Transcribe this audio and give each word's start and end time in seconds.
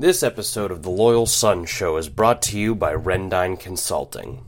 This 0.00 0.22
episode 0.22 0.70
of 0.70 0.82
the 0.82 0.88
Loyal 0.88 1.26
Sons 1.26 1.68
Show 1.68 1.98
is 1.98 2.08
brought 2.08 2.40
to 2.44 2.58
you 2.58 2.74
by 2.74 2.94
Rendine 2.94 3.60
Consulting. 3.60 4.42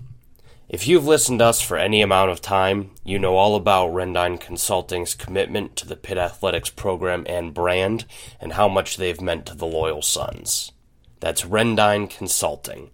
If 0.67 0.89
you've 0.89 1.05
listened 1.05 1.41
to 1.41 1.45
us 1.45 1.61
for 1.61 1.77
any 1.77 2.01
amount 2.01 2.31
of 2.31 2.41
time, 2.41 2.93
you 3.05 3.19
know 3.19 3.37
all 3.37 3.55
about 3.55 3.93
Rendine 3.93 4.41
Consulting's 4.41 5.13
commitment 5.13 5.77
to 5.77 5.87
the 5.87 5.95
Pitt 5.95 6.17
Athletics 6.17 6.71
program 6.71 7.27
and 7.29 7.53
brand 7.53 8.07
and 8.41 8.55
how 8.55 8.67
much 8.67 8.97
they've 8.97 9.21
meant 9.21 9.45
to 9.45 9.55
the 9.55 9.67
Loyal 9.67 10.01
Sons. 10.01 10.73
That's 11.21 11.45
Rendine 11.45 12.09
Consulting, 12.09 12.89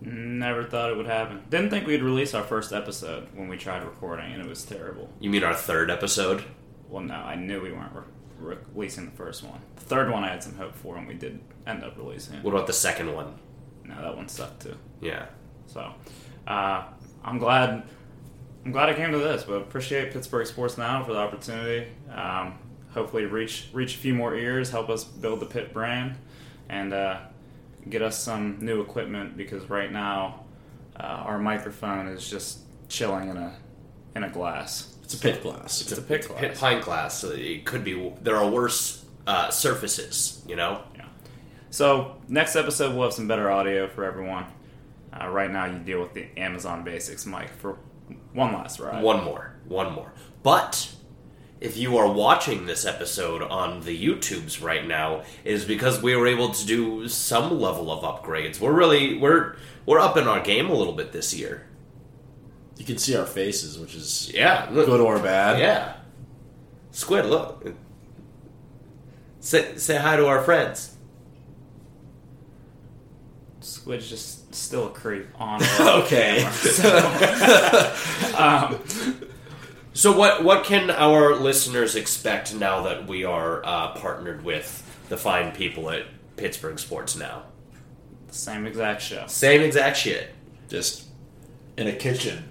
Never 0.00 0.64
thought 0.64 0.90
it 0.90 0.96
would 0.96 1.06
happen. 1.06 1.42
Didn't 1.50 1.70
think 1.70 1.86
we'd 1.86 2.02
release 2.02 2.32
our 2.32 2.44
first 2.44 2.72
episode 2.72 3.28
when 3.34 3.48
we 3.48 3.56
tried 3.56 3.82
recording, 3.84 4.32
and 4.32 4.42
it 4.42 4.48
was 4.48 4.64
terrible. 4.64 5.10
You 5.18 5.28
mean 5.30 5.42
our 5.44 5.54
third 5.54 5.90
episode? 5.90 6.44
Well, 6.88 7.02
no, 7.02 7.14
I 7.14 7.34
knew 7.34 7.60
we 7.60 7.72
weren't 7.72 7.92
re- 8.38 8.56
releasing 8.74 9.06
the 9.06 9.10
first 9.16 9.42
one. 9.42 9.60
The 9.74 9.82
third 9.82 10.10
one 10.10 10.22
I 10.24 10.28
had 10.28 10.42
some 10.42 10.54
hope 10.54 10.74
for, 10.76 10.96
and 10.96 11.08
we 11.08 11.14
did 11.14 11.40
end 11.66 11.82
up 11.82 11.96
releasing 11.98 12.36
it. 12.36 12.44
What 12.44 12.54
about 12.54 12.66
the 12.66 12.72
second 12.72 13.12
one? 13.12 13.34
No, 13.90 14.02
that 14.02 14.16
one 14.16 14.28
sucked 14.28 14.62
too. 14.62 14.76
Yeah. 15.00 15.26
So, 15.66 15.92
uh, 16.46 16.84
I'm 17.24 17.38
glad. 17.38 17.84
I'm 18.64 18.72
glad 18.72 18.90
I 18.90 18.94
came 18.94 19.10
to 19.12 19.18
this, 19.18 19.44
but 19.44 19.54
appreciate 19.54 20.12
Pittsburgh 20.12 20.46
Sports 20.46 20.76
Now 20.76 21.02
for 21.02 21.12
the 21.12 21.18
opportunity. 21.18 21.88
Um, 22.12 22.58
hopefully, 22.92 23.24
reach 23.24 23.68
reach 23.72 23.94
a 23.94 23.98
few 23.98 24.14
more 24.14 24.34
ears, 24.34 24.70
help 24.70 24.90
us 24.90 25.04
build 25.04 25.40
the 25.40 25.46
Pitt 25.46 25.72
brand, 25.72 26.16
and 26.68 26.92
uh, 26.92 27.20
get 27.88 28.02
us 28.02 28.18
some 28.18 28.58
new 28.60 28.80
equipment 28.80 29.36
because 29.36 29.68
right 29.70 29.90
now 29.90 30.44
uh, 30.98 31.02
our 31.02 31.38
microphone 31.38 32.08
is 32.08 32.28
just 32.28 32.60
chilling 32.88 33.28
in 33.30 33.36
a 33.36 33.56
in 34.14 34.24
a 34.24 34.30
glass. 34.30 34.94
It's 35.02 35.14
a 35.14 35.18
Pitt 35.18 35.42
glass. 35.42 35.80
It's 35.80 35.96
a 35.96 36.02
Pitt 36.02 36.28
glass. 36.28 36.40
Pitt 36.40 36.54
pine 36.56 36.80
glass. 36.80 37.18
So 37.18 37.30
it 37.30 37.64
could 37.64 37.82
be. 37.84 38.12
There 38.20 38.36
are 38.36 38.48
worse 38.48 39.04
uh, 39.26 39.50
surfaces. 39.50 40.42
You 40.46 40.56
know. 40.56 40.82
Yeah. 41.70 41.76
So 41.76 42.16
next 42.28 42.56
episode 42.56 42.94
we'll 42.94 43.04
have 43.04 43.12
some 43.14 43.28
better 43.28 43.50
audio 43.50 43.88
for 43.88 44.04
everyone. 44.04 44.46
Uh, 45.12 45.28
right 45.28 45.50
now 45.50 45.64
you 45.66 45.78
deal 45.78 46.00
with 46.00 46.14
the 46.14 46.26
Amazon 46.36 46.84
Basics 46.84 47.26
mic 47.26 47.50
for 47.50 47.78
one 48.32 48.52
last 48.52 48.78
ride. 48.80 49.02
One 49.02 49.24
more. 49.24 49.54
One 49.66 49.92
more. 49.92 50.12
But 50.42 50.92
if 51.60 51.76
you 51.76 51.96
are 51.98 52.10
watching 52.10 52.66
this 52.66 52.86
episode 52.86 53.42
on 53.42 53.80
the 53.80 53.96
YouTubes 54.06 54.62
right 54.62 54.86
now, 54.86 55.20
it 55.44 55.52
is 55.52 55.64
because 55.64 56.00
we 56.02 56.14
were 56.16 56.26
able 56.26 56.50
to 56.50 56.66
do 56.66 57.06
some 57.08 57.60
level 57.60 57.90
of 57.92 58.02
upgrades. 58.02 58.60
We're 58.60 58.72
really 58.72 59.18
we're 59.18 59.56
we're 59.86 59.98
up 60.00 60.16
in 60.16 60.26
our 60.28 60.40
game 60.40 60.70
a 60.70 60.74
little 60.74 60.94
bit 60.94 61.12
this 61.12 61.34
year. 61.34 61.66
You 62.76 62.84
can 62.86 62.96
see 62.98 63.14
our 63.16 63.26
faces, 63.26 63.78
which 63.78 63.94
is 63.94 64.30
Yeah. 64.34 64.68
Look, 64.70 64.86
good 64.86 65.00
or 65.00 65.18
bad. 65.18 65.58
yeah. 65.58 65.96
Squid, 66.92 67.26
look. 67.26 67.74
Say 69.40 69.76
say 69.76 69.96
hi 69.98 70.16
to 70.16 70.26
our 70.26 70.42
friends. 70.42 70.96
Squid's 73.60 74.08
just 74.08 74.54
still 74.54 74.86
a 74.88 74.90
creep 74.90 75.26
on. 75.38 75.60
Okay. 75.80 76.42
um, 78.36 78.78
So 79.92 80.16
what 80.16 80.44
what 80.44 80.64
can 80.64 80.90
our 80.90 81.34
listeners 81.34 81.96
expect 81.96 82.54
now 82.54 82.82
that 82.82 83.06
we 83.06 83.24
are 83.24 83.64
uh, 83.64 83.92
partnered 83.94 84.44
with 84.44 84.82
the 85.08 85.16
fine 85.16 85.52
people 85.52 85.90
at 85.90 86.04
Pittsburgh 86.36 86.78
Sports 86.78 87.16
Now? 87.16 87.42
same 88.30 88.64
exact 88.66 89.02
show. 89.02 89.24
Same 89.26 89.60
exact 89.62 89.96
shit. 89.96 90.32
Just 90.68 91.06
in 91.76 91.88
a 91.88 91.92
kitchen. 91.92 92.44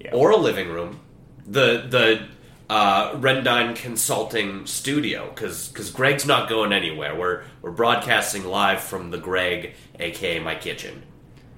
Yeah. 0.00 0.12
or 0.12 0.30
a 0.30 0.36
living 0.36 0.68
room. 0.68 1.00
The 1.46 1.86
the 1.88 2.26
uh, 2.70 3.16
Rendine 3.16 3.74
Consulting 3.74 4.64
Studio 4.66 5.28
because 5.28 5.90
Greg's 5.90 6.24
not 6.24 6.48
going 6.48 6.72
anywhere. 6.72 7.14
We're 7.18 7.42
we're 7.62 7.72
broadcasting 7.72 8.44
live 8.44 8.80
from 8.80 9.10
the 9.10 9.18
Greg, 9.18 9.74
aka 9.98 10.38
my 10.38 10.54
kitchen. 10.54 11.02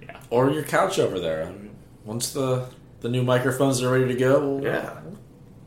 yeah. 0.03 0.19
Or 0.31 0.51
your 0.51 0.63
couch 0.65 0.99
over 0.99 1.21
there. 1.21 1.53
Once 2.05 2.33
the 2.33 2.67
the 3.01 3.09
new 3.11 3.23
microphones 3.23 3.83
are 3.83 3.93
ready 3.93 4.09
to 4.09 4.19
go, 4.19 4.41
we'll 4.57 4.65
Yeah. 4.65 5.01
we'll 5.05 5.19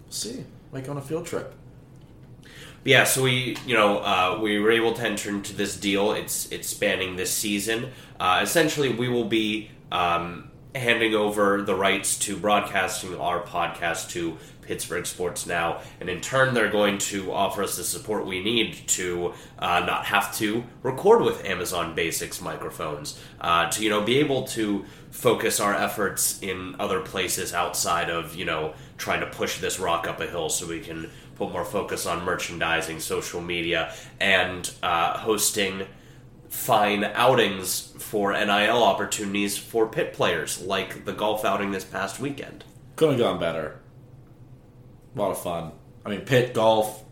see. 0.09 0.43
Like 0.71 0.89
on 0.89 0.97
a 0.97 1.01
field 1.01 1.25
trip. 1.27 1.53
Yeah, 2.83 3.03
so 3.03 3.23
we 3.23 3.55
you 3.65 3.75
know 3.75 3.99
uh, 3.99 4.39
we 4.41 4.59
were 4.59 4.71
able 4.71 4.93
to 4.93 5.01
enter 5.03 5.29
into 5.29 5.53
this 5.55 5.77
deal. 5.77 6.11
It's 6.11 6.51
it's 6.51 6.67
spanning 6.67 7.15
this 7.15 7.31
season. 7.31 7.91
Uh, 8.19 8.39
essentially, 8.43 8.89
we 8.93 9.09
will 9.09 9.25
be 9.25 9.69
um, 9.91 10.49
handing 10.75 11.15
over 11.15 11.61
the 11.61 11.73
rights 11.73 12.17
to 12.19 12.35
broadcasting 12.37 13.15
our 13.19 13.41
podcast 13.41 14.09
to 14.11 14.37
Pittsburgh 14.65 15.05
Sports 15.05 15.45
Now, 15.45 15.81
and 15.99 16.09
in 16.09 16.21
turn, 16.21 16.53
they're 16.53 16.71
going 16.71 16.97
to 16.99 17.31
offer 17.31 17.63
us 17.63 17.77
the 17.77 17.83
support 17.83 18.25
we 18.25 18.43
need 18.43 18.87
to 18.87 19.33
uh, 19.59 19.81
not 19.81 20.05
have 20.05 20.35
to 20.37 20.63
record 20.83 21.21
with 21.21 21.45
Amazon 21.45 21.95
Basics 21.95 22.41
microphones. 22.41 23.19
Uh, 23.39 23.69
to 23.71 23.83
you 23.83 23.89
know 23.89 24.01
be 24.01 24.17
able 24.17 24.43
to 24.43 24.85
focus 25.11 25.59
our 25.59 25.73
efforts 25.73 26.41
in 26.41 26.75
other 26.79 26.99
places 26.99 27.53
outside 27.53 28.09
of 28.09 28.35
you 28.35 28.45
know 28.45 28.73
trying 28.97 29.19
to 29.19 29.27
push 29.27 29.59
this 29.59 29.79
rock 29.79 30.07
up 30.07 30.19
a 30.19 30.27
hill, 30.27 30.49
so 30.49 30.67
we 30.67 30.79
can 30.79 31.09
put 31.35 31.51
more 31.51 31.65
focus 31.65 32.05
on 32.05 32.23
merchandising, 32.23 32.99
social 32.99 33.41
media, 33.41 33.93
and 34.19 34.71
uh, 34.81 35.17
hosting 35.17 35.85
fine 36.49 37.03
outings 37.03 37.93
for 37.99 38.31
NIL 38.31 38.81
opportunities 38.83 39.57
for 39.57 39.87
Pitt 39.87 40.13
players, 40.13 40.61
like 40.61 41.05
the 41.05 41.13
golf 41.13 41.43
outing 41.43 41.71
this 41.71 41.83
past 41.83 42.19
weekend. 42.19 42.63
Couldn't 42.95 43.19
have 43.19 43.23
gone 43.23 43.39
better. 43.39 43.79
A 45.15 45.19
lot 45.19 45.31
of 45.31 45.41
fun. 45.41 45.71
I 46.05 46.09
mean, 46.09 46.21
Pitt 46.21 46.53
golf, 46.53 47.03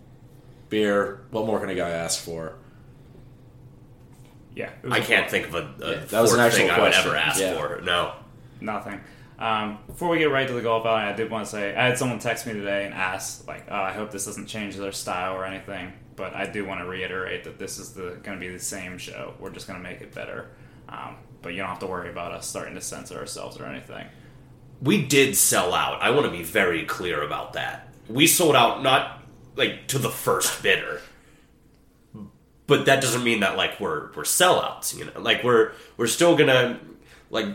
beer. 0.69 1.21
What 1.31 1.45
more 1.45 1.59
can 1.59 1.69
a 1.69 1.75
guy 1.75 1.89
ask 1.91 2.21
for? 2.23 2.55
Yeah. 4.55 4.69
it 4.83 4.83
was 4.87 4.93
I 4.93 4.97
a 4.97 5.03
can't 5.05 5.23
fun- 5.23 5.31
think 5.31 5.47
of 5.47 5.55
a, 5.55 5.85
a 5.85 5.91
Yeah, 5.91 6.05
that 6.05 6.21
was 6.21 6.33
an 6.33 6.39
actual 6.39 6.59
thing 6.59 6.69
I 6.69 6.79
would 6.79 6.91
question. 6.91 7.07
ever 7.07 7.17
ask 7.17 7.39
Yeah. 7.39 7.53
for. 7.53 7.81
No. 7.81 8.13
Nothing. 8.61 9.01
Um, 9.39 9.79
before 9.87 10.09
we 10.09 10.19
get 10.19 10.25
right 10.31 10.47
to 10.47 10.53
the 10.53 10.61
golf 10.61 10.85
outing, 10.85 11.07
I 11.07 11.13
did 11.13 11.29
want 11.31 11.45
to 11.45 11.51
say 11.51 11.75
I 11.75 11.87
had 11.87 11.97
someone 11.97 12.19
text 12.19 12.45
me 12.45 12.53
today 12.53 12.85
and 12.85 12.93
ask, 12.93 13.47
like, 13.47 13.65
oh, 13.69 13.75
I 13.75 13.91
hope 13.91 14.11
this 14.11 14.25
doesn't 14.25 14.45
change 14.45 14.75
their 14.77 14.91
style 14.91 15.35
or 15.35 15.43
anything. 15.45 15.91
But 16.15 16.35
I 16.35 16.45
do 16.45 16.63
want 16.65 16.79
to 16.81 16.85
reiterate 16.85 17.45
that 17.45 17.57
this 17.57 17.79
is 17.79 17.93
the 17.93 18.19
going 18.23 18.37
to 18.37 18.39
be 18.39 18.49
the 18.49 18.59
same 18.59 18.99
show. 18.99 19.33
We're 19.39 19.49
just 19.49 19.65
going 19.67 19.81
to 19.81 19.89
make 19.89 20.01
it 20.01 20.13
better. 20.13 20.51
Um, 20.87 21.15
but 21.41 21.49
you 21.53 21.57
don't 21.57 21.69
have 21.69 21.79
to 21.79 21.87
worry 21.87 22.09
about 22.11 22.31
us 22.33 22.45
starting 22.47 22.75
to 22.75 22.81
censor 22.81 23.17
ourselves 23.17 23.59
or 23.59 23.65
anything. 23.65 24.05
We 24.81 25.03
did 25.03 25.35
sell 25.35 25.73
out. 25.73 26.01
I 26.01 26.11
want 26.11 26.25
to 26.27 26.31
be 26.31 26.43
very 26.43 26.85
clear 26.85 27.23
about 27.23 27.53
that. 27.53 27.92
We 28.07 28.27
sold 28.27 28.55
out 28.55 28.83
not 28.83 29.23
like 29.55 29.87
to 29.87 29.99
the 29.99 30.09
first 30.09 30.61
bidder. 30.63 31.01
But 32.65 32.85
that 32.85 33.01
doesn't 33.01 33.23
mean 33.23 33.41
that 33.41 33.57
like 33.57 33.79
we're 33.79 34.11
we're 34.13 34.23
sellouts, 34.23 34.97
you 34.97 35.05
know. 35.05 35.11
Like 35.19 35.43
we're 35.43 35.73
we're 35.97 36.07
still 36.07 36.35
gonna 36.37 36.79
like 37.29 37.47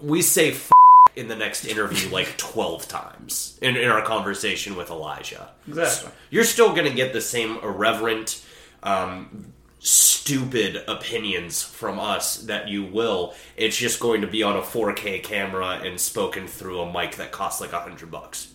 we 0.00 0.22
say 0.22 0.52
f- 0.52 0.72
in 1.14 1.28
the 1.28 1.36
next 1.36 1.64
interview 1.64 2.10
like 2.10 2.26
12 2.38 2.88
times 2.88 3.58
in, 3.62 3.76
in 3.76 3.88
our 3.88 4.02
conversation 4.02 4.76
with 4.76 4.90
Elijah. 4.90 5.50
Exactly. 5.68 6.10
You're 6.30 6.44
still 6.44 6.74
to 6.74 6.90
get 6.90 7.12
the 7.12 7.20
same 7.20 7.58
irreverent, 7.58 8.42
um, 8.82 9.52
stupid 9.78 10.82
opinions 10.88 11.62
from 11.62 12.00
us 12.00 12.38
that 12.38 12.68
you 12.68 12.84
will. 12.84 13.34
It's 13.56 13.76
just 13.76 14.00
going 14.00 14.22
to 14.22 14.26
be 14.26 14.42
on 14.42 14.56
a 14.56 14.62
4K 14.62 15.22
camera 15.22 15.80
and 15.84 16.00
spoken 16.00 16.46
through 16.46 16.80
a 16.80 16.92
mic 16.92 17.16
that 17.16 17.30
costs 17.30 17.60
like 17.60 17.72
a 17.72 17.80
hundred 17.80 18.10
bucks. 18.10 18.51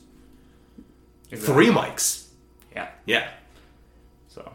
Three 1.35 1.67
mics. 1.67 2.27
Yeah. 2.75 2.89
Yeah. 3.05 3.29
So, 4.29 4.51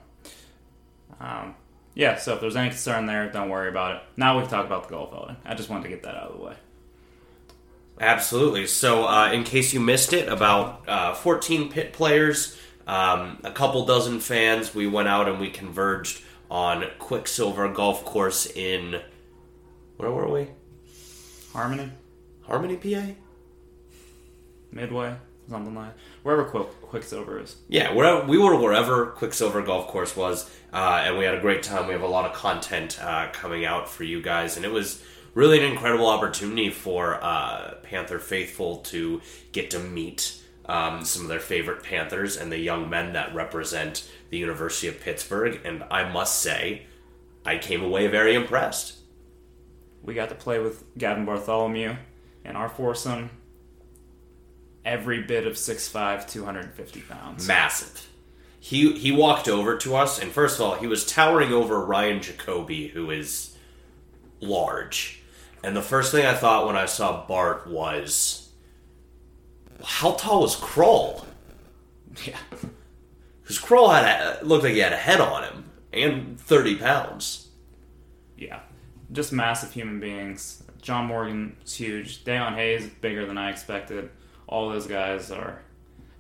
um, 1.21 1.55
yeah. 1.95 2.17
So 2.17 2.35
if 2.35 2.41
there's 2.41 2.57
any 2.57 2.71
concern 2.71 3.07
there, 3.07 3.31
don't 3.31 3.51
worry 3.51 3.69
about 3.69 3.97
it. 3.97 4.03
Now 4.17 4.37
we 4.37 4.43
can 4.43 4.51
talk 4.51 4.67
about 4.67 4.85
the 4.85 4.95
golf 4.95 5.13
outing. 5.15 5.37
I 5.45 5.55
just 5.55 5.69
wanted 5.69 5.85
to 5.85 5.89
get 5.91 6.03
that 6.05 6.15
out 6.15 6.31
of 6.31 6.39
the 6.39 6.45
way. 6.45 6.55
Absolutely. 8.01 8.67
So, 8.67 9.07
uh, 9.07 9.31
in 9.33 9.45
case 9.45 9.73
you 9.73 9.81
missed 9.81 10.13
it, 10.13 10.29
about 10.29 10.89
uh, 10.89 11.15
14 11.15 11.71
Pitt 11.71 11.93
players, 11.93 12.59
um, 12.87 13.39
a 13.45 13.53
couple 13.53 13.85
dozen 13.87 14.19
fans, 14.19 14.75
we 14.75 14.87
went 14.87 15.09
out 15.09 15.29
and 15.29 15.39
we 15.39 15.51
converged 15.51 16.23
on 16.51 16.85
Quicksilver 16.99 17.69
Golf 17.69 18.05
Course 18.05 18.47
in. 18.47 19.01
Where 19.99 20.11
were 20.11 20.29
we? 20.29 20.49
Harmony, 21.53 21.91
Harmony, 22.43 22.77
PA? 22.77 23.13
Midway, 24.73 25.15
something 25.53 25.75
like 25.75 25.93
wherever 26.23 26.45
Quick, 26.45 26.81
Quicksilver 26.83 27.39
is. 27.39 27.57
Yeah, 27.69 27.93
wherever, 27.93 28.27
we 28.27 28.39
were 28.39 28.59
wherever 28.59 29.07
Quicksilver 29.07 29.63
Golf 29.63 29.87
Course 29.87 30.17
was, 30.17 30.51
uh, 30.73 31.03
and 31.05 31.19
we 31.19 31.25
had 31.25 31.35
a 31.35 31.41
great 31.41 31.63
time. 31.63 31.87
We 31.87 31.93
have 31.93 32.03
a 32.03 32.09
lot 32.09 32.29
of 32.29 32.37
content 32.37 32.99
uh, 33.01 33.29
coming 33.33 33.65
out 33.65 33.89
for 33.89 34.03
you 34.03 34.21
guys, 34.21 34.57
and 34.57 34.67
it 34.67 34.73
was 34.73 35.03
really 35.35 35.59
an 35.59 35.71
incredible 35.71 36.07
opportunity 36.07 36.71
for 36.71 37.23
uh, 37.23 37.75
Panther 37.83 38.19
faithful 38.19 38.79
to 38.79 39.21
get 39.53 39.71
to 39.71 39.79
meet 39.79 40.43
um, 40.67 41.05
some 41.05 41.23
of 41.23 41.29
their 41.29 41.41
favorite 41.41 41.83
Panthers 41.83 42.37
and 42.37 42.51
the 42.51 42.59
young 42.59 42.89
men 42.89 43.13
that 43.13 43.35
represent 43.35 44.11
the 44.31 44.39
University 44.39 44.89
of 44.89 45.01
Pittsburgh. 45.01 45.61
And 45.65 45.85
I 45.91 46.11
must 46.11 46.41
say, 46.41 46.87
I 47.45 47.59
came 47.59 47.83
away 47.83 48.07
very 48.07 48.35
impressed. 48.35 48.99
We 50.03 50.15
got 50.15 50.29
to 50.31 50.35
play 50.35 50.59
with 50.59 50.85
Gavin 50.97 51.25
Bartholomew 51.25 51.97
and 52.45 52.57
our 52.57 52.69
foursome. 52.69 53.31
Every 54.85 55.23
bit 55.23 55.47
of 55.47 55.55
6'5", 55.55 56.29
250 56.29 57.01
pounds. 57.03 57.47
Massive. 57.47 58.09
He 58.59 58.93
he 58.93 59.11
walked 59.11 59.49
over 59.49 59.77
to 59.79 59.97
us, 59.97 60.21
and 60.21 60.31
first 60.31 60.61
of 60.61 60.65
all, 60.65 60.75
he 60.77 60.87
was 60.87 61.05
towering 61.05 61.53
over 61.53 61.85
Ryan 61.85 62.23
Jacoby, 62.23 62.89
who 62.89 63.11
is 63.11 63.57
large. 64.41 65.21
And 65.65 65.77
the 65.77 65.83
first 65.83 66.13
thing 66.13 66.27
I 66.27 66.35
thought 66.35 66.67
when 66.67 66.77
I 66.77 66.87
saw 66.87 67.27
Bart 67.27 67.67
was, 67.67 68.51
how 69.85 70.13
tall 70.13 70.43
was 70.43 70.57
Kroll? 70.57 71.27
Yeah. 72.27 72.37
Because 73.41 73.59
Kroll 73.59 73.89
had 73.89 74.05
a, 74.05 74.45
looked 74.45 74.65
like 74.65 74.75
he 74.75 74.81
had 74.81 74.93
a 74.93 74.97
head 74.99 75.19
on 75.19 75.45
him 75.45 75.71
and 75.93 76.39
thirty 76.39 76.77
pounds. 76.77 77.49
Yeah. 78.37 78.61
Just 79.11 79.33
massive 79.33 79.73
human 79.73 79.99
beings. 79.99 80.63
John 80.83 81.07
Morgan's 81.07 81.75
huge. 81.75 82.23
Dayon 82.25 82.55
Hayes 82.55 82.87
bigger 83.01 83.25
than 83.25 83.39
I 83.39 83.51
expected. 83.51 84.11
All 84.53 84.69
those 84.69 84.87
guys 84.87 85.31
are 85.31 85.63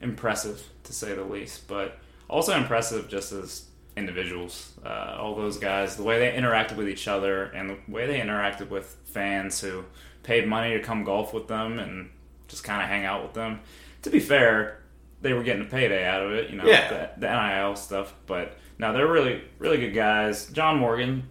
impressive 0.00 0.62
to 0.84 0.92
say 0.92 1.14
the 1.14 1.22
least, 1.24 1.68
but 1.68 1.98
also 2.28 2.56
impressive 2.56 3.08
just 3.08 3.32
as 3.32 3.66
individuals. 3.96 4.72
Uh, 4.84 5.16
all 5.20 5.34
those 5.34 5.58
guys, 5.58 5.96
the 5.96 6.02
way 6.02 6.18
they 6.18 6.32
interacted 6.36 6.76
with 6.76 6.88
each 6.88 7.06
other 7.08 7.44
and 7.44 7.68
the 7.70 7.76
way 7.88 8.06
they 8.06 8.18
interacted 8.18 8.70
with 8.70 8.96
fans 9.04 9.60
who 9.60 9.84
paid 10.22 10.46
money 10.48 10.72
to 10.72 10.80
come 10.80 11.04
golf 11.04 11.34
with 11.34 11.46
them 11.46 11.78
and 11.78 12.08
just 12.48 12.64
kind 12.64 12.82
of 12.82 12.88
hang 12.88 13.04
out 13.04 13.22
with 13.22 13.34
them. 13.34 13.60
To 14.02 14.10
be 14.10 14.18
fair, 14.20 14.80
they 15.20 15.32
were 15.34 15.42
getting 15.42 15.62
a 15.62 15.68
payday 15.68 16.04
out 16.06 16.22
of 16.24 16.32
it, 16.32 16.48
you 16.50 16.56
know, 16.56 16.64
Yeah. 16.64 16.88
the, 17.16 17.20
the 17.20 17.28
NIL 17.28 17.76
stuff. 17.76 18.14
But 18.26 18.56
no, 18.78 18.92
they're 18.92 19.06
really, 19.06 19.42
really 19.58 19.76
good 19.78 19.94
guys. 19.94 20.46
John 20.46 20.78
Morgan 20.78 21.28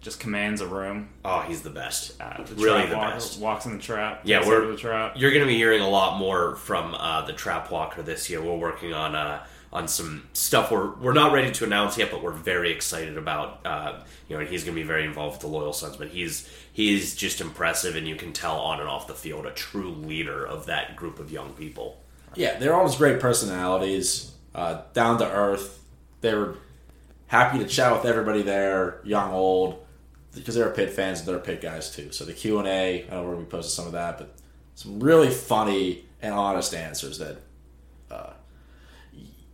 just 0.00 0.18
commands 0.20 0.60
a 0.60 0.66
room. 0.66 1.08
Oh, 1.24 1.40
he's 1.40 1.62
the 1.62 1.70
best. 1.70 2.20
Uh, 2.20 2.42
the 2.42 2.54
really 2.54 2.86
the 2.86 2.96
walker 2.96 3.14
best. 3.14 3.40
Walks 3.40 3.66
in 3.66 3.72
the 3.76 3.82
trap. 3.82 4.22
Yeah, 4.24 4.46
we're- 4.46 4.70
the 4.70 4.76
trap. 4.76 5.14
You're 5.16 5.30
going 5.30 5.42
to 5.42 5.46
be 5.48 5.56
hearing 5.56 5.82
a 5.82 5.88
lot 5.88 6.18
more 6.18 6.56
from 6.56 6.94
uh, 6.94 7.26
the 7.26 7.32
Trap 7.32 7.70
Walker 7.70 8.02
this 8.02 8.30
year. 8.30 8.40
We're 8.42 8.56
working 8.56 8.92
on 8.94 9.14
uh, 9.14 9.44
on 9.72 9.86
some 9.86 10.26
stuff 10.32 10.70
we're 10.72 10.90
we're 10.96 11.12
not 11.12 11.32
ready 11.32 11.50
to 11.52 11.64
announce 11.64 11.96
yet, 11.98 12.10
but 12.10 12.22
we're 12.22 12.32
very 12.32 12.72
excited 12.72 13.16
about. 13.18 13.60
Uh, 13.64 14.00
you 14.28 14.36
know, 14.36 14.40
and 14.40 14.48
he's 14.48 14.64
going 14.64 14.74
to 14.74 14.80
be 14.80 14.86
very 14.86 15.04
involved 15.04 15.34
with 15.34 15.40
the 15.42 15.48
Loyal 15.48 15.72
Sons. 15.72 15.96
But 15.96 16.08
he's 16.08 16.48
he's 16.72 17.14
just 17.14 17.40
impressive, 17.40 17.94
and 17.94 18.08
you 18.08 18.16
can 18.16 18.32
tell 18.32 18.58
on 18.58 18.80
and 18.80 18.88
off 18.88 19.06
the 19.06 19.14
field 19.14 19.44
a 19.46 19.50
true 19.52 19.90
leader 19.90 20.46
of 20.46 20.66
that 20.66 20.96
group 20.96 21.18
of 21.18 21.30
young 21.30 21.52
people. 21.52 22.00
Yeah, 22.36 22.58
they're 22.58 22.74
all 22.74 22.86
just 22.86 22.98
great 22.98 23.18
personalities, 23.20 24.32
uh, 24.54 24.82
down 24.94 25.18
to 25.18 25.30
earth. 25.30 25.82
They 26.20 26.34
were 26.34 26.56
happy 27.26 27.58
to 27.58 27.66
chat 27.66 27.92
with 27.92 28.04
everybody 28.04 28.42
there, 28.42 29.00
young, 29.04 29.32
old, 29.32 29.84
because 30.34 30.54
they're 30.54 30.70
Pitt 30.70 30.90
fans 30.90 31.20
and 31.20 31.28
they're 31.28 31.38
Pitt 31.38 31.60
guys 31.60 31.90
too. 31.94 32.12
So 32.12 32.24
the 32.24 32.32
Q 32.32 32.58
and 32.58 32.68
A, 32.68 33.06
I 33.06 33.10
know 33.10 33.22
we're 33.24 33.32
gonna 33.32 33.44
be 33.44 33.50
posting 33.50 33.70
some 33.70 33.86
of 33.86 33.92
that, 33.92 34.18
but 34.18 34.34
some 34.74 35.00
really 35.00 35.30
funny 35.30 36.04
and 36.22 36.32
honest 36.34 36.74
answers 36.74 37.18
that 37.18 37.38
uh, 38.10 38.32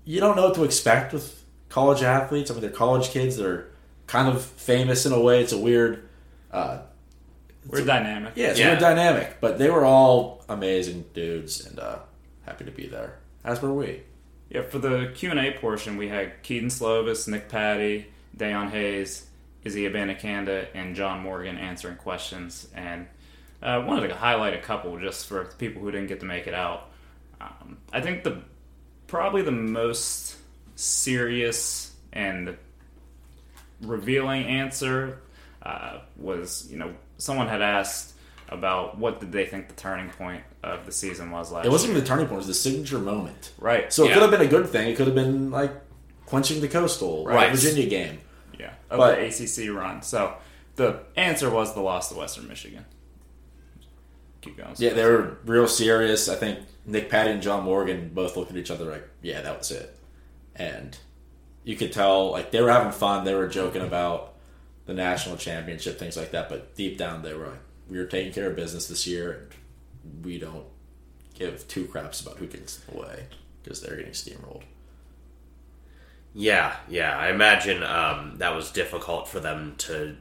you 0.04 0.20
don't 0.20 0.36
know 0.36 0.46
what 0.46 0.54
to 0.56 0.64
expect 0.64 1.12
with 1.12 1.42
college 1.68 2.02
athletes. 2.02 2.50
I 2.50 2.54
mean, 2.54 2.60
they're 2.62 2.70
college 2.70 3.10
kids. 3.10 3.36
They're 3.36 3.68
kind 4.06 4.28
of 4.28 4.42
famous 4.42 5.04
in 5.06 5.12
a 5.12 5.20
way. 5.20 5.42
It's 5.42 5.52
a 5.52 5.58
weird. 5.58 6.08
Uh, 6.52 6.78
We're 7.66 7.84
dynamic. 7.84 8.34
yeah, 8.36 8.48
it's 8.48 8.58
Yeah. 8.60 8.68
weird 8.68 8.78
dynamic, 8.80 9.38
but 9.40 9.58
they 9.58 9.68
were 9.70 9.84
all 9.84 10.44
amazing 10.48 11.04
dudes 11.12 11.66
and 11.66 11.78
uh, 11.80 11.98
happy 12.44 12.64
to 12.64 12.70
be 12.70 12.86
there. 12.86 13.18
As 13.44 13.60
were 13.60 13.72
we. 13.74 14.02
Yeah, 14.48 14.62
for 14.62 14.78
the 14.78 15.10
Q 15.14 15.30
and 15.32 15.40
A 15.40 15.52
portion, 15.52 15.96
we 15.96 16.08
had 16.08 16.42
Kedon 16.44 16.68
Slovis, 16.68 17.26
Nick 17.26 17.48
Patti, 17.48 18.06
Dayon 18.36 18.70
Hayes, 18.70 19.26
Izzy 19.66 19.88
Abanikanda, 19.88 20.68
and 20.74 20.94
John 20.94 21.20
Morgan 21.20 21.58
answering 21.58 21.96
questions. 21.96 22.68
And 22.74 23.06
I 23.60 23.74
uh, 23.74 23.84
wanted 23.84 24.08
to 24.08 24.14
highlight 24.14 24.54
a 24.54 24.60
couple 24.60 24.96
just 25.00 25.26
for 25.26 25.46
people 25.58 25.82
who 25.82 25.90
didn't 25.90 26.06
get 26.06 26.20
to 26.20 26.26
make 26.26 26.46
it 26.46 26.54
out. 26.54 26.90
Um, 27.40 27.78
I 27.92 28.00
think 28.00 28.22
the 28.22 28.42
probably 29.08 29.42
the 29.42 29.50
most 29.50 30.36
serious 30.76 31.92
and 32.12 32.56
revealing 33.82 34.44
answer 34.44 35.18
uh, 35.62 35.98
was, 36.16 36.68
you 36.70 36.78
know, 36.78 36.94
someone 37.18 37.48
had 37.48 37.60
asked 37.60 38.14
about 38.48 38.96
what 38.96 39.18
did 39.18 39.32
they 39.32 39.44
think 39.46 39.66
the 39.66 39.74
turning 39.74 40.08
point 40.10 40.44
of 40.62 40.86
the 40.86 40.92
season 40.92 41.32
was 41.32 41.50
last 41.50 41.66
It 41.66 41.70
wasn't 41.70 41.90
even 41.90 42.02
the 42.02 42.06
turning 42.08 42.26
point; 42.26 42.34
it 42.34 42.38
was 42.38 42.46
the 42.46 42.54
signature 42.54 43.00
moment. 43.00 43.50
right. 43.58 43.92
So 43.92 44.04
it 44.04 44.08
Yeah. 44.08 44.14
could 44.14 44.22
have 44.22 44.30
been 44.30 44.40
a 44.42 44.46
good 44.46 44.68
thing. 44.68 44.88
It 44.88 44.96
could 44.96 45.06
have 45.06 45.16
been 45.16 45.50
like 45.50 45.72
quenching 46.26 46.60
the 46.60 46.68
coastal 46.68 47.26
Right. 47.26 47.50
Virginia 47.50 47.86
game. 47.86 48.20
Of 48.90 48.98
But- 48.98 49.16
the 49.18 49.26
ACC 49.26 49.68
run. 49.74 50.02
So 50.02 50.36
the 50.76 51.00
answer 51.16 51.50
was 51.50 51.74
the 51.74 51.80
loss 51.80 52.08
to 52.10 52.14
Western 52.16 52.46
Michigan. 52.48 52.84
Keep 54.42 54.58
going. 54.58 54.74
Yeah, 54.78 54.92
they 54.92 55.04
were 55.04 55.38
real 55.44 55.66
serious. 55.66 56.28
I 56.28 56.36
think 56.36 56.60
Nick 56.84 57.10
Patti 57.10 57.30
and 57.30 57.42
John 57.42 57.64
Morgan 57.64 58.10
both 58.14 58.36
looked 58.36 58.50
at 58.52 58.56
each 58.56 58.70
other 58.70 58.84
like, 58.84 59.08
"Yeah, 59.22 59.40
that 59.42 59.58
was 59.58 59.70
it," 59.72 59.96
and 60.54 60.96
you 61.64 61.74
could 61.76 61.92
tell 61.92 62.30
like 62.30 62.52
they 62.52 62.60
were 62.60 62.70
having 62.70 62.92
fun. 62.92 63.24
They 63.24 63.34
were 63.34 63.48
joking 63.48 63.82
about 63.82 64.34
the 64.84 64.94
national 64.94 65.36
championship, 65.36 65.98
things 65.98 66.16
like 66.16 66.30
that. 66.30 66.48
But 66.48 66.76
deep 66.76 66.96
down, 66.96 67.22
they 67.22 67.34
were 67.34 67.48
like, 67.48 67.58
"We 67.88 67.98
are 67.98 68.06
taking 68.06 68.32
care 68.32 68.48
of 68.48 68.54
business 68.54 68.86
this 68.86 69.04
year, 69.04 69.48
and 70.04 70.24
we 70.24 70.38
don't 70.38 70.66
give 71.34 71.66
two 71.66 71.86
craps 71.86 72.20
about 72.20 72.36
who 72.38 72.46
gets 72.46 72.78
away 72.94 73.26
because 73.64 73.80
they're 73.80 73.96
getting 73.96 74.12
steamrolled." 74.12 74.62
Yeah, 76.38 76.76
yeah. 76.86 77.16
I 77.16 77.30
imagine 77.30 77.82
um, 77.82 78.34
that 78.36 78.54
was 78.54 78.70
difficult 78.70 79.26
for 79.26 79.40
them 79.40 79.74
to 79.78 80.16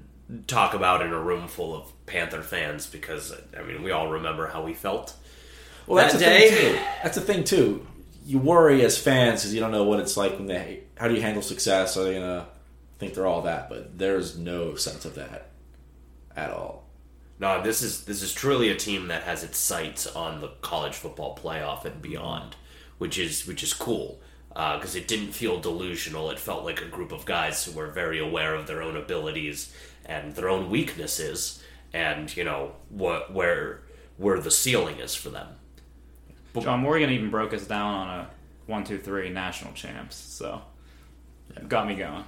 talk 0.47 0.73
about 0.73 1.01
in 1.01 1.11
a 1.11 1.19
room 1.19 1.49
full 1.49 1.75
of 1.75 1.91
Panther 2.05 2.41
fans 2.41 2.87
because 2.87 3.35
I 3.55 3.63
mean 3.63 3.83
we 3.83 3.91
all 3.91 4.09
remember 4.09 4.47
how 4.47 4.63
we 4.63 4.73
felt. 4.73 5.13
Well, 5.85 5.97
that's 5.97 6.13
that 6.13 6.19
the 6.19 6.25
day. 6.25 6.49
thing 6.49 6.71
too. 6.71 6.79
That's 7.03 7.15
the 7.15 7.21
thing 7.21 7.43
too. 7.43 7.85
You 8.25 8.39
worry 8.39 8.85
as 8.85 8.97
fans 8.97 9.41
because 9.41 9.53
you 9.53 9.59
don't 9.59 9.73
know 9.73 9.83
what 9.83 9.99
it's 9.99 10.15
like 10.15 10.37
when 10.37 10.47
they. 10.47 10.83
How 10.95 11.09
do 11.09 11.15
you 11.15 11.21
handle 11.21 11.41
success? 11.41 11.97
Are 11.97 12.05
they 12.05 12.13
gonna 12.13 12.47
think 12.97 13.13
they're 13.13 13.27
all 13.27 13.41
that? 13.41 13.67
But 13.67 13.97
there's 13.97 14.37
no 14.37 14.75
sense 14.75 15.03
of 15.03 15.15
that 15.15 15.49
at 16.33 16.49
all. 16.49 16.85
No, 17.39 17.61
this 17.61 17.81
is 17.81 18.05
this 18.05 18.21
is 18.21 18.33
truly 18.33 18.69
a 18.69 18.75
team 18.75 19.09
that 19.09 19.23
has 19.23 19.43
its 19.43 19.57
sights 19.57 20.07
on 20.07 20.39
the 20.39 20.47
college 20.61 20.93
football 20.93 21.37
playoff 21.37 21.83
and 21.83 22.01
beyond, 22.01 22.55
which 22.99 23.17
is 23.17 23.45
which 23.45 23.63
is 23.63 23.73
cool 23.73 24.21
because 24.55 24.95
it 24.95 25.07
didn't 25.07 25.33
feel 25.33 25.59
delusional. 25.59 26.29
It 26.31 26.39
felt 26.39 26.63
like 26.63 26.81
a 26.81 26.87
group 26.87 27.11
of 27.11 27.25
guys 27.25 27.63
who 27.65 27.73
were 27.73 27.87
very 27.87 28.19
aware 28.19 28.55
of 28.55 28.67
their 28.67 28.81
own 28.81 28.95
abilities 28.95 29.75
and 30.05 30.33
their 30.33 30.49
own 30.49 30.69
weaknesses, 30.69 31.61
and 31.93 32.35
you 32.35 32.43
know 32.45 32.71
what 32.89 33.33
where 33.33 33.81
where 34.17 34.39
the 34.39 34.51
ceiling 34.51 34.99
is 34.99 35.13
for 35.13 35.29
them. 35.29 35.47
John 36.57 36.79
Morgan 36.79 37.09
even 37.09 37.29
broke 37.29 37.53
us 37.53 37.67
down 37.67 37.93
on 37.93 38.19
a 38.19 38.29
one, 38.65 38.83
two, 38.85 38.97
three 38.97 39.29
national 39.29 39.73
champs. 39.73 40.15
So 40.15 40.61
got 41.67 41.87
me 41.87 41.95
going. 41.95 42.23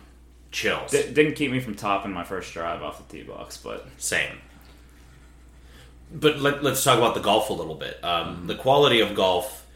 Chills. 0.51 0.91
D- 0.91 1.11
didn't 1.13 1.35
keep 1.35 1.51
me 1.51 1.59
from 1.59 1.75
topping 1.75 2.11
my 2.11 2.23
first 2.23 2.53
drive 2.53 2.81
off 2.81 3.07
the 3.07 3.17
tee 3.17 3.23
box, 3.23 3.57
but 3.57 3.87
Same. 3.97 4.37
But 6.11 6.39
let, 6.39 6.65
us 6.65 6.83
talk 6.83 6.97
about 6.97 7.15
the 7.15 7.21
golf 7.21 7.49
a 7.49 7.53
little 7.53 7.75
bit. 7.75 8.01
Um, 8.03 8.47
The 8.47 8.55
quality 8.55 9.01
of 9.01 9.13
golf, 9.13 9.67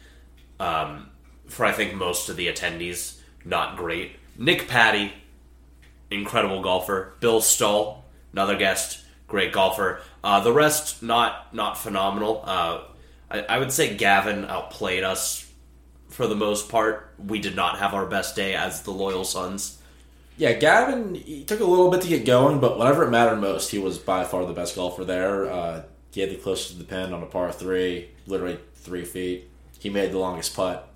um, 0.58 1.10
for 1.52 1.64
I 1.64 1.72
think 1.72 1.94
most 1.94 2.28
of 2.28 2.36
the 2.36 2.48
attendees, 2.48 3.18
not 3.44 3.76
great. 3.76 4.12
Nick 4.38 4.68
Patti, 4.68 5.12
incredible 6.10 6.62
golfer. 6.62 7.12
Bill 7.20 7.40
Stull, 7.40 8.04
another 8.32 8.56
guest, 8.56 9.04
great 9.28 9.52
golfer. 9.52 10.00
Uh, 10.24 10.40
the 10.40 10.52
rest, 10.52 11.02
not 11.02 11.54
not 11.54 11.76
phenomenal. 11.76 12.42
Uh, 12.44 12.82
I, 13.30 13.40
I 13.42 13.58
would 13.58 13.72
say 13.72 13.94
Gavin 13.96 14.44
outplayed 14.46 15.04
us 15.04 15.50
for 16.08 16.26
the 16.26 16.34
most 16.34 16.68
part. 16.68 17.14
We 17.18 17.38
did 17.40 17.56
not 17.56 17.78
have 17.78 17.94
our 17.94 18.06
best 18.06 18.34
day 18.36 18.54
as 18.54 18.82
the 18.82 18.90
Loyal 18.90 19.24
Sons. 19.24 19.78
Yeah, 20.38 20.54
Gavin, 20.54 21.14
he 21.14 21.44
took 21.44 21.60
a 21.60 21.64
little 21.64 21.90
bit 21.90 22.00
to 22.02 22.08
get 22.08 22.24
going, 22.24 22.58
but 22.58 22.78
whenever 22.78 23.04
it 23.04 23.10
mattered 23.10 23.36
most, 23.36 23.70
he 23.70 23.78
was 23.78 23.98
by 23.98 24.24
far 24.24 24.46
the 24.46 24.54
best 24.54 24.74
golfer 24.74 25.04
there. 25.04 25.50
Uh, 25.50 25.82
he 26.10 26.20
had 26.20 26.30
the 26.30 26.36
closest 26.36 26.72
to 26.72 26.78
the 26.78 26.84
pin 26.84 27.12
on 27.12 27.22
a 27.22 27.26
par 27.26 27.52
three, 27.52 28.08
literally 28.26 28.58
three 28.74 29.04
feet. 29.04 29.50
He 29.78 29.90
made 29.90 30.12
the 30.12 30.18
longest 30.18 30.54
putt. 30.54 30.88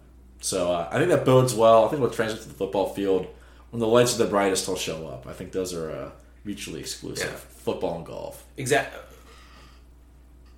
So 0.47 0.71
uh, 0.71 0.89
I 0.93 0.99
think 0.99 1.11
that 1.11 1.25
bodes 1.25 1.57
well. 1.57 1.85
I 1.85 1.89
think 1.89 2.01
it'll 2.01 2.15
translate 2.15 2.43
to 2.43 2.49
the 2.49 2.55
football 2.55 2.91
field. 2.95 3.27
When 3.71 3.81
the 3.81 3.87
lights 3.89 4.15
are 4.15 4.23
the 4.23 4.31
brightest, 4.31 4.65
he'll 4.67 4.77
show 4.77 5.09
up. 5.09 5.27
I 5.27 5.33
think 5.33 5.51
those 5.51 5.75
are 5.75 5.91
uh, 5.91 6.11
mutually 6.45 6.79
exclusive 6.79 7.29
Yeah. 7.33 7.37
football 7.65 7.97
and 7.97 8.07
golf. 8.07 8.45
Exact. 8.57 8.95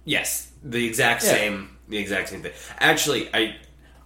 Yes, 0.04 0.50
the 0.62 0.84
exact 0.86 1.24
Yeah. 1.24 1.30
same. 1.30 1.76
The 1.88 1.96
exact 1.96 2.28
same 2.28 2.42
thing. 2.42 2.52
Actually, 2.78 3.30
I 3.32 3.56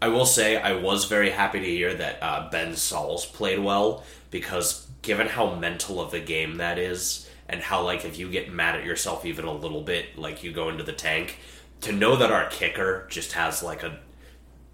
I 0.01 0.07
will 0.07 0.25
say 0.27 0.57
I 0.57 0.75
was 0.75 1.07
very 1.07 1.31
happy 1.31 1.59
to 1.59 1.67
hear 1.67 1.93
that 1.95 2.19
uh, 2.23 2.49
Ben 2.49 2.77
Sauls 2.77 3.27
played 3.27 3.59
well 3.59 4.05
because 4.31 4.87
given 5.03 5.27
how 5.27 5.55
mental 5.57 6.01
of 6.01 6.15
a 6.15 6.21
game 6.21 6.59
that 6.59 6.79
is, 6.79 7.29
and 7.49 7.61
how 7.61 7.83
like 7.83 8.05
if 8.05 8.19
you 8.21 8.29
get 8.31 8.53
mad 8.53 8.77
at 8.77 8.85
yourself 8.85 9.25
even 9.27 9.47
a 9.47 9.53
little 9.53 9.83
bit, 9.83 10.17
like 10.17 10.45
you 10.45 10.53
go 10.53 10.69
into 10.69 10.85
the 10.85 10.93
tank, 10.93 11.39
to 11.81 11.91
know 11.91 12.15
that 12.15 12.31
our 12.31 12.49
kicker 12.51 13.07
just 13.11 13.33
has 13.33 13.65
like 13.65 13.83
a 13.83 13.99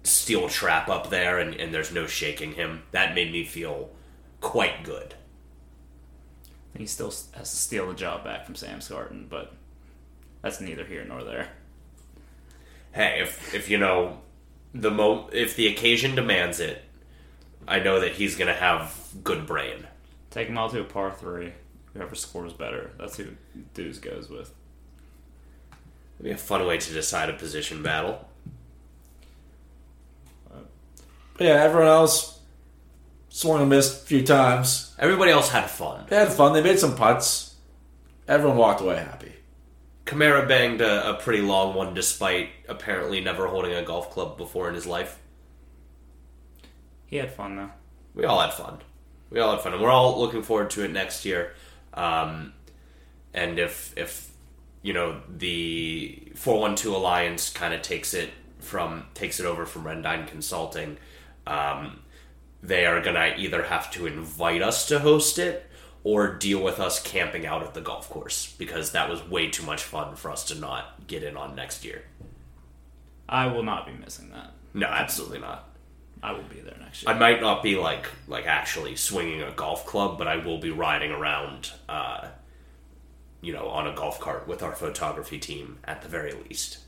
steel 0.03 0.49
trap 0.49 0.89
up 0.89 1.09
there 1.09 1.39
and, 1.39 1.53
and 1.55 1.73
there's 1.73 1.91
no 1.91 2.07
shaking 2.07 2.53
him, 2.53 2.83
that 2.91 3.15
made 3.15 3.31
me 3.31 3.43
feel 3.43 3.89
quite 4.41 4.83
good. 4.83 5.15
he 6.77 6.85
still 6.85 7.07
has 7.07 7.49
to 7.49 7.57
steal 7.57 7.87
the 7.87 7.93
job 7.93 8.23
back 8.23 8.45
from 8.45 8.55
Sam 8.55 8.79
Scarton. 8.79 9.27
But 9.29 9.53
that's 10.41 10.61
neither 10.61 10.85
here 10.85 11.05
nor 11.05 11.23
there. 11.23 11.49
hey, 12.93 13.19
if 13.21 13.53
if 13.53 13.69
you 13.69 13.77
know 13.77 14.19
the 14.73 14.91
mo 14.91 15.29
if 15.33 15.55
the 15.55 15.67
occasion 15.67 16.15
demands 16.15 16.59
it, 16.59 16.83
I 17.67 17.79
know 17.79 17.99
that 17.99 18.13
he's 18.13 18.35
gonna 18.35 18.53
have 18.53 18.95
good 19.23 19.45
brain. 19.45 19.87
Take 20.31 20.47
him 20.47 20.57
all 20.57 20.69
to 20.69 20.81
a 20.81 20.83
par 20.83 21.11
three. 21.11 21.53
Whoever 21.93 22.15
scores 22.15 22.53
better, 22.53 22.91
that's 22.99 23.17
who 23.17 23.29
Dudes 23.73 23.99
goes 23.99 24.29
with. 24.29 24.53
It'd 26.19 26.23
be 26.23 26.31
a 26.31 26.37
fun 26.37 26.65
way 26.65 26.77
to 26.77 26.93
decide 26.93 27.29
a 27.29 27.33
position 27.33 27.81
battle. 27.81 28.29
But 30.47 30.67
yeah, 31.39 31.63
everyone 31.63 31.87
else 31.87 32.39
swung 33.29 33.61
and 33.61 33.69
missed 33.69 34.03
a 34.03 34.05
few 34.05 34.23
times. 34.23 34.95
Everybody 34.99 35.31
else 35.31 35.49
had 35.49 35.69
fun. 35.69 36.05
They 36.09 36.15
had 36.15 36.33
fun. 36.33 36.53
They 36.53 36.63
made 36.63 36.79
some 36.79 36.95
putts. 36.95 37.55
Everyone 38.27 38.57
walked 38.57 38.81
away 38.81 38.97
happy. 38.97 39.33
Kamara 40.05 40.47
banged 40.47 40.81
a, 40.81 41.11
a 41.11 41.13
pretty 41.15 41.41
long 41.41 41.75
one, 41.75 41.93
despite 41.93 42.49
apparently 42.67 43.21
never 43.21 43.47
holding 43.47 43.73
a 43.73 43.83
golf 43.83 44.09
club 44.09 44.37
before 44.37 44.67
in 44.67 44.75
his 44.75 44.87
life. 44.87 45.19
He 47.05 47.17
had 47.17 47.31
fun 47.31 47.55
though. 47.55 47.69
We 48.13 48.25
all 48.25 48.39
had 48.39 48.53
fun. 48.53 48.79
We 49.29 49.39
all 49.39 49.51
had 49.51 49.61
fun, 49.61 49.73
and 49.73 49.81
we're 49.81 49.91
all 49.91 50.19
looking 50.19 50.41
forward 50.41 50.71
to 50.71 50.83
it 50.83 50.91
next 50.91 51.25
year. 51.25 51.53
Um, 51.93 52.53
and 53.33 53.59
if 53.59 53.93
if 53.97 54.31
you 54.81 54.93
know 54.93 55.21
the 55.29 56.31
four 56.35 56.59
one 56.59 56.75
two 56.75 56.95
alliance 56.95 57.49
kind 57.49 57.73
of 57.73 57.81
takes 57.81 58.13
it 58.13 58.31
from 58.59 59.05
takes 59.13 59.39
it 59.39 59.45
over 59.45 59.65
from 59.65 59.83
Rendine 59.83 60.27
Consulting, 60.27 60.97
um, 61.49 61.99
they 62.61 62.85
are 62.85 63.01
gonna 63.01 63.33
either 63.37 63.63
have 63.63 63.91
to 63.91 64.05
invite 64.05 64.61
us 64.61 64.87
to 64.87 64.99
host 64.99 65.39
it 65.39 65.65
or 66.03 66.35
deal 66.35 66.63
with 66.63 66.79
us 66.79 67.01
camping 67.01 67.45
out 67.45 67.63
at 67.63 67.73
the 67.73 67.81
golf 67.81 68.09
course 68.09 68.55
because 68.57 68.91
that 68.91 69.09
was 69.09 69.27
way 69.27 69.49
too 69.49 69.63
much 69.63 69.83
fun 69.83 70.15
for 70.15 70.31
us 70.31 70.45
to 70.45 70.55
not 70.55 71.07
get 71.07 71.23
in 71.23 71.35
on 71.35 71.55
next 71.55 71.83
year. 71.83 72.03
I 73.27 73.47
will 73.47 73.63
not 73.63 73.85
be 73.85 73.93
missing 73.93 74.29
that. 74.31 74.53
No, 74.73 74.87
absolutely 74.87 75.39
not. 75.39 75.65
I 76.21 76.33
will 76.33 76.43
be 76.43 76.59
there 76.59 76.77
next 76.79 77.03
year. 77.03 77.13
I 77.13 77.17
might 77.17 77.41
not 77.41 77.63
be 77.63 77.75
like 77.75 78.07
like 78.27 78.45
actually 78.45 78.95
swinging 78.95 79.41
a 79.41 79.51
golf 79.51 79.85
club, 79.85 80.17
but 80.17 80.27
I 80.27 80.37
will 80.37 80.57
be 80.57 80.71
riding 80.71 81.11
around, 81.11 81.71
uh, 81.87 82.27
you 83.41 83.53
know, 83.53 83.67
on 83.67 83.87
a 83.87 83.93
golf 83.93 84.19
cart 84.19 84.47
with 84.47 84.61
our 84.61 84.75
photography 84.75 85.39
team 85.39 85.79
at 85.85 86.01
the 86.01 86.09
very 86.09 86.33
least. 86.33 86.79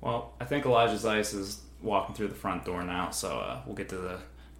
Well, 0.00 0.34
I 0.40 0.44
think 0.44 0.64
Elijah's 0.64 1.04
Zeise 1.04 1.34
is 1.34 1.62
walking 1.82 2.14
through 2.14 2.28
the 2.28 2.34
front 2.34 2.64
door 2.64 2.82
now, 2.82 3.10
so 3.10 3.38
uh, 3.38 3.60
we'll 3.66 3.74
get 3.76 3.88
to 3.90 3.96
the 3.96 4.18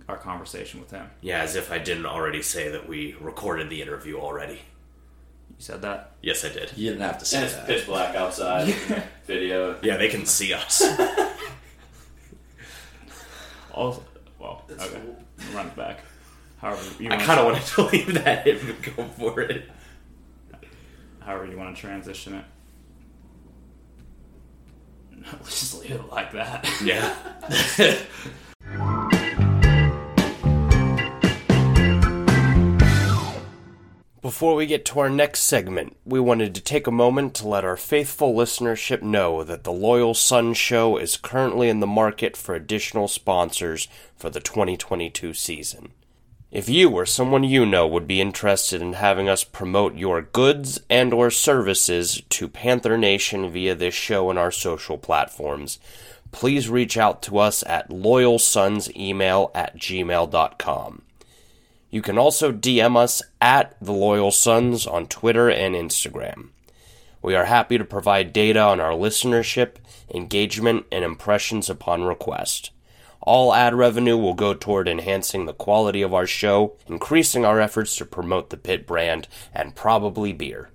our 0.09 0.17
conversation 0.17 0.81
with 0.81 0.91
him. 0.91 1.09
Yeah, 1.21 1.41
as 1.43 1.55
if 1.55 1.71
I 1.71 1.79
didn't 1.79 2.07
already 2.07 2.43
say 2.43 2.69
that 2.71 2.89
we 2.89 3.15
recorded 3.21 3.71
the 3.71 3.81
interview 3.81 4.19
already. 4.19 4.55
You 4.55 5.57
said 5.59 5.83
that? 5.83 6.13
Yes, 6.21 6.45
I 6.45 6.49
did. 6.49 6.73
You 6.77 6.91
didn't 6.91 7.03
have 7.03 7.19
to 7.19 7.25
say 7.25 7.37
And 7.37 7.47
it's 7.47 7.55
that. 7.55 7.67
pitch 7.67 7.87
black 7.87 8.17
outside. 8.17 8.75
Video. 9.27 9.77
Yeah, 9.83 9.99
they 9.99 10.09
can 10.09 10.27
see 10.27 10.53
us. 10.53 10.83
Also, 13.73 14.03
well, 14.39 14.65
okay. 14.69 15.01
Run 15.55 15.67
it 15.69 15.77
back. 15.77 16.01
However, 16.59 16.83
you 17.03 17.09
I 17.09 17.13
wanna- 17.13 17.25
kind 17.25 17.41
of 17.41 17.47
wanted 17.47 17.63
to 17.67 17.83
leave 17.93 18.15
that 18.25 18.47
in 18.47 18.59
and 18.59 18.97
go 18.97 19.05
for 19.05 19.41
it. 19.43 19.71
However, 21.21 21.47
you 21.47 21.57
want 21.57 21.75
to 21.75 21.81
transition 21.81 22.35
it. 22.35 22.45
Let's 25.33 25.61
just 25.61 25.81
leave 25.81 25.93
it 25.93 26.11
like 26.11 26.33
that. 26.33 26.69
Yeah. 26.83 27.15
Before 34.23 34.55
we 34.55 34.67
get 34.67 34.85
to 34.87 35.01
our 35.01 35.09
next 35.09 35.41
segment, 35.41 35.97
we 36.05 36.21
wanted 36.21 36.55
to 36.55 36.61
take 36.61 36.87
a 36.87 36.93
moment 36.93 37.35
to 37.37 37.49
let 37.49 37.65
our 37.65 37.77
faithful 37.77 38.35
listenership 38.35 39.01
know 39.01 39.43
that 39.43 39.65
the 39.65 39.73
Loyal 39.73 40.13
Sons 40.13 40.59
Show 40.59 40.99
is 40.99 41.17
currently 41.17 41.71
in 41.71 41.81
the 41.81 41.87
market 41.87 42.37
for 42.37 42.55
additional 42.55 43.09
sponsors 43.09 43.89
for 44.17 44.29
the 44.29 44.41
2022 44.41 45.33
season. 45.33 45.93
If 46.51 46.69
you 46.69 46.91
or 46.91 47.07
someone 47.07 47.45
you 47.45 47.65
know 47.65 47.87
would 47.87 48.09
be 48.09 48.21
interested 48.21 48.83
in 48.83 48.95
having 48.95 49.29
us 49.29 49.45
promote 49.45 49.95
your 49.95 50.21
goods 50.21 50.81
and 50.91 51.15
or 51.15 51.31
services 51.31 52.23
to 52.29 52.49
Panther 52.49 52.99
Nation 52.99 53.53
via 53.53 53.77
this 53.77 53.95
show 53.95 54.31
and 54.31 54.39
our 54.39 54.51
social 54.51 54.99
platforms, 54.99 55.79
please 56.33 56.69
reach 56.69 56.97
out 56.97 57.23
to 57.23 57.39
us 57.39 57.63
at 57.69 57.89
loyalsonsemail 57.91 59.53
at 59.55 59.77
gmail.com. 59.77 61.03
You 61.89 62.03
can 62.03 62.19
also 62.19 62.51
DM 62.51 62.97
us 62.97 63.23
at 63.41 63.77
The 63.81 63.93
Loyal 63.93 64.33
Sons 64.33 64.89
on 64.89 65.07
Twitter 65.07 65.49
and 65.49 65.77
Instagram. 65.77 66.49
We 67.23 67.37
are 67.37 67.45
happy 67.45 67.79
to 67.79 67.85
provide 67.85 68.33
data 68.33 68.61
on 68.61 68.81
our 68.81 68.93
listenership, 68.93 69.77
engagement, 70.13 70.87
and 70.91 71.05
impressions 71.05 71.71
upon 71.71 72.03
request. 72.03 72.73
All 73.23 73.53
ad 73.53 73.75
revenue 73.75 74.17
will 74.17 74.33
go 74.33 74.55
toward 74.55 74.89
enhancing 74.89 75.45
the 75.45 75.53
quality 75.53 76.01
of 76.01 76.15
our 76.15 76.27
show, 76.27 76.77
increasing 76.87 77.45
our 77.45 77.61
efforts 77.61 77.95
to 77.97 78.07
promote 78.07 78.49
the 78.49 78.57
Pitt 78.57 78.87
brand, 78.87 79.29
and 79.53 79.75
probably 79.75 80.33
beer. 80.33 80.71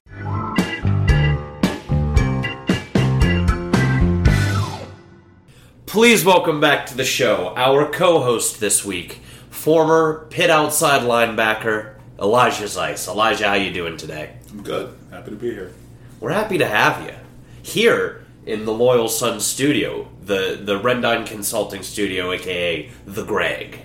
Please 5.87 6.23
welcome 6.23 6.59
back 6.59 6.85
to 6.87 6.95
the 6.95 7.03
show 7.03 7.53
our 7.55 7.89
co 7.89 8.21
host 8.21 8.59
this 8.59 8.85
week, 8.85 9.21
former 9.49 10.27
Pitt 10.29 10.51
outside 10.51 11.01
linebacker 11.01 11.95
Elijah 12.19 12.65
Zeise. 12.65 13.07
Elijah, 13.07 13.47
how 13.47 13.53
you 13.55 13.73
doing 13.73 13.97
today? 13.97 14.35
I'm 14.51 14.61
good. 14.61 14.95
Happy 15.09 15.31
to 15.31 15.37
be 15.37 15.49
here. 15.49 15.73
We're 16.19 16.31
happy 16.31 16.59
to 16.59 16.67
have 16.67 17.03
you 17.05 17.15
here 17.63 18.24
in 18.45 18.65
the 18.65 18.71
Loyal 18.73 19.07
Sons 19.07 19.45
studio, 19.45 20.07
the 20.21 20.59
the 20.63 20.79
Rendine 20.79 21.25
Consulting 21.25 21.83
Studio, 21.83 22.31
aka 22.31 22.89
the 23.05 23.23
Greg. 23.23 23.81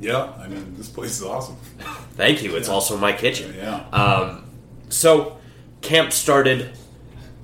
Yeah, 0.00 0.32
I 0.38 0.46
mean, 0.46 0.74
this 0.76 0.88
place 0.88 1.20
is 1.20 1.22
awesome. 1.22 1.56
Thank 2.14 2.42
you. 2.42 2.56
It's 2.56 2.68
also 2.68 2.96
my 2.96 3.12
kitchen. 3.12 3.54
Yeah. 3.56 3.84
Um, 3.92 4.44
so 4.88 5.38
camp 5.80 6.12
started. 6.12 6.70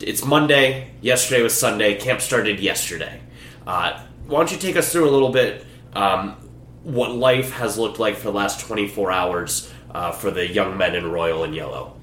It's 0.00 0.24
Monday. 0.24 0.90
Yesterday 1.00 1.42
was 1.42 1.58
Sunday. 1.58 1.94
Camp 1.96 2.20
started 2.20 2.60
yesterday. 2.60 3.20
Uh, 3.66 4.04
why 4.26 4.38
don't 4.38 4.52
you 4.52 4.58
take 4.58 4.76
us 4.76 4.92
through 4.92 5.08
a 5.08 5.10
little 5.10 5.30
bit 5.30 5.64
um, 5.94 6.36
what 6.82 7.12
life 7.12 7.52
has 7.52 7.78
looked 7.78 7.98
like 7.98 8.16
for 8.16 8.24
the 8.24 8.32
last 8.32 8.60
24 8.60 9.10
hours 9.10 9.72
uh, 9.92 10.12
for 10.12 10.30
the 10.30 10.46
young 10.46 10.76
men 10.76 10.94
in 10.94 11.10
Royal 11.10 11.44
and 11.44 11.54
Yellow? 11.54 11.96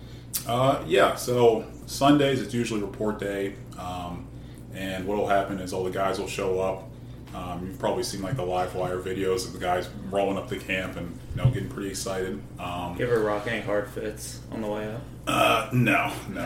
Uh, 0.47 0.83
yeah, 0.87 1.15
so 1.15 1.65
Sundays 1.85 2.41
it's 2.41 2.53
usually 2.53 2.81
report 2.81 3.19
day, 3.19 3.55
um, 3.77 4.27
and 4.75 5.05
what 5.05 5.17
will 5.17 5.27
happen 5.27 5.59
is 5.59 5.73
all 5.73 5.83
the 5.83 5.91
guys 5.91 6.19
will 6.19 6.27
show 6.27 6.59
up. 6.59 6.87
Um, 7.33 7.65
you've 7.65 7.79
probably 7.79 8.03
seen 8.03 8.21
like 8.21 8.35
the 8.35 8.43
live 8.43 8.75
wire 8.75 8.99
videos 8.99 9.45
of 9.45 9.53
the 9.53 9.59
guys 9.59 9.87
rolling 10.09 10.37
up 10.37 10.49
the 10.49 10.57
camp 10.57 10.97
and 10.97 11.17
you 11.35 11.41
know 11.41 11.49
getting 11.49 11.69
pretty 11.69 11.89
excited. 11.89 12.41
Um, 12.59 12.97
Give 12.97 13.09
her 13.09 13.21
rock 13.21 13.47
any 13.47 13.61
hard 13.61 13.89
fits 13.89 14.41
on 14.51 14.61
the 14.61 14.67
way 14.67 14.93
up. 14.93 15.01
uh, 15.27 15.69
no, 15.71 16.11
no, 16.29 16.41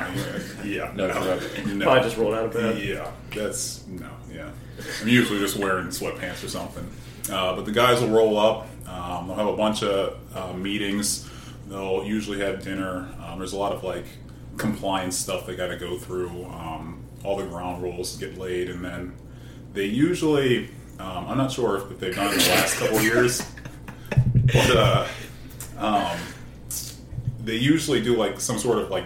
yeah, 0.64 0.92
No, 0.96 1.08
no, 1.08 1.40
no. 1.74 1.86
Probably 1.86 2.04
just 2.04 2.18
rolled 2.18 2.36
out 2.36 2.46
of 2.46 2.54
bed. 2.54 2.78
Yeah, 2.84 3.10
that's 3.34 3.86
no, 3.88 4.10
yeah. 4.32 4.52
I'm 5.02 5.08
usually 5.08 5.40
just 5.40 5.56
wearing 5.58 5.88
sweatpants 5.88 6.44
or 6.44 6.50
something. 6.50 6.88
Uh, 7.32 7.56
but 7.56 7.66
the 7.66 7.72
guys 7.72 8.00
will 8.02 8.10
roll 8.10 8.38
up. 8.38 8.68
Um, 8.88 9.28
they'll 9.28 9.38
have 9.38 9.48
a 9.48 9.58
bunch 9.58 9.82
of 9.82 10.20
uh, 10.38 10.54
meetings. 10.54 11.28
They'll 11.68 12.04
usually 12.06 12.40
have 12.42 12.64
dinner. 12.64 13.08
Um, 13.26 13.40
there's 13.40 13.54
a 13.54 13.58
lot 13.58 13.72
of 13.72 13.84
like 13.84 14.06
compliance 14.58 15.18
stuff 15.18 15.48
they 15.48 15.56
got 15.56 15.68
to 15.68 15.78
go 15.78 15.98
through. 15.98 16.46
Um, 16.46 16.95
all 17.26 17.36
the 17.38 17.46
ground 17.46 17.82
rules 17.82 18.16
get 18.18 18.38
laid, 18.38 18.70
and 18.70 18.84
then 18.84 19.14
they 19.74 19.86
usually. 19.86 20.70
Um, 20.98 21.28
I'm 21.28 21.38
not 21.38 21.52
sure 21.52 21.76
if 21.78 22.00
they've 22.00 22.16
done 22.16 22.28
it 22.28 22.34
in 22.34 22.40
the 22.40 22.50
last 22.52 22.78
couple 22.78 23.02
years, 23.02 23.46
but 24.46 24.78
uh, 24.78 25.08
um, 25.78 26.18
they 27.44 27.58
usually 27.58 28.02
do 28.02 28.16
like 28.16 28.40
some 28.40 28.58
sort 28.58 28.78
of 28.78 28.90
like 28.90 29.04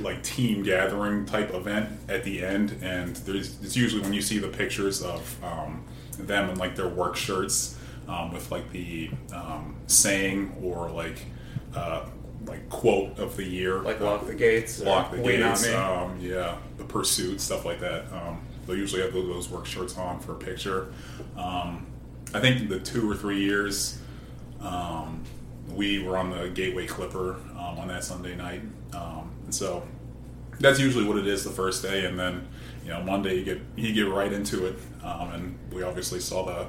like 0.00 0.22
team 0.22 0.62
gathering 0.62 1.24
type 1.26 1.52
event 1.54 1.88
at 2.08 2.22
the 2.22 2.44
end, 2.44 2.76
and 2.82 3.16
there's 3.16 3.60
it's 3.62 3.76
usually 3.76 4.02
when 4.02 4.12
you 4.12 4.22
see 4.22 4.38
the 4.38 4.48
pictures 4.48 5.02
of 5.02 5.44
um, 5.44 5.84
them 6.18 6.50
in 6.50 6.58
like 6.58 6.76
their 6.76 6.88
work 6.88 7.16
shirts 7.16 7.76
um, 8.08 8.32
with 8.32 8.50
like 8.50 8.70
the 8.70 9.10
um, 9.32 9.74
saying 9.86 10.56
or 10.62 10.90
like 10.90 11.18
uh, 11.74 12.04
like 12.46 12.68
quote 12.70 13.18
of 13.18 13.36
the 13.36 13.44
year, 13.44 13.80
Like 13.80 14.00
lock 14.00 14.26
the 14.26 14.34
gates. 14.34 14.80
lock 14.80 15.10
the 15.10 15.18
gates, 15.18 15.66
me. 15.66 15.74
um, 15.74 16.18
yeah, 16.20 16.56
the 16.78 16.84
pursuit 16.84 17.40
stuff 17.40 17.64
like 17.64 17.80
that. 17.80 18.04
Um, 18.12 18.40
they'll 18.66 18.76
usually 18.76 19.02
have 19.02 19.12
those, 19.12 19.26
those 19.26 19.48
work 19.50 19.66
shirts 19.66 19.96
on 19.96 20.20
for 20.20 20.32
a 20.32 20.36
picture. 20.36 20.92
Um, 21.36 21.86
I 22.34 22.40
think 22.40 22.68
the 22.68 22.78
two 22.80 23.10
or 23.10 23.14
three 23.14 23.40
years 23.40 23.98
um, 24.60 25.22
we 25.74 26.02
were 26.02 26.16
on 26.16 26.30
the 26.30 26.48
Gateway 26.48 26.86
Clipper 26.86 27.34
um, 27.58 27.78
on 27.78 27.88
that 27.88 28.04
Sunday 28.04 28.34
night, 28.36 28.62
um, 28.94 29.30
and 29.44 29.54
so 29.54 29.82
that's 30.60 30.78
usually 30.78 31.04
what 31.04 31.18
it 31.18 31.26
is 31.26 31.44
the 31.44 31.50
first 31.50 31.82
day, 31.82 32.04
and 32.06 32.18
then 32.18 32.46
you 32.84 32.90
know 32.90 33.02
Monday 33.02 33.34
you 33.36 33.44
get 33.44 33.60
you 33.76 33.92
get 33.92 34.08
right 34.12 34.32
into 34.32 34.66
it, 34.66 34.76
um, 35.02 35.30
and 35.32 35.58
we 35.72 35.82
obviously 35.82 36.20
saw 36.20 36.44
the 36.44 36.66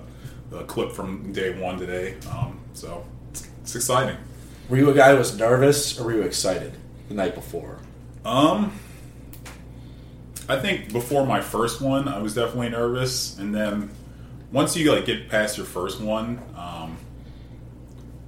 the 0.49 0.63
clip 0.63 0.91
from 0.91 1.31
day 1.33 1.59
one 1.59 1.77
today, 1.77 2.15
um, 2.31 2.59
so 2.73 3.05
it's, 3.31 3.47
it's 3.61 3.75
exciting. 3.75 4.17
Were 4.69 4.75
you 4.75 4.89
a 4.89 4.93
guy 4.93 5.11
who 5.11 5.17
was 5.17 5.37
nervous 5.37 5.99
or 5.99 6.05
were 6.05 6.13
you 6.13 6.21
excited 6.23 6.73
the 7.07 7.13
night 7.13 7.35
before? 7.35 7.79
Um, 8.25 8.77
I 10.49 10.59
think 10.59 10.91
before 10.91 11.25
my 11.25 11.39
first 11.39 11.81
one, 11.81 12.07
I 12.07 12.19
was 12.19 12.35
definitely 12.35 12.69
nervous, 12.69 13.37
and 13.37 13.55
then 13.55 13.89
once 14.51 14.75
you 14.75 14.91
like 14.91 15.05
get 15.05 15.29
past 15.29 15.57
your 15.57 15.65
first 15.65 16.01
one, 16.01 16.41
um, 16.57 16.97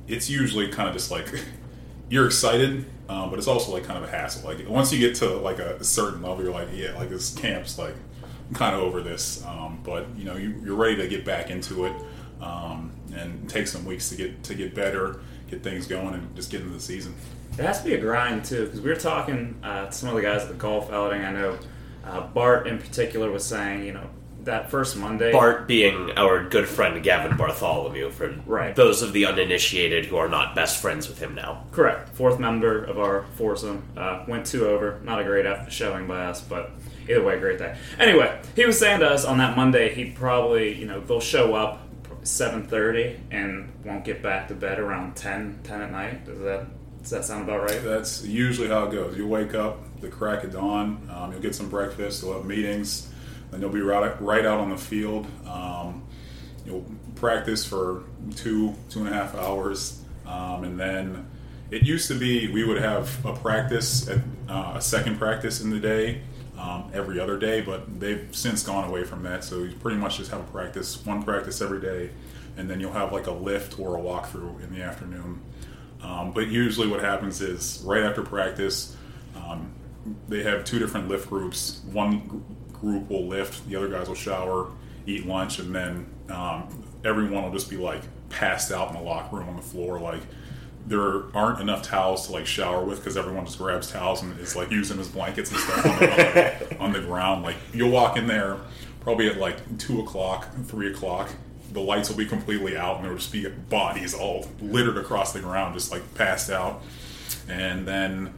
it's 0.08 0.30
usually 0.30 0.70
kind 0.70 0.88
of 0.88 0.94
just 0.94 1.12
like 1.12 1.28
you're 2.10 2.26
excited, 2.26 2.86
um, 3.10 3.30
but 3.30 3.40
it's 3.40 3.48
also 3.48 3.74
like 3.74 3.84
kind 3.84 4.02
of 4.02 4.08
a 4.08 4.12
hassle. 4.12 4.50
Like 4.50 4.68
once 4.68 4.94
you 4.94 5.00
get 5.00 5.16
to 5.16 5.30
like 5.38 5.60
a 5.60 5.84
certain 5.84 6.22
level, 6.22 6.44
you're 6.44 6.54
like, 6.54 6.70
yeah, 6.74 6.94
like 6.98 7.10
this 7.10 7.36
camp's 7.36 7.78
like 7.78 7.96
I'm 8.50 8.56
kind 8.56 8.76
of 8.76 8.82
over 8.82 9.02
this, 9.02 9.46
um, 9.46 9.80
but 9.84 10.08
you 10.18 10.24
know 10.24 10.36
you, 10.38 10.56
you're 10.64 10.76
ready 10.76 10.96
to 10.98 11.08
get 11.08 11.26
back 11.26 11.50
into 11.50 11.86
it, 11.86 11.94
um, 12.42 12.92
and 13.14 13.50
take 13.50 13.68
some 13.68 13.86
weeks 13.86 14.10
to 14.10 14.16
get 14.16 14.44
to 14.44 14.56
get 14.56 14.74
better, 14.74 15.22
get 15.50 15.64
things 15.64 15.88
going, 15.88 16.14
and 16.14 16.36
just 16.36 16.52
get 16.52 16.62
into 16.62 16.74
the 16.74 16.80
season. 16.80 17.14
It 17.58 17.64
has 17.66 17.80
to 17.82 17.86
be 17.90 17.96
a 17.96 18.00
grind 18.00 18.46
too, 18.46 18.66
because 18.66 18.82
we 18.82 18.90
were 18.90 18.96
talking 18.96 19.60
uh, 19.64 19.88
to 19.88 19.92
some 19.92 20.10
of 20.10 20.16
the 20.16 20.22
guys 20.22 20.44
at 20.44 20.48
the 20.50 20.54
golf 20.54 20.92
outing. 20.92 21.24
I 21.26 21.32
know 21.32 21.58
uh, 22.06 22.22
Bart 22.28 22.68
in 22.68 22.78
particular 22.78 23.30
was 23.32 23.44
saying, 23.46 23.84
you 23.86 23.94
know, 23.94 24.08
that 24.46 24.72
first 24.72 24.96
Monday. 24.96 25.34
Bart 25.34 25.68
being 25.68 26.12
our 26.16 26.48
good 26.48 26.68
friend 26.68 27.04
Gavin 27.04 27.36
Bartholomew, 27.36 28.10
for 28.12 28.34
Right. 28.46 28.74
those 28.76 29.02
of 29.02 29.12
the 29.12 29.26
uninitiated 29.26 30.06
who 30.06 30.16
are 30.16 30.30
not 30.30 30.56
best 30.56 30.82
friends 30.82 31.10
with 31.10 31.20
him 31.20 31.36
now. 31.36 31.66
Correct. 31.72 32.10
Fourth 32.16 32.40
member 32.40 32.82
of 32.84 32.98
our 32.98 33.26
foursome. 33.36 33.84
Uh, 33.98 34.24
went 34.28 34.46
two 34.46 34.66
over. 34.68 35.02
Not 35.04 35.20
a 35.20 35.24
great 35.26 35.46
effort 35.46 35.74
showing 35.74 36.08
by 36.08 36.26
us, 36.28 36.40
but 36.40 36.72
either 37.10 37.22
way, 37.22 37.38
great 37.38 37.60
day. 37.60 37.76
Anyway, 38.00 38.40
he 38.56 38.66
was 38.66 38.80
saying 38.80 39.02
to 39.02 39.08
us 39.10 39.26
on 39.26 39.40
that 39.40 39.58
Monday, 39.58 39.94
he'd 39.94 40.16
probably, 40.16 40.74
you 40.74 40.86
know, 40.86 41.02
they'll 41.02 41.20
show 41.20 41.54
up 41.54 41.82
7.30 42.30 43.20
and 43.32 43.72
won't 43.84 44.06
get 44.06 44.22
back 44.22 44.48
to 44.50 44.54
bed 44.54 44.80
around 44.80 45.16
10, 45.16 45.62
10 45.64 45.82
at 45.82 45.92
night. 45.92 46.26
Does 46.26 46.40
that, 46.40 46.68
does 47.02 47.10
that 47.12 47.26
sound 47.26 47.44
about 47.44 47.64
right? 47.64 47.84
That's 47.84 48.24
usually 48.24 48.68
how 48.68 48.86
it 48.86 48.92
goes. 48.92 49.18
You 49.18 49.28
wake 49.28 49.56
up 49.56 49.80
the 50.00 50.10
crack 50.10 50.44
of 50.44 50.54
dawn. 50.54 51.10
Um, 51.14 51.32
you'll 51.32 51.42
get 51.42 51.56
some 51.56 51.70
breakfast. 51.70 52.24
You'll 52.24 52.34
have 52.34 52.46
meetings. 52.46 53.12
Then 53.52 53.62
you'll 53.62 53.72
be 53.72 53.82
right, 53.82 54.22
right 54.22 54.46
out 54.46 54.60
on 54.60 54.70
the 54.70 54.78
field. 54.78 55.28
Um, 55.48 56.04
you'll 56.66 56.86
practice 57.16 57.66
for 57.66 58.04
two 58.36 58.76
two 58.90 59.00
and 59.00 59.10
a 59.10 59.14
half 59.14 59.36
hours, 59.36 60.02
um, 60.26 60.64
and 60.64 60.80
then 60.80 61.28
it 61.72 61.84
used 61.84 62.08
to 62.10 62.18
be 62.18 62.48
we 62.52 62.64
would 62.64 62.82
have 62.82 63.26
a 63.26 63.34
practice, 63.34 64.08
at, 64.08 64.20
uh, 64.48 64.74
a 64.76 64.82
second 64.82 65.18
practice 65.18 65.62
in 65.62 65.70
the 65.70 65.80
day. 65.80 66.22
Um, 66.60 66.92
every 66.94 67.22
other 67.22 67.38
day, 67.40 67.62
but 67.62 68.02
they've 68.02 68.28
since 68.36 68.64
gone 68.64 68.84
away 68.84 69.06
from 69.06 69.24
that. 69.24 69.46
So 69.46 69.64
you 69.64 69.78
pretty 69.78 69.98
much 69.98 70.18
just 70.18 70.30
have 70.32 70.42
a 70.42 70.52
practice, 70.52 71.06
one 71.06 71.24
practice 71.24 71.62
every 71.62 71.80
day, 71.80 72.10
and 72.58 72.70
then 72.70 72.82
you'll 72.82 72.92
have 72.92 73.14
like 73.14 73.28
a 73.28 73.32
lift 73.32 73.80
or 73.80 73.96
a 73.96 74.00
walkthrough 74.00 74.62
in 74.62 74.74
the 74.74 74.82
afternoon. 74.82 75.42
Um, 76.02 76.32
but 76.34 76.48
usually, 76.48 76.88
what 76.88 77.00
happens 77.00 77.40
is 77.40 77.82
right 77.86 78.04
after 78.04 78.24
practice, 78.24 78.98
um, 79.38 79.72
they 80.28 80.44
have 80.44 80.66
two 80.66 80.80
different 80.80 81.08
lift 81.08 81.30
groups. 81.30 81.82
One 81.94 82.28
gr- 82.28 82.78
group 82.78 83.10
will 83.10 83.28
lift, 83.28 83.68
the 83.70 83.78
other 83.78 83.88
guys 83.88 84.10
will 84.10 84.16
shower, 84.16 84.70
eat 85.06 85.26
lunch, 85.26 85.60
and 85.60 85.74
then 85.74 86.08
um, 86.30 86.84
everyone 87.06 87.44
will 87.44 87.54
just 87.54 87.70
be 87.70 87.78
like 87.78 88.02
passed 88.30 88.72
out 88.72 88.90
in 88.90 88.96
the 88.96 89.02
locker 89.02 89.38
room 89.38 89.48
on 89.50 89.56
the 89.56 89.62
floor. 89.62 89.98
Like 90.00 90.22
there 90.90 91.24
aren't 91.38 91.62
enough 91.62 91.84
towels 91.84 92.26
to 92.26 92.34
like 92.34 92.48
shower 92.48 92.84
with 92.84 92.98
because 92.98 93.16
everyone 93.16 93.46
just 93.46 93.60
grabs 93.60 93.92
towels 93.92 94.24
and 94.24 94.38
is 94.40 94.56
like 94.56 94.72
using 94.72 94.98
his 94.98 95.08
blankets 95.08 95.52
and 95.52 95.60
stuff 95.60 95.86
on 95.86 96.00
the, 96.00 96.10
on 96.10 96.18
the, 96.18 96.80
on 96.80 96.94
the 96.94 97.00
ground. 97.00 97.44
Like 97.44 97.58
you'll 97.74 97.92
walk 97.92 98.18
in 98.18 98.26
there 98.26 98.58
probably 99.02 99.28
at 99.28 99.38
like 99.38 99.78
two 99.78 100.02
o'clock, 100.02 100.48
three 100.66 100.92
o'clock. 100.92 101.30
The 101.72 101.80
lights 101.80 102.10
will 102.10 102.18
be 102.18 102.26
completely 102.26 102.76
out, 102.76 102.96
and 102.96 103.04
there 103.06 103.12
will 103.12 103.20
just 103.20 103.32
be 103.32 103.48
bodies 103.48 104.16
all 104.16 104.48
littered 104.60 104.98
across 104.98 105.32
the 105.32 105.40
ground, 105.40 105.76
just 105.76 105.92
like 105.92 106.16
passed 106.16 106.50
out. 106.50 106.82
And 107.48 107.88
then 107.88 108.34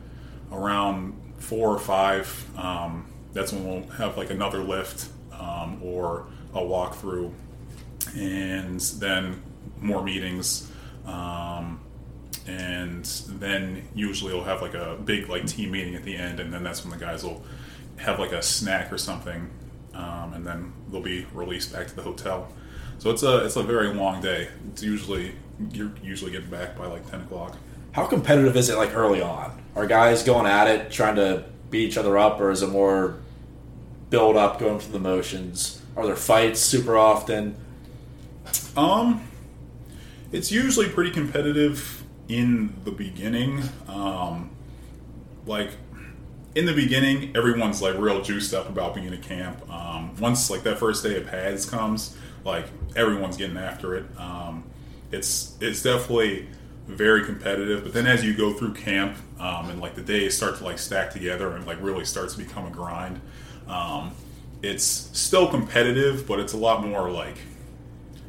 around 0.51 1.13
four 1.39 1.69
or 1.69 1.79
five, 1.79 2.49
um, 2.57 3.09
that's 3.31 3.53
when 3.53 3.65
we'll 3.65 3.89
have 3.91 4.17
like 4.17 4.29
another 4.29 4.59
lift 4.59 5.07
um, 5.31 5.79
or 5.81 6.25
a 6.53 6.59
walkthrough, 6.59 7.31
and 8.17 8.81
then 8.81 9.41
more 9.79 10.03
meetings. 10.03 10.69
Um, 11.05 11.79
and 12.47 13.05
then 13.27 13.87
usually 13.93 14.33
we'll 14.33 14.43
have 14.43 14.61
like 14.61 14.73
a 14.73 14.97
big 15.03 15.29
like 15.29 15.45
team 15.47 15.71
meeting 15.71 15.95
at 15.95 16.03
the 16.03 16.15
end, 16.15 16.39
and 16.39 16.53
then 16.53 16.63
that's 16.63 16.83
when 16.83 16.97
the 16.97 17.03
guys 17.03 17.23
will 17.23 17.43
have 17.97 18.19
like 18.19 18.31
a 18.31 18.41
snack 18.41 18.91
or 18.91 18.97
something, 18.97 19.49
um, 19.93 20.33
and 20.33 20.45
then 20.45 20.73
they'll 20.89 21.01
be 21.01 21.25
released 21.33 21.71
back 21.71 21.87
to 21.87 21.95
the 21.95 22.01
hotel. 22.01 22.47
So 22.97 23.09
it's 23.11 23.23
a 23.23 23.45
it's 23.45 23.55
a 23.55 23.63
very 23.63 23.93
long 23.93 24.21
day. 24.21 24.49
It's 24.71 24.83
usually 24.83 25.35
you're 25.71 25.91
usually 26.03 26.31
getting 26.31 26.49
back 26.49 26.77
by 26.77 26.87
like 26.87 27.09
ten 27.09 27.21
o'clock. 27.21 27.57
How 27.91 28.05
competitive 28.05 28.55
is 28.55 28.69
it 28.69 28.77
like 28.77 28.95
early 28.95 29.21
on? 29.21 29.61
Are 29.75 29.85
guys 29.85 30.23
going 30.23 30.45
at 30.45 30.67
it, 30.67 30.91
trying 30.91 31.15
to 31.15 31.45
beat 31.69 31.87
each 31.87 31.97
other 31.97 32.17
up, 32.17 32.39
or 32.39 32.51
is 32.51 32.61
it 32.61 32.69
more 32.69 33.17
build 34.09 34.35
up, 34.35 34.59
going 34.59 34.79
through 34.79 34.93
the 34.93 34.99
motions? 34.99 35.81
Are 35.95 36.05
there 36.05 36.15
fights 36.15 36.59
super 36.59 36.97
often? 36.97 37.55
Um, 38.75 39.27
it's 40.31 40.51
usually 40.51 40.87
pretty 40.89 41.11
competitive 41.11 42.00
in 42.31 42.73
the 42.85 42.91
beginning. 42.91 43.61
Um, 43.87 44.49
like 45.45 45.71
in 46.55 46.65
the 46.65 46.73
beginning, 46.73 47.35
everyone's 47.35 47.81
like 47.81 47.97
real 47.97 48.21
juiced 48.21 48.53
up 48.53 48.69
about 48.69 48.95
being 48.95 49.13
at 49.13 49.21
camp. 49.21 49.69
Um, 49.69 50.15
once 50.17 50.49
like 50.49 50.63
that 50.63 50.79
first 50.79 51.03
day 51.03 51.17
of 51.17 51.27
pads 51.27 51.69
comes, 51.69 52.17
like 52.45 52.65
everyone's 52.95 53.37
getting 53.37 53.57
after 53.57 53.95
it. 53.95 54.05
Um, 54.17 54.63
it's 55.11 55.57
it's 55.59 55.83
definitely 55.83 56.47
very 56.87 57.25
competitive. 57.25 57.83
But 57.83 57.93
then 57.93 58.07
as 58.07 58.23
you 58.23 58.33
go 58.33 58.53
through 58.53 58.73
camp 58.73 59.17
um, 59.39 59.69
and 59.69 59.81
like 59.81 59.95
the 59.95 60.01
days 60.01 60.35
start 60.35 60.57
to 60.57 60.63
like 60.63 60.79
stack 60.79 61.11
together 61.11 61.51
and 61.55 61.65
like 61.67 61.81
really 61.81 62.05
starts 62.05 62.35
to 62.35 62.43
become 62.43 62.65
a 62.65 62.71
grind, 62.71 63.19
um, 63.67 64.11
it's 64.61 64.83
still 64.83 65.47
competitive, 65.47 66.25
but 66.27 66.39
it's 66.39 66.53
a 66.53 66.57
lot 66.57 66.85
more 66.85 67.09
like 67.09 67.37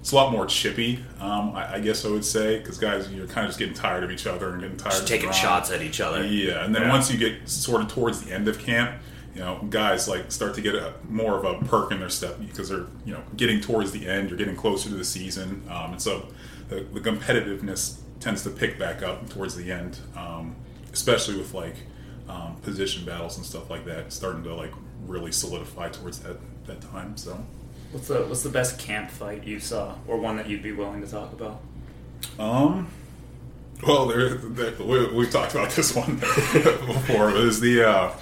it's 0.02 0.12
a 0.12 0.16
lot 0.16 0.30
more 0.32 0.44
chippy. 0.46 0.98
Um, 1.20 1.54
I, 1.54 1.74
I 1.76 1.80
guess 1.80 2.04
I 2.04 2.10
would 2.10 2.24
say 2.24 2.58
because 2.58 2.76
guys, 2.76 3.10
you're 3.10 3.26
kind 3.28 3.44
of 3.46 3.50
just 3.50 3.58
getting 3.58 3.72
tired 3.74 4.04
of 4.04 4.10
each 4.10 4.26
other 4.26 4.50
and 4.50 4.60
getting 4.60 4.76
tired 4.76 4.90
Just 4.90 5.02
of 5.04 5.08
taking 5.08 5.28
the 5.28 5.32
grind. 5.32 5.42
shots 5.42 5.70
at 5.70 5.80
each 5.80 6.00
other. 6.00 6.26
Yeah, 6.26 6.64
and 6.64 6.74
then 6.74 6.82
Yeah. 6.82 6.90
once 6.90 7.10
you 7.10 7.16
get 7.16 7.48
sort 7.48 7.80
of 7.82 7.88
towards 7.88 8.20
the 8.22 8.32
end 8.32 8.48
of 8.48 8.58
camp, 8.58 9.00
you 9.34 9.40
know, 9.40 9.64
guys 9.70 10.08
like 10.08 10.30
start 10.30 10.54
to 10.56 10.60
get 10.60 10.74
a, 10.74 10.92
more 11.08 11.38
of 11.38 11.44
a 11.44 11.64
perk 11.66 11.90
in 11.92 12.00
their 12.00 12.10
step 12.10 12.36
because 12.38 12.68
they're 12.68 12.86
you 13.06 13.14
know 13.14 13.22
getting 13.36 13.60
towards 13.60 13.92
the 13.92 14.06
end. 14.06 14.28
You're 14.28 14.36
getting 14.38 14.56
closer 14.56 14.88
to 14.90 14.94
the 14.94 15.04
season, 15.04 15.62
um, 15.70 15.92
and 15.92 16.02
so 16.02 16.26
the, 16.68 16.80
the 16.92 17.00
competitiveness 17.00 17.98
tends 18.20 18.42
to 18.42 18.50
pick 18.50 18.78
back 18.78 19.02
up 19.02 19.28
towards 19.30 19.54
the 19.56 19.70
end, 19.72 19.98
um, 20.16 20.54
especially 20.92 21.36
with 21.36 21.54
like 21.54 21.76
um, 22.28 22.56
position 22.62 23.04
battles 23.04 23.36
and 23.36 23.46
stuff 23.46 23.70
like 23.70 23.84
that 23.84 24.12
starting 24.12 24.42
to 24.44 24.54
like 24.54 24.72
really 25.06 25.32
solidify 25.32 25.88
towards 25.90 26.18
that 26.20 26.36
that 26.66 26.80
time. 26.80 27.16
So. 27.16 27.38
What's 27.92 28.09
the 28.09 28.22
What's 28.22 28.42
the 28.42 28.48
best 28.48 28.78
camp 28.78 29.11
fight 29.11 29.44
you 29.44 29.61
saw, 29.61 29.94
or 30.09 30.18
one 30.18 30.37
that 30.37 30.48
you'd 30.48 30.62
be 30.62 30.72
willing 30.72 31.02
to 31.02 31.07
talk 31.07 31.33
about? 31.33 31.61
Um. 32.38 32.88
Well, 33.87 34.07
there, 34.07 34.35
there, 34.37 34.72
we, 34.78 35.12
we've 35.12 35.31
talked 35.31 35.55
about 35.55 35.70
this 35.70 35.94
one 35.96 36.16
before. 36.16 37.31
It 37.31 37.44
was 37.44 37.61
the 37.61 37.88
uh, 37.88 38.14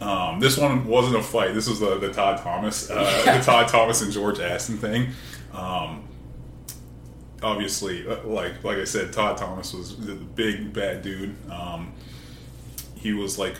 um, 0.00 0.40
this 0.40 0.58
one 0.58 0.86
wasn't 0.86 1.16
a 1.16 1.22
fight. 1.22 1.54
This 1.54 1.68
was 1.68 1.80
the, 1.80 1.98
the 1.98 2.12
Todd 2.12 2.42
Thomas, 2.42 2.90
uh, 2.90 3.22
the 3.38 3.44
Todd 3.44 3.68
Thomas 3.68 4.02
and 4.02 4.12
George 4.12 4.40
Aston 4.40 4.76
thing. 4.76 5.10
Um, 5.52 6.04
obviously, 7.42 8.06
uh, 8.06 8.22
like 8.24 8.62
like 8.62 8.78
I 8.78 8.84
said, 8.84 9.12
Todd 9.12 9.38
Thomas 9.38 9.72
was 9.72 9.96
the 9.96 10.14
big 10.14 10.72
bad 10.72 11.02
dude. 11.02 11.34
Um, 11.50 11.92
he 12.96 13.12
was 13.12 13.38
like 13.38 13.54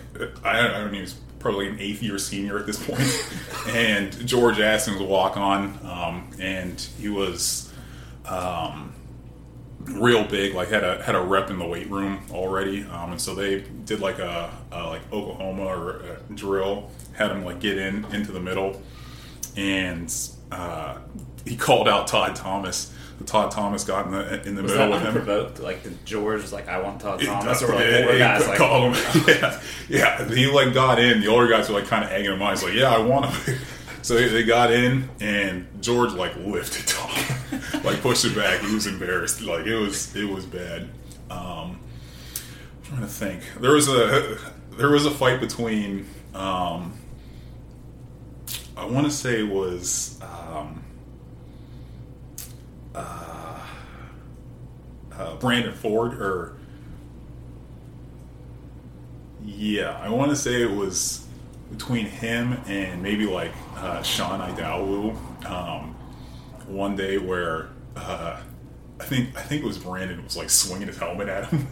I 0.44 0.60
don't, 0.60 0.74
I 0.74 0.80
don't 0.80 1.00
was 1.00 1.14
probably 1.44 1.68
an 1.68 1.78
eighth 1.78 2.02
year 2.02 2.16
senior 2.16 2.58
at 2.58 2.64
this 2.64 2.82
point, 2.82 3.28
and 3.76 4.26
George 4.26 4.58
Aston 4.60 4.94
was 4.94 5.02
a 5.02 5.04
walk 5.04 5.36
on, 5.36 5.78
um, 5.84 6.30
and 6.40 6.80
he 6.98 7.10
was. 7.10 7.70
Um, 8.26 8.94
real 9.86 10.24
big, 10.24 10.54
like 10.54 10.68
had 10.68 10.82
a 10.82 11.02
had 11.02 11.14
a 11.14 11.20
rep 11.20 11.50
in 11.50 11.58
the 11.58 11.66
weight 11.66 11.90
room 11.90 12.22
already, 12.30 12.84
um, 12.84 13.12
and 13.12 13.20
so 13.20 13.34
they 13.34 13.60
did 13.84 14.00
like 14.00 14.18
a, 14.18 14.50
a 14.72 14.84
like 14.84 15.02
Oklahoma 15.12 15.66
or 15.66 16.00
a 16.00 16.32
drill, 16.34 16.90
had 17.12 17.30
him 17.30 17.44
like 17.44 17.60
get 17.60 17.76
in 17.76 18.06
into 18.06 18.32
the 18.32 18.40
middle, 18.40 18.80
and 19.58 20.10
uh, 20.50 20.96
he 21.44 21.54
called 21.54 21.86
out 21.86 22.06
Todd 22.06 22.34
Thomas. 22.34 22.94
Todd 23.26 23.50
Thomas 23.52 23.84
got 23.84 24.06
in 24.06 24.12
the 24.12 24.46
in 24.48 24.54
the 24.54 24.62
Was 24.62 24.72
middle 24.72 24.88
that 24.88 24.92
with 24.94 25.00
him. 25.02 25.08
unprovoked? 25.08 25.60
Like 25.60 25.82
the 25.82 25.90
George 26.04 26.42
was 26.42 26.52
like, 26.52 26.68
"I 26.68 26.80
want 26.80 27.00
Todd 27.00 27.22
It 27.22 27.26
Thomas," 27.26 27.60
does- 27.60 27.70
or 27.70 27.74
like 27.74 27.84
it- 27.84 28.08
it 28.14 28.18
guys 28.18 28.46
like, 28.46 28.58
call 28.58 28.90
him. 28.92 29.22
yeah, 29.28 29.60
yeah. 29.88 30.28
He 30.28 30.46
like 30.46 30.74
got 30.74 30.98
in. 30.98 31.20
The 31.20 31.28
older 31.28 31.48
guys 31.48 31.68
were 31.68 31.76
like 31.78 31.86
kind 31.88 32.04
of 32.04 32.10
egging 32.10 32.32
him 32.32 32.42
on. 32.42 32.50
He's 32.54 32.62
like, 32.64 32.74
"Yeah, 32.74 32.94
I 32.94 32.98
want 32.98 33.26
him." 33.26 33.58
So 34.02 34.16
they- 34.16 34.28
they 34.28 34.42
got 34.44 34.70
in, 34.70 35.08
and 35.20 35.66
George 35.80 36.12
like 36.12 36.36
lifted 36.36 36.86
Tom, 36.86 37.10
like 37.84 38.02
pushed 38.02 38.26
it 38.26 38.36
back. 38.36 38.60
He 38.60 38.74
was 38.74 38.86
embarrassed. 38.86 39.40
Like 39.40 39.64
it 39.64 39.76
was 39.78 40.14
it 40.14 40.28
was 40.28 40.44
bad. 40.44 40.90
Um, 41.30 41.78
I'm 41.80 42.82
trying 42.84 43.00
to 43.00 43.06
think. 43.06 43.40
There 43.60 43.72
was 43.72 43.88
a 43.88 44.36
there 44.76 44.90
was 44.90 45.06
a 45.06 45.10
fight 45.10 45.40
between. 45.40 46.06
Um, 46.34 46.92
I 48.76 48.84
want 48.84 49.06
to 49.06 49.10
say 49.10 49.40
it 49.40 49.48
was. 49.48 50.20
Um, 50.20 50.83
uh, 52.94 53.60
uh, 55.12 55.36
Brandon 55.36 55.74
Ford 55.74 56.14
or 56.14 56.56
yeah, 59.44 59.98
I 60.02 60.08
want 60.08 60.30
to 60.30 60.36
say 60.36 60.62
it 60.62 60.70
was 60.70 61.26
between 61.70 62.06
him 62.06 62.54
and 62.66 63.02
maybe 63.02 63.26
like 63.26 63.52
uh, 63.76 64.02
Sean 64.02 64.40
Idawu. 64.40 65.14
Um, 65.46 65.94
one 66.66 66.96
day 66.96 67.18
where 67.18 67.68
uh, 67.96 68.40
I 69.00 69.04
think 69.04 69.36
I 69.36 69.42
think 69.42 69.62
it 69.62 69.66
was 69.66 69.78
Brandon 69.78 70.22
was 70.24 70.36
like 70.36 70.50
swinging 70.50 70.88
his 70.88 70.96
helmet 70.96 71.28
at 71.28 71.46
him. 71.46 71.66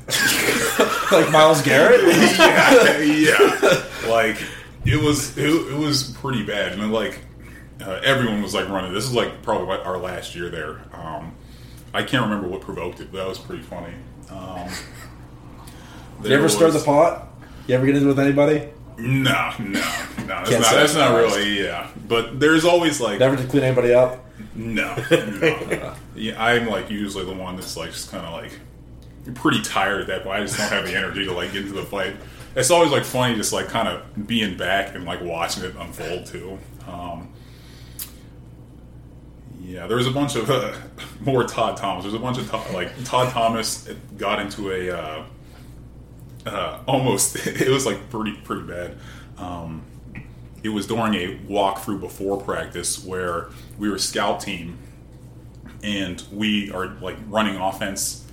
like 1.12 1.30
Myles 1.30 1.62
Garrett. 1.62 2.02
yeah, 2.38 2.98
yeah. 2.98 3.84
Like 4.08 4.36
it 4.84 5.00
was 5.00 5.36
it, 5.38 5.48
it 5.48 5.78
was 5.78 6.10
pretty 6.10 6.42
bad, 6.42 6.72
and 6.72 6.82
then, 6.82 6.90
like 6.90 7.20
uh, 7.82 8.00
everyone 8.04 8.42
was 8.42 8.54
like 8.54 8.68
running. 8.68 8.92
This 8.92 9.04
is 9.04 9.12
like 9.12 9.42
probably 9.42 9.66
what 9.66 9.84
our 9.84 9.98
last 9.98 10.34
year 10.34 10.48
there. 10.48 10.80
Um, 10.92 11.34
I 11.94 12.02
can't 12.02 12.24
remember 12.24 12.48
what 12.48 12.60
provoked 12.60 13.00
it, 13.00 13.12
but 13.12 13.18
that 13.18 13.28
was 13.28 13.38
pretty 13.38 13.62
funny. 13.62 13.92
Um, 14.30 14.68
you 16.24 16.34
ever 16.34 16.48
stir 16.48 16.70
the 16.70 16.80
pot? 16.80 17.28
You 17.66 17.74
ever 17.74 17.86
get 17.86 17.96
into 17.96 18.08
it 18.08 18.10
with 18.10 18.20
anybody? 18.20 18.68
No, 18.98 19.52
no, 19.58 19.66
no. 19.66 19.80
That's, 20.26 20.50
Can't 20.50 20.62
that's 20.62 20.94
not 20.94 21.16
really. 21.16 21.64
Yeah, 21.64 21.88
but 22.08 22.38
there's 22.38 22.64
always 22.64 23.00
like 23.00 23.18
Never 23.18 23.36
to 23.36 23.44
clean 23.46 23.62
anybody 23.62 23.94
up? 23.94 24.24
no, 24.54 24.94
no. 25.10 25.94
yeah, 26.14 26.42
I'm 26.42 26.66
like 26.66 26.90
usually 26.90 27.24
the 27.24 27.32
one 27.32 27.56
that's 27.56 27.76
like 27.76 27.90
just 27.90 28.10
kind 28.10 28.24
of 28.24 28.32
like 28.32 28.52
pretty 29.34 29.62
tired 29.62 30.02
at 30.02 30.06
that 30.08 30.24
point. 30.24 30.40
I 30.40 30.40
just 30.42 30.58
don't 30.58 30.68
have 30.68 30.84
the 30.84 30.96
energy 30.96 31.24
to 31.24 31.32
like 31.32 31.52
get 31.52 31.62
into 31.62 31.74
the 31.74 31.84
fight. 31.84 32.16
It's 32.54 32.70
always 32.70 32.90
like 32.92 33.04
funny, 33.04 33.34
just 33.34 33.52
like 33.52 33.68
kind 33.68 33.88
of 33.88 34.26
being 34.26 34.56
back 34.56 34.94
and 34.94 35.04
like 35.04 35.22
watching 35.22 35.64
it 35.64 35.74
unfold 35.78 36.26
too. 36.26 36.58
Um, 36.86 37.28
yeah, 39.64 39.86
there 39.86 39.96
was 39.96 40.06
a 40.06 40.10
bunch 40.10 40.34
of 40.34 40.50
uh, 40.50 40.74
more 41.20 41.44
Todd 41.44 41.76
Thomas. 41.76 42.04
There's 42.04 42.14
a 42.14 42.18
bunch 42.18 42.38
of 42.38 42.50
Todd, 42.50 42.72
like 42.72 43.04
Todd 43.04 43.30
Thomas 43.32 43.88
got 44.16 44.40
into 44.40 44.70
a 44.70 44.90
uh, 44.90 45.24
uh, 46.46 46.80
almost. 46.86 47.36
It 47.46 47.68
was 47.68 47.86
like 47.86 48.10
pretty 48.10 48.32
pretty 48.44 48.62
bad. 48.62 48.98
Um, 49.38 49.82
it 50.62 50.68
was 50.68 50.86
during 50.86 51.14
a 51.14 51.38
walkthrough 51.48 52.00
before 52.00 52.40
practice 52.40 53.04
where 53.04 53.48
we 53.78 53.90
were 53.90 53.98
scout 53.98 54.40
team 54.40 54.78
and 55.82 56.22
we 56.32 56.70
are 56.70 56.88
like 57.00 57.16
running 57.28 57.56
offense 57.56 58.24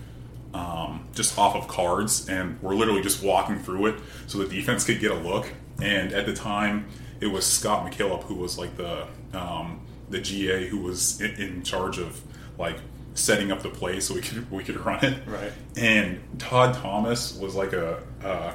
um, 0.53 1.07
just 1.13 1.37
off 1.37 1.55
of 1.55 1.67
cards 1.67 2.29
and 2.29 2.61
we're 2.61 2.75
literally 2.75 3.01
just 3.01 3.23
walking 3.23 3.57
through 3.57 3.87
it 3.87 3.99
so 4.27 4.37
the 4.37 4.47
defense 4.47 4.83
could 4.83 4.99
get 4.99 5.11
a 5.11 5.15
look 5.15 5.47
and 5.81 6.11
at 6.11 6.25
the 6.25 6.33
time 6.33 6.87
it 7.19 7.27
was 7.27 7.45
scott 7.45 7.89
mckillop 7.89 8.23
who 8.23 8.35
was 8.35 8.57
like 8.57 8.75
the 8.77 9.07
um, 9.33 9.79
the 10.09 10.19
ga 10.19 10.67
who 10.67 10.77
was 10.79 11.19
in, 11.21 11.31
in 11.35 11.63
charge 11.63 11.97
of 11.99 12.19
like 12.57 12.77
setting 13.13 13.51
up 13.51 13.61
the 13.61 13.69
play 13.69 13.99
so 13.99 14.13
we 14.13 14.21
could 14.21 14.49
we 14.51 14.63
could 14.63 14.77
run 14.85 15.03
it 15.03 15.17
Right. 15.27 15.51
and 15.75 16.19
todd 16.39 16.73
thomas 16.75 17.37
was 17.37 17.55
like 17.55 17.73
a 17.73 18.01
uh, 18.23 18.53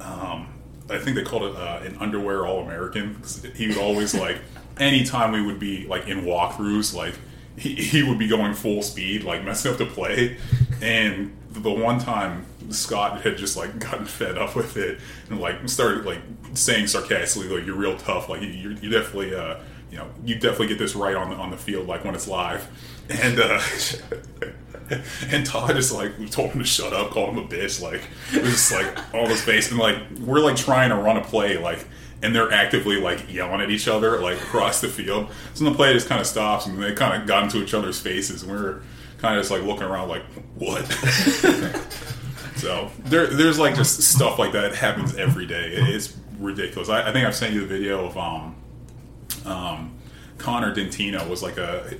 um, 0.00 0.48
I 0.90 0.98
think 0.98 1.16
they 1.16 1.22
called 1.22 1.42
it 1.44 1.56
uh, 1.56 1.80
an 1.84 1.96
underwear 2.00 2.46
all 2.46 2.62
American 2.62 3.14
because 3.14 3.42
he 3.54 3.68
would 3.68 3.78
always 3.78 4.14
like 4.26 4.38
anytime 4.78 5.32
we 5.32 5.42
would 5.42 5.58
be 5.58 5.86
like 5.86 6.06
in 6.08 6.22
walkthroughs, 6.22 6.94
like 6.94 7.14
he, 7.56 7.74
he 7.74 8.02
would 8.02 8.18
be 8.18 8.28
going 8.28 8.54
full 8.54 8.82
speed, 8.82 9.24
like 9.24 9.44
messing 9.44 9.72
up 9.72 9.78
the 9.78 9.86
play. 9.86 10.36
And 10.80 11.36
the 11.50 11.70
one 11.70 11.98
time 11.98 12.46
Scott 12.70 13.22
had 13.22 13.36
just 13.36 13.56
like 13.56 13.78
gotten 13.78 14.06
fed 14.06 14.38
up 14.38 14.54
with 14.54 14.76
it 14.76 15.00
and 15.28 15.40
like 15.40 15.68
started 15.68 16.04
like 16.06 16.20
saying 16.54 16.86
sarcastically, 16.86 17.48
like 17.48 17.66
you're 17.66 17.76
real 17.76 17.96
tough, 17.98 18.28
like 18.28 18.40
you're, 18.42 18.72
you're 18.72 18.92
definitely 19.02 19.34
uh, 19.34 19.56
you 19.90 19.98
know 19.98 20.08
you 20.24 20.34
definitely 20.34 20.68
get 20.68 20.78
this 20.78 20.94
right 20.94 21.14
on 21.14 21.30
the 21.30 21.36
on 21.36 21.50
the 21.50 21.56
field, 21.56 21.86
like 21.86 22.04
when 22.04 22.14
it's 22.14 22.28
live. 22.28 22.68
And 23.08 23.40
uh, 23.40 23.60
and 25.30 25.46
Todd 25.46 25.74
just 25.76 25.92
like 25.92 26.18
we 26.18 26.28
told 26.28 26.50
him 26.50 26.60
to 26.60 26.66
shut 26.66 26.92
up, 26.92 27.10
called 27.10 27.30
him 27.30 27.38
a 27.38 27.46
bitch, 27.46 27.80
like 27.80 28.02
it 28.32 28.42
was 28.42 28.52
just 28.52 28.72
like 28.72 29.14
all 29.14 29.26
his 29.26 29.42
face, 29.42 29.70
and 29.70 29.78
like 29.78 29.96
we're 30.20 30.40
like 30.40 30.56
trying 30.56 30.90
to 30.90 30.96
run 30.96 31.16
a 31.16 31.24
play, 31.24 31.58
like 31.58 31.86
and 32.22 32.34
they're 32.34 32.50
actively 32.52 33.00
like 33.00 33.32
yelling 33.32 33.60
at 33.60 33.70
each 33.70 33.88
other 33.88 34.20
like 34.20 34.38
across 34.38 34.80
the 34.80 34.88
field. 34.88 35.28
So 35.54 35.64
the 35.64 35.72
play 35.72 35.92
just 35.92 36.08
kind 36.08 36.20
of 36.20 36.26
stops, 36.26 36.66
and 36.66 36.82
they 36.82 36.92
kind 36.94 37.20
of 37.20 37.28
got 37.28 37.44
into 37.44 37.62
each 37.62 37.74
other's 37.74 38.00
faces, 38.00 38.42
and 38.42 38.52
we 38.52 38.58
are 38.58 38.82
kind 39.18 39.36
of 39.36 39.42
just 39.42 39.50
like 39.50 39.62
looking 39.62 39.84
around 39.84 40.08
like 40.08 40.24
what. 40.54 40.84
so 42.56 42.90
there, 43.04 43.26
there's 43.26 43.58
like 43.58 43.74
just 43.74 44.00
stuff 44.02 44.38
like 44.38 44.52
that 44.52 44.74
happens 44.74 45.14
every 45.16 45.46
day. 45.46 45.70
It's 45.72 46.16
ridiculous. 46.38 46.88
I, 46.88 47.08
I 47.08 47.12
think 47.12 47.26
I've 47.26 47.36
sent 47.36 47.54
you 47.54 47.60
the 47.60 47.66
video 47.66 48.06
of 48.06 48.16
um, 48.16 48.56
um, 49.48 49.98
Connor 50.38 50.74
Dentino 50.74 51.28
was 51.28 51.42
like 51.42 51.56
a 51.58 51.96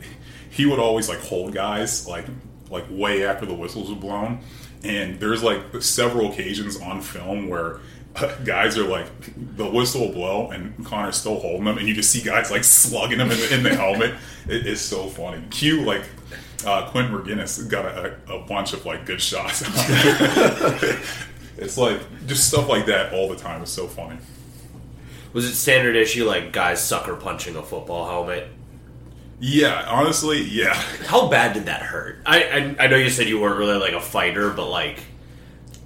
he 0.51 0.67
would 0.67 0.79
always 0.79 1.09
like 1.09 1.19
hold 1.21 1.53
guys 1.53 2.07
like 2.07 2.27
like 2.71 2.85
way 2.91 3.25
after 3.25 3.47
the 3.47 3.55
whistles 3.55 3.91
were 3.91 3.97
blown. 3.97 4.41
And 4.85 5.19
there's 5.19 5.43
like 5.43 5.61
several 5.81 6.31
occasions 6.31 6.81
on 6.81 7.01
film 7.01 7.49
where 7.49 7.81
uh, 8.17 8.35
guys 8.45 8.79
are 8.79 8.87
like 8.87 9.07
the 9.57 9.69
whistle 9.69 10.07
will 10.07 10.13
blow 10.13 10.51
and 10.51 10.85
Connor's 10.87 11.17
still 11.17 11.41
holding 11.41 11.65
them 11.65 11.79
and 11.79 11.89
you 11.89 11.95
just 11.95 12.11
see 12.11 12.23
guys 12.23 12.51
like 12.51 12.65
slugging 12.65 13.19
them 13.19 13.31
in 13.31 13.39
the, 13.39 13.55
in 13.55 13.63
the 13.63 13.75
helmet. 13.75 14.15
It 14.49 14.67
is 14.67 14.81
so 14.81 15.09
funny. 15.09 15.43
Q 15.51 15.83
like 15.83 16.05
uh, 16.67 16.89
Quentin 16.91 17.17
McGinnis 17.17 17.69
got 17.69 17.87
a, 17.87 18.17
a 18.33 18.41
bunch 18.47 18.73
of 18.73 18.87
like 18.87 19.07
good 19.07 19.21
shots. 19.21 19.63
It's 21.61 21.77
like 21.77 22.01
just 22.29 22.47
stuff 22.47 22.69
like 22.69 22.87
that 22.87 23.13
all 23.13 23.29
the 23.29 23.35
time 23.35 23.63
it's 23.63 23.73
so 23.73 23.89
funny 23.89 24.17
Was 25.33 25.45
it 25.45 25.55
standard 25.55 25.97
issue 25.97 26.25
like 26.25 26.53
guys 26.53 26.83
sucker 26.83 27.15
punching 27.17 27.57
a 27.57 27.63
football 27.63 28.07
helmet? 28.09 28.49
yeah 29.41 29.85
honestly 29.89 30.43
yeah 30.43 30.75
How 31.07 31.29
bad 31.29 31.53
did 31.53 31.67
that 31.67 31.83
hurt? 31.83 32.23
I, 32.27 32.43
I 32.79 32.85
I 32.85 32.87
know 32.89 32.97
you 32.97 33.09
said 33.09 33.29
you 33.29 33.39
weren't 33.39 33.59
really 33.59 33.79
like 33.79 33.93
a 33.93 34.01
fighter, 34.01 34.51
but 34.51 34.69
like 34.69 35.01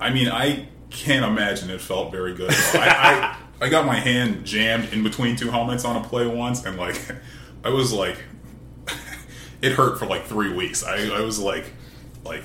I 0.01 0.11
mean, 0.11 0.29
I 0.29 0.67
can't 0.91 1.25
imagine 1.25 1.71
it 1.71 1.81
felt 1.81 2.11
very 2.11 2.35
good. 2.35 2.51
I, 2.75 3.37
I, 3.61 3.67
I 3.67 3.69
got 3.69 3.87
my 3.87 3.95
hand 4.01 4.45
jammed 4.45 4.93
in 4.93 5.05
between 5.05 5.37
two 5.37 5.49
helmets 5.51 5.85
on 5.85 5.97
a 5.97 6.07
play 6.07 6.27
once, 6.27 6.65
and 6.65 6.77
like, 6.77 7.01
I 7.65 7.69
was 7.69 7.93
like, 7.93 8.19
it 9.63 9.73
hurt 9.73 10.01
for 10.01 10.07
like 10.07 10.25
three 10.25 10.53
weeks. 10.53 10.83
I, 10.83 11.09
I 11.17 11.21
was 11.21 11.39
like, 11.39 11.67
like, 12.25 12.43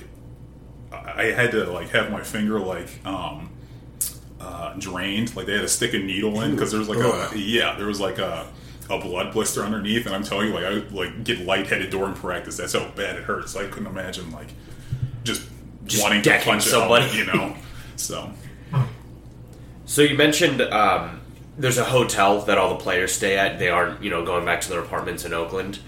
I 0.91 1.23
had 1.36 1.49
to 1.51 1.63
like 1.71 1.89
have 1.89 2.12
my 2.12 2.21
finger 2.21 2.60
like 2.60 3.03
um, 3.05 3.49
uh, 4.39 4.73
drained. 4.78 5.36
Like 5.36 5.45
they 5.45 5.54
had 5.54 5.62
to 5.62 5.67
stick 5.67 5.93
a 5.93 6.00
needle 6.00 6.41
in 6.41 6.52
because 6.52 6.71
there 6.71 6.80
was 6.80 6.89
like 6.89 7.00
a 7.00 7.38
yeah, 7.38 7.76
there 7.76 7.88
was 7.88 8.00
like 8.00 8.19
a 8.19 8.47
a 8.89 8.97
blood 9.00 9.34
blister 9.34 9.63
underneath, 9.63 10.06
and 10.06 10.15
I'm 10.15 10.23
telling 10.23 10.47
you, 10.47 10.54
like 10.54 10.63
I 10.63 10.73
would, 10.76 10.91
like 10.93 11.23
get 11.23 11.39
lightheaded 11.45 11.89
during 11.89 12.13
practice. 12.13 12.58
That's 12.58 12.73
how 12.73 12.88
bad 12.89 13.17
it 13.17 13.23
hurts. 13.23 13.56
I 13.56 13.67
couldn't 13.67 13.88
imagine 13.88 14.32
like 14.32 14.47
just, 15.23 15.41
Just 15.86 16.04
wanting 16.04 16.21
to 16.21 16.30
decking 16.30 16.52
punch 16.54 16.63
somebody. 16.63 17.06
helmet, 17.08 17.17
you 17.17 17.34
know. 17.34 17.56
So 17.97 18.32
So 19.86 20.02
you 20.02 20.15
mentioned 20.17 20.62
um, 20.62 21.21
there's 21.58 21.78
a 21.78 21.84
hotel 21.86 22.41
that 22.41 22.58
all 22.58 22.69
the 22.69 22.84
players 22.84 23.12
stay 23.13 23.38
at. 23.38 23.60
They 23.60 23.69
aren't, 23.69 24.04
you 24.04 24.10
know, 24.10 24.26
going 24.26 24.45
back 24.45 24.62
to 24.62 24.69
their 24.69 24.80
apartments 24.82 25.26
in 25.26 25.34
Oakland. 25.34 25.80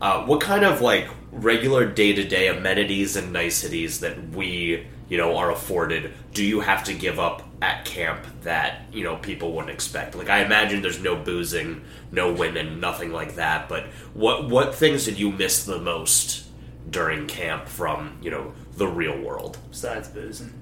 Uh, 0.00 0.24
what 0.24 0.40
kind 0.40 0.64
of 0.64 0.80
like 0.80 1.08
regular 1.32 1.86
day 1.86 2.12
to 2.12 2.24
day 2.24 2.48
amenities 2.48 3.16
and 3.16 3.32
niceties 3.32 4.00
that 4.00 4.30
we, 4.30 4.86
you 5.08 5.16
know, 5.16 5.36
are 5.36 5.50
afforded 5.50 6.12
do 6.34 6.44
you 6.44 6.60
have 6.60 6.84
to 6.84 6.94
give 6.94 7.18
up 7.18 7.42
at 7.62 7.84
camp 7.86 8.24
that 8.42 8.82
you 8.92 9.02
know 9.02 9.16
people 9.16 9.52
wouldn't 9.52 9.72
expect? 9.72 10.14
Like 10.14 10.28
I 10.28 10.44
imagine 10.44 10.82
there's 10.82 11.00
no 11.02 11.16
boozing, 11.16 11.82
no 12.12 12.32
women, 12.32 12.80
nothing 12.80 13.12
like 13.12 13.36
that. 13.36 13.68
But 13.68 13.84
what 14.14 14.48
what 14.48 14.74
things 14.74 15.04
did 15.04 15.18
you 15.18 15.30
miss 15.32 15.64
the 15.64 15.78
most 15.78 16.44
during 16.90 17.26
camp 17.26 17.66
from 17.68 18.18
you 18.22 18.30
know 18.30 18.52
the 18.76 18.86
real 18.86 19.18
world? 19.20 19.58
Besides 19.70 20.08
boozing. 20.08 20.52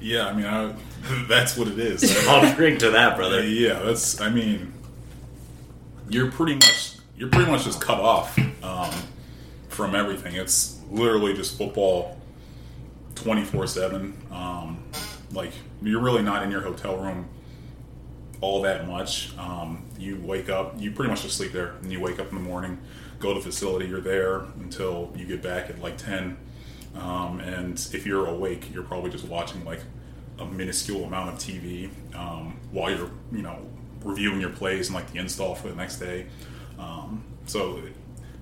yeah, 0.00 0.26
I 0.26 0.32
mean, 0.34 0.46
I, 0.46 0.74
that's 1.28 1.56
what 1.56 1.68
it 1.68 1.78
is. 1.78 2.26
I'll 2.28 2.54
drink 2.54 2.80
to 2.80 2.90
that, 2.90 3.16
brother. 3.16 3.42
yeah, 3.46 3.78
that's. 3.80 4.20
I 4.20 4.28
mean, 4.30 4.72
you're 6.08 6.30
pretty 6.30 6.54
much 6.54 6.96
you're 7.16 7.28
pretty 7.30 7.50
much 7.50 7.64
just 7.64 7.80
cut 7.80 7.98
off 8.00 8.38
um, 8.62 8.90
from 9.68 9.94
everything. 9.94 10.34
It's 10.36 10.78
literally 10.90 11.34
just 11.34 11.56
football, 11.56 12.18
twenty 13.14 13.44
four 13.44 13.66
seven. 13.66 14.16
Um, 14.30 14.82
Like 15.32 15.52
you're 15.82 16.00
really 16.00 16.22
not 16.22 16.42
in 16.42 16.50
your 16.50 16.60
hotel 16.60 16.96
room 16.96 17.28
all 18.40 18.62
that 18.62 18.86
much. 18.86 19.36
Um, 19.38 19.84
you 19.98 20.20
wake 20.22 20.48
up, 20.48 20.80
you 20.80 20.90
pretty 20.92 21.10
much 21.10 21.22
just 21.22 21.36
sleep 21.36 21.52
there, 21.52 21.74
and 21.82 21.92
you 21.92 22.00
wake 22.00 22.18
up 22.18 22.30
in 22.30 22.36
the 22.36 22.42
morning, 22.42 22.78
go 23.18 23.34
to 23.34 23.40
the 23.40 23.44
facility. 23.44 23.86
You're 23.86 24.00
there 24.00 24.40
until 24.60 25.12
you 25.14 25.26
get 25.26 25.42
back 25.42 25.70
at 25.70 25.80
like 25.80 25.98
ten. 25.98 26.38
Um, 26.94 27.40
and 27.40 27.74
if 27.92 28.06
you're 28.06 28.26
awake, 28.26 28.72
you're 28.72 28.82
probably 28.82 29.10
just 29.10 29.24
watching 29.24 29.64
like 29.64 29.80
a 30.38 30.44
minuscule 30.44 31.04
amount 31.04 31.28
of 31.28 31.38
TV 31.38 31.90
um, 32.14 32.58
while 32.72 32.90
you're, 32.90 33.10
you 33.30 33.42
know, 33.42 33.58
reviewing 34.02 34.40
your 34.40 34.50
plays 34.50 34.88
and 34.88 34.94
like 34.94 35.12
the 35.12 35.18
install 35.18 35.54
for 35.54 35.68
the 35.68 35.74
next 35.74 35.98
day. 35.98 36.26
Um, 36.78 37.22
so, 37.46 37.80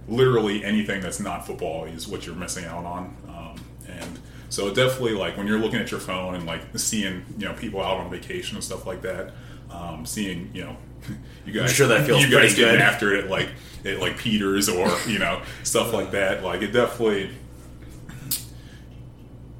literally 0.06 0.64
anything 0.64 1.00
that's 1.00 1.20
not 1.20 1.46
football 1.46 1.84
is 1.84 2.06
what 2.06 2.24
you're 2.24 2.36
missing 2.36 2.64
out 2.64 2.84
on. 2.84 3.16
Um, 3.28 3.60
and 3.86 4.18
so, 4.48 4.72
definitely, 4.72 5.12
like 5.12 5.36
when 5.36 5.46
you're 5.46 5.58
looking 5.58 5.80
at 5.80 5.90
your 5.90 6.00
phone 6.00 6.34
and 6.34 6.46
like 6.46 6.62
seeing, 6.76 7.24
you 7.36 7.46
know, 7.46 7.54
people 7.54 7.82
out 7.82 7.98
on 7.98 8.10
vacation 8.10 8.56
and 8.56 8.64
stuff 8.64 8.86
like 8.86 9.02
that, 9.02 9.32
um, 9.70 10.06
seeing, 10.06 10.50
you 10.54 10.64
know, 10.64 10.76
you 11.46 11.52
guys, 11.52 11.72
sure 11.72 11.88
that 11.88 12.06
feels 12.06 12.22
you 12.22 12.30
guys 12.30 12.54
getting 12.54 12.74
good. 12.74 12.80
after 12.80 13.14
it 13.14 13.28
like 13.28 13.48
at 13.84 14.00
like 14.00 14.18
Peters 14.18 14.68
or 14.68 14.90
you 15.06 15.18
know 15.18 15.42
stuff 15.62 15.92
like 15.92 16.12
that. 16.12 16.42
Like 16.42 16.62
it 16.62 16.72
definitely 16.72 17.30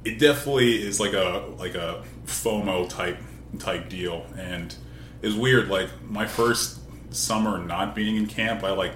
it 0.05 0.19
definitely 0.19 0.81
is 0.81 0.99
like 0.99 1.13
a 1.13 1.45
like 1.57 1.75
a 1.75 2.03
FOMO 2.25 2.89
type 2.89 3.17
type 3.57 3.89
deal, 3.89 4.25
and 4.37 4.75
it's 5.21 5.35
weird. 5.35 5.69
Like 5.69 5.89
my 6.09 6.25
first 6.25 6.79
summer 7.13 7.57
not 7.57 7.95
being 7.95 8.15
in 8.15 8.27
camp, 8.27 8.63
I 8.63 8.71
like 8.71 8.93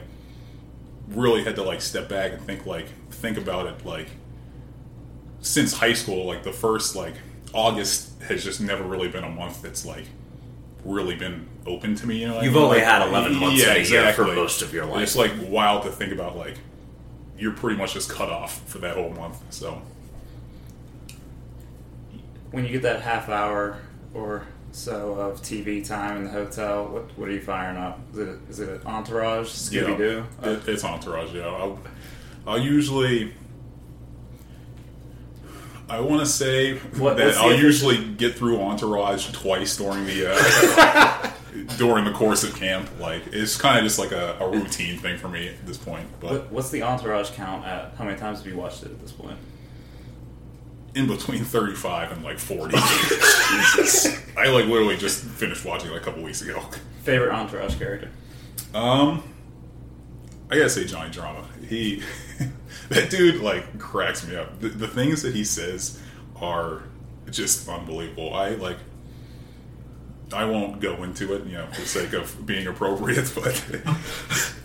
really 1.10 1.44
had 1.44 1.56
to 1.56 1.64
like 1.64 1.82
step 1.82 2.10
back 2.10 2.34
and 2.34 2.42
think 2.42 2.66
like 2.66 2.88
think 3.12 3.38
about 3.38 3.68
it. 3.68 3.86
Like 3.86 4.10
since 5.44 5.74
high 5.74 5.94
school, 5.94 6.26
like 6.26 6.42
the 6.42 6.54
first 6.54 6.96
like 6.96 7.14
August 7.54 8.20
has 8.24 8.44
just 8.44 8.60
never 8.60 8.84
really 8.84 9.10
been 9.10 9.24
a 9.24 9.30
month 9.30 9.62
that's 9.62 9.86
like 9.86 10.06
really 10.84 11.16
been 11.16 11.48
open 11.68 11.96
to 11.96 12.08
me. 12.08 12.22
You 12.22 12.30
know, 12.30 12.42
you've 12.42 12.54
mean? 12.54 12.64
only 12.64 12.78
Like, 12.80 12.88
had 12.88 13.08
11 13.08 13.36
months 13.36 13.62
yeah, 13.62 13.76
in 13.76 13.86
a 13.86 13.88
year 13.88 14.14
for 14.14 14.26
most 14.26 14.62
of 14.62 14.74
your 14.74 14.86
life. 14.86 15.04
It's 15.04 15.16
like 15.16 15.32
wild 15.44 15.84
to 15.84 15.92
think 15.92 16.12
about. 16.12 16.36
Like 16.36 16.56
you're 17.38 17.52
pretty 17.52 17.78
much 17.78 17.94
just 17.94 18.10
cut 18.10 18.30
off 18.30 18.68
for 18.68 18.80
that 18.80 18.96
whole 18.96 19.12
month. 19.12 19.38
So. 19.52 19.82
When 22.52 22.66
you 22.66 22.72
get 22.72 22.84
that 22.84 23.02
half 23.02 23.30
hour 23.30 23.80
or 24.14 24.46
so 24.72 25.14
of 25.14 25.42
TV 25.42 25.86
time 25.86 26.18
in 26.18 26.24
the 26.26 26.30
hotel, 26.30 26.86
what 26.88 27.18
what 27.18 27.28
are 27.28 27.32
you 27.32 27.42
firing 27.42 27.78
up? 27.78 28.00
Is 28.14 28.20
it 28.20 28.40
is 28.50 28.60
it 28.62 28.70
an 28.70 28.88
Entourage, 28.88 29.48
Scooby 29.48 29.98
Doo? 29.98 30.26
Yeah, 30.42 30.50
it, 30.52 30.68
it's 30.68 30.84
entourage. 30.84 31.34
Yeah, 31.34 31.48
I'll, 31.48 31.80
I'll 32.48 32.60
usually. 32.60 33.34
I 35.90 36.00
want 36.00 36.22
to 36.22 36.26
say 36.26 36.78
What- 36.78 37.18
that 37.18 37.36
I'll 37.38 37.54
usually 37.56 38.04
get 38.04 38.36
through 38.36 38.60
Entourage 38.62 39.32
twice 39.32 39.76
during 39.78 40.06
the 40.06 40.32
uh, 40.34 41.32
during 41.78 42.06
the 42.06 42.12
course 42.14 42.44
of 42.44 42.56
camp. 42.56 42.90
Like 43.00 43.24
it's 43.32 43.58
kind 43.58 43.78
of 43.78 43.84
just 43.84 44.00
like 44.00 44.12
a, 44.12 44.38
a 44.40 44.50
routine 44.50 44.98
thing 44.98 45.18
for 45.18 45.28
me 45.28 45.50
at 45.50 45.66
this 45.68 45.78
point. 45.78 46.08
But 46.20 46.32
What, 46.32 46.52
what's 46.52 46.70
the 46.72 46.84
Entourage 46.84 47.32
count 47.32 47.66
at? 47.66 47.94
How 47.98 48.06
many 48.06 48.18
times 48.18 48.40
have 48.40 48.48
you 48.48 48.58
watched 48.58 48.84
it 48.84 48.92
at 48.92 49.00
this 49.02 49.12
point? 49.12 49.38
in 50.96 51.08
between 51.08 51.44
thirty 51.44 51.74
five 51.74 52.12
and 52.12 52.24
like 52.24 52.38
forty, 52.38 52.76
I 52.78 54.48
like 54.50 54.66
literally 54.66 54.96
just 54.96 55.24
finished 55.24 55.66
watching 55.66 55.90
it 55.92 55.98
a 55.98 56.00
couple 56.00 56.22
weeks 56.22 56.44
ago. 56.44 56.62
Favorite 57.02 57.32
Entourage 57.34 57.76
character? 57.80 58.12
Um, 58.76 59.24
I 60.52 60.56
gotta 60.58 60.70
say 60.70 60.86
Johnny 60.86 61.10
Drama. 61.10 61.46
He, 61.68 62.04
that 62.94 63.10
dude, 63.10 63.42
like 63.42 63.80
cracks 63.80 64.28
me 64.28 64.36
up. 64.36 64.60
The, 64.60 64.70
the 64.70 64.88
things 64.88 65.22
that 65.22 65.36
he 65.36 65.44
says 65.44 66.00
are 66.40 66.84
just 67.30 67.68
unbelievable. 67.68 68.34
I 68.34 68.50
like. 68.50 68.78
I 70.32 70.46
won't 70.46 70.80
go 70.80 71.04
into 71.04 71.36
it, 71.36 71.46
you 71.46 71.54
know, 71.54 71.68
for 71.68 71.82
the 71.82 71.88
sake 71.88 72.14
of 72.14 72.44
being 72.44 72.66
appropriate, 72.66 73.32
but 73.36 73.64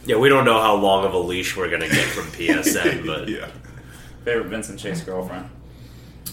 yeah, 0.07 0.17
we 0.17 0.31
don't 0.31 0.47
know 0.47 0.61
how 0.61 0.75
long 0.77 1.05
of 1.05 1.13
a 1.13 1.19
leash 1.19 1.57
we're 1.57 1.69
gonna 1.71 1.89
get 1.89 2.07
from 2.09 2.25
PSN, 2.27 3.07
but 3.07 3.29
yeah. 3.29 3.49
Favorite 4.25 4.49
Vincent 4.49 4.79
Chase 4.79 5.03
girlfriend? 5.03 5.49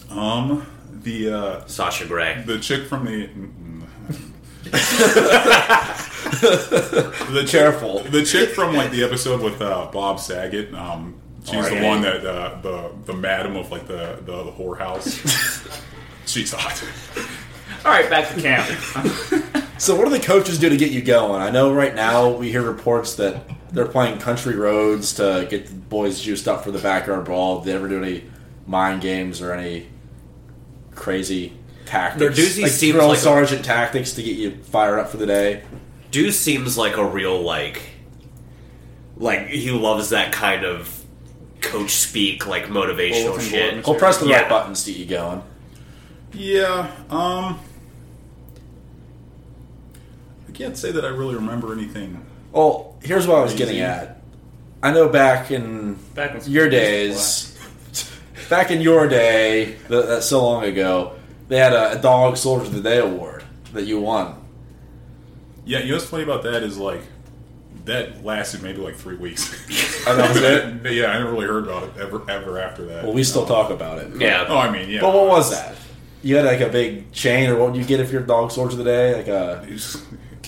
Um, 0.10 0.65
the 0.89 1.29
uh, 1.31 1.65
Sasha 1.65 2.05
Grey. 2.05 2.43
the 2.45 2.60
chick 2.60 2.88
from 2.88 3.05
the. 3.05 3.29
the 7.31 7.45
Careful. 7.47 7.99
The 7.99 8.23
chick 8.23 8.49
from 8.49 8.75
like 8.75 8.91
the 8.91 9.03
episode 9.03 9.41
with 9.41 9.62
uh, 9.62 9.89
Bob 9.91 10.19
Saget. 10.19 10.73
Um, 10.73 11.21
she's 11.45 11.69
the 11.69 11.81
one 11.84 12.01
that 12.01 12.25
uh, 12.25 12.60
the 12.62 12.91
the 13.05 13.13
madam 13.13 13.55
of 13.55 13.71
like 13.71 13.88
the 13.88 14.19
the, 14.25 14.43
the 14.43 14.51
whorehouse. 14.51 15.21
she's 16.25 16.51
hot. 16.51 16.84
All 17.86 17.91
right, 17.91 18.10
back 18.10 18.34
to 18.34 18.41
camp. 18.41 19.62
So, 19.77 19.93
what 19.93 20.05
do 20.05 20.10
the 20.12 20.21
coaches 20.23 20.58
do 20.58 20.69
to 20.69 20.77
get 20.77 20.91
you 20.91 21.01
going? 21.01 21.41
I 21.41 21.49
know 21.49 21.73
right 21.73 21.93
now 21.93 22.29
we 22.29 22.49
hear 22.49 22.62
reports 22.62 23.15
that 23.15 23.43
they're 23.73 23.86
playing 23.86 24.19
country 24.19 24.55
roads 24.55 25.15
to 25.15 25.45
get 25.49 25.67
the 25.67 25.73
boys 25.75 26.21
juiced 26.21 26.47
up 26.47 26.63
for 26.63 26.71
the 26.71 26.79
backyard 26.79 27.25
brawl. 27.25 27.60
Did 27.60 27.65
they 27.65 27.73
ever 27.75 27.89
do 27.89 28.01
any 28.01 28.23
mind 28.65 29.01
games 29.01 29.41
or 29.41 29.51
any 29.51 29.88
crazy 30.95 31.51
tactics? 31.86 32.39
Narduzzi 32.39 32.62
like 32.63 32.71
seems 32.71 32.93
drill 32.93 33.10
like 33.10 33.17
a- 33.17 33.21
sergeant 33.21 33.65
tactics 33.65 34.13
to 34.13 34.23
get 34.23 34.38
you 34.38 34.55
fired 34.63 34.97
up 34.97 35.10
for 35.10 35.17
the 35.17 35.25
day. 35.25 35.63
Deuce 36.10 36.39
seems 36.39 36.77
like 36.77 36.95
a 36.95 37.05
real 37.05 37.41
like, 37.41 37.81
like 39.17 39.47
he 39.47 39.71
loves 39.71 40.12
that 40.12 40.31
kind 40.31 40.63
of 40.63 41.04
coach 41.65 41.91
speak, 41.95 42.47
like 42.47 42.65
motivational 42.65 43.25
Bulletin 43.28 43.49
shit. 43.49 43.73
board 43.73 43.86
He'll 43.86 43.95
press 43.95 44.17
the 44.19 44.28
Yeah. 44.28 44.41
right 44.41 44.49
buttons 44.49 44.84
to 44.86 44.91
get 44.91 44.99
you 44.99 45.06
going. 45.06 45.43
Yeah. 46.34 46.91
Um. 47.10 47.60
I 50.47 50.51
can't 50.54 50.78
say 50.78 50.91
that 50.91 51.04
I 51.06 51.10
really 51.10 51.36
remember 51.36 51.73
anything. 51.73 52.25
Well, 52.51 52.95
here's 53.04 53.28
what 53.28 53.38
I 53.38 53.41
was 53.41 53.51
Crazy. 53.51 53.65
getting 53.65 53.82
at. 53.82 54.21
I 54.82 54.91
know 54.93 55.10
back 55.10 55.51
in 55.51 55.95
Back 56.13 56.34
when 56.36 56.43
your 56.49 56.69
days, 56.69 57.58
back 58.49 58.71
in 58.71 58.82
your 58.82 59.08
day, 59.08 59.65
th- 59.65 60.06
that's 60.06 60.28
so 60.28 60.43
long 60.45 60.63
ago, 60.63 61.13
they 61.47 61.58
had 61.58 61.73
a, 61.73 61.97
a 61.97 62.01
Dog 62.01 62.38
Soldier 62.38 62.65
of 62.65 62.73
the 62.73 62.82
Day 62.82 62.99
award 62.99 63.43
that 63.73 63.86
you 63.86 63.99
won. 63.99 64.36
Yeah, 65.65 65.80
you 65.80 65.88
know 65.89 65.95
what's 65.95 66.06
funny 66.06 66.23
about 66.23 66.43
that 66.43 66.62
is 66.63 66.78
like 66.78 67.01
that 67.85 68.23
lasted 68.25 68.61
maybe 68.63 68.79
like 68.79 68.95
three 68.95 69.15
weeks. 69.15 69.53
Oh, 70.07 70.15
that 70.17 70.29
was 70.33 70.41
it? 70.41 70.93
yeah, 70.93 71.11
I 71.11 71.19
never 71.19 71.31
really 71.31 71.47
heard 71.47 71.63
about 71.65 71.83
it 71.83 71.97
ever 71.99 72.21
ever 72.29 72.59
after 72.59 72.85
that. 72.85 73.03
Well, 73.03 73.13
we 73.13 73.23
still 73.23 73.45
talk 73.45 73.69
about 73.71 73.99
it. 73.99 74.19
Yeah, 74.19 74.45
Oh, 74.47 74.57
I 74.57 74.69
mean, 74.71 74.89
yeah. 74.89 75.01
But 75.01 75.13
what 75.13 75.27
was 75.27 75.51
that? 75.51 75.75
You 76.23 76.37
had 76.37 76.45
like 76.45 76.61
a 76.61 76.69
big 76.69 77.11
chain, 77.11 77.49
or 77.49 77.57
what 77.57 77.71
would 77.71 77.79
you 77.79 77.85
get 77.85 77.99
if 77.99 78.11
you're 78.11 78.21
Dog 78.23 78.51
Soldier 78.51 78.71
of 78.71 78.77
the 78.79 78.83
Day? 78.83 79.15
Like 79.15 79.27
a 79.27 79.65
You 79.69 79.75
just- 79.75 80.03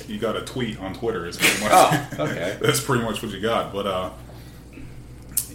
you 0.07 0.19
got 0.19 0.37
a 0.37 0.41
tweet 0.41 0.79
on 0.79 0.93
Twitter. 0.93 1.25
Is 1.27 1.37
pretty 1.37 1.59
much. 1.63 1.71
Oh, 1.73 2.07
okay. 2.23 2.57
that's 2.61 2.79
pretty 2.79 3.03
much 3.03 3.21
what 3.21 3.31
you 3.31 3.41
got. 3.41 3.73
But 3.73 3.85
uh, 3.87 4.09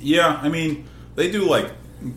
yeah, 0.01 0.39
I 0.43 0.49
mean, 0.49 0.87
they 1.15 1.31
do 1.31 1.45
like 1.49 1.71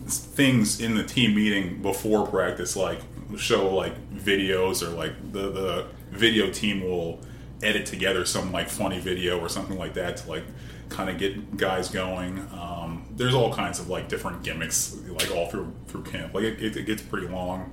things 0.06 0.80
in 0.80 0.96
the 0.96 1.04
team 1.04 1.34
meeting 1.34 1.80
before 1.82 2.26
practice, 2.26 2.76
like 2.76 3.00
show 3.38 3.74
like 3.74 3.92
videos 4.14 4.82
or 4.86 4.90
like 4.90 5.12
the 5.32 5.50
the 5.50 5.86
video 6.10 6.50
team 6.50 6.82
will 6.82 7.20
edit 7.62 7.86
together 7.86 8.24
some 8.24 8.52
like 8.52 8.68
funny 8.68 8.98
video 8.98 9.38
or 9.40 9.48
something 9.48 9.78
like 9.78 9.94
that 9.94 10.18
to 10.18 10.28
like 10.28 10.44
kind 10.88 11.10
of 11.10 11.18
get 11.18 11.56
guys 11.56 11.88
going. 11.88 12.38
Um, 12.52 13.06
there's 13.16 13.34
all 13.34 13.52
kinds 13.52 13.78
of 13.78 13.88
like 13.88 14.08
different 14.08 14.42
gimmicks 14.42 14.96
like 15.08 15.30
all 15.34 15.48
through 15.48 15.72
through 15.88 16.04
camp. 16.04 16.34
Like 16.34 16.44
it, 16.44 16.62
it, 16.62 16.76
it 16.76 16.86
gets 16.86 17.02
pretty 17.02 17.28
long. 17.28 17.72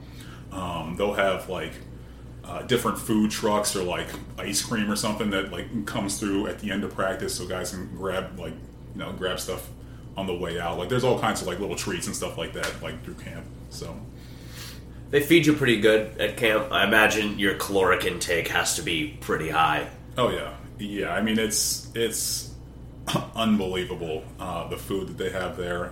Um, 0.52 0.96
they'll 0.98 1.14
have 1.14 1.50
like 1.50 1.74
uh, 2.44 2.62
different 2.64 2.98
food 2.98 3.32
trucks 3.32 3.76
or 3.76 3.84
like 3.84 4.08
ice 4.38 4.62
cream 4.62 4.92
or 4.92 4.96
something 4.96 5.30
that 5.32 5.52
like 5.52 5.86
comes 5.86 6.20
through 6.20 6.48
at 6.48 6.60
the 6.60 6.72
end 6.72 6.84
of 6.84 6.94
practice, 6.94 7.36
so 7.36 7.48
guys 7.48 7.72
can 7.72 7.96
grab 7.96 8.40
like 8.40 8.54
you 8.94 9.00
know 9.00 9.12
grab 9.14 9.40
stuff 9.40 9.70
on 10.16 10.28
the 10.28 10.36
way 10.36 10.60
out. 10.60 10.78
Like 10.78 10.90
there's 10.90 11.04
all 11.04 11.20
kinds 11.20 11.42
of 11.42 11.48
like 11.48 11.60
little 11.60 11.76
treats 11.76 12.08
and 12.08 12.16
stuff 12.16 12.38
like 12.38 12.54
that 12.54 12.82
like 12.82 13.04
through 13.04 13.16
camp. 13.16 13.46
So 13.70 13.96
They 15.14 15.22
feed 15.22 15.46
you 15.46 15.54
pretty 15.54 15.80
good 15.80 16.20
at 16.20 16.38
camp. 16.38 16.72
I 16.72 16.88
imagine 16.88 17.38
your 17.38 17.54
caloric 17.54 18.04
intake 18.04 18.48
has 18.48 18.78
to 18.78 18.82
be 18.82 19.16
pretty 19.22 19.48
high. 19.48 19.88
Oh 20.18 20.32
yeah, 20.32 20.56
yeah. 20.80 21.14
I 21.14 21.22
mean, 21.22 21.38
it's 21.38 21.88
it's 21.94 22.52
unbelievable 23.36 24.24
uh, 24.40 24.68
the 24.70 24.78
food 24.78 25.10
that 25.10 25.18
they 25.20 25.30
have 25.30 25.56
there. 25.56 25.92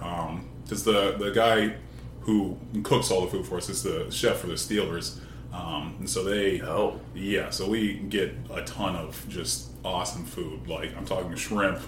Because 0.63 0.83
the 0.83 1.11
the 1.19 1.29
guy 1.29 1.75
who 2.21 2.57
cooks 2.81 3.11
all 3.11 3.21
the 3.21 3.27
food 3.27 3.45
for 3.45 3.57
us 3.57 3.69
is 3.69 3.83
the 3.83 4.09
chef 4.09 4.37
for 4.37 4.47
the 4.47 4.53
Steelers, 4.53 5.19
um, 5.53 5.97
and 5.99 6.09
so 6.09 6.23
they 6.23 6.59
Oh. 6.63 6.99
yeah. 7.13 7.51
So 7.51 7.69
we 7.69 7.93
get 7.93 8.33
a 8.51 8.63
ton 8.63 8.95
of 8.95 9.23
just 9.29 9.69
awesome 9.85 10.25
food. 10.25 10.67
Like 10.67 10.97
I'm 10.97 11.05
talking 11.05 11.35
shrimp, 11.35 11.79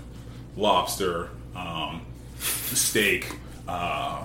lobster, 0.56 1.32
um, 1.56 2.06
steak, 2.38 3.36
uh, 3.68 4.24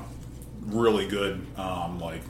really 0.67 1.09
good 1.09 1.47
um, 1.57 1.99
like 2.01 2.21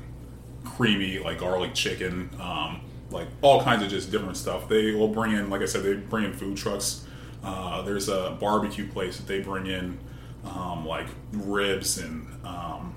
creamy 0.79 1.19
like 1.19 1.39
garlic 1.39 1.75
chicken, 1.75 2.31
um, 2.41 2.81
like 3.11 3.27
all 3.43 3.61
kinds 3.61 3.83
of 3.83 3.91
just 3.91 4.13
different 4.13 4.37
stuff. 4.37 4.69
They 4.69 4.93
will 4.93 5.09
bring 5.09 5.33
in, 5.33 5.51
like 5.51 5.61
I 5.61 5.65
said, 5.65 5.83
they 5.83 5.95
bring 5.95 6.25
in 6.25 6.33
food 6.33 6.57
trucks. 6.57 7.05
Uh, 7.43 7.83
there's 7.83 8.09
a 8.09 8.37
barbecue 8.39 8.87
place 8.87 9.17
that 9.17 9.27
they 9.27 9.41
bring 9.41 9.67
in 9.67 9.99
um, 10.45 10.87
like 10.87 11.09
ribs 11.33 11.99
and 11.99 12.29
um, 12.47 12.95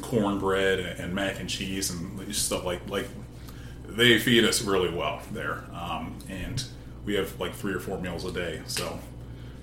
cornbread 0.00 0.78
and, 0.80 1.14
mac 1.14 1.38
and 1.38 1.48
cheese 1.48 1.90
and 1.90 2.34
stuff 2.34 2.64
like 2.64 2.88
like 2.88 3.06
they 3.86 4.18
feed 4.18 4.44
us 4.44 4.62
really 4.62 4.88
well 4.88 5.20
there, 5.30 5.64
um, 5.74 6.18
and 6.30 6.64
we 7.04 7.14
have 7.16 7.38
like 7.38 7.54
three 7.54 7.74
or 7.74 7.80
four 7.80 8.00
meals 8.00 8.24
a 8.24 8.32
day. 8.32 8.62
So 8.66 8.98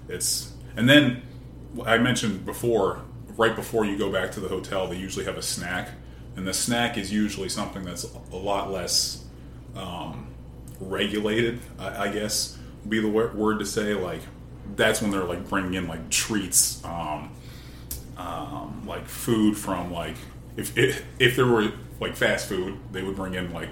it's 0.08 0.54
and 0.75 0.88
then 0.88 1.23
I 1.88 1.97
mentioned 1.97 2.45
before, 2.45 3.01
right 3.36 3.56
before 3.56 3.84
you 3.84 3.97
go 3.97 4.12
back 4.12 4.32
to 4.34 4.39
the 4.39 4.47
hotel, 4.47 4.88
they 4.88 4.97
usually 4.97 5.25
have 5.25 5.38
a 5.38 5.41
snack, 5.41 5.89
and 6.36 6.48
the 6.48 6.54
snack 6.54 6.98
is 6.98 7.12
usually 7.12 7.50
something 7.50 7.84
that's 7.84 8.06
a 8.32 8.36
lot 8.36 8.72
less 8.72 9.24
um, 9.76 10.28
regulated. 10.80 11.60
I, 11.78 12.06
I 12.06 12.12
guess 12.12 12.58
would 12.82 12.89
be 12.89 13.00
the 13.00 13.10
word 13.10 13.60
to 13.60 13.65
say. 13.65 13.94
Like 13.94 14.22
that's 14.76 15.02
when 15.02 15.12
they're 15.12 15.24
like 15.24 15.48
bringing 15.50 15.74
in 15.76 15.88
like 15.88 16.10
treats, 16.10 16.84
um, 16.86 17.32
um, 18.17 18.84
like 18.86 19.08
food 19.08 19.58
from 19.58 19.91
like 19.91 20.15
if, 20.58 20.78
if 21.20 21.36
there 21.36 21.46
were 21.46 21.72
like 22.00 22.15
fast 22.15 22.48
food, 22.48 22.78
they 22.91 23.04
would 23.04 23.15
bring 23.15 23.34
in 23.34 23.54
like 23.54 23.70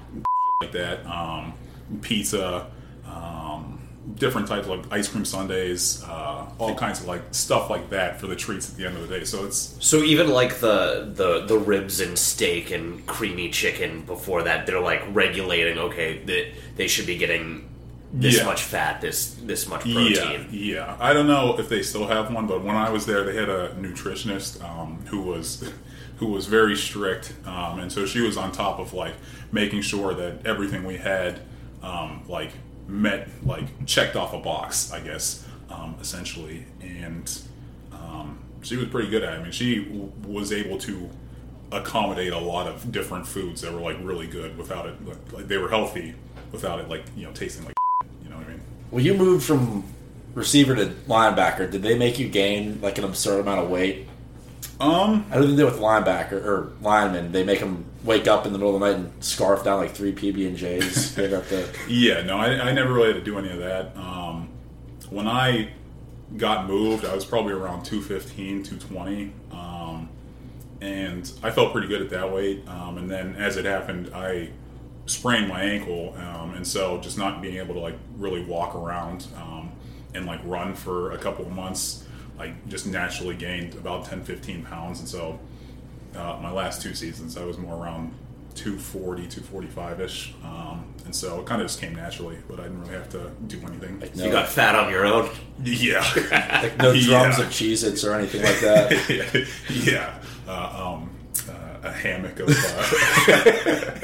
like 0.60 0.72
that, 0.72 1.04
um, 1.06 1.54
pizza, 2.00 2.70
um, 3.06 3.81
different 4.16 4.48
types 4.48 4.66
of 4.66 4.78
like 4.78 4.92
ice 4.92 5.08
cream 5.08 5.24
sundaes, 5.24 6.02
uh, 6.04 6.46
all 6.58 6.74
kinds 6.74 7.00
of 7.00 7.06
like 7.06 7.22
stuff 7.30 7.70
like 7.70 7.90
that 7.90 8.20
for 8.20 8.26
the 8.26 8.36
treats 8.36 8.68
at 8.70 8.76
the 8.76 8.84
end 8.86 8.96
of 8.96 9.08
the 9.08 9.18
day. 9.18 9.24
So 9.24 9.44
it's 9.44 9.76
So 9.80 9.98
even 10.02 10.28
like 10.30 10.58
the 10.60 11.10
the 11.14 11.46
the 11.46 11.58
ribs 11.58 12.00
and 12.00 12.18
steak 12.18 12.70
and 12.70 13.06
creamy 13.06 13.50
chicken 13.50 14.02
before 14.02 14.42
that, 14.44 14.66
they're 14.66 14.80
like 14.80 15.02
regulating. 15.12 15.78
Okay, 15.78 16.18
that 16.24 16.46
they 16.76 16.88
should 16.88 17.06
be 17.06 17.16
getting 17.16 17.68
this 18.12 18.38
Yeah. 18.38 18.44
much 18.44 18.62
fat, 18.62 19.00
this 19.00 19.34
this 19.46 19.68
much 19.68 19.86
yeah, 19.86 19.94
protein. 19.94 20.48
yeah. 20.50 20.96
I 21.00 21.12
don't 21.12 21.26
know 21.28 21.56
if 21.58 21.68
they 21.68 21.82
still 21.82 22.06
have 22.08 22.32
one, 22.34 22.46
but 22.46 22.62
when 22.62 22.76
I 22.76 22.90
was 22.90 23.06
there, 23.06 23.22
they 23.24 23.34
had 23.36 23.48
a 23.48 23.70
nutritionist 23.80 24.62
um, 24.62 24.98
who 25.06 25.22
was 25.22 25.70
who 26.18 26.26
was 26.26 26.46
very 26.46 26.76
strict, 26.76 27.32
um, 27.46 27.78
and 27.78 27.90
so 27.90 28.04
she 28.06 28.20
was 28.20 28.36
on 28.36 28.52
top 28.52 28.78
of 28.78 28.92
like 28.92 29.14
making 29.52 29.82
sure 29.82 30.12
that 30.14 30.44
everything 30.44 30.84
we 30.84 30.96
had 30.98 31.40
um, 31.82 32.22
like 32.28 32.50
met 32.92 33.28
like 33.44 33.86
checked 33.86 34.16
off 34.16 34.32
a 34.34 34.38
box, 34.38 34.92
I 34.92 35.00
guess, 35.00 35.46
um, 35.70 35.96
essentially, 36.00 36.66
and 36.80 37.40
um, 37.92 38.38
she 38.62 38.76
was 38.76 38.88
pretty 38.88 39.08
good 39.08 39.24
at 39.24 39.32
it. 39.34 39.38
I 39.38 39.42
mean, 39.42 39.52
she 39.52 39.84
w- 39.84 40.12
was 40.26 40.52
able 40.52 40.78
to 40.78 41.10
accommodate 41.72 42.32
a 42.32 42.38
lot 42.38 42.66
of 42.66 42.92
different 42.92 43.26
foods 43.26 43.62
that 43.62 43.72
were 43.72 43.80
like 43.80 43.96
really 44.02 44.26
good 44.26 44.56
without 44.58 44.86
it. 44.86 44.94
Like, 45.06 45.32
like 45.32 45.48
they 45.48 45.56
were 45.56 45.70
healthy 45.70 46.14
without 46.52 46.78
it, 46.80 46.88
like 46.88 47.04
you 47.16 47.24
know, 47.24 47.32
tasting 47.32 47.64
like. 47.64 47.74
You 48.22 48.30
know 48.30 48.36
what 48.36 48.46
I 48.46 48.50
mean? 48.50 48.60
Well, 48.90 49.02
you 49.02 49.14
moved 49.14 49.44
from 49.44 49.84
receiver 50.34 50.74
to 50.76 50.86
linebacker, 51.08 51.70
did 51.70 51.82
they 51.82 51.96
make 51.96 52.18
you 52.18 52.28
gain 52.28 52.80
like 52.80 52.98
an 52.98 53.04
absurd 53.04 53.40
amount 53.40 53.60
of 53.60 53.70
weight? 53.70 54.08
Um, 54.80 55.26
I 55.30 55.36
don't 55.36 55.46
think 55.46 55.56
they 55.56 55.64
with 55.64 55.78
linebacker 55.78 56.44
or 56.44 56.72
linemen. 56.80 57.32
They 57.32 57.44
make 57.44 57.60
them 57.60 57.84
wake 58.04 58.26
up 58.26 58.46
in 58.46 58.52
the 58.52 58.58
middle 58.58 58.74
of 58.74 58.80
the 58.80 58.86
night 58.86 58.96
and 58.96 59.24
scarf 59.24 59.64
down 59.64 59.78
like 59.78 59.92
three 59.92 60.12
PB 60.12 60.46
and 60.46 60.56
J's. 60.56 61.14
They 61.16 61.28
got 61.28 61.44
the 61.44 61.68
Yeah, 61.88 62.22
no, 62.22 62.36
I, 62.36 62.68
I 62.68 62.72
never 62.72 62.92
really 62.92 63.08
had 63.08 63.16
to 63.16 63.24
do 63.24 63.38
any 63.38 63.50
of 63.50 63.58
that. 63.58 63.96
Um, 63.96 64.48
when 65.10 65.28
I 65.28 65.70
got 66.36 66.66
moved, 66.66 67.04
I 67.04 67.14
was 67.14 67.24
probably 67.24 67.52
around 67.52 67.84
215, 67.84 68.62
220. 68.64 69.32
Um, 69.52 70.08
and 70.80 71.30
I 71.42 71.50
felt 71.50 71.72
pretty 71.72 71.86
good 71.86 72.02
at 72.02 72.10
that 72.10 72.32
weight. 72.32 72.66
Um, 72.68 72.98
and 72.98 73.10
then 73.10 73.36
as 73.36 73.56
it 73.56 73.64
happened, 73.64 74.10
I 74.14 74.50
sprained 75.06 75.48
my 75.48 75.62
ankle. 75.62 76.16
Um, 76.16 76.54
and 76.54 76.66
so 76.66 76.98
just 76.98 77.18
not 77.18 77.42
being 77.42 77.56
able 77.56 77.74
to 77.74 77.80
like 77.80 77.98
really 78.16 78.42
walk 78.44 78.74
around 78.74 79.26
um, 79.36 79.70
and 80.14 80.26
like 80.26 80.40
run 80.44 80.74
for 80.74 81.12
a 81.12 81.18
couple 81.18 81.46
of 81.46 81.52
months, 81.52 82.06
I 82.38 82.54
just 82.66 82.86
naturally 82.86 83.36
gained 83.36 83.74
about 83.74 84.06
10, 84.06 84.24
15 84.24 84.64
pounds. 84.64 84.98
And 84.98 85.08
so 85.08 85.38
uh, 86.16 86.38
my 86.42 86.50
last 86.52 86.82
two 86.82 86.94
seasons, 86.94 87.36
I 87.36 87.44
was 87.44 87.58
more 87.58 87.74
around 87.76 88.12
240, 88.54 89.22
245 89.22 90.00
ish. 90.00 90.34
Um, 90.44 90.84
and 91.04 91.14
so 91.14 91.40
it 91.40 91.46
kind 91.46 91.60
of 91.62 91.68
just 91.68 91.80
came 91.80 91.94
naturally, 91.94 92.38
but 92.48 92.60
I 92.60 92.64
didn't 92.64 92.80
really 92.82 92.94
have 92.94 93.08
to 93.10 93.30
do 93.46 93.58
anything. 93.66 94.00
like 94.00 94.14
You 94.16 94.30
got 94.30 94.48
fat 94.48 94.74
on 94.74 94.90
your 94.90 95.06
own. 95.06 95.30
Yeah. 95.62 96.00
like 96.62 96.76
no 96.78 96.92
drums 96.92 97.38
Yeah. 97.38 97.44
of 97.44 97.48
Cheez 97.50 97.84
Its 97.84 98.04
or 98.04 98.14
anything 98.14 98.42
like 98.42 98.60
that. 98.60 99.48
yeah. 99.70 100.18
Uh, 100.46 100.92
um, 100.94 101.10
uh, 101.48 101.88
a 101.88 101.90
hammock 101.90 102.38
of. 102.40 102.48
Uh, 102.50 103.94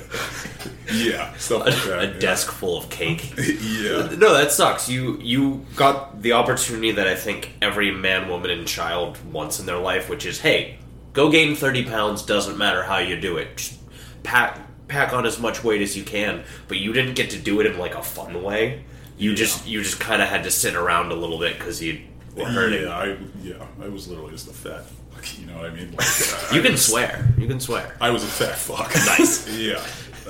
yeah, 0.92 1.32
stuff 1.36 1.66
like 1.66 1.74
that. 1.84 1.98
a 2.00 2.06
yeah. 2.06 2.18
desk 2.18 2.50
full 2.50 2.78
of 2.78 2.88
cake. 2.88 3.32
Yeah. 3.36 4.08
No, 4.16 4.32
that 4.34 4.50
sucks. 4.50 4.88
You 4.88 5.18
you 5.20 5.66
got 5.76 6.22
the 6.22 6.32
opportunity 6.32 6.92
that 6.92 7.06
I 7.06 7.14
think 7.14 7.52
every 7.60 7.90
man, 7.90 8.28
woman, 8.28 8.50
and 8.50 8.66
child 8.66 9.18
wants 9.32 9.60
in 9.60 9.66
their 9.66 9.78
life, 9.78 10.08
which 10.08 10.24
is, 10.26 10.40
hey, 10.40 10.78
go 11.18 11.30
gain 11.30 11.54
thirty 11.56 11.84
pounds. 11.84 12.22
Doesn't 12.22 12.56
matter 12.56 12.82
how 12.84 12.98
you 12.98 13.20
do 13.20 13.36
it. 13.38 13.56
Just 13.56 13.78
pack 14.22 14.60
pack 14.86 15.12
on 15.12 15.26
as 15.26 15.38
much 15.40 15.64
weight 15.64 15.82
as 15.82 15.96
you 15.96 16.04
can. 16.04 16.44
But 16.68 16.78
you 16.78 16.92
didn't 16.92 17.14
get 17.14 17.30
to 17.30 17.38
do 17.38 17.60
it 17.60 17.66
in 17.66 17.76
like 17.78 17.94
a 17.96 18.02
fun 18.02 18.42
way. 18.42 18.84
You 19.16 19.34
just 19.34 19.66
you 19.66 19.82
just 19.82 19.98
kind 19.98 20.22
of 20.22 20.28
had 20.28 20.44
to 20.44 20.50
sit 20.50 20.74
around 20.76 21.10
a 21.10 21.14
little 21.16 21.38
bit 21.38 21.58
because 21.58 21.82
you 21.82 22.00
were 22.36 22.44
hurting. 22.44 22.82
Yeah, 22.84 22.96
I, 22.98 23.16
yeah, 23.42 23.66
I 23.82 23.88
was 23.88 24.06
literally 24.08 24.30
just 24.32 24.48
a 24.48 24.52
fat 24.52 24.84
fuck, 25.10 25.38
you 25.40 25.46
know 25.46 25.56
what 25.56 25.66
I 25.66 25.74
mean? 25.74 25.90
Like, 25.90 26.06
uh, 26.52 26.54
You 26.54 26.62
can 26.62 26.72
was- 26.72 26.86
swear. 26.86 27.28
You 27.36 27.48
can 27.48 27.58
swear. 27.58 27.96
I 28.00 28.10
was 28.10 28.22
a 28.22 28.28
fat 28.28 28.56
fuck. 28.56 28.94
Nice. 29.18 29.48
yeah. 29.58 29.82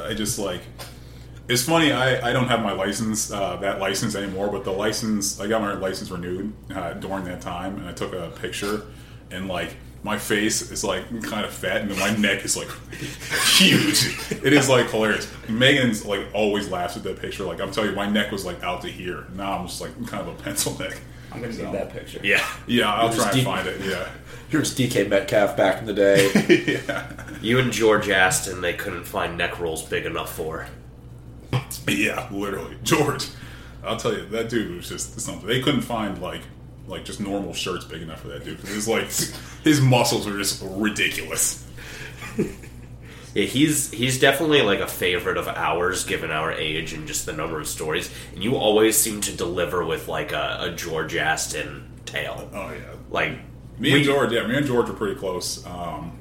I 0.03 0.14
just 0.14 0.38
like. 0.38 0.62
It's 1.48 1.62
funny. 1.62 1.92
I, 1.92 2.31
I 2.31 2.33
don't 2.35 2.48
have 2.48 2.62
my 2.62 2.72
license 2.72 3.31
uh, 3.33 3.57
that 3.57 3.79
license 3.79 4.14
anymore, 4.14 4.48
but 4.48 4.64
the 4.64 4.70
license 4.72 5.40
I 5.40 5.46
got 5.46 5.61
my 5.62 5.74
license 5.74 6.11
renewed 6.11 6.53
uh, 6.74 6.92
during 6.94 7.24
that 7.24 7.40
time, 7.40 7.77
and 7.79 7.87
I 7.88 7.92
took 7.92 8.12
a 8.14 8.31
picture, 8.40 8.83
and 9.31 9.48
like 9.48 9.77
my 10.03 10.17
face 10.19 10.71
is 10.71 10.85
like 10.85 11.05
kind 11.25 11.45
of 11.45 11.53
fat, 11.53 11.83
and 11.83 11.91
then 11.91 11.99
my 11.99 12.15
neck 12.17 12.45
is 12.45 12.57
like 12.57 12.69
huge. 13.57 14.17
It 14.45 14.53
is 14.53 14.69
like 14.69 14.91
hilarious. 14.91 15.31
Megan's 15.49 16.05
like 16.07 16.27
always 16.35 16.69
laughs 16.69 16.97
at 16.97 17.03
that 17.05 17.21
picture. 17.21 17.45
Like 17.45 17.61
I'm 17.61 17.71
telling 17.71 17.91
you, 17.91 17.97
my 17.97 18.09
neck 18.09 18.31
was 18.31 18.45
like 18.45 18.63
out 18.63 18.83
to 18.83 18.89
here. 18.89 19.27
Now 19.35 19.59
I'm 19.59 19.67
just 19.67 19.81
like 19.81 19.93
kind 20.07 20.27
of 20.27 20.39
a 20.39 20.43
pencil 20.43 20.79
neck. 20.79 20.99
I'm 21.33 21.41
gonna 21.41 21.53
So- 21.53 21.65
need 21.65 21.75
that 21.75 21.91
picture. 21.93 22.21
Yeah. 22.23 22.47
Yeah, 22.67 22.93
I'll 22.93 23.09
Just 23.09 23.19
try 23.19 23.27
and 23.29 23.35
deep- 23.37 23.45
find 23.45 23.69
it. 23.69 23.81
Yeah. 23.85 24.09
Here's 24.49 24.75
DK 24.75 25.09
Metcalf 25.11 25.57
back 25.59 25.79
in 25.81 25.85
the 25.87 25.93
day. 25.93 26.31
yeah. 26.89 27.13
You 27.43 27.59
and 27.59 27.71
George 27.71 28.09
Aston, 28.09 28.63
they 28.63 28.73
couldn't 28.73 29.05
find 29.05 29.37
neck 29.37 29.61
rolls 29.61 29.83
big 29.83 30.07
enough 30.07 30.33
for. 30.35 30.69
Yeah, 31.87 32.29
literally, 32.31 32.77
George. 32.83 33.27
I'll 33.85 33.97
tell 33.97 34.13
you, 34.15 34.27
that 34.27 34.49
dude 34.49 34.75
was 34.77 34.88
just 34.88 35.19
something. 35.21 35.46
They 35.46 35.61
couldn't 35.61 35.83
find 35.83 36.21
like 36.21 36.42
like 36.89 37.05
just 37.05 37.21
normal 37.21 37.53
shirts 37.55 37.85
big 37.85 38.03
enough 38.03 38.21
for 38.23 38.29
that 38.29 38.45
dude. 38.45 38.59
'cause 38.61 38.71
His 38.71 38.89
like 38.89 39.09
his 39.63 39.81
muscles 39.81 40.27
are 40.27 40.37
just 40.37 40.63
ridiculous. 40.67 41.65
Yeah, 43.35 43.45
he's 43.45 43.91
he's 43.93 44.19
definitely 44.19 44.63
like 44.63 44.81
a 44.81 44.87
favorite 44.87 45.37
of 45.37 45.47
ours, 45.49 46.05
given 46.05 46.31
our 46.31 46.51
age 46.51 46.93
and 46.95 47.07
just 47.07 47.27
the 47.27 47.33
number 47.33 47.61
of 47.61 47.69
stories. 47.69 48.11
And 48.35 48.43
you 48.43 48.57
always 48.57 48.97
seem 48.97 49.21
to 49.23 49.33
deliver 49.37 49.85
with 49.85 50.09
like 50.09 50.33
a, 50.33 50.59
a 50.63 50.71
George 50.73 51.15
Aston 51.15 51.89
tale. 52.07 52.49
Oh 52.55 52.71
yeah, 52.73 52.95
Like 53.11 53.33
me 53.79 53.93
we- 53.93 53.95
and 53.97 54.05
George. 54.05 54.33
Yeah, 54.33 54.47
me 54.47 54.57
and 54.57 54.67
George 54.67 54.89
were 54.89 54.95
pretty 54.95 55.17
close. 55.21 55.65
Um, 55.67 56.19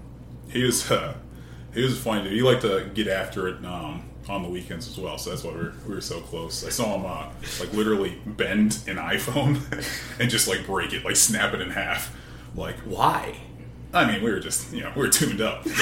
he 0.49 0.63
was 0.63 0.91
uh, 0.91 1.15
he 1.74 1.82
was 1.82 1.93
a 1.93 2.01
funny 2.01 2.24
dude. 2.24 2.34
He 2.34 2.41
liked 2.41 2.61
to 2.63 2.89
get 2.93 3.07
after 3.07 3.47
it 3.47 3.63
um, 3.65 4.03
on 4.30 4.43
the 4.43 4.49
weekends 4.49 4.88
as 4.88 4.97
well. 4.97 5.17
So 5.17 5.30
that's 5.30 5.43
why 5.43 5.51
we 5.51 5.57
were, 5.59 5.73
we 5.88 5.95
were 5.95 6.01
so 6.01 6.19
close. 6.21 6.65
I 6.65 6.69
saw 6.69 6.95
him 6.95 7.05
uh, 7.05 7.28
like 7.59 7.73
literally 7.73 8.17
bend 8.25 8.80
an 8.88 8.97
iPhone 8.97 9.59
and 10.19 10.30
just 10.30 10.47
like 10.47 10.65
break 10.65 10.93
it, 10.93 11.03
like 11.05 11.15
snap 11.15 11.53
it 11.53 11.61
in 11.61 11.69
half. 11.69 12.15
Like, 12.55 12.78
Why? 12.80 13.38
I 13.93 14.05
mean, 14.11 14.21
we 14.23 14.30
were 14.32 14.39
just 14.39 14.73
you 14.73 14.82
know 14.82 14.91
we 14.95 15.01
were 15.03 15.09
tuned 15.09 15.39
up. 15.41 15.63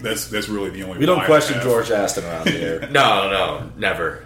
that's 0.00 0.26
that's 0.28 0.48
really 0.48 0.70
the 0.70 0.82
only. 0.82 0.98
We 0.98 1.06
don't 1.06 1.24
question. 1.24 1.60
George 1.62 1.90
Aston 1.90 2.24
around 2.24 2.48
here. 2.48 2.80
No, 2.90 3.30
no, 3.30 3.70
never. 3.76 4.24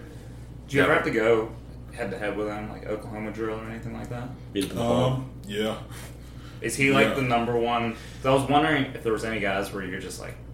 Do 0.69 0.77
you 0.77 0.83
ever 0.83 0.95
have 0.95 1.05
to 1.05 1.11
go 1.11 1.51
head 1.95 2.11
to 2.11 2.19
head 2.19 2.37
with 2.37 2.49
him, 2.49 2.69
like 2.71 2.87
Oklahoma 2.87 3.31
drill 3.33 3.59
or 3.59 3.65
anything 3.69 3.93
like 3.95 4.09
that? 4.11 4.29
Beat 4.53 4.65
him 4.65 4.71
in 4.73 4.77
the 4.77 4.83
hole. 4.83 5.05
Um, 5.05 5.31
yeah. 5.47 5.79
Is 6.61 6.75
he 6.77 6.91
like 6.91 7.09
Yeah. 7.09 7.15
the 7.15 7.23
number 7.23 7.57
one? 7.57 7.93
'cause 8.23 8.27
I 8.27 8.31
was 8.35 8.49
wondering 8.49 8.87
if 8.95 9.03
there 9.03 9.13
was 9.13 9.25
any 9.25 9.41
guys 9.41 9.73
where 9.73 9.85
you're 9.85 10.01
just 10.01 10.21
like, 10.21 10.35
"Tsk, 10.35 10.37
you've 10.37 10.48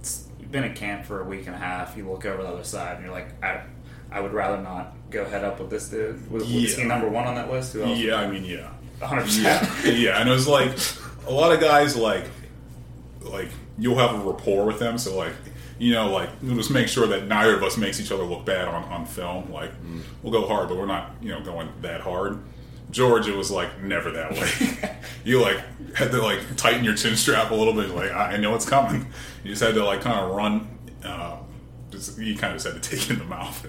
been 0.54 0.64
at 0.64 0.76
camp 0.76 1.04
for 1.04 1.20
a 1.20 1.24
week 1.24 1.46
and 1.46 1.54
a 1.54 1.58
half, 1.58 1.96
you 1.96 2.08
look 2.08 2.24
over 2.24 2.42
the 2.42 2.48
other 2.48 2.64
side, 2.64 2.94
and 2.94 3.04
you're 3.04 3.12
like, 3.12 3.26
I, 3.42 3.62
I 4.10 4.20
would 4.20 4.32
rather 4.32 4.62
not 4.62 4.94
go 5.10 5.24
head 5.24 5.44
up 5.44 5.58
with 5.58 5.68
this 5.68 5.88
dude. 5.88 6.30
Was, 6.30 6.44
was 6.44 6.76
he 6.76 6.84
number 6.84 7.08
one 7.08 7.26
on 7.26 7.34
that 7.34 7.50
list? 7.50 7.72
Who 7.72 7.82
else? 7.82 7.98
Yeah, 7.98 8.14
I 8.14 8.30
mean, 8.30 8.44
yeah. 8.44 8.70
100%. 9.00 9.42
Yeah, 9.42 9.90
yeah, 9.90 10.20
and 10.20 10.28
it 10.28 10.32
was 10.32 10.46
like 10.46 10.70
a 11.26 11.32
lot 11.32 11.52
of 11.52 11.60
guys 11.60 11.96
like 11.96 12.26
like 13.22 13.48
you'll 13.78 13.98
have 13.98 14.14
a 14.14 14.18
rapport 14.18 14.64
with 14.64 14.78
them, 14.78 14.96
so 14.96 15.16
like 15.16 15.32
you 15.78 15.92
know 15.92 16.10
like 16.12 16.30
we'll 16.40 16.56
just 16.56 16.70
make 16.70 16.86
sure 16.86 17.08
that 17.08 17.26
neither 17.26 17.56
of 17.56 17.62
us 17.64 17.76
makes 17.76 17.98
each 18.00 18.12
other 18.12 18.22
look 18.22 18.44
bad 18.44 18.68
on 18.68 18.84
on 18.84 19.04
film. 19.04 19.50
Like 19.50 19.72
mm. 19.82 20.00
we'll 20.22 20.32
go 20.32 20.46
hard, 20.46 20.68
but 20.68 20.78
we're 20.78 20.86
not 20.86 21.10
you 21.20 21.30
know 21.30 21.42
going 21.42 21.68
that 21.82 22.00
hard. 22.00 22.38
Georgia 22.90 23.32
was 23.32 23.50
like 23.50 23.82
never 23.82 24.12
that 24.12 24.32
way. 24.32 24.90
you 25.24 25.40
like 25.40 25.58
had 25.96 26.10
to 26.12 26.20
like 26.22 26.56
tighten 26.56 26.84
your 26.84 26.94
chin 26.94 27.16
strap 27.16 27.50
a 27.50 27.54
little 27.54 27.72
bit. 27.74 27.90
Like 27.90 28.10
I 28.12 28.32
I 28.32 28.36
know 28.36 28.54
it's 28.54 28.68
coming. 28.68 29.06
You 29.42 29.50
just 29.50 29.62
had 29.62 29.74
to 29.74 29.84
like 29.84 30.00
kind 30.02 30.18
of 30.20 30.34
run. 30.34 30.68
Uh, 31.04 31.36
just, 31.90 32.18
you 32.18 32.36
kind 32.36 32.54
of 32.54 32.62
just 32.62 32.72
had 32.72 32.82
to 32.82 32.90
take 32.96 33.04
it 33.04 33.12
in 33.14 33.18
the 33.18 33.24
mouth. 33.24 33.66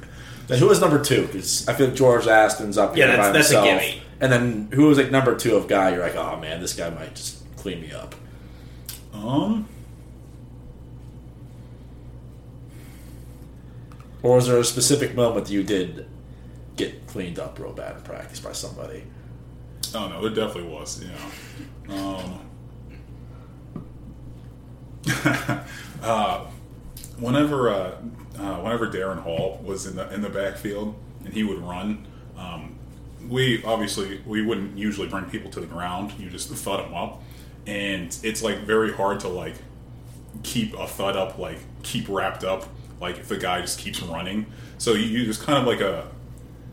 Then 0.47 0.60
who 0.60 0.68
was 0.68 0.80
number 0.80 1.03
two? 1.03 1.24
Because 1.26 1.68
I 1.68 1.74
feel 1.74 1.88
like 1.88 1.95
George 1.95 2.28
Aston's 2.28 2.78
up 2.78 2.95
Yeah, 2.95 3.08
here 3.08 3.18
by 3.18 3.32
that's- 3.32 3.49
that's 3.49 3.62
a 3.62 3.64
gimme. 3.64 4.01
And 4.22 4.32
then 4.32 4.70
who 4.74 4.86
was 4.88 4.97
like 4.97 5.12
number 5.12 5.36
two 5.36 5.56
of 5.56 5.68
guy? 5.68 5.89
You're 5.91 5.99
like, 6.01 6.16
oh 6.16 6.39
man, 6.39 6.62
this 6.62 6.74
guy 6.74 6.89
might 6.89 7.16
just 7.16 7.43
clean 7.58 7.82
me 7.82 7.91
up. 7.91 8.16
Um, 9.14 9.68
Or 14.24 14.36
was 14.38 14.47
there 14.47 14.58
a 14.58 14.64
specific 14.64 15.14
moment 15.16 15.45
that 15.45 15.51
you 15.53 15.62
did 15.64 16.08
get 16.78 17.06
cleaned 17.08 17.38
up 17.38 17.60
real 17.60 17.74
bad 17.74 17.97
in 17.97 18.01
practice 18.01 18.39
by 18.39 18.53
somebody? 18.53 19.03
Oh 19.94 20.08
no, 20.08 20.22
there 20.22 20.46
definitely 20.46 20.72
was. 20.72 21.04
You 21.04 21.10
know, 21.90 21.96
um, 21.96 22.40
uh, 26.02 26.46
whenever 27.20 27.70
uh, 27.70 27.92
uh, 28.38 28.56
whenever 28.58 28.88
Darren 28.88 29.20
Hall 29.20 29.62
was 29.64 29.86
in 29.86 29.96
the 29.96 30.12
in 30.14 30.22
the 30.22 30.30
backfield 30.30 30.96
and 31.24 31.34
he 31.34 31.44
would 31.44 31.60
run, 31.60 32.08
um, 32.38 32.76
we 33.30 33.64
obviously 33.64 34.22
we 34.26 34.42
wouldn't 34.42 34.78
usually 34.78 35.08
bring 35.08 35.26
people 35.26 35.52
to 35.52 35.60
the 35.60 35.68
ground. 35.68 36.14
You 36.18 36.30
just 36.30 36.50
thud 36.50 36.86
them 36.86 36.94
up, 36.94 37.22
and 37.66 38.18
it's 38.24 38.42
like 38.42 38.60
very 38.60 38.94
hard 38.94 39.20
to 39.22 39.28
like 39.28 39.56
keep 40.44 40.74
a 40.74 40.88
thud 40.88 41.16
up, 41.16 41.38
like 41.38 41.60
keep 41.84 42.08
wrapped 42.10 42.44
up, 42.44 42.68
like 43.00 43.18
if 43.18 43.28
the 43.28 43.38
guy 43.38 43.62
just 43.62 43.80
keeps 43.80 44.02
running. 44.02 44.46
So 44.78 44.94
you, 44.94 45.06
you 45.06 45.26
just 45.26 45.44
kind 45.44 45.58
of 45.60 45.66
like 45.66 45.82
a 45.82 46.08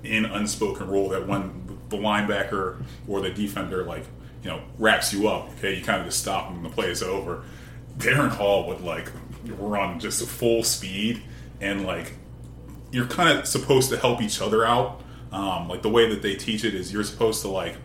in 0.02 0.24
unspoken 0.24 0.88
rule 0.88 1.08
that 1.10 1.26
when 1.28 1.71
the 1.92 1.96
linebacker 1.96 2.82
or 3.06 3.20
the 3.20 3.30
defender 3.30 3.84
like 3.84 4.04
you 4.42 4.50
know 4.50 4.60
wraps 4.78 5.12
you 5.12 5.28
up, 5.28 5.48
okay, 5.58 5.76
you 5.76 5.84
kind 5.84 6.00
of 6.00 6.06
just 6.06 6.20
stop 6.20 6.50
and 6.50 6.64
the 6.64 6.68
play 6.68 6.90
is 6.90 7.02
over. 7.02 7.44
Darren 7.98 8.30
Hall 8.30 8.66
would 8.68 8.80
like 8.80 9.10
run 9.46 10.00
just 10.00 10.26
full 10.26 10.64
speed 10.64 11.22
and 11.60 11.86
like 11.86 12.14
you're 12.90 13.06
kind 13.06 13.38
of 13.38 13.46
supposed 13.46 13.90
to 13.90 13.96
help 13.96 14.20
each 14.20 14.40
other 14.40 14.64
out. 14.64 15.00
Um, 15.30 15.68
like 15.68 15.82
the 15.82 15.88
way 15.88 16.08
that 16.10 16.20
they 16.20 16.34
teach 16.34 16.64
it 16.64 16.74
is 16.74 16.92
you're 16.92 17.04
supposed 17.04 17.40
to 17.42 17.48
like 17.48 17.76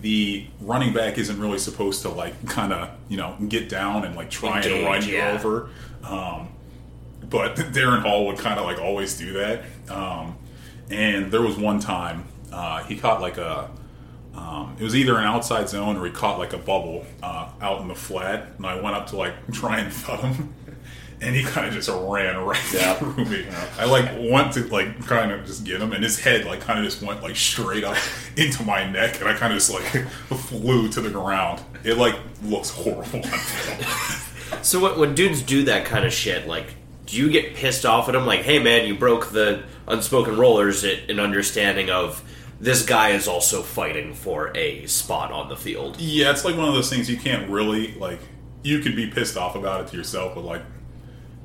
the 0.00 0.46
running 0.60 0.92
back 0.92 1.16
isn't 1.16 1.40
really 1.40 1.58
supposed 1.58 2.02
to 2.02 2.08
like 2.08 2.46
kind 2.46 2.72
of 2.72 2.90
you 3.08 3.16
know 3.16 3.36
get 3.48 3.68
down 3.68 4.04
and 4.04 4.16
like 4.16 4.30
try 4.30 4.58
and 4.58 4.66
Engage, 4.66 4.84
run 4.84 5.08
you 5.08 5.16
yeah. 5.16 5.32
over. 5.32 5.70
Um, 6.02 6.48
but 7.22 7.56
Darren 7.72 8.02
Hall 8.02 8.26
would 8.26 8.38
kind 8.38 8.58
of 8.58 8.66
like 8.66 8.78
always 8.78 9.16
do 9.16 9.34
that. 9.34 9.62
Um, 9.88 10.36
and 10.90 11.32
there 11.32 11.40
was 11.40 11.56
one 11.56 11.80
time 11.80 12.24
uh, 12.54 12.84
he 12.84 12.96
caught 12.96 13.20
like 13.20 13.36
a 13.38 13.68
um, 14.34 14.76
it 14.80 14.82
was 14.82 14.96
either 14.96 15.16
an 15.16 15.24
outside 15.24 15.68
zone 15.68 15.96
or 15.96 16.06
he 16.06 16.10
caught 16.12 16.38
like 16.38 16.52
a 16.52 16.58
bubble 16.58 17.04
uh, 17.22 17.48
out 17.60 17.80
in 17.80 17.88
the 17.88 17.94
flat, 17.94 18.48
and 18.56 18.66
I 18.66 18.80
went 18.80 18.96
up 18.96 19.06
to 19.08 19.16
like 19.16 19.34
try 19.52 19.78
and 19.78 19.92
thud 19.92 20.20
him, 20.20 20.54
and 21.20 21.36
he 21.36 21.44
kind 21.44 21.66
of 21.68 21.72
just 21.74 21.88
ran 21.88 22.36
right 22.38 22.58
Yeah. 22.74 22.94
through 22.98 23.24
me. 23.26 23.46
I 23.78 23.84
like 23.84 24.10
went 24.30 24.52
to 24.54 24.66
like 24.68 25.06
kind 25.06 25.30
of 25.30 25.46
just 25.46 25.64
get 25.64 25.80
him, 25.80 25.92
and 25.92 26.02
his 26.02 26.18
head 26.18 26.46
like 26.46 26.60
kind 26.60 26.78
of 26.80 26.84
just 26.84 27.00
went 27.02 27.22
like 27.22 27.36
straight 27.36 27.84
up 27.84 27.96
into 28.36 28.64
my 28.64 28.90
neck, 28.90 29.20
and 29.20 29.28
I 29.28 29.34
kind 29.34 29.52
of 29.52 29.58
just 29.58 29.72
like 29.72 30.06
flew 30.48 30.88
to 30.90 31.00
the 31.00 31.10
ground. 31.10 31.60
It 31.84 31.96
like 31.96 32.16
looks 32.42 32.70
horrible. 32.70 33.22
So 34.62 34.80
when, 34.80 34.98
when 34.98 35.14
dudes 35.14 35.42
do 35.42 35.64
that 35.64 35.84
kind 35.84 36.04
of 36.04 36.12
shit, 36.12 36.46
like, 36.46 36.74
do 37.06 37.16
you 37.16 37.30
get 37.30 37.54
pissed 37.54 37.84
off 37.84 38.08
at 38.08 38.12
them? 38.12 38.26
Like, 38.26 38.40
hey 38.40 38.58
man, 38.58 38.86
you 38.86 38.96
broke 38.96 39.30
the 39.30 39.62
unspoken 39.86 40.36
rollers. 40.36 40.82
It 40.84 41.08
an 41.10 41.20
understanding 41.20 41.90
of 41.90 42.22
this 42.64 42.84
guy 42.84 43.10
is 43.10 43.28
also 43.28 43.62
fighting 43.62 44.14
for 44.14 44.56
a 44.56 44.86
spot 44.86 45.30
on 45.32 45.48
the 45.48 45.56
field. 45.56 46.00
Yeah, 46.00 46.30
it's 46.30 46.44
like 46.44 46.56
one 46.56 46.68
of 46.68 46.74
those 46.74 46.90
things 46.90 47.08
you 47.10 47.16
can't 47.16 47.50
really 47.50 47.94
like. 47.94 48.20
You 48.62 48.78
could 48.78 48.96
be 48.96 49.06
pissed 49.08 49.36
off 49.36 49.54
about 49.56 49.82
it 49.82 49.88
to 49.88 49.96
yourself, 49.96 50.34
but 50.34 50.44
like, 50.44 50.62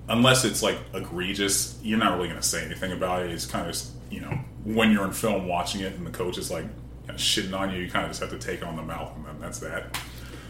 unless 0.08 0.46
it's 0.46 0.64
like 0.64 0.78
egregious, 0.94 1.78
you're 1.84 2.00
not 2.00 2.16
really 2.16 2.30
going 2.30 2.40
to 2.40 2.48
say 2.48 2.64
anything 2.64 2.94
about 2.94 3.24
it. 3.24 3.32
It's 3.32 3.46
kind 3.46 3.68
of 3.68 3.74
just, 3.74 3.92
you 4.10 4.22
know 4.22 4.40
when 4.64 4.92
you're 4.92 5.06
in 5.06 5.12
film 5.12 5.48
watching 5.48 5.82
it 5.82 5.94
and 5.94 6.06
the 6.06 6.12
coach 6.12 6.38
is 6.38 6.52
like 6.52 6.66
kind 7.08 7.12
of 7.12 7.18
shitting 7.18 7.58
on 7.58 7.72
you, 7.72 7.82
you 7.82 7.90
kind 7.90 8.06
of 8.06 8.12
just 8.12 8.22
have 8.22 8.30
to 8.30 8.38
take 8.38 8.62
it 8.62 8.66
on 8.66 8.76
the 8.76 8.84
mouth, 8.84 9.16
and 9.16 9.26
then 9.26 9.40
that's 9.40 9.60
that. 9.60 10.00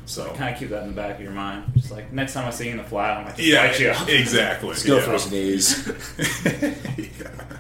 So 0.06 0.34
Kind 0.34 0.54
of 0.54 0.60
keep 0.60 0.70
that 0.70 0.82
in 0.84 0.90
the 0.90 0.96
back 0.96 1.16
of 1.16 1.22
your 1.22 1.32
mind. 1.32 1.72
Just 1.76 1.92
like 1.92 2.12
next 2.12 2.34
time 2.34 2.48
I 2.48 2.50
see 2.50 2.66
you 2.66 2.72
in 2.72 2.78
the 2.78 2.84
flat, 2.84 3.18
I'm 3.18 3.26
like, 3.26 3.38
just 3.38 3.48
yeah, 3.48 3.78
you 3.78 4.16
exactly. 4.16 4.70
Let's 4.70 4.84
go 4.84 4.98
yeah. 4.98 5.04
for 5.04 5.12
his 5.14 5.32
knees. 5.32 5.88
Yeah. 7.20 7.58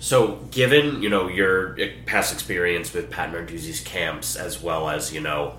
So, 0.00 0.36
given 0.50 1.02
you 1.02 1.08
know 1.08 1.28
your 1.28 1.76
past 2.06 2.32
experience 2.32 2.92
with 2.92 3.10
Pat 3.10 3.32
Narduzzi's 3.32 3.80
camps, 3.80 4.36
as 4.36 4.62
well 4.62 4.88
as 4.88 5.12
you 5.12 5.20
know 5.20 5.56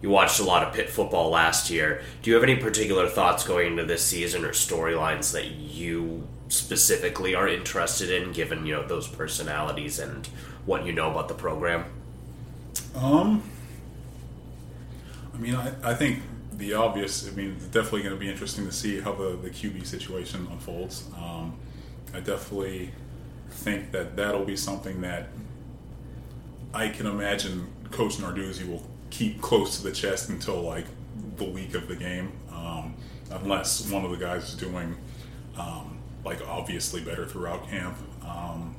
you 0.00 0.08
watched 0.10 0.40
a 0.40 0.44
lot 0.44 0.66
of 0.66 0.72
Pitt 0.72 0.88
football 0.88 1.30
last 1.30 1.70
year, 1.70 2.02
do 2.22 2.30
you 2.30 2.34
have 2.34 2.44
any 2.44 2.56
particular 2.56 3.08
thoughts 3.08 3.44
going 3.44 3.72
into 3.72 3.84
this 3.84 4.04
season 4.04 4.44
or 4.44 4.50
storylines 4.50 5.32
that 5.32 5.46
you 5.46 6.26
specifically 6.48 7.34
are 7.34 7.48
interested 7.48 8.10
in, 8.10 8.32
given 8.32 8.64
you 8.64 8.74
know 8.74 8.86
those 8.86 9.08
personalities 9.08 9.98
and 9.98 10.26
what 10.66 10.86
you 10.86 10.92
know 10.92 11.10
about 11.10 11.28
the 11.28 11.34
program? 11.34 11.84
Um, 12.94 13.42
I 15.34 15.38
mean, 15.38 15.54
I, 15.54 15.72
I 15.82 15.94
think 15.94 16.22
the 16.52 16.74
obvious. 16.74 17.26
I 17.26 17.32
mean, 17.32 17.56
it's 17.56 17.66
definitely 17.66 18.02
going 18.02 18.14
to 18.14 18.20
be 18.20 18.30
interesting 18.30 18.66
to 18.66 18.72
see 18.72 19.00
how 19.00 19.14
the, 19.14 19.36
the 19.36 19.50
QB 19.50 19.84
situation 19.84 20.46
unfolds. 20.50 21.08
Um, 21.16 21.56
I 22.14 22.20
definitely 22.20 22.92
think 23.50 23.92
that 23.92 24.16
that'll 24.16 24.44
be 24.44 24.56
something 24.56 25.00
that 25.02 25.28
I 26.72 26.88
can 26.88 27.06
imagine 27.06 27.68
Coach 27.90 28.16
Narduzzi 28.16 28.68
will 28.68 28.86
keep 29.10 29.40
close 29.40 29.78
to 29.78 29.82
the 29.82 29.92
chest 29.92 30.28
until 30.28 30.60
like 30.62 30.86
the 31.36 31.44
week 31.44 31.74
of 31.74 31.88
the 31.88 31.96
game, 31.96 32.32
um, 32.52 32.94
unless 33.30 33.90
one 33.90 34.04
of 34.04 34.10
the 34.10 34.16
guys 34.16 34.44
is 34.48 34.54
doing 34.54 34.96
um, 35.58 35.98
like 36.24 36.40
obviously 36.46 37.00
better 37.00 37.26
throughout 37.26 37.68
camp. 37.68 37.96
Um, 38.24 38.76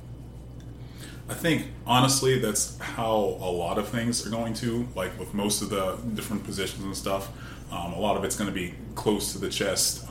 I 1.29 1.33
think 1.33 1.67
honestly 1.85 2.39
that's 2.39 2.77
how 2.79 3.15
a 3.15 3.51
lot 3.51 3.77
of 3.77 3.87
things 3.89 4.25
are 4.25 4.29
going 4.29 4.53
to 4.55 4.87
like 4.95 5.17
with 5.19 5.33
most 5.33 5.61
of 5.61 5.69
the 5.69 5.97
different 6.13 6.43
positions 6.43 6.83
and 6.83 6.95
stuff. 6.95 7.29
Um, 7.71 7.93
a 7.93 7.99
lot 7.99 8.17
of 8.17 8.23
it's 8.23 8.35
going 8.35 8.49
to 8.49 8.53
be 8.53 8.73
close 8.95 9.31
to 9.33 9.39
the 9.39 9.49
chest. 9.49 10.05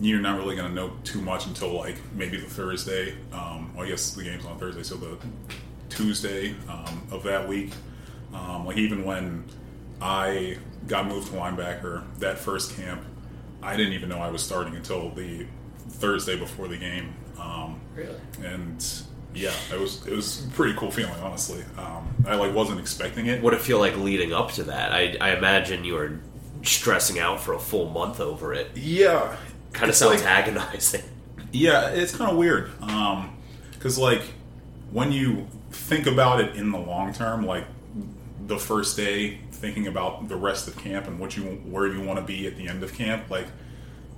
You're 0.00 0.20
not 0.20 0.38
really 0.38 0.56
going 0.56 0.68
to 0.68 0.74
know 0.74 0.92
too 1.04 1.20
much 1.20 1.46
until 1.46 1.72
like 1.72 1.96
maybe 2.14 2.36
the 2.36 2.46
Thursday. 2.48 3.12
Um, 3.32 3.74
well, 3.74 3.86
I 3.86 3.88
guess 3.88 4.10
the 4.10 4.22
game's 4.24 4.44
on 4.44 4.58
Thursday, 4.58 4.82
so 4.82 4.96
the 4.96 5.16
Tuesday 5.88 6.54
um, 6.68 7.06
of 7.10 7.22
that 7.22 7.48
week. 7.48 7.72
Um, 8.34 8.66
like 8.66 8.76
even 8.76 9.04
when 9.04 9.44
I 10.00 10.58
got 10.86 11.06
moved 11.06 11.28
to 11.28 11.32
linebacker 11.34 12.04
that 12.18 12.38
first 12.38 12.76
camp, 12.76 13.02
I 13.62 13.76
didn't 13.76 13.94
even 13.94 14.08
know 14.08 14.18
I 14.18 14.30
was 14.30 14.42
starting 14.42 14.76
until 14.76 15.10
the 15.10 15.46
Thursday 15.88 16.36
before 16.36 16.68
the 16.68 16.76
game. 16.76 17.14
Um, 17.38 17.80
Really? 17.94 18.16
and 18.44 18.84
yeah, 19.34 19.52
it 19.72 19.80
was 19.80 20.06
it 20.06 20.14
was 20.14 20.44
a 20.44 20.48
pretty 20.50 20.74
cool 20.78 20.90
feeling, 20.90 21.14
honestly. 21.22 21.62
Um, 21.78 22.14
I 22.26 22.34
like 22.34 22.54
wasn't 22.54 22.80
expecting 22.80 23.26
it. 23.26 23.42
What 23.42 23.54
it 23.54 23.60
feel 23.62 23.78
like 23.78 23.96
leading 23.96 24.32
up 24.34 24.52
to 24.52 24.64
that? 24.64 24.92
I, 24.92 25.16
I 25.20 25.36
imagine 25.36 25.84
you 25.84 25.94
were 25.94 26.20
stressing 26.62 27.18
out 27.18 27.40
for 27.40 27.54
a 27.54 27.58
full 27.58 27.88
month 27.90 28.20
over 28.20 28.52
it. 28.52 28.70
Yeah, 28.76 29.36
Kind 29.76 29.90
of 29.90 29.96
sounds 29.96 30.22
like- 30.22 30.30
agonizing. 30.30 31.02
Yeah, 31.52 31.88
it's 31.90 32.14
kind 32.14 32.30
of 32.30 32.36
weird. 32.36 32.70
Because, 33.72 33.98
like, 33.98 34.22
when 34.90 35.12
you 35.12 35.46
think 35.70 36.06
about 36.06 36.40
it 36.40 36.56
in 36.56 36.70
the 36.70 36.78
long 36.78 37.12
term, 37.12 37.46
like 37.46 37.64
the 38.46 38.58
first 38.58 38.96
day, 38.96 39.38
thinking 39.52 39.86
about 39.86 40.28
the 40.28 40.36
rest 40.36 40.68
of 40.68 40.76
camp 40.76 41.06
and 41.06 41.18
what 41.18 41.36
you 41.36 41.42
where 41.44 41.86
you 41.86 42.00
want 42.02 42.18
to 42.18 42.24
be 42.24 42.46
at 42.46 42.56
the 42.56 42.68
end 42.68 42.82
of 42.82 42.92
camp, 42.94 43.30
like 43.30 43.46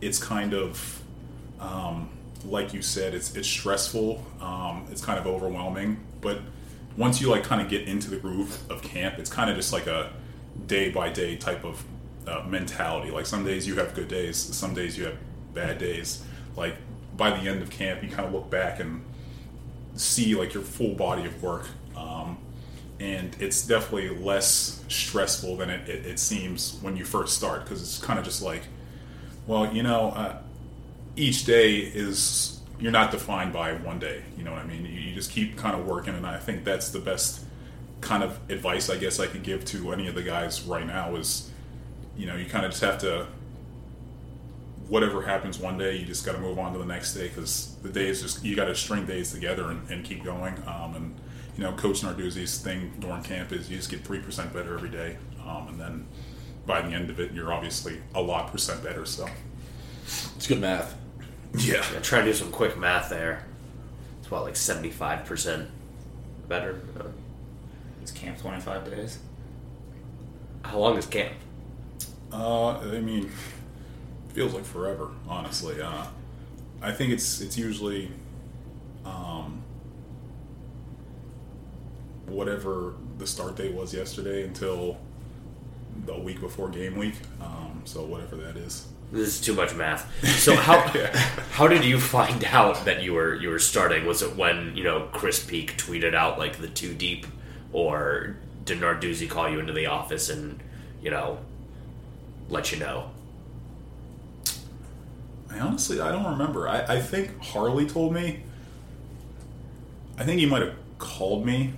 it's 0.01 0.19
kind 0.23 0.53
of 0.55 1.03
um, 1.61 2.09
like 2.45 2.73
you 2.73 2.83
said, 2.83 3.15
it's 3.15 3.35
it's 3.37 3.49
stressful. 3.49 4.25
Um, 4.41 4.87
it's 4.91 5.05
kind 5.05 5.19
of 5.19 5.27
overwhelming, 5.27 5.99
but 6.21 6.41
once 6.97 7.21
you 7.21 7.29
like 7.31 7.45
kind 7.45 7.61
of 7.63 7.69
get 7.69 7.87
into 7.87 8.11
the 8.11 8.17
groove 8.17 8.59
of 8.71 8.83
camp, 8.83 9.19
it's 9.19 9.31
kind 9.31 9.51
of 9.51 9.57
just 9.57 9.73
like 9.73 9.87
a 9.87 10.13
day 10.67 10.91
by 10.91 11.09
day 11.11 11.37
type 11.37 11.65
of 11.65 11.85
uh, 12.27 12.43
mentality. 12.49 13.11
Like 13.11 13.27
some 13.27 13.45
days 13.45 13.67
you 13.67 13.77
have 13.77 13.95
good 13.95 14.09
days, 14.09 14.37
some 14.37 14.75
days 14.75 14.97
you 14.99 15.05
have 15.05 15.17
bad 15.59 15.79
days. 15.79 16.25
Like 16.57 16.77
by 17.17 17.31
the 17.31 17.49
end 17.49 17.63
of 17.63 17.71
camp, 17.71 18.03
you 18.03 18.09
kind 18.09 18.27
of 18.27 18.33
look 18.33 18.49
back 18.49 18.81
and 18.81 19.05
see 19.97 20.35
like 20.35 20.55
your 20.55 20.63
full 20.63 20.95
body 20.95 21.25
of 21.25 21.43
work. 21.43 21.69
Um, 21.97 22.39
and 23.01 23.37
it's 23.41 23.67
definitely 23.67 24.11
less 24.11 24.83
stressful 24.89 25.57
than 25.57 25.71
it, 25.71 25.89
it, 25.89 26.07
it 26.07 26.19
seems 26.19 26.79
when 26.83 26.97
you 26.97 27.05
first 27.05 27.37
start 27.37 27.65
because 27.65 27.83
it's 27.83 27.99
kind 27.99 28.19
of 28.19 28.25
just 28.25 28.43
like, 28.43 28.63
well, 29.47 29.73
you 29.73 29.83
know, 29.83 30.11
uh, 30.11 30.39
each 31.17 31.45
day 31.45 31.77
is 31.79 32.61
you're 32.79 32.93
not 32.93 33.11
defined 33.11 33.53
by 33.53 33.73
one 33.73 33.99
day. 33.99 34.23
You 34.37 34.45
know 34.45 34.53
what 34.53 34.63
I 34.63 34.67
mean? 34.67 34.85
You, 34.85 34.93
you 34.93 35.15
just 35.15 35.31
keep 35.31 35.57
kind 35.57 35.79
of 35.79 35.87
working, 35.87 36.15
and 36.15 36.27
I 36.27 36.39
think 36.39 36.65
that's 36.65 36.91
the 36.91 37.01
best 37.01 37.45
kind 38.01 38.23
of 38.23 38.39
advice 38.49 38.89
I 38.89 38.97
guess 38.97 39.19
I 39.19 39.27
could 39.27 39.43
give 39.43 39.65
to 39.67 39.93
any 39.93 40.07
of 40.07 40.15
the 40.15 40.23
guys 40.23 40.63
right 40.63 40.87
now 40.87 41.17
is, 41.17 41.51
you 42.17 42.27
know, 42.27 42.37
you 42.37 42.47
kind 42.47 42.65
of 42.65 42.71
just 42.71 42.83
have 42.83 42.99
to. 42.99 43.27
Whatever 44.89 45.23
happens 45.23 45.59
one 45.59 45.77
day, 45.77 45.97
you 45.97 46.07
just 46.07 46.25
got 46.25 46.33
to 46.33 46.39
move 46.39 46.59
on 46.59 46.73
to 46.73 46.79
the 46.79 46.85
next 46.87 47.15
day 47.15 47.29
because 47.29 47.77
the 47.83 47.91
days 47.91 48.23
just 48.23 48.43
you 48.45 48.57
got 48.57 48.65
to 48.67 48.75
string 48.75 49.05
days 49.07 49.33
together 49.33 49.71
and, 49.71 49.89
and 49.91 50.05
keep 50.05 50.25
going. 50.25 50.55
Um, 50.67 50.95
and 50.97 51.15
you 51.57 51.63
know, 51.65 51.73
Coach 51.73 52.01
Narduzzi's 52.03 52.59
thing 52.59 52.93
during 52.99 53.23
camp 53.23 53.53
is 53.53 53.71
you 53.71 53.77
just 53.77 53.91
get 53.91 54.03
three 54.05 54.21
percent 54.21 54.53
better 54.53 54.75
every 54.75 54.89
day, 54.89 55.19
um, 55.47 55.69
and 55.69 55.79
then 55.81 56.07
by 56.67 56.81
the 56.83 56.89
end 56.95 57.11
of 57.11 57.21
it, 57.21 57.33
you're 57.33 57.53
obviously 57.53 58.01
a 58.15 58.21
lot 58.23 58.51
percent 58.51 58.83
better. 58.83 59.05
So 59.05 59.27
It's 60.37 60.47
good 60.47 60.61
math. 60.61 60.97
yeah, 61.55 61.85
Yeah, 61.93 62.01
try 62.01 62.21
to 62.21 62.25
do 62.27 62.33
some 62.33 62.51
quick 62.51 62.79
math 62.79 63.11
there. 63.11 63.45
It's 64.21 64.31
what 64.31 64.43
like 64.43 64.57
seventy 64.57 64.91
five 64.91 65.25
percent 65.27 65.69
better. 66.49 66.81
Uh, 66.99 67.05
It's 68.01 68.11
camp 68.13 68.39
25 68.39 68.91
days. 68.91 69.19
how 70.65 70.79
long 70.79 70.97
is 70.97 71.05
camp? 71.07 71.35
Uh, 72.33 72.79
I 72.79 73.01
mean, 73.01 73.31
feels 74.39 74.55
like 74.55 74.65
forever, 74.65 75.11
honestly. 75.29 75.81
Uh, 75.81 76.05
I 76.81 76.93
think 76.93 77.13
it's 77.13 77.41
it's 77.41 77.59
usually 77.59 78.09
um, 79.05 79.63
whatever 82.27 82.95
the 83.19 83.27
start 83.27 83.57
date 83.57 83.75
was 83.75 83.93
yesterday 83.93 84.45
until 84.45 84.97
the 86.07 86.17
week 86.17 86.41
before 86.41 86.69
game 86.69 86.95
week. 86.95 87.15
Um, 87.41 87.83
so 87.85 88.05
whatever 88.05 88.37
that 88.37 88.57
is. 88.57 88.87
This 89.11 89.27
is 89.29 89.41
too 89.41 89.55
much 89.55 89.75
math. 89.75 90.09
So 90.39 90.55
how 90.55 90.79
how 91.51 91.67
did 91.67 91.85
you 91.85 91.99
find 91.99 92.45
out 92.45 92.85
that 92.85 93.03
you 93.03 93.15
were 93.15 93.35
you 93.35 93.49
were 93.49 93.59
starting? 93.59 94.07
Was 94.07 94.23
it 94.23 94.37
when 94.37 94.77
you 94.77 94.85
know 94.85 95.09
Chris 95.11 95.45
Peak 95.45 95.77
tweeted 95.77 96.15
out 96.15 96.39
like 96.39 96.59
the 96.59 96.69
two 96.69 96.95
deep, 96.95 97.27
or 97.73 98.37
did 98.65 98.79
Narduzzi 98.79 99.29
call 99.29 99.49
you 99.49 99.59
into 99.59 99.73
the 99.73 99.87
office 99.87 100.31
and 100.31 100.61
you 101.03 101.11
know 101.11 101.39
let 102.49 102.71
you 102.71 102.79
know? 102.79 103.11
I 105.51 105.59
honestly 105.61 106.01
I 106.01 106.13
don't 106.13 106.31
remember. 106.31 106.69
I, 106.69 106.97
I 106.97 107.01
think 107.01 107.43
Harley 107.43 107.87
told 107.87 108.13
me. 108.13 108.43
I 110.19 110.25
think 110.25 110.41
he 110.41 110.47
might 110.47 110.63
have 110.63 110.75
called 110.99 111.47
me, 111.47 111.75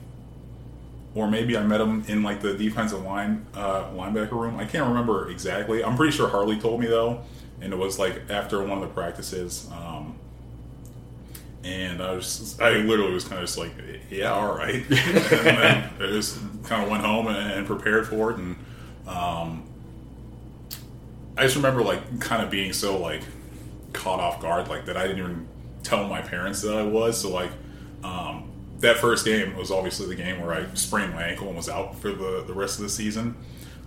or 1.14 1.28
maybe 1.28 1.56
I 1.56 1.62
met 1.62 1.80
him 1.80 2.04
in 2.08 2.22
like 2.22 2.40
the 2.40 2.54
defensive 2.54 3.02
line 3.02 3.46
uh, 3.54 3.90
linebacker 3.90 4.32
room. 4.32 4.58
I 4.58 4.64
can't 4.64 4.88
remember 4.88 5.28
exactly. 5.28 5.84
I'm 5.84 5.96
pretty 5.96 6.16
sure 6.16 6.28
Harley 6.28 6.58
told 6.58 6.80
me 6.80 6.86
though, 6.86 7.22
and 7.60 7.72
it 7.72 7.76
was 7.76 7.98
like 7.98 8.30
after 8.30 8.60
one 8.62 8.78
of 8.78 8.80
the 8.80 8.94
practices. 8.94 9.68
Um, 9.72 10.16
and 11.62 12.02
I 12.02 12.12
was, 12.12 12.58
I 12.60 12.70
literally 12.70 13.12
was 13.12 13.24
kind 13.24 13.38
of 13.40 13.46
just 13.46 13.58
like, 13.58 13.72
yeah, 14.10 14.32
all 14.32 14.56
right. 14.56 14.82
and 14.90 16.02
I 16.02 16.06
just 16.06 16.38
kind 16.64 16.82
of 16.82 16.90
went 16.90 17.04
home 17.04 17.26
and, 17.26 17.52
and 17.52 17.66
prepared 17.66 18.08
for 18.08 18.30
it. 18.30 18.38
And 18.38 18.56
um, 19.06 19.64
I 21.36 21.42
just 21.42 21.56
remember 21.56 21.82
like 21.82 22.20
kind 22.20 22.42
of 22.42 22.50
being 22.50 22.72
so 22.72 22.98
like 22.98 23.22
caught 23.92 24.20
off 24.20 24.40
guard 24.40 24.68
like 24.68 24.86
that 24.86 24.96
I 24.96 25.02
didn't 25.06 25.18
even 25.18 25.48
tell 25.82 26.06
my 26.08 26.20
parents 26.20 26.62
that 26.62 26.74
I 26.76 26.82
was. 26.82 27.20
So 27.20 27.30
like 27.30 27.50
um, 28.04 28.50
that 28.78 28.96
first 28.98 29.24
game 29.24 29.56
was 29.56 29.70
obviously 29.70 30.06
the 30.06 30.14
game 30.22 30.40
where 30.40 30.52
I 30.52 30.66
sprained 30.74 31.12
my 31.14 31.22
ankle 31.24 31.48
and 31.48 31.56
was 31.56 31.68
out 31.68 31.96
for 31.98 32.12
the, 32.12 32.44
the 32.46 32.54
rest 32.54 32.78
of 32.78 32.82
the 32.84 32.88
season. 32.90 33.36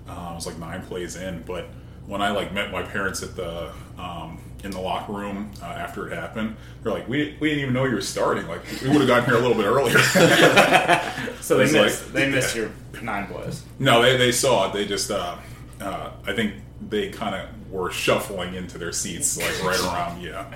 Uh, 0.08 0.30
I 0.32 0.36
was 0.36 0.46
like 0.46 0.58
nine 0.58 0.82
plays 0.84 1.16
in, 1.16 1.44
but 1.44 1.68
when 2.06 2.22
I 2.22 2.32
like 2.32 2.54
met 2.54 2.72
my 2.72 2.84
parents 2.84 3.24
at 3.24 3.36
the 3.36 3.72
um, 3.98 4.42
in 4.64 4.72
the 4.72 4.80
locker 4.80 5.14
room 5.14 5.52
uh, 5.62 5.66
after 5.66 6.08
it 6.10 6.14
happened, 6.14 6.56
they're 6.82 6.92
like, 6.92 7.08
"We, 7.08 7.38
we 7.40 7.50
didn't 7.50 7.62
even 7.64 7.74
know 7.74 7.86
you 7.86 7.96
were 7.96 8.02
starting. 8.02 8.46
Like 8.48 8.62
we 8.82 8.90
would 8.90 8.98
have 9.00 9.08
gotten 9.08 9.26
here 9.26 9.36
a 9.36 9.40
little 9.40 9.56
bit 9.56 9.66
earlier." 9.66 9.98
So 11.42 11.58
they 11.58 11.70
missed, 11.72 12.06
like- 12.06 12.14
they 12.14 12.30
missed 12.30 12.56
your 12.56 12.72
nine 13.02 13.28
plays. 13.28 13.64
No, 13.80 14.02
they, 14.02 14.16
they 14.16 14.32
saw 14.32 14.70
it. 14.70 14.74
They 14.74 14.86
just, 14.86 15.12
uh, 15.12 15.36
uh, 15.82 16.12
I 16.26 16.34
think 16.34 16.54
they 16.90 17.10
kind 17.10 17.36
of 17.36 17.72
were 17.72 17.92
shuffling 17.92 18.56
into 18.56 18.78
their 18.78 18.92
seats, 18.92 19.38
like 19.38 19.64
right 19.64 19.80
around, 19.94 20.22
yeah. 20.22 20.54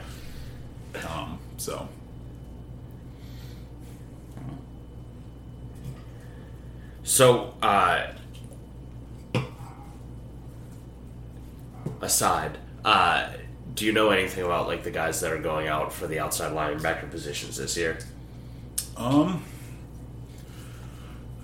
Um, 1.10 1.40
so, 1.58 1.88
So, 7.08 7.54
uh, 7.62 8.08
aside, 12.02 12.58
uh, 12.84 13.30
do 13.76 13.86
you 13.86 13.94
know 13.94 14.10
anything 14.10 14.44
about 14.44 14.68
like 14.68 14.84
the 14.84 14.92
guys 14.92 15.22
that 15.22 15.32
are 15.32 15.40
going 15.40 15.70
out 15.70 15.94
for 15.94 16.06
the 16.06 16.20
outside 16.20 16.52
linebacker 16.52 17.10
positions 17.10 17.56
this 17.56 17.78
year? 17.78 17.98
um, 18.98 19.42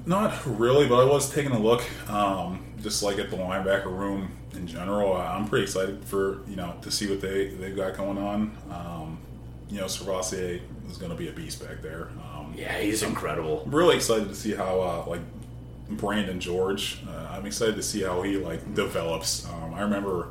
not 0.05 0.45
really, 0.45 0.85
but 0.85 0.95
I 0.95 1.05
was 1.05 1.31
taking 1.31 1.53
a 1.53 1.59
look, 1.59 1.81
um, 2.09 2.65
just 2.81 3.01
like 3.01 3.17
at 3.17 3.29
the 3.29 3.37
linebacker 3.37 3.85
room 3.85 4.31
in 4.55 4.67
general. 4.67 5.13
Uh, 5.15 5.19
I'm 5.23 5.47
pretty 5.47 5.63
excited 5.63 6.03
for 6.05 6.39
you 6.47 6.55
know 6.55 6.75
to 6.81 6.91
see 6.91 7.09
what 7.09 7.21
they 7.21 7.47
they've 7.49 7.75
got 7.75 7.97
going 7.97 8.17
on. 8.17 8.55
Um, 8.71 9.17
you 9.69 9.79
know, 9.79 9.85
SirVocea 9.85 10.61
is 10.89 10.97
going 10.97 11.11
to 11.11 11.17
be 11.17 11.29
a 11.29 11.31
beast 11.31 11.65
back 11.65 11.81
there. 11.81 12.09
Um, 12.33 12.53
Yeah, 12.55 12.77
he's 12.79 13.01
incredible. 13.01 13.63
I'm 13.65 13.73
really 13.73 13.95
excited 13.95 14.27
to 14.29 14.35
see 14.35 14.53
how 14.53 14.81
uh, 14.81 15.05
like 15.09 15.21
Brandon 15.89 16.39
George. 16.39 16.99
Uh, 17.07 17.29
I'm 17.31 17.45
excited 17.45 17.75
to 17.75 17.83
see 17.83 18.01
how 18.03 18.21
he 18.21 18.37
like 18.37 18.75
develops. 18.75 19.47
Um, 19.49 19.73
I 19.73 19.81
remember 19.81 20.27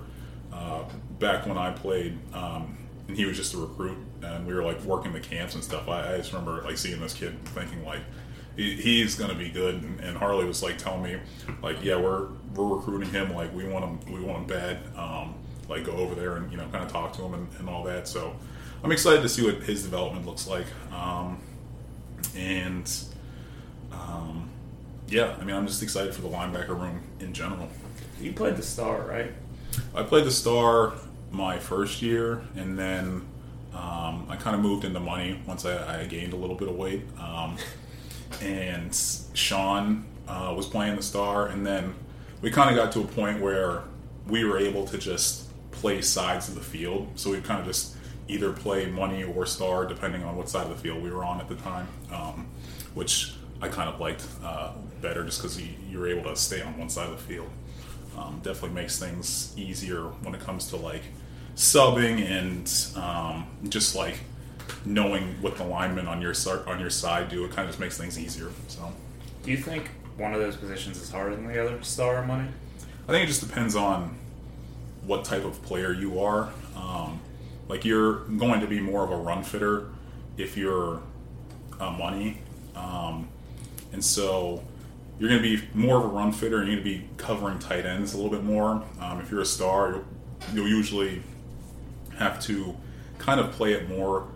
uh, 0.52 0.84
back 1.18 1.46
when 1.46 1.58
I 1.58 1.70
played, 1.72 2.18
um, 2.34 2.78
and 3.08 3.16
he 3.16 3.24
was 3.24 3.36
just 3.36 3.54
a 3.54 3.58
recruit, 3.58 3.96
and 4.22 4.46
we 4.46 4.54
were 4.54 4.62
like 4.62 4.80
working 4.84 5.12
the 5.12 5.20
camps 5.20 5.54
and 5.54 5.64
stuff. 5.64 5.88
I, 5.88 6.14
I 6.14 6.16
just 6.18 6.32
remember 6.32 6.62
like 6.62 6.78
seeing 6.78 7.00
this 7.00 7.14
kid, 7.14 7.34
thinking 7.46 7.84
like 7.84 8.02
he's 8.56 9.14
going 9.14 9.30
to 9.30 9.36
be 9.36 9.48
good. 9.48 9.76
And, 9.82 10.00
and 10.00 10.16
Harley 10.16 10.44
was 10.44 10.62
like 10.62 10.78
telling 10.78 11.02
me 11.02 11.18
like, 11.62 11.82
yeah, 11.82 11.96
we're 11.96 12.28
we're 12.54 12.76
recruiting 12.76 13.10
him. 13.10 13.34
Like 13.34 13.54
we 13.54 13.66
want 13.66 13.84
him, 13.84 14.12
we 14.12 14.20
want 14.20 14.38
him 14.38 14.46
bad. 14.46 14.78
Um, 14.96 15.34
like 15.68 15.84
go 15.84 15.92
over 15.92 16.14
there 16.14 16.36
and 16.36 16.50
you 16.50 16.58
know 16.58 16.66
kind 16.68 16.84
of 16.84 16.92
talk 16.92 17.12
to 17.14 17.22
him 17.22 17.34
and, 17.34 17.48
and 17.58 17.68
all 17.68 17.84
that. 17.84 18.08
So 18.08 18.36
I'm 18.82 18.92
excited 18.92 19.22
to 19.22 19.28
see 19.28 19.44
what 19.44 19.62
his 19.62 19.82
development 19.82 20.26
looks 20.26 20.46
like. 20.46 20.66
Um, 20.92 21.40
and 22.36 22.90
um, 23.92 24.48
yeah, 25.08 25.36
I 25.40 25.44
mean, 25.44 25.56
I'm 25.56 25.66
just 25.66 25.82
excited 25.82 26.14
for 26.14 26.22
the 26.22 26.28
linebacker 26.28 26.68
room 26.68 27.02
in 27.20 27.32
general. 27.32 27.68
You 28.20 28.32
played 28.32 28.56
the 28.56 28.62
star, 28.62 29.02
right? 29.02 29.32
I 29.94 30.02
played 30.02 30.24
the 30.24 30.30
star 30.30 30.94
my 31.30 31.58
first 31.58 32.02
year, 32.02 32.42
and 32.56 32.78
then 32.78 33.26
um, 33.74 34.26
I 34.28 34.36
kind 34.36 34.54
of 34.54 34.62
moved 34.62 34.84
into 34.84 35.00
money 35.00 35.40
once 35.46 35.64
I, 35.64 36.02
I 36.02 36.06
gained 36.06 36.32
a 36.32 36.36
little 36.36 36.56
bit 36.56 36.68
of 36.68 36.76
weight. 36.76 37.02
And 38.40 38.94
Sean 39.34 40.04
uh, 40.28 40.54
was 40.56 40.66
playing 40.66 40.96
the 40.96 41.02
star, 41.02 41.48
and 41.48 41.66
then 41.66 41.94
we 42.40 42.50
kind 42.50 42.70
of 42.70 42.76
got 42.76 42.92
to 42.92 43.00
a 43.00 43.06
point 43.06 43.40
where 43.40 43.82
we 44.26 44.44
were 44.44 44.58
able 44.58 44.86
to 44.86 44.98
just 44.98 45.48
play 45.72 46.00
sides 46.00 46.48
of 46.48 46.54
the 46.54 46.60
field. 46.60 47.08
So 47.16 47.30
we 47.30 47.40
kind 47.40 47.60
of 47.60 47.66
just 47.66 47.96
either 48.28 48.52
play 48.52 48.86
money 48.86 49.24
or 49.24 49.46
star, 49.46 49.84
depending 49.86 50.22
on 50.22 50.36
what 50.36 50.48
side 50.48 50.64
of 50.64 50.70
the 50.70 50.76
field 50.76 51.02
we 51.02 51.10
were 51.10 51.24
on 51.24 51.40
at 51.40 51.48
the 51.48 51.56
time, 51.56 51.88
um, 52.12 52.46
which 52.94 53.34
I 53.60 53.68
kind 53.68 53.88
of 53.88 54.00
liked 54.00 54.26
uh, 54.44 54.72
better 55.00 55.24
just 55.24 55.40
because 55.40 55.60
you, 55.60 56.02
are 56.02 56.08
able 56.08 56.24
to 56.24 56.36
stay 56.36 56.62
on 56.62 56.78
one 56.78 56.88
side 56.88 57.08
of 57.08 57.16
the 57.16 57.22
field. 57.22 57.50
Um, 58.16 58.40
definitely 58.42 58.80
makes 58.80 58.98
things 58.98 59.54
easier 59.56 60.02
when 60.22 60.34
it 60.34 60.40
comes 60.40 60.68
to 60.68 60.76
like 60.76 61.02
subbing 61.56 62.20
and 62.20 63.02
um, 63.02 63.46
just 63.68 63.94
like 63.94 64.18
knowing 64.84 65.40
what 65.40 65.56
the 65.56 65.64
linemen 65.64 66.06
on 66.06 66.20
your 66.20 66.34
side 66.34 66.66
on 66.66 66.80
your 66.80 66.90
side 66.90 67.28
do. 67.28 67.44
It 67.44 67.50
kind 67.50 67.60
of 67.60 67.68
just 67.68 67.80
makes 67.80 67.96
things 67.98 68.18
easier. 68.18 68.50
So 68.68 68.92
Do 69.42 69.50
you 69.50 69.56
think 69.56 69.90
one 70.16 70.34
of 70.34 70.40
those 70.40 70.56
positions 70.56 71.00
is 71.00 71.10
harder 71.10 71.34
than 71.34 71.46
the 71.46 71.62
other, 71.62 71.82
star 71.82 72.22
or 72.22 72.26
money? 72.26 72.48
I 73.08 73.12
think 73.12 73.24
it 73.24 73.26
just 73.26 73.46
depends 73.46 73.74
on 73.74 74.16
what 75.04 75.24
type 75.24 75.44
of 75.44 75.60
player 75.62 75.92
you 75.92 76.20
are. 76.20 76.50
Um, 76.76 77.20
like 77.68 77.84
you're 77.84 78.24
going 78.24 78.60
to 78.60 78.66
be 78.66 78.80
more 78.80 79.04
of 79.04 79.10
a 79.10 79.16
run 79.16 79.42
fitter 79.42 79.88
if 80.36 80.56
you're 80.56 81.02
uh, 81.80 81.90
money, 81.90 82.38
um, 82.76 83.28
and 83.92 84.04
so 84.04 84.62
you're 85.18 85.28
going 85.28 85.42
to 85.42 85.56
be 85.56 85.68
more 85.74 85.98
of 85.98 86.04
a 86.04 86.08
run 86.08 86.32
fitter, 86.32 86.58
and 86.58 86.66
you're 86.66 86.80
going 86.80 86.84
to 86.84 86.98
be 86.98 87.08
covering 87.16 87.58
tight 87.58 87.86
ends 87.86 88.14
a 88.14 88.16
little 88.16 88.30
bit 88.30 88.44
more. 88.44 88.84
Um, 89.00 89.20
if 89.20 89.30
you're 89.30 89.40
a 89.40 89.46
star, 89.46 89.90
you'll, 89.92 90.04
you'll 90.54 90.68
usually 90.68 91.22
have 92.18 92.40
to 92.42 92.76
kind 93.18 93.40
of 93.40 93.52
play 93.52 93.72
it 93.72 93.88
more 93.88 94.26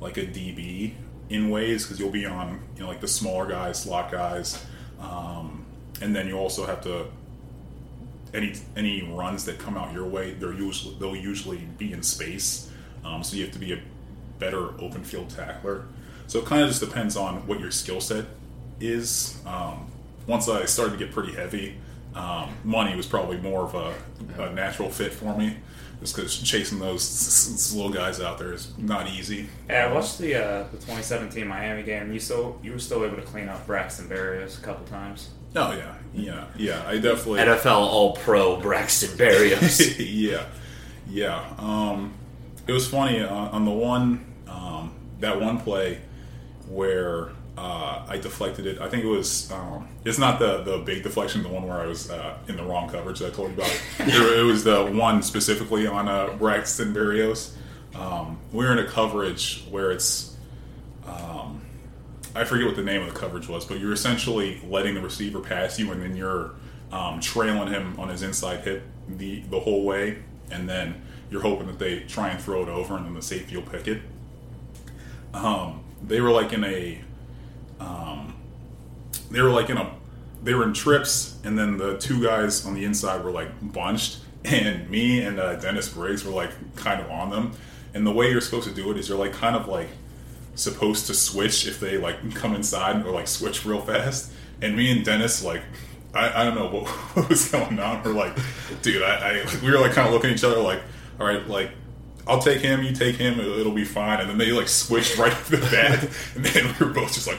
like 0.00 0.16
a 0.16 0.26
DB 0.26 0.94
in 1.28 1.50
ways 1.50 1.84
because 1.84 1.98
you'll 1.98 2.10
be 2.10 2.24
on 2.24 2.62
you 2.76 2.82
know 2.82 2.88
like 2.88 3.00
the 3.00 3.08
smaller 3.08 3.46
guys, 3.46 3.82
slot 3.82 4.10
guys, 4.10 4.64
um, 5.00 5.64
and 6.00 6.14
then 6.14 6.28
you 6.28 6.36
also 6.36 6.66
have 6.66 6.82
to 6.82 7.06
any 8.34 8.54
any 8.76 9.02
runs 9.02 9.44
that 9.46 9.58
come 9.58 9.76
out 9.76 9.92
your 9.92 10.06
way. 10.06 10.34
They're 10.34 10.52
usually 10.52 10.96
they'll 10.98 11.16
usually 11.16 11.58
be 11.78 11.92
in 11.92 12.02
space, 12.02 12.70
um, 13.04 13.22
so 13.22 13.36
you 13.36 13.44
have 13.44 13.52
to 13.52 13.58
be 13.58 13.72
a 13.72 13.80
better 14.38 14.68
open 14.80 15.02
field 15.04 15.30
tackler. 15.30 15.86
So 16.26 16.40
it 16.40 16.44
kind 16.44 16.62
of 16.62 16.68
just 16.68 16.80
depends 16.80 17.16
on 17.16 17.46
what 17.46 17.60
your 17.60 17.70
skill 17.70 18.00
set 18.00 18.26
is. 18.80 19.40
Um, 19.46 19.90
once 20.26 20.48
I 20.48 20.64
started 20.64 20.98
to 20.98 20.98
get 20.98 21.12
pretty 21.12 21.32
heavy, 21.32 21.76
um, 22.14 22.54
money 22.64 22.96
was 22.96 23.06
probably 23.06 23.36
more 23.36 23.62
of 23.62 23.74
a, 23.74 23.94
a 24.42 24.52
natural 24.52 24.90
fit 24.90 25.12
for 25.12 25.36
me, 25.36 25.56
just 26.00 26.14
because 26.14 26.36
chasing 26.38 26.78
those 26.78 27.02
s- 27.02 27.52
s- 27.52 27.72
little 27.74 27.90
guys 27.92 28.20
out 28.20 28.38
there 28.38 28.52
is 28.52 28.72
not 28.78 29.08
easy. 29.08 29.48
Yeah, 29.68 29.86
I 29.86 29.92
watched 29.92 30.18
the 30.18 30.34
uh, 30.34 30.62
the 30.70 30.76
2017 30.78 31.46
Miami 31.46 31.82
game. 31.82 32.12
You 32.12 32.20
still 32.20 32.58
you 32.62 32.72
were 32.72 32.78
still 32.78 33.04
able 33.04 33.16
to 33.16 33.22
clean 33.22 33.48
up 33.48 33.66
Braxton 33.66 34.08
Berrios 34.08 34.58
a 34.58 34.62
couple 34.62 34.86
times. 34.86 35.30
Oh 35.54 35.72
yeah, 35.72 35.94
yeah, 36.12 36.44
yeah. 36.56 36.82
I 36.86 36.94
definitely 36.98 37.40
NFL 37.40 37.66
All 37.78 38.14
Pro 38.16 38.60
Braxton 38.60 39.16
Berrios. 39.18 39.96
yeah, 39.98 40.44
yeah. 41.08 41.54
Um, 41.58 42.12
it 42.66 42.72
was 42.72 42.86
funny 42.88 43.20
uh, 43.20 43.28
on 43.34 43.64
the 43.64 43.70
one 43.70 44.24
um, 44.48 44.92
that 45.20 45.40
one 45.40 45.58
play 45.60 46.00
where 46.68 47.30
uh, 47.56 48.04
I 48.06 48.18
deflected 48.18 48.66
it. 48.66 48.80
I 48.80 48.88
think 48.88 49.04
it 49.04 49.08
was. 49.08 49.50
Um, 49.50 49.88
it's 50.04 50.18
not 50.18 50.38
the 50.38 50.62
the 50.62 50.78
big 50.78 51.02
deflection, 51.02 51.42
the 51.42 51.48
one 51.48 51.66
where 51.66 51.78
I 51.78 51.86
was 51.86 52.10
uh, 52.10 52.36
in 52.48 52.56
the 52.56 52.62
wrong 52.62 52.88
coverage 52.88 53.20
that 53.20 53.32
I 53.32 53.34
told 53.34 53.50
you 53.50 53.56
about. 53.56 53.70
it, 54.00 54.38
it 54.38 54.42
was 54.42 54.64
the 54.64 54.84
one 54.84 55.22
specifically 55.22 55.86
on 55.86 56.08
uh, 56.08 56.34
Braxton 56.38 56.92
Berrios. 56.92 57.54
Um, 57.94 58.38
we 58.52 58.64
were 58.64 58.72
in 58.72 58.78
a 58.78 58.86
coverage 58.86 59.64
where 59.70 59.90
it's. 59.90 60.36
Um, 61.06 61.62
I 62.34 62.44
forget 62.44 62.66
what 62.66 62.76
the 62.76 62.82
name 62.82 63.02
of 63.02 63.12
the 63.12 63.18
coverage 63.18 63.48
was, 63.48 63.64
but 63.64 63.78
you're 63.80 63.92
essentially 63.92 64.60
letting 64.68 64.94
the 64.94 65.00
receiver 65.00 65.40
pass 65.40 65.78
you, 65.78 65.90
and 65.92 66.02
then 66.02 66.14
you're 66.14 66.54
um, 66.92 67.20
trailing 67.20 67.72
him 67.72 67.98
on 67.98 68.08
his 68.10 68.22
inside 68.22 68.60
hip 68.60 68.82
the 69.08 69.40
the 69.48 69.60
whole 69.60 69.84
way, 69.84 70.18
and 70.50 70.68
then 70.68 71.02
you're 71.30 71.42
hoping 71.42 71.66
that 71.66 71.78
they 71.78 72.00
try 72.00 72.28
and 72.28 72.40
throw 72.40 72.62
it 72.62 72.68
over, 72.68 72.96
and 72.96 73.06
then 73.06 73.14
the 73.14 73.22
safety 73.22 73.56
will 73.56 73.64
pick 73.64 73.88
it. 73.88 74.02
Um, 75.32 75.84
they 76.02 76.20
were 76.20 76.30
like 76.30 76.52
in 76.52 76.64
a, 76.64 77.02
um, 77.80 78.34
they 79.30 79.40
were 79.40 79.50
like 79.50 79.70
in 79.70 79.76
a, 79.76 79.92
they 80.42 80.54
were 80.54 80.64
in 80.64 80.72
trips, 80.72 81.38
and 81.44 81.58
then 81.58 81.76
the 81.76 81.98
two 81.98 82.22
guys 82.22 82.66
on 82.66 82.74
the 82.74 82.84
inside 82.84 83.24
were 83.24 83.30
like 83.30 83.50
bunched, 83.72 84.18
and 84.44 84.88
me 84.90 85.20
and 85.20 85.40
uh, 85.40 85.56
Dennis 85.56 85.88
Briggs 85.88 86.24
were 86.24 86.32
like 86.32 86.50
kind 86.76 87.00
of 87.00 87.10
on 87.10 87.30
them. 87.30 87.52
And 87.94 88.06
the 88.06 88.12
way 88.12 88.30
you're 88.30 88.42
supposed 88.42 88.68
to 88.68 88.74
do 88.74 88.90
it 88.90 88.98
is 88.98 89.08
you're 89.08 89.18
like 89.18 89.32
kind 89.32 89.56
of 89.56 89.68
like 89.68 89.88
supposed 90.54 91.06
to 91.06 91.14
switch 91.14 91.66
if 91.66 91.80
they 91.80 91.98
like 91.98 92.34
come 92.34 92.54
inside 92.54 93.04
or 93.06 93.10
like 93.10 93.28
switch 93.28 93.64
real 93.64 93.80
fast. 93.80 94.32
And 94.62 94.76
me 94.76 94.90
and 94.90 95.04
Dennis 95.04 95.44
like 95.44 95.62
I, 96.14 96.42
I 96.42 96.44
don't 96.44 96.54
know 96.54 96.68
what, 96.80 96.88
what 96.88 97.28
was 97.28 97.50
going 97.50 97.78
on. 97.78 98.02
We're 98.02 98.12
like, 98.12 98.36
dude, 98.82 99.02
I, 99.02 99.42
I 99.42 99.60
we 99.62 99.70
were 99.70 99.78
like 99.78 99.92
kind 99.92 100.06
of 100.06 100.14
looking 100.14 100.30
at 100.30 100.36
each 100.36 100.44
other 100.44 100.60
like, 100.60 100.82
all 101.20 101.26
right, 101.26 101.46
like 101.48 101.70
I'll 102.26 102.40
take 102.40 102.60
him, 102.60 102.82
you 102.82 102.92
take 102.92 103.16
him, 103.16 103.38
it'll, 103.38 103.58
it'll 103.58 103.72
be 103.72 103.84
fine. 103.84 104.20
And 104.20 104.28
then 104.28 104.38
they 104.38 104.50
like 104.52 104.68
switched 104.68 105.16
right 105.18 105.32
off 105.32 105.48
the 105.48 105.58
bat, 105.58 106.02
and 106.34 106.44
then 106.44 106.74
we 106.78 106.86
were 106.86 106.92
both 106.92 107.14
just 107.14 107.26
like. 107.26 107.38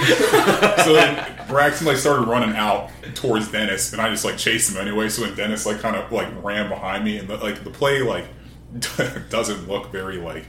so 0.84 0.92
then 0.94 1.46
Braxton 1.48 1.86
like 1.86 1.96
started 1.96 2.26
running 2.26 2.56
out 2.56 2.90
towards 3.14 3.50
Dennis, 3.50 3.92
and 3.92 4.00
I 4.00 4.10
just 4.10 4.24
like 4.24 4.38
chased 4.38 4.72
him 4.72 4.80
anyway. 4.80 5.08
So 5.08 5.22
then 5.22 5.34
Dennis 5.34 5.66
like 5.66 5.80
kind 5.80 5.96
of 5.96 6.10
like 6.10 6.28
ran 6.42 6.68
behind 6.68 7.04
me, 7.04 7.18
and 7.18 7.28
the, 7.28 7.36
like 7.36 7.64
the 7.64 7.70
play 7.70 8.02
like 8.02 8.26
doesn't 9.30 9.68
look 9.68 9.90
very 9.90 10.18
like 10.18 10.46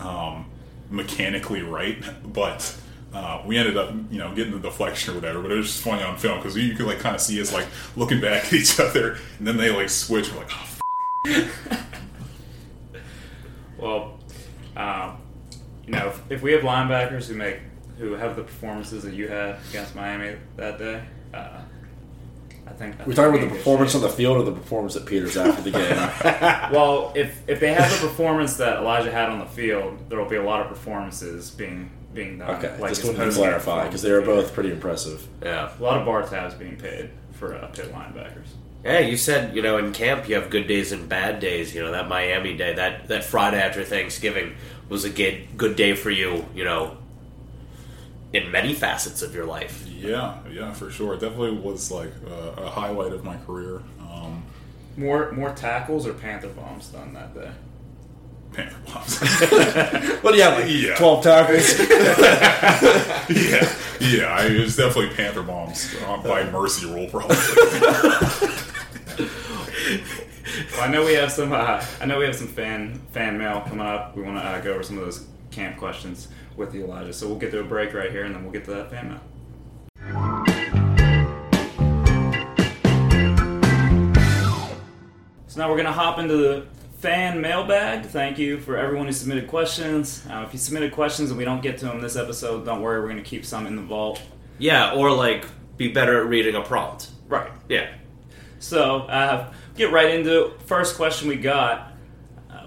um, 0.00 0.46
mechanically 0.90 1.62
right, 1.62 2.02
but 2.32 2.76
uh, 3.12 3.42
we 3.46 3.56
ended 3.56 3.76
up 3.76 3.94
you 4.10 4.18
know 4.18 4.34
getting 4.34 4.52
the 4.52 4.60
deflection 4.60 5.12
or 5.14 5.16
whatever. 5.16 5.42
But 5.42 5.52
it 5.52 5.56
was 5.56 5.66
just 5.66 5.82
funny 5.82 6.02
on 6.02 6.16
film 6.16 6.38
because 6.38 6.56
you 6.56 6.74
could 6.74 6.86
like 6.86 7.00
kind 7.00 7.14
of 7.14 7.20
see 7.20 7.40
us 7.40 7.52
like 7.52 7.66
looking 7.96 8.20
back 8.20 8.46
at 8.46 8.52
each 8.52 8.78
other, 8.78 9.18
and 9.38 9.46
then 9.46 9.56
they 9.56 9.70
like 9.70 9.88
switch. 9.90 10.32
We're 10.32 10.38
like, 10.38 10.50
oh. 10.52 10.72
Well, 13.78 14.18
um, 14.76 15.18
you 15.86 15.92
know, 15.92 16.08
if, 16.08 16.30
if 16.30 16.42
we 16.42 16.52
have 16.52 16.62
linebackers 16.62 17.28
who 17.28 17.34
make 17.34 17.60
who 17.98 18.12
have 18.12 18.36
the 18.36 18.42
performances 18.42 19.02
that 19.04 19.14
you 19.14 19.28
had 19.28 19.56
against 19.70 19.94
Miami 19.94 20.36
that 20.56 20.78
day, 20.78 21.02
uh, 21.32 21.60
I 22.66 22.72
think 22.72 22.96
We're 23.06 23.14
talking 23.14 23.30
about 23.30 23.32
the 23.32 23.32
we 23.32 23.38
have 23.40 23.52
a 23.52 23.54
performance 23.54 23.94
on 23.94 24.00
the 24.00 24.08
field 24.08 24.38
or 24.38 24.42
the 24.42 24.52
performance 24.52 24.96
at 24.96 25.06
Peters 25.06 25.36
after 25.36 25.62
the 25.62 25.70
game. 25.70 26.72
Well, 26.72 27.12
if 27.14 27.48
if 27.48 27.60
they 27.60 27.72
have 27.72 27.90
the 27.90 28.08
performance 28.08 28.56
that 28.56 28.78
Elijah 28.78 29.12
had 29.12 29.28
on 29.28 29.38
the 29.38 29.46
field, 29.46 29.98
there 30.08 30.18
will 30.18 30.28
be 30.28 30.36
a 30.36 30.42
lot 30.42 30.60
of 30.60 30.68
performances 30.68 31.50
being 31.50 31.90
being 32.12 32.38
done. 32.38 32.56
okay, 32.56 32.76
like 32.78 32.90
just 32.90 33.02
his 33.02 33.16
wanted 33.16 33.30
to 33.30 33.36
clarify 33.36 33.84
because 33.84 34.02
they 34.02 34.10
were 34.10 34.20
performance. 34.20 34.46
both 34.46 34.54
pretty 34.54 34.72
impressive. 34.72 35.28
yeah. 35.42 35.70
a 35.78 35.82
lot 35.82 35.98
of 35.98 36.06
bar 36.06 36.26
tabs 36.26 36.54
being 36.54 36.76
paid 36.76 37.10
for 37.32 37.54
uh, 37.54 37.66
Pitt 37.68 37.92
linebackers. 37.92 38.48
Yeah, 38.84 39.00
you 39.00 39.16
said 39.16 39.54
you 39.54 39.62
know 39.62 39.78
in 39.78 39.92
camp 39.92 40.28
you 40.28 40.34
have 40.34 40.50
good 40.50 40.66
days 40.66 40.90
and 40.90 41.08
bad 41.08 41.38
days. 41.38 41.72
You 41.74 41.82
know 41.82 41.92
that 41.92 42.08
Miami 42.08 42.56
day, 42.56 42.74
that 42.74 43.06
that 43.08 43.24
Friday 43.24 43.60
after 43.60 43.84
Thanksgiving 43.84 44.56
was 44.88 45.04
a 45.04 45.10
good 45.10 45.56
good 45.56 45.76
day 45.76 45.94
for 45.94 46.10
you. 46.10 46.44
You 46.54 46.64
know, 46.64 46.96
in 48.32 48.50
many 48.50 48.74
facets 48.74 49.22
of 49.22 49.34
your 49.34 49.44
life. 49.46 49.86
Yeah, 49.86 50.38
yeah, 50.50 50.72
for 50.72 50.90
sure. 50.90 51.14
It 51.14 51.20
definitely 51.20 51.52
was 51.58 51.90
like 51.90 52.12
a, 52.28 52.62
a 52.62 52.68
highlight 52.70 53.12
of 53.12 53.24
my 53.24 53.36
career. 53.38 53.82
Um, 54.00 54.42
More 54.96 55.32
more 55.32 55.52
tackles 55.54 56.06
or 56.06 56.12
Panther 56.14 56.48
bombs 56.48 56.88
done 56.88 57.14
that 57.14 57.34
day. 57.34 57.50
Panther 58.52 58.78
bombs. 58.86 59.18
But 60.22 60.36
yeah, 60.36 60.48
like 60.48 60.66
Yeah. 60.68 60.94
twelve 60.96 61.22
tackles. 61.22 61.78
yeah, 63.30 63.74
yeah. 64.00 64.26
I, 64.34 64.46
it 64.46 64.60
was 64.60 64.76
definitely 64.76 65.14
Panther 65.14 65.42
bombs 65.42 65.94
uh, 66.06 66.16
by 66.18 66.44
mercy 66.50 66.86
rule, 66.86 67.08
probably. 67.08 67.36
Well, 70.72 70.80
I 70.82 70.88
know 70.88 71.04
we 71.04 71.14
have 71.14 71.30
some. 71.32 71.52
Uh, 71.52 71.84
I 72.00 72.06
know 72.06 72.18
we 72.18 72.24
have 72.24 72.34
some 72.36 72.48
fan 72.48 73.00
fan 73.12 73.36
mail 73.38 73.60
coming 73.62 73.86
up. 73.86 74.16
We 74.16 74.22
want 74.22 74.38
to 74.38 74.44
uh, 74.44 74.60
go 74.60 74.72
over 74.74 74.82
some 74.82 74.96
of 74.98 75.04
those 75.04 75.26
camp 75.50 75.76
questions 75.76 76.28
with 76.56 76.74
Elijah. 76.74 77.12
So 77.12 77.28
we'll 77.28 77.38
get 77.38 77.50
to 77.52 77.60
a 77.60 77.64
break 77.64 77.94
right 77.94 78.10
here, 78.10 78.24
and 78.24 78.34
then 78.34 78.42
we'll 78.42 78.52
get 78.52 78.64
to 78.64 78.70
that 78.72 78.90
fan 78.90 79.08
mail. 79.08 79.20
So 85.46 85.60
now 85.60 85.70
we're 85.70 85.76
gonna 85.76 85.92
hop 85.92 86.18
into 86.18 86.36
the 86.36 86.66
fan 86.98 87.40
mailbag. 87.40 88.06
Thank 88.06 88.38
you 88.38 88.58
for 88.58 88.76
everyone 88.76 89.06
who 89.06 89.12
submitted 89.12 89.48
questions. 89.48 90.26
Uh, 90.30 90.44
if 90.46 90.52
you 90.52 90.58
submitted 90.58 90.92
questions 90.92 91.30
and 91.30 91.38
we 91.38 91.44
don't 91.44 91.62
get 91.62 91.78
to 91.78 91.86
them 91.86 92.00
this 92.00 92.16
episode, 92.16 92.64
don't 92.64 92.82
worry. 92.82 93.00
We're 93.00 93.08
gonna 93.08 93.22
keep 93.22 93.44
some 93.44 93.66
in 93.66 93.76
the 93.76 93.82
vault. 93.82 94.20
Yeah, 94.58 94.92
or 94.94 95.10
like 95.10 95.46
be 95.76 95.88
better 95.88 96.20
at 96.20 96.28
reading 96.28 96.54
a 96.54 96.62
prompt. 96.62 97.08
Right. 97.28 97.50
Yeah. 97.68 97.88
So, 98.58 99.00
uh, 99.02 99.52
get 99.76 99.92
right 99.92 100.14
into 100.14 100.46
it. 100.46 100.62
First 100.62 100.96
question 100.96 101.28
we 101.28 101.36
got. 101.36 101.92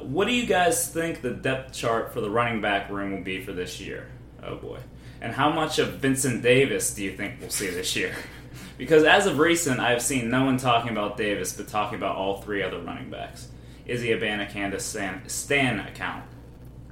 What 0.04 0.28
do 0.28 0.34
you 0.34 0.46
guys 0.46 0.88
think 0.88 1.22
the 1.22 1.32
depth 1.32 1.74
chart 1.74 2.14
for 2.14 2.22
the 2.22 2.30
running 2.30 2.62
back 2.62 2.90
room 2.90 3.12
will 3.12 3.24
be 3.24 3.44
for 3.44 3.52
this 3.52 3.80
year? 3.80 4.08
Oh 4.44 4.56
boy. 4.56 4.80
And 5.22 5.34
how 5.34 5.52
much 5.52 5.80
of 5.80 5.96
Vincent 5.96 6.42
Davis 6.42 6.94
do 6.94 7.04
you 7.04 7.16
think 7.16 7.36
we'll 7.40 7.50
see 7.50 7.70
this 7.70 7.96
year? 7.96 8.16
because 8.78 9.04
as 9.04 9.26
of 9.26 9.38
recent, 9.40 9.80
I've 9.80 10.02
seen 10.02 10.30
no 10.30 10.46
one 10.46 10.58
talking 10.58 10.92
about 10.92 11.18
Davis, 11.18 11.54
but 11.54 11.68
talking 11.68 11.98
about 11.98 12.16
all 12.16 12.42
three 12.42 12.64
other 12.64 12.80
running 12.80 13.10
backs. 13.10 13.50
Is 13.86 14.02
he 14.02 14.10
Abanikanda 14.10 14.80
Stan, 14.80 15.28
Stan 15.28 15.80
account 15.80 16.24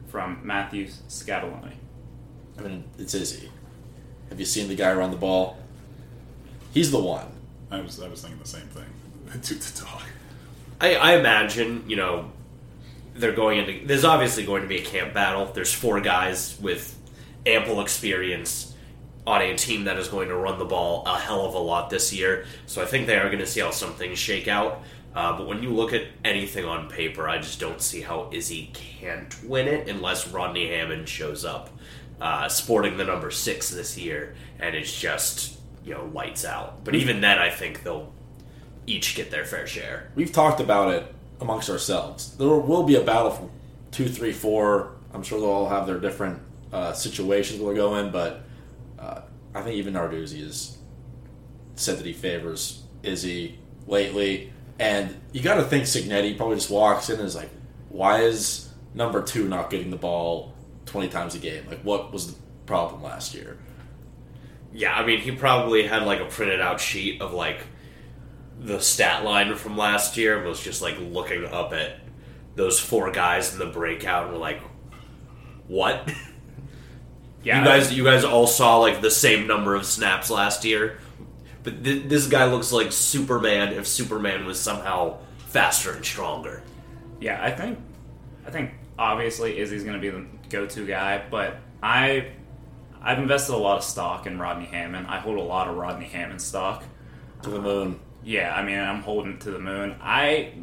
from 0.08 0.42
Matthew 0.44 0.88
Scatoloni? 1.08 1.74
I 2.58 2.62
mean, 2.62 2.84
it's 2.98 3.14
Izzy. 3.14 3.52
Have 4.30 4.40
you 4.40 4.46
seen 4.46 4.68
the 4.68 4.76
guy 4.76 4.94
run 4.94 5.12
the 5.12 5.18
ball? 5.18 5.58
He's 6.74 6.92
the 6.92 7.00
one. 7.00 7.28
I 7.72 7.82
was 7.82 8.02
I 8.02 8.08
was 8.08 8.22
thinking 8.22 8.40
the 8.40 8.48
same 8.48 8.68
thing. 8.68 8.86
To 9.42 9.54
the 9.54 9.82
dog. 9.84 10.04
I, 10.80 10.96
I 10.96 11.18
imagine, 11.18 11.84
you 11.88 11.98
know, 11.98 12.32
they're 13.18 13.34
going 13.34 13.60
into. 13.60 13.86
There's 13.86 14.06
obviously 14.06 14.46
going 14.46 14.62
to 14.62 14.68
be 14.68 14.78
a 14.78 14.86
camp 14.86 15.14
battle. 15.14 15.46
There's 15.46 15.74
four 15.74 16.00
guys 16.02 16.58
with 16.62 16.96
ample 17.46 17.82
experience 17.82 18.74
on 19.26 19.42
a 19.42 19.58
team 19.58 19.84
that 19.86 19.98
is 19.98 20.08
going 20.08 20.30
to 20.30 20.36
run 20.36 20.58
the 20.58 20.66
ball 20.66 21.04
a 21.06 21.20
hell 21.20 21.46
of 21.46 21.54
a 21.54 21.60
lot 21.60 21.90
this 21.90 22.14
year. 22.14 22.46
So 22.66 22.82
I 22.82 22.86
think 22.86 23.08
they 23.08 23.18
are 23.18 23.28
going 23.28 23.40
to 23.40 23.46
see 23.46 23.60
how 23.60 23.72
some 23.72 23.94
things 23.94 24.18
shake 24.18 24.48
out. 24.48 24.84
Uh, 25.14 25.38
but 25.38 25.48
when 25.48 25.64
you 25.64 25.72
look 25.72 25.94
at 25.94 26.04
anything 26.24 26.64
on 26.64 26.88
paper, 26.90 27.28
I 27.28 27.40
just 27.40 27.60
don't 27.60 27.82
see 27.82 28.02
how 28.02 28.30
Izzy 28.32 28.72
can't 28.74 29.36
win 29.44 29.68
it 29.68 29.90
unless 29.90 30.28
Rodney 30.28 30.70
Hammond 30.70 31.10
shows 31.10 31.44
up, 31.44 31.72
uh, 32.22 32.48
sporting 32.48 32.98
the 32.98 33.04
number 33.04 33.32
six 33.32 33.70
this 33.70 33.98
year, 33.98 34.36
and 34.60 34.76
it's 34.76 34.98
just 34.98 35.60
you 35.84 35.94
know 35.94 36.06
lights 36.14 36.46
out. 36.46 36.86
But 36.86 36.94
even 36.96 37.20
then, 37.20 37.40
I 37.40 37.50
think 37.50 37.84
they'll 37.84 38.14
each 38.86 39.16
get 39.16 39.32
their 39.32 39.44
fair 39.44 39.66
share. 39.66 40.12
We've 40.16 40.32
talked 40.32 40.60
about 40.60 40.94
it 40.94 41.16
amongst 41.40 41.70
ourselves. 41.70 42.36
There 42.38 42.48
will 42.48 42.84
be 42.84 42.96
a 42.96 43.02
battle 43.02 43.32
from 43.32 43.50
two, 43.92 44.08
three, 44.08 44.32
four. 44.32 44.96
I'm 45.14 45.24
sure 45.24 45.40
they'll 45.40 45.50
all 45.50 45.70
have 45.70 45.88
their 45.88 46.00
different 46.00 46.42
uh, 46.72 46.94
situations 46.94 47.60
they'll 47.60 47.76
go 47.76 47.96
in, 47.96 48.12
but 48.12 48.44
uh, 49.00 49.22
I 49.54 49.62
think 49.62 49.76
even 49.76 49.94
Narduzzi 49.94 50.44
has 50.44 50.78
said 51.76 51.98
that 51.98 52.06
he 52.06 52.14
favors 52.14 52.84
Izzy 53.04 53.60
lately. 53.88 54.52
And 54.80 55.16
you 55.32 55.42
got 55.42 55.56
to 55.56 55.64
think 55.64 55.86
Cignetti 55.86 56.38
probably 56.38 56.58
just 56.58 56.70
walks 56.70 57.10
in 57.10 57.18
and 57.18 57.28
is 57.28 57.36
like, 57.36 57.50
why 57.90 58.22
is 58.22 58.70
number 58.94 59.22
two 59.24 59.48
not 59.48 59.70
getting 59.70 59.90
the 59.90 59.98
ball 59.98 60.54
20 60.86 61.08
times 61.10 61.36
a 61.36 61.40
game? 61.40 61.66
Like, 61.68 61.82
what 61.82 62.12
was 62.12 62.34
the 62.34 62.40
problem 62.68 63.02
last 63.02 63.34
year. 63.34 63.58
Yeah, 64.72 64.94
I 64.94 65.04
mean, 65.04 65.22
he 65.22 65.32
probably 65.32 65.88
had 65.88 66.04
like 66.04 66.20
a 66.20 66.26
printed 66.26 66.62
out 66.62 66.80
sheet 66.80 67.22
of 67.22 67.34
like 67.34 67.62
the 68.60 68.80
stat 68.80 69.24
line 69.24 69.54
from 69.56 69.78
last 69.78 70.18
year 70.18 70.38
and 70.38 70.48
was 70.48 70.62
just 70.62 70.82
like 70.82 70.98
looking 71.00 71.46
up 71.46 71.74
at 71.74 72.00
those 72.56 72.80
four 72.80 73.12
guys 73.12 73.54
in 73.54 73.60
the 73.60 73.66
breakout 73.68 74.26
and 74.26 74.34
were 74.34 74.40
like, 74.40 74.62
"What? 75.68 76.12
Yeah, 77.44 77.60
you 77.60 77.66
guys, 77.66 77.94
you 77.94 78.04
guys 78.04 78.26
all 78.26 78.48
saw 78.48 78.78
like 78.78 79.00
the 79.00 79.12
same 79.12 79.48
number 79.48 79.74
of 79.76 79.86
snaps 79.86 80.30
last 80.30 80.66
year, 80.66 80.98
but 81.64 81.82
th- 81.82 82.10
this 82.10 82.28
guy 82.28 82.44
looks 82.46 82.74
like 82.74 82.92
Superman 82.92 83.72
if 83.74 83.88
Superman 83.88 84.46
was 84.46 84.60
somehow 84.60 85.20
faster 85.48 85.94
and 85.94 86.04
stronger." 86.04 86.62
Yeah, 87.22 87.42
I 87.42 87.52
think 87.52 87.80
I 88.46 88.50
think 88.50 88.72
obviously 89.00 89.60
Izzy's 89.60 89.84
going 89.84 89.96
to 89.96 90.02
be 90.02 90.10
the 90.10 90.26
go-to 90.50 90.86
guy, 90.86 91.24
but 91.30 91.58
I 91.82 92.32
I've 93.02 93.20
invested 93.20 93.54
a 93.54 93.58
lot 93.58 93.78
of 93.78 93.84
stock 93.84 94.26
in 94.28 94.40
Rodney 94.40 94.66
Hammond. 94.66 95.08
I 95.08 95.20
hold 95.20 95.38
a 95.38 95.42
lot 95.42 95.70
of 95.70 95.78
Rodney 95.78 96.08
Hammond 96.08 96.42
stock. 96.42 96.84
To 97.44 97.50
the 97.50 97.62
moon. 97.62 98.00
Yeah, 98.24 98.54
I 98.54 98.64
mean, 98.64 98.78
I'm 98.78 99.02
holding 99.02 99.34
it 99.34 99.42
to 99.42 99.52
the 99.52 99.60
moon. 99.60 99.96
I 100.02 100.54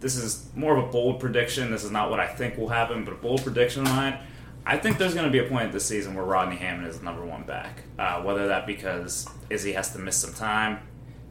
this 0.00 0.16
is 0.16 0.48
more 0.54 0.76
of 0.76 0.88
a 0.88 0.90
bold 0.90 1.20
prediction. 1.20 1.70
This 1.70 1.84
is 1.84 1.90
not 1.90 2.10
what 2.10 2.20
I 2.20 2.26
think 2.26 2.56
will 2.56 2.68
happen, 2.68 3.04
but 3.04 3.12
a 3.12 3.16
bold 3.16 3.42
prediction 3.42 3.82
of 3.82 3.88
mine. 3.88 4.18
I 4.64 4.76
think 4.78 4.98
there's 4.98 5.14
going 5.14 5.26
to 5.26 5.32
be 5.32 5.38
a 5.38 5.48
point 5.48 5.72
this 5.72 5.86
season 5.86 6.14
where 6.14 6.24
Rodney 6.24 6.56
Hammond 6.56 6.86
is 6.88 6.98
the 6.98 7.04
number 7.04 7.24
one 7.24 7.42
back. 7.44 7.82
Uh, 7.98 8.22
whether 8.22 8.48
that 8.48 8.66
because 8.66 9.26
Izzy 9.48 9.72
has 9.72 9.92
to 9.92 9.98
miss 9.98 10.16
some 10.16 10.32
time. 10.32 10.80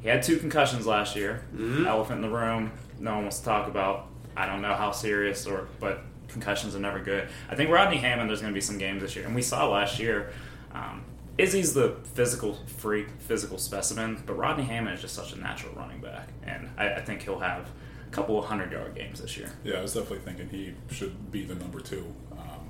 He 0.01 0.07
had 0.07 0.24
two 0.24 0.38
concussions 0.38 0.86
last 0.86 1.16
year. 1.16 1.43
Elephant 1.86 2.24
in 2.24 2.30
the 2.30 2.36
room. 2.36 2.72
No 2.99 3.16
one 3.16 3.24
wants 3.24 3.39
to 3.39 3.45
talk 3.45 3.68
about. 3.68 4.07
I 4.38 4.45
don't 4.45 4.62
know 4.62 4.74
how 4.74 4.91
serious 4.91 5.45
or 5.45 5.68
but 5.80 6.01
concussions 6.28 6.76
are 6.76 6.80
never 6.80 6.99
good. 6.99 7.28
I 7.49 7.55
think 7.55 7.70
Rodney 7.70 7.97
Hammond. 7.97 8.30
There's 8.30 8.41
going 8.41 8.53
to 8.53 8.57
be 8.57 8.62
some 8.62 8.78
games 8.78 9.01
this 9.01 9.16
year, 9.16 9.26
and 9.26 9.36
we 9.36 9.41
saw 9.41 9.68
last 9.68 9.99
year. 9.99 10.32
Um, 10.74 11.03
Izzy's 11.40 11.74
the 11.74 11.96
physical 12.16 12.58
freak, 12.68 13.08
physical 13.20 13.58
specimen, 13.58 14.22
but 14.26 14.34
Rodney 14.34 14.66
Hammond 14.66 14.96
is 14.96 15.02
just 15.02 15.16
such 15.16 15.32
a 15.32 15.40
natural 15.40 15.74
running 15.74 16.02
back, 16.02 16.28
and 16.44 16.70
I, 16.78 16.96
I 16.96 17.02
think 17.02 17.22
he'll 17.22 17.40
have 17.40 17.66
a 18.06 18.12
couple 18.12 18.38
of 18.38 18.44
hundred 18.44 18.74
yard 18.74 18.94
games 18.94 19.22
this 19.22 19.38
year. 19.38 19.50
Yeah, 19.64 19.76
I 19.76 19.82
was 19.82 19.94
definitely 19.94 20.20
thinking 20.20 20.50
he 20.50 20.74
should 20.94 21.32
be 21.32 21.46
the 21.46 21.56
number 21.56 21.80
two. 21.80 22.14
Um, 22.34 22.70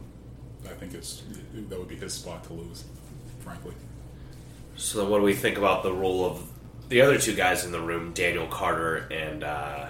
I 0.65 0.73
think 0.75 0.93
it's 0.93 1.23
that 1.67 1.79
would 1.79 1.87
be 1.87 1.95
his 1.95 2.13
spot 2.13 2.43
to 2.43 2.53
lose, 2.53 2.83
frankly. 3.39 3.73
So 4.75 4.99
then, 4.99 5.09
what 5.09 5.17
do 5.17 5.23
we 5.23 5.33
think 5.33 5.57
about 5.57 5.81
the 5.81 5.91
role 5.91 6.23
of 6.23 6.43
the 6.89 7.01
other 7.01 7.17
two 7.17 7.33
guys 7.33 7.65
in 7.65 7.71
the 7.71 7.81
room, 7.81 8.13
Daniel 8.13 8.45
Carter 8.45 9.07
and 9.09 9.43
uh, 9.43 9.87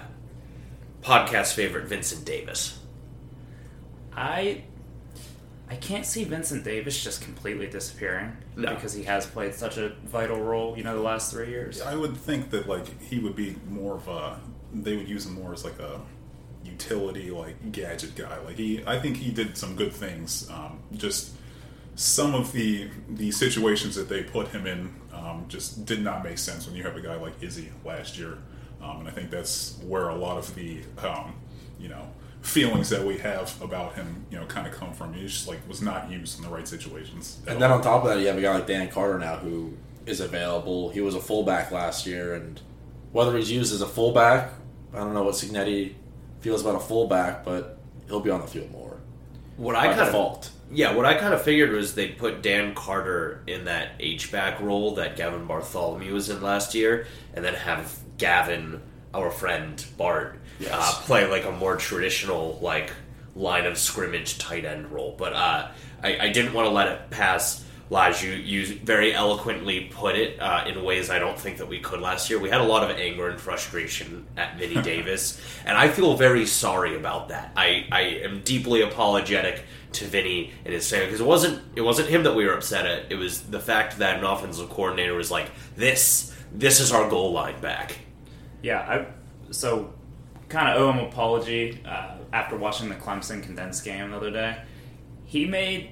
podcast 1.02 1.52
favorite 1.52 1.84
Vincent 1.84 2.24
Davis? 2.24 2.78
I 4.16 4.64
I 5.70 5.76
can't 5.76 6.04
see 6.04 6.24
Vincent 6.24 6.64
Davis 6.64 7.02
just 7.02 7.22
completely 7.22 7.68
disappearing 7.68 8.36
No. 8.56 8.74
because 8.74 8.92
he 8.92 9.04
has 9.04 9.24
played 9.24 9.54
such 9.54 9.78
a 9.78 9.90
vital 10.04 10.40
role, 10.42 10.76
you 10.76 10.82
know, 10.82 10.96
the 10.96 11.02
last 11.02 11.30
three 11.30 11.48
years. 11.48 11.80
I 11.80 11.94
would 11.94 12.16
think 12.16 12.50
that 12.50 12.68
like 12.68 13.00
he 13.00 13.20
would 13.20 13.36
be 13.36 13.56
more 13.68 13.94
of 13.94 14.08
a. 14.08 14.40
They 14.74 14.96
would 14.96 15.08
use 15.08 15.26
him 15.26 15.34
more 15.34 15.52
as 15.52 15.64
like 15.64 15.78
a 15.78 16.00
utility, 16.64 17.30
like 17.30 17.70
gadget 17.70 18.16
guy. 18.16 18.38
Like 18.40 18.56
he, 18.56 18.82
I 18.84 18.98
think 18.98 19.16
he 19.16 19.30
did 19.30 19.56
some 19.56 19.76
good 19.76 19.92
things. 19.92 20.50
Um, 20.50 20.80
just 20.96 21.32
some 21.94 22.34
of 22.34 22.50
the 22.52 22.88
the 23.08 23.30
situations 23.30 23.94
that 23.94 24.08
they 24.08 24.24
put 24.24 24.48
him 24.48 24.66
in 24.66 24.92
um, 25.12 25.44
just 25.48 25.84
did 25.86 26.02
not 26.02 26.24
make 26.24 26.38
sense 26.38 26.66
when 26.66 26.74
you 26.74 26.82
have 26.82 26.96
a 26.96 27.00
guy 27.00 27.14
like 27.14 27.34
Izzy 27.42 27.70
last 27.84 28.18
year, 28.18 28.38
um, 28.82 29.00
and 29.00 29.08
I 29.08 29.12
think 29.12 29.30
that's 29.30 29.78
where 29.86 30.08
a 30.08 30.16
lot 30.16 30.36
of 30.36 30.52
the 30.56 30.78
um, 30.98 31.34
you 31.78 31.88
know 31.88 32.08
feelings 32.42 32.88
that 32.88 33.04
we 33.04 33.18
have 33.18 33.60
about 33.62 33.94
him, 33.94 34.24
you 34.30 34.38
know, 34.38 34.46
kind 34.46 34.66
of 34.66 34.72
come 34.72 34.92
from. 34.92 35.12
He 35.12 35.26
just 35.26 35.46
like 35.48 35.66
was 35.68 35.82
not 35.82 36.10
used 36.10 36.38
in 36.38 36.44
the 36.44 36.50
right 36.50 36.66
situations. 36.66 37.40
And 37.46 37.60
then 37.60 37.70
all. 37.70 37.78
on 37.78 37.84
top 37.84 38.02
of 38.04 38.10
that, 38.10 38.20
you 38.20 38.26
have 38.28 38.38
a 38.38 38.40
guy 38.40 38.54
like 38.54 38.66
Dan 38.66 38.88
Carter 38.88 39.18
now 39.18 39.36
who 39.36 39.76
is 40.06 40.20
available. 40.20 40.90
He 40.90 41.00
was 41.00 41.14
a 41.14 41.20
fullback 41.20 41.70
last 41.70 42.06
year, 42.06 42.34
and 42.34 42.60
whether 43.12 43.36
he's 43.36 43.50
used 43.50 43.72
as 43.72 43.82
a 43.82 43.86
fullback, 43.86 44.52
I 44.94 44.98
don't 44.98 45.14
know 45.14 45.24
what 45.24 45.34
Cignetti 45.34 45.94
feels 46.40 46.62
about 46.62 46.76
a 46.76 46.80
fullback, 46.80 47.44
but 47.44 47.78
he'll 48.06 48.20
be 48.20 48.30
on 48.30 48.40
the 48.40 48.46
field 48.46 48.70
more. 48.72 48.98
What 49.56 49.76
I 49.76 49.88
kind 49.88 50.00
of 50.00 50.06
default. 50.06 50.50
yeah, 50.72 50.94
what 50.94 51.04
I 51.04 51.14
kind 51.14 51.34
of 51.34 51.42
figured 51.42 51.70
was 51.70 51.94
they'd 51.94 52.16
put 52.16 52.42
Dan 52.42 52.74
Carter 52.74 53.42
in 53.46 53.66
that 53.66 53.92
H 54.00 54.32
back 54.32 54.58
role 54.60 54.94
that 54.94 55.16
Gavin 55.16 55.44
Bartholomew 55.46 56.14
was 56.14 56.30
in 56.30 56.40
last 56.40 56.74
year, 56.74 57.06
and 57.34 57.44
then 57.44 57.54
have 57.54 57.98
Gavin, 58.16 58.80
our 59.12 59.30
friend 59.30 59.84
Bart, 59.98 60.39
Yes. 60.60 60.72
uh, 60.72 61.00
play 61.02 61.26
like 61.26 61.44
a 61.44 61.52
more 61.52 61.76
traditional 61.76 62.58
like 62.60 62.92
line 63.34 63.66
of 63.66 63.78
scrimmage 63.78 64.38
tight 64.38 64.64
end 64.64 64.90
role. 64.92 65.14
But 65.16 65.32
uh, 65.32 65.68
I, 66.02 66.18
I 66.18 66.28
didn't 66.30 66.52
want 66.52 66.66
to 66.66 66.70
let 66.70 66.88
it 66.88 67.10
pass. 67.10 67.64
Laj, 67.90 68.22
you, 68.22 68.30
you 68.30 68.78
very 68.84 69.12
eloquently 69.12 69.90
put 69.92 70.14
it 70.14 70.40
uh, 70.40 70.64
in 70.68 70.84
ways 70.84 71.10
I 71.10 71.18
don't 71.18 71.36
think 71.36 71.58
that 71.58 71.66
we 71.66 71.80
could 71.80 72.00
last 72.00 72.30
year. 72.30 72.38
We 72.38 72.48
had 72.48 72.60
a 72.60 72.64
lot 72.64 72.88
of 72.88 72.96
anger 72.96 73.28
and 73.28 73.40
frustration 73.40 74.26
at 74.36 74.56
Vinny 74.58 74.80
Davis, 74.82 75.40
and 75.66 75.76
I 75.76 75.88
feel 75.88 76.16
very 76.16 76.46
sorry 76.46 76.94
about 76.94 77.30
that. 77.30 77.50
I, 77.56 77.86
I 77.90 78.00
am 78.22 78.42
deeply 78.42 78.82
apologetic 78.82 79.64
to 79.94 80.04
Vinny 80.04 80.52
and 80.64 80.72
his 80.72 80.88
family 80.88 81.06
because 81.06 81.20
it 81.20 81.26
wasn't 81.26 81.62
it 81.74 81.80
wasn't 81.80 82.08
him 82.08 82.22
that 82.22 82.36
we 82.36 82.46
were 82.46 82.52
upset 82.52 82.86
at. 82.86 83.10
It 83.10 83.16
was 83.16 83.42
the 83.42 83.58
fact 83.58 83.98
that 83.98 84.18
an 84.18 84.24
offensive 84.24 84.70
coordinator 84.70 85.14
was 85.14 85.32
like, 85.32 85.50
"This 85.74 86.32
this 86.52 86.78
is 86.78 86.92
our 86.92 87.10
goal 87.10 87.32
line 87.32 87.60
back." 87.60 87.98
Yeah, 88.62 88.78
I 88.80 89.52
so 89.52 89.92
kind 90.50 90.68
of 90.68 90.80
owe 90.80 90.90
him 90.90 90.98
an 90.98 91.06
apology 91.06 91.80
uh, 91.86 92.16
after 92.32 92.56
watching 92.56 92.88
the 92.88 92.96
Clemson 92.96 93.42
condensed 93.42 93.84
game 93.84 94.10
the 94.10 94.16
other 94.16 94.30
day. 94.30 94.62
He 95.24 95.46
made. 95.46 95.90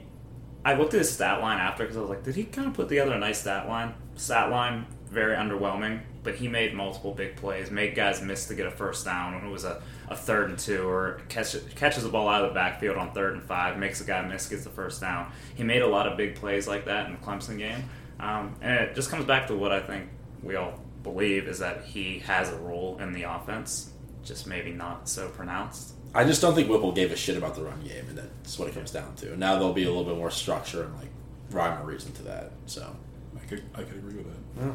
I 0.64 0.74
looked 0.74 0.92
at 0.92 0.98
his 0.98 1.10
stat 1.10 1.40
line 1.40 1.58
after 1.58 1.84
because 1.84 1.96
I 1.96 2.00
was 2.00 2.10
like, 2.10 2.24
did 2.24 2.34
he 2.34 2.44
kind 2.44 2.68
of 2.68 2.74
put 2.74 2.88
together 2.88 3.12
a 3.12 3.18
nice 3.18 3.40
stat 3.40 3.68
line? 3.68 3.94
Stat 4.16 4.50
line 4.50 4.86
very 5.10 5.34
underwhelming, 5.34 6.00
but 6.22 6.34
he 6.34 6.48
made 6.48 6.74
multiple 6.74 7.14
big 7.14 7.36
plays, 7.36 7.70
made 7.70 7.94
guys 7.94 8.20
miss 8.22 8.46
to 8.46 8.54
get 8.54 8.66
a 8.66 8.70
first 8.70 9.04
down 9.04 9.34
when 9.34 9.44
it 9.44 9.50
was 9.50 9.64
a, 9.64 9.82
a 10.08 10.16
third 10.16 10.50
and 10.50 10.58
two, 10.58 10.86
or 10.86 11.20
catch, 11.28 11.56
catches 11.74 12.02
the 12.02 12.08
ball 12.08 12.28
out 12.28 12.44
of 12.44 12.50
the 12.50 12.54
backfield 12.54 12.96
on 12.96 13.12
third 13.12 13.34
and 13.34 13.42
five, 13.42 13.78
makes 13.78 14.00
a 14.00 14.04
guy 14.04 14.20
miss, 14.26 14.48
gets 14.48 14.64
the 14.64 14.70
first 14.70 15.00
down. 15.00 15.30
He 15.54 15.64
made 15.64 15.82
a 15.82 15.86
lot 15.86 16.06
of 16.06 16.16
big 16.16 16.34
plays 16.34 16.68
like 16.68 16.84
that 16.86 17.06
in 17.06 17.12
the 17.12 17.18
Clemson 17.18 17.58
game, 17.58 17.84
um, 18.20 18.54
and 18.60 18.74
it 18.74 18.94
just 18.94 19.10
comes 19.10 19.24
back 19.24 19.46
to 19.48 19.56
what 19.56 19.72
I 19.72 19.80
think 19.80 20.08
we 20.42 20.56
all 20.56 20.78
believe 21.02 21.48
is 21.48 21.58
that 21.60 21.84
he 21.84 22.18
has 22.20 22.50
a 22.50 22.56
role 22.56 22.98
in 23.00 23.12
the 23.12 23.22
offense, 23.22 23.92
just 24.28 24.46
maybe 24.46 24.70
not 24.70 25.08
so 25.08 25.28
pronounced. 25.30 25.94
I 26.14 26.24
just 26.24 26.40
don't 26.40 26.54
think 26.54 26.68
Whipple 26.68 26.92
gave 26.92 27.10
a 27.10 27.16
shit 27.16 27.36
about 27.36 27.54
the 27.54 27.64
run 27.64 27.80
game, 27.82 28.04
and 28.08 28.16
that's 28.16 28.58
what 28.58 28.68
it 28.68 28.74
comes 28.74 28.90
down 28.90 29.14
to. 29.16 29.36
Now 29.36 29.54
there'll 29.54 29.72
be 29.72 29.84
a 29.84 29.88
little 29.88 30.04
bit 30.04 30.16
more 30.16 30.30
structure 30.30 30.84
and 30.84 30.94
like 30.96 31.08
rhyme 31.50 31.82
or 31.82 31.86
reason 31.86 32.12
to 32.12 32.22
that. 32.24 32.52
So 32.66 32.94
I 33.36 33.44
could 33.46 33.64
I 33.74 33.82
could 33.82 33.96
agree 33.96 34.16
with 34.16 34.26
that. 34.56 34.74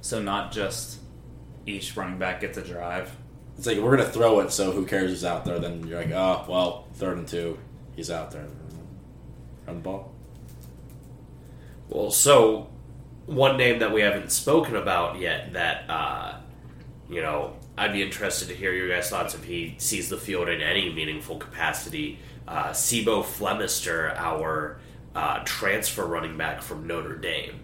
So 0.00 0.22
not 0.22 0.52
just 0.52 0.98
each 1.66 1.96
running 1.96 2.18
back 2.18 2.40
gets 2.40 2.58
a 2.58 2.62
drive. 2.62 3.10
it's 3.56 3.66
like 3.66 3.78
we're 3.78 3.96
gonna 3.96 4.08
throw 4.08 4.40
it, 4.40 4.52
so 4.52 4.72
who 4.72 4.86
cares 4.86 5.10
who's 5.10 5.24
out 5.24 5.44
there? 5.44 5.58
Then 5.58 5.86
you're 5.86 6.00
like, 6.00 6.10
oh 6.12 6.44
well, 6.48 6.88
third 6.94 7.18
and 7.18 7.28
two, 7.28 7.58
he's 7.96 8.10
out 8.10 8.30
there. 8.30 8.46
Run 9.66 9.76
the 9.76 9.82
ball. 9.82 10.12
Well, 11.88 12.10
so 12.10 12.70
one 13.26 13.56
name 13.56 13.78
that 13.78 13.92
we 13.92 14.02
haven't 14.02 14.30
spoken 14.30 14.76
about 14.76 15.18
yet 15.18 15.54
that 15.54 15.88
uh, 15.88 16.36
you 17.08 17.22
know 17.22 17.56
I'd 17.76 17.92
be 17.92 18.02
interested 18.02 18.48
to 18.48 18.54
hear 18.54 18.72
your 18.72 18.88
guys' 18.88 19.10
thoughts 19.10 19.34
if 19.34 19.44
he 19.44 19.74
sees 19.78 20.08
the 20.08 20.16
field 20.16 20.48
in 20.48 20.60
any 20.60 20.92
meaningful 20.92 21.38
capacity. 21.38 22.18
Uh, 22.46 22.72
C'Bo 22.72 23.22
Flemister, 23.22 24.14
our 24.16 24.78
uh, 25.14 25.40
transfer 25.44 26.04
running 26.06 26.36
back 26.36 26.62
from 26.62 26.86
Notre 26.86 27.16
Dame. 27.16 27.60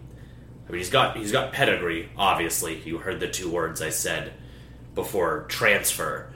I 0.67 0.73
mean, 0.73 0.79
he's 0.79 0.91
got 0.91 1.17
he's 1.17 1.33
got 1.33 1.53
pedigree. 1.53 2.09
Obviously, 2.17 2.81
you 2.83 2.99
heard 2.99 3.21
the 3.21 3.29
two 3.29 3.51
words 3.51 3.83
I 3.83 3.91
said 3.91 4.33
before 4.95 5.47
transfer. 5.49 6.33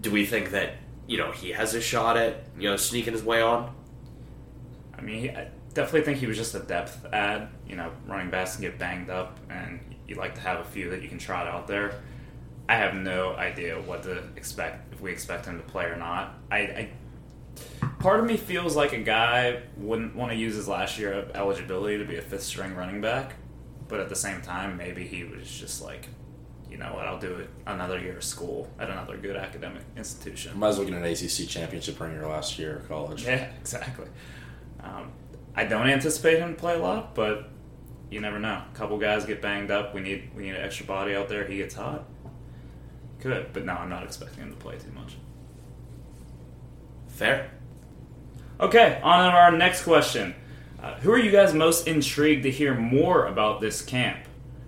Do 0.00 0.10
we 0.10 0.26
think 0.26 0.50
that 0.50 0.74
you 1.06 1.18
know 1.18 1.32
he 1.32 1.50
has 1.50 1.74
a 1.74 1.80
shot 1.80 2.16
at 2.16 2.44
you 2.58 2.68
know 2.68 2.76
sneaking 2.76 3.12
his 3.12 3.22
way 3.22 3.42
on? 3.42 3.74
I 4.96 5.02
mean, 5.02 5.36
I 5.36 5.48
definitely 5.74 6.02
think 6.02 6.18
he 6.18 6.26
was 6.26 6.36
just 6.36 6.54
a 6.54 6.60
depth 6.60 7.04
ad. 7.12 7.48
You 7.68 7.76
know, 7.76 7.92
running 8.06 8.30
backs 8.30 8.54
can 8.54 8.62
get 8.62 8.78
banged 8.78 9.10
up, 9.10 9.38
and 9.50 9.80
you 10.06 10.16
like 10.16 10.34
to 10.36 10.40
have 10.40 10.60
a 10.60 10.64
few 10.64 10.90
that 10.90 11.02
you 11.02 11.08
can 11.08 11.18
trot 11.18 11.46
out 11.46 11.66
there. 11.66 12.00
I 12.68 12.76
have 12.76 12.94
no 12.94 13.34
idea 13.34 13.80
what 13.80 14.02
to 14.02 14.22
expect 14.36 14.92
if 14.92 15.00
we 15.00 15.10
expect 15.10 15.46
him 15.46 15.56
to 15.58 15.64
play 15.64 15.86
or 15.86 15.96
not. 15.96 16.34
I, 16.50 16.58
I 16.58 16.90
part 17.98 18.20
of 18.20 18.26
me 18.26 18.36
feels 18.36 18.76
like 18.76 18.92
a 18.92 18.98
guy 18.98 19.62
wouldn't 19.76 20.14
want 20.14 20.32
to 20.32 20.36
use 20.36 20.54
his 20.54 20.68
last 20.68 20.98
year 20.98 21.12
of 21.12 21.30
eligibility 21.34 21.98
to 21.98 22.04
be 22.04 22.16
a 22.16 22.22
fifth 22.22 22.42
string 22.42 22.74
running 22.74 23.00
back, 23.00 23.34
but 23.88 24.00
at 24.00 24.08
the 24.08 24.16
same 24.16 24.42
time, 24.42 24.76
maybe 24.76 25.06
he 25.06 25.24
was 25.24 25.50
just 25.50 25.82
like, 25.82 26.08
you 26.70 26.76
know 26.76 26.92
what, 26.94 27.06
I'll 27.06 27.18
do 27.18 27.36
it 27.36 27.48
another 27.66 27.98
year 27.98 28.18
of 28.18 28.24
school 28.24 28.68
at 28.78 28.90
another 28.90 29.16
good 29.16 29.36
academic 29.36 29.82
institution. 29.96 30.58
Might 30.58 30.68
as 30.68 30.78
well 30.78 30.86
get 30.86 30.96
an 30.96 31.04
ACC 31.04 31.48
championship 31.48 31.98
ring 31.98 32.12
your 32.12 32.28
last 32.28 32.58
year 32.58 32.76
of 32.76 32.88
college. 32.88 33.24
Yeah, 33.24 33.50
exactly. 33.60 34.06
Um, 34.80 35.10
I 35.56 35.64
don't 35.64 35.88
anticipate 35.88 36.38
him 36.38 36.54
to 36.54 36.60
play 36.60 36.74
a 36.74 36.78
lot, 36.78 37.14
but 37.14 37.48
you 38.10 38.20
never 38.20 38.38
know. 38.38 38.62
A 38.70 38.76
couple 38.76 38.98
guys 38.98 39.24
get 39.24 39.42
banged 39.42 39.70
up. 39.70 39.94
We 39.94 40.00
need 40.00 40.30
we 40.36 40.44
need 40.44 40.54
an 40.54 40.62
extra 40.62 40.86
body 40.86 41.14
out 41.14 41.28
there. 41.28 41.46
He 41.46 41.56
gets 41.56 41.74
hot. 41.74 42.04
Could, 43.20 43.52
but 43.52 43.64
no, 43.64 43.72
I'm 43.72 43.88
not 43.88 44.04
expecting 44.04 44.44
him 44.44 44.50
to 44.50 44.56
play 44.56 44.78
too 44.78 44.92
much. 44.92 45.16
Fair. 47.08 47.50
Okay, 48.60 49.00
on 49.02 49.30
to 49.30 49.36
our 49.36 49.52
next 49.52 49.82
question. 49.82 50.34
Uh, 50.82 50.94
who 51.00 51.10
are 51.10 51.18
you 51.18 51.30
guys 51.30 51.52
most 51.52 51.88
intrigued 51.88 52.44
to 52.44 52.50
hear 52.50 52.74
more 52.74 53.26
about 53.26 53.60
this 53.60 53.82
camp? 53.82 54.20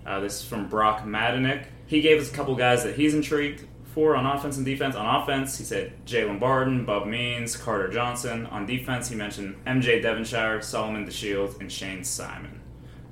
Uh, 0.05 0.19
this 0.19 0.41
is 0.41 0.47
from 0.47 0.67
Brock 0.67 1.05
Madenick. 1.05 1.65
He 1.87 2.01
gave 2.01 2.19
us 2.19 2.29
a 2.29 2.33
couple 2.33 2.55
guys 2.55 2.83
that 2.83 2.95
he's 2.95 3.13
intrigued 3.13 3.65
for 3.93 4.15
on 4.15 4.25
offense 4.25 4.57
and 4.57 4.65
defense. 4.65 4.95
On 4.95 5.21
offense, 5.21 5.57
he 5.57 5.63
said 5.63 5.93
Jalen 6.05 6.39
Barden, 6.39 6.85
Bub 6.85 7.05
Means, 7.05 7.55
Carter 7.55 7.89
Johnson. 7.89 8.45
On 8.47 8.65
defense, 8.65 9.09
he 9.09 9.15
mentioned 9.15 9.55
MJ 9.65 10.01
Devonshire, 10.01 10.61
Solomon 10.61 11.05
DeShields, 11.05 11.59
and 11.59 11.71
Shane 11.71 12.03
Simon. 12.03 12.61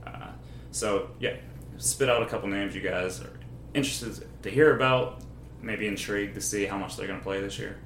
Uh, 0.05 0.31
so, 0.71 1.09
yeah, 1.19 1.35
spit 1.77 2.09
out 2.09 2.23
a 2.23 2.25
couple 2.25 2.49
names 2.49 2.75
you 2.75 2.81
guys 2.81 3.21
are 3.21 3.39
interested 3.73 4.25
to 4.43 4.49
hear 4.49 4.75
about, 4.75 5.21
maybe 5.61 5.87
intrigued 5.87 6.35
to 6.35 6.41
see 6.41 6.65
how 6.65 6.77
much 6.77 6.95
they're 6.95 7.07
going 7.07 7.19
to 7.19 7.23
play 7.23 7.41
this 7.41 7.59
year. 7.59 7.77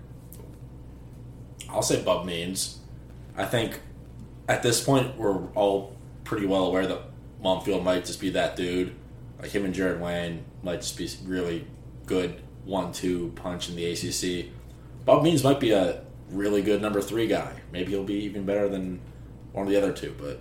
I'll 1.69 1.82
say 1.82 2.01
Bub 2.03 2.26
Means. 2.26 2.80
I 3.36 3.45
think 3.45 3.80
at 4.47 4.63
this 4.63 4.84
point 4.84 5.17
we're 5.17 5.47
all 5.53 5.95
pretty 6.24 6.45
well 6.45 6.65
aware 6.65 6.86
that 6.88 7.01
Mumpfield 7.43 7.84
might 7.84 8.05
just 8.05 8.19
be 8.19 8.30
that 8.32 8.55
dude. 8.55 8.95
Like 9.41 9.51
him 9.51 9.65
and 9.65 9.74
Jared 9.74 9.99
Wayne 9.99 10.45
might 10.61 10.82
just 10.82 10.97
be 10.97 11.09
really 11.26 11.67
good 12.05 12.41
one-two 12.65 13.34
punch 13.36 13.69
in 13.69 13.76
the 13.76 13.86
ACC. 13.91 14.51
Bub 15.05 15.24
Means 15.24 15.43
might 15.43 15.59
be 15.59 15.71
a 15.71 16.03
really 16.30 16.61
good 16.61 16.82
number 16.82 17.01
three 17.01 17.28
guy. 17.28 17.53
Maybe 17.71 17.91
he'll 17.91 18.03
be 18.03 18.24
even 18.24 18.45
better 18.45 18.69
than 18.69 19.01
one 19.51 19.65
of 19.65 19.71
the 19.71 19.78
other 19.78 19.91
two, 19.91 20.15
but 20.19 20.39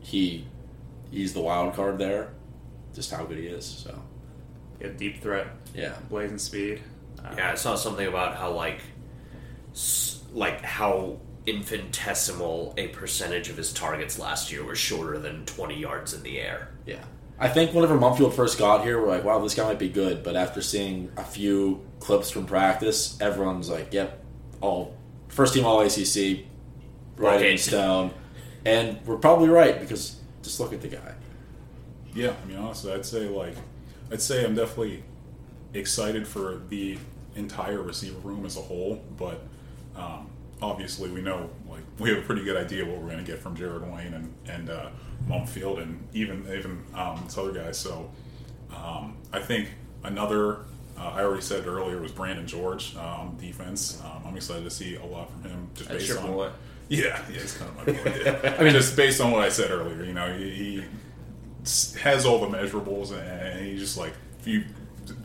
he 0.00 0.46
he's 1.10 1.32
the 1.32 1.40
wild 1.40 1.74
card 1.74 1.98
there. 1.98 2.32
Just 2.94 3.10
how 3.10 3.24
good 3.24 3.38
he 3.38 3.46
is. 3.46 3.64
So 3.64 4.02
Yeah, 4.82 4.88
deep 4.96 5.22
threat, 5.22 5.46
yeah, 5.74 5.94
blazing 6.10 6.38
speed. 6.38 6.82
Uh, 7.24 7.34
Yeah, 7.36 7.52
I 7.52 7.54
saw 7.54 7.76
something 7.76 8.06
about 8.06 8.36
how 8.36 8.50
like, 8.52 8.80
s- 9.72 10.20
like 10.32 10.60
how 10.62 11.18
infinitesimal 11.46 12.74
a 12.76 12.88
percentage 12.88 13.48
of 13.48 13.56
his 13.56 13.72
targets 13.72 14.18
last 14.18 14.50
year 14.52 14.64
were 14.64 14.74
shorter 14.74 15.18
than 15.18 15.44
20 15.46 15.78
yards 15.78 16.14
in 16.14 16.22
the 16.22 16.40
air. 16.40 16.68
Yeah. 16.86 17.02
I 17.38 17.48
think 17.48 17.72
whenever 17.74 17.96
Mumpfield 17.98 18.34
first 18.34 18.58
got 18.58 18.84
here, 18.84 19.00
we're 19.00 19.08
like, 19.08 19.24
wow, 19.24 19.38
this 19.40 19.54
guy 19.54 19.64
might 19.64 19.78
be 19.78 19.88
good. 19.88 20.22
But 20.22 20.36
after 20.36 20.62
seeing 20.62 21.10
a 21.16 21.24
few 21.24 21.84
clips 21.98 22.30
from 22.30 22.46
practice, 22.46 23.16
everyone's 23.20 23.68
like, 23.68 23.92
yep, 23.92 24.22
all 24.60 24.96
first 25.28 25.54
team 25.54 25.64
all 25.64 25.80
ACC, 25.80 26.44
right 27.16 27.36
Okay. 27.36 27.52
in 27.52 27.58
stone. 27.58 28.12
And 28.64 28.98
we're 29.06 29.16
probably 29.16 29.48
right 29.48 29.80
because 29.80 30.16
just 30.42 30.60
look 30.60 30.72
at 30.72 30.80
the 30.82 30.88
guy. 30.88 31.14
Yeah, 32.14 32.34
I 32.42 32.46
mean, 32.46 32.58
honestly, 32.58 32.92
I'd 32.92 33.04
say 33.06 33.26
like, 33.28 33.56
I'd 34.12 34.20
say 34.20 34.44
I'm 34.44 34.54
definitely 34.54 35.02
excited 35.74 36.28
for 36.28 36.60
the 36.68 36.98
entire 37.34 37.80
receiver 37.80 38.18
room 38.18 38.44
as 38.44 38.56
a 38.56 38.60
whole, 38.60 39.02
but 39.16 39.40
um, 39.96 40.28
obviously 40.60 41.10
we 41.10 41.22
know 41.22 41.48
like 41.68 41.80
we 41.98 42.10
have 42.10 42.18
a 42.18 42.22
pretty 42.22 42.44
good 42.44 42.56
idea 42.56 42.84
what 42.84 42.98
we're 42.98 43.10
going 43.10 43.24
to 43.24 43.30
get 43.30 43.40
from 43.40 43.56
Jared 43.56 43.82
Wayne 43.90 44.14
and 44.14 44.34
and 44.48 44.70
uh, 44.70 44.90
Mumpfield 45.28 45.82
and 45.82 46.06
even 46.12 46.46
even 46.54 46.84
um, 46.94 47.22
this 47.24 47.38
other 47.38 47.52
guy. 47.52 47.72
So 47.72 48.10
um, 48.74 49.16
I 49.32 49.40
think 49.40 49.70
another. 50.04 50.64
Uh, 50.98 51.08
I 51.14 51.22
already 51.22 51.40
said 51.40 51.66
earlier 51.66 52.02
was 52.02 52.12
Brandon 52.12 52.46
George 52.46 52.94
on 52.96 53.38
defense. 53.38 53.98
Um, 54.04 54.24
I'm 54.26 54.36
excited 54.36 54.64
to 54.64 54.70
see 54.70 54.96
a 54.96 55.04
lot 55.04 55.30
from 55.30 55.42
him 55.50 55.70
just 55.74 55.88
That's 55.88 56.02
based 56.02 56.12
your 56.12 56.20
on 56.20 56.32
boy. 56.32 56.50
yeah, 56.90 57.22
yeah, 57.30 57.40
he's 57.40 57.56
kind 57.56 57.70
of 57.70 57.76
my 57.78 57.92
boy. 57.94 58.22
Yeah. 58.22 58.56
I 58.60 58.62
mean, 58.62 58.74
just 58.74 58.94
based 58.94 59.18
on 59.18 59.30
what 59.30 59.42
I 59.42 59.48
said 59.48 59.70
earlier, 59.70 60.04
you 60.04 60.12
know, 60.12 60.30
he, 60.36 60.50
he 60.50 60.84
has 62.02 62.26
all 62.26 62.38
the 62.38 62.56
measurables, 62.56 63.12
and 63.12 63.64
he 63.64 63.78
just 63.78 63.96
like 63.96 64.12
if 64.40 64.46
you 64.46 64.64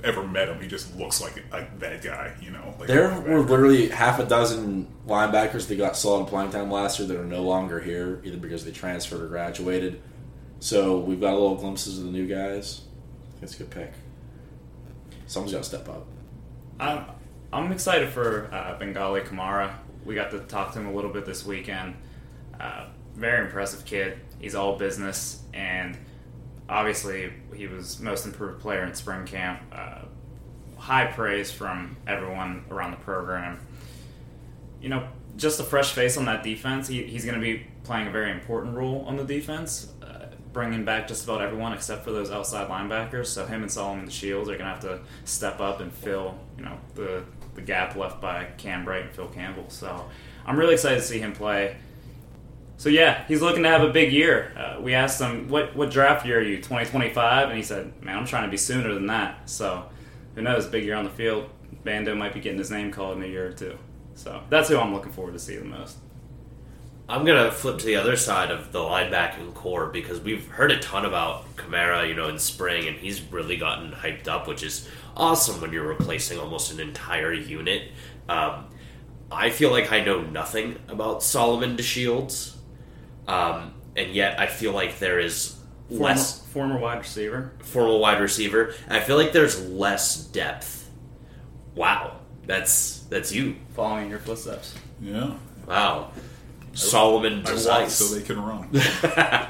ever 0.03 0.25
met 0.25 0.49
him, 0.49 0.61
he 0.61 0.67
just 0.67 0.95
looks 0.97 1.21
like 1.21 1.43
a, 1.51 1.63
bad 1.77 2.01
guy, 2.01 2.33
you 2.41 2.51
know. 2.51 2.75
Like 2.79 2.87
There 2.87 3.09
were 3.21 3.41
literally 3.41 3.89
half 3.89 4.19
a 4.19 4.25
dozen 4.25 4.87
linebackers 5.07 5.67
that 5.67 5.75
got 5.75 5.95
solid 5.95 6.27
playing 6.27 6.51
time 6.51 6.71
last 6.71 6.99
year 6.99 7.07
that 7.07 7.17
are 7.17 7.25
no 7.25 7.43
longer 7.43 7.79
here, 7.79 8.21
either 8.23 8.37
because 8.37 8.65
they 8.65 8.71
transferred 8.71 9.21
or 9.21 9.27
graduated. 9.27 10.01
So 10.59 10.99
we've 10.99 11.21
got 11.21 11.33
a 11.33 11.37
little 11.37 11.55
glimpses 11.55 11.99
of 11.99 12.05
the 12.05 12.11
new 12.11 12.27
guys. 12.27 12.81
It's 13.41 13.55
a 13.55 13.59
good 13.59 13.69
pick. 13.69 13.93
Someone's 15.27 15.53
got 15.53 15.59
to 15.59 15.69
step 15.69 15.89
up. 15.89 16.07
I'm, 16.79 17.05
I'm 17.53 17.71
excited 17.71 18.09
for 18.09 18.49
uh, 18.51 18.77
Bangally 18.79 19.25
Kamara. 19.25 19.73
We 20.05 20.15
got 20.15 20.31
to 20.31 20.39
talk 20.39 20.73
to 20.73 20.79
him 20.79 20.87
a 20.87 20.93
little 20.93 21.11
bit 21.11 21.25
this 21.25 21.45
weekend. 21.45 21.95
Uh, 22.59 22.87
very 23.15 23.45
impressive 23.45 23.85
kid. 23.85 24.19
He's 24.39 24.55
all 24.55 24.77
business, 24.77 25.43
and 25.53 25.97
obviously 26.69 27.31
he 27.55 27.67
was 27.67 27.99
most 27.99 28.25
improved 28.25 28.59
player 28.59 28.83
in 28.83 28.93
spring 28.93 29.25
camp. 29.25 29.61
Uh, 29.71 30.01
high 30.77 31.05
praise 31.05 31.51
from 31.51 31.97
everyone 32.05 32.63
around 32.69 32.91
the 32.91 32.97
program. 32.97 33.59
You 34.81 34.89
know, 34.89 35.07
just 35.35 35.59
a 35.59 35.63
fresh 35.63 35.91
face 35.93 36.17
on 36.17 36.25
that 36.25 36.43
defense. 36.43 36.87
He, 36.87 37.03
he's 37.03 37.25
going 37.25 37.35
to 37.35 37.41
be 37.41 37.65
playing 37.83 38.07
a 38.07 38.11
very 38.11 38.31
important 38.31 38.75
role 38.75 39.03
on 39.07 39.17
the 39.17 39.23
defense, 39.23 39.91
uh, 40.03 40.27
bringing 40.53 40.85
back 40.85 41.07
just 41.07 41.23
about 41.23 41.41
everyone 41.41 41.73
except 41.73 42.03
for 42.03 42.11
those 42.11 42.31
outside 42.31 42.69
linebackers. 42.69 43.27
So 43.27 43.45
him 43.45 43.63
and 43.63 43.71
Solomon 43.71 44.09
Shields 44.09 44.49
are 44.49 44.57
going 44.57 44.65
to 44.65 44.71
have 44.71 44.81
to 44.81 44.99
step 45.25 45.59
up 45.59 45.79
and 45.79 45.91
fill, 45.91 46.37
you 46.57 46.63
know, 46.63 46.77
the 46.95 47.23
the 47.57 47.61
gap 47.63 47.95
left 47.95 48.21
by 48.21 48.45
Cam 48.57 48.85
Bright 48.85 49.01
and 49.01 49.11
Phil 49.11 49.27
Campbell. 49.29 49.65
So 49.69 50.07
I'm 50.45 50.57
really 50.57 50.75
excited 50.75 50.97
to 50.97 51.01
see 51.01 51.19
him 51.19 51.33
play. 51.33 51.75
So 52.77 52.89
yeah, 52.89 53.25
he's 53.27 53.41
looking 53.41 53.63
to 53.63 53.69
have 53.69 53.81
a 53.81 53.89
big 53.89 54.13
year. 54.13 54.53
Uh, 54.55 54.79
we 54.79 54.93
asked 54.93 55.19
him, 55.19 55.49
"What 55.49 55.75
what 55.75 55.89
draft 55.89 56.25
year 56.25 56.39
are 56.39 56.43
you? 56.43 56.57
2025?" 56.57 57.49
And 57.49 57.57
he 57.57 57.63
said, 57.63 57.91
"Man, 58.03 58.15
I'm 58.15 58.25
trying 58.25 58.43
to 58.43 58.49
be 58.51 58.57
sooner 58.57 58.93
than 58.93 59.07
that." 59.07 59.49
So 59.49 59.85
who 60.35 60.41
knows? 60.43 60.67
Big 60.67 60.85
year 60.85 60.95
on 60.95 61.03
the 61.03 61.09
field. 61.09 61.49
Bando 61.83 62.13
might 62.15 62.33
be 62.33 62.39
getting 62.39 62.59
his 62.59 62.69
name 62.69 62.91
called 62.91 63.17
in 63.17 63.23
a 63.23 63.27
year 63.27 63.47
or 63.47 63.53
two. 63.53 63.77
So 64.13 64.41
that's 64.49 64.69
who 64.69 64.77
I'm 64.77 64.93
looking 64.93 65.11
forward 65.11 65.33
to 65.33 65.39
see 65.39 65.57
the 65.57 65.65
most. 65.65 65.97
I'm 67.09 67.23
gonna 67.23 67.51
flip 67.51 67.79
to 67.79 67.85
the 67.85 67.95
other 67.95 68.17
side 68.17 68.51
of 68.51 68.71
the 68.73 68.79
linebacking 68.79 69.53
core 69.53 69.87
because 69.87 70.19
we've 70.19 70.45
heard 70.49 70.71
a 70.71 70.79
ton 70.79 71.05
about 71.05 71.55
Kamara, 71.55 72.07
you 72.07 72.13
know, 72.13 72.27
in 72.27 72.37
spring, 72.37 72.87
and 72.87 72.97
he's 72.97 73.21
really 73.21 73.55
gotten 73.55 73.91
hyped 73.91 74.27
up, 74.27 74.47
which 74.47 74.61
is 74.61 74.89
awesome 75.15 75.61
when 75.61 75.71
you're 75.71 75.87
replacing 75.87 76.37
almost 76.37 76.71
an 76.71 76.81
entire 76.81 77.33
unit. 77.33 77.91
Um, 78.27 78.65
I 79.31 79.49
feel 79.49 79.71
like 79.71 79.91
I 79.91 80.03
know 80.03 80.21
nothing 80.21 80.79
about 80.89 81.23
Solomon 81.23 81.77
DeShields, 81.77 82.56
um, 83.27 83.73
and 83.95 84.13
yet 84.13 84.39
I 84.39 84.47
feel 84.47 84.71
like 84.73 84.99
there 84.99 85.19
is 85.19 85.55
Former, 85.89 86.03
less 86.05 86.41
former 86.47 86.77
wide 86.79 86.99
receiver. 86.99 87.53
former 87.63 87.97
wide 87.97 88.19
receiver. 88.21 88.73
I 88.89 88.99
feel 88.99 89.15
like 89.15 89.31
there's 89.31 89.61
less 89.69 90.17
depth. 90.25 90.89
Wow, 91.75 92.17
that's 92.45 92.99
that's 93.09 93.31
you. 93.31 93.55
Following 93.75 94.05
in 94.05 94.09
your 94.09 94.19
footsteps. 94.19 94.75
yeah. 95.01 95.33
Wow, 95.67 96.11
Solomon 96.73 97.33
I 97.33 97.37
walk 97.37 97.45
Decisive. 97.53 98.07
so 98.07 98.15
they 98.15 98.21
can 98.25 98.41
run. 98.43 98.69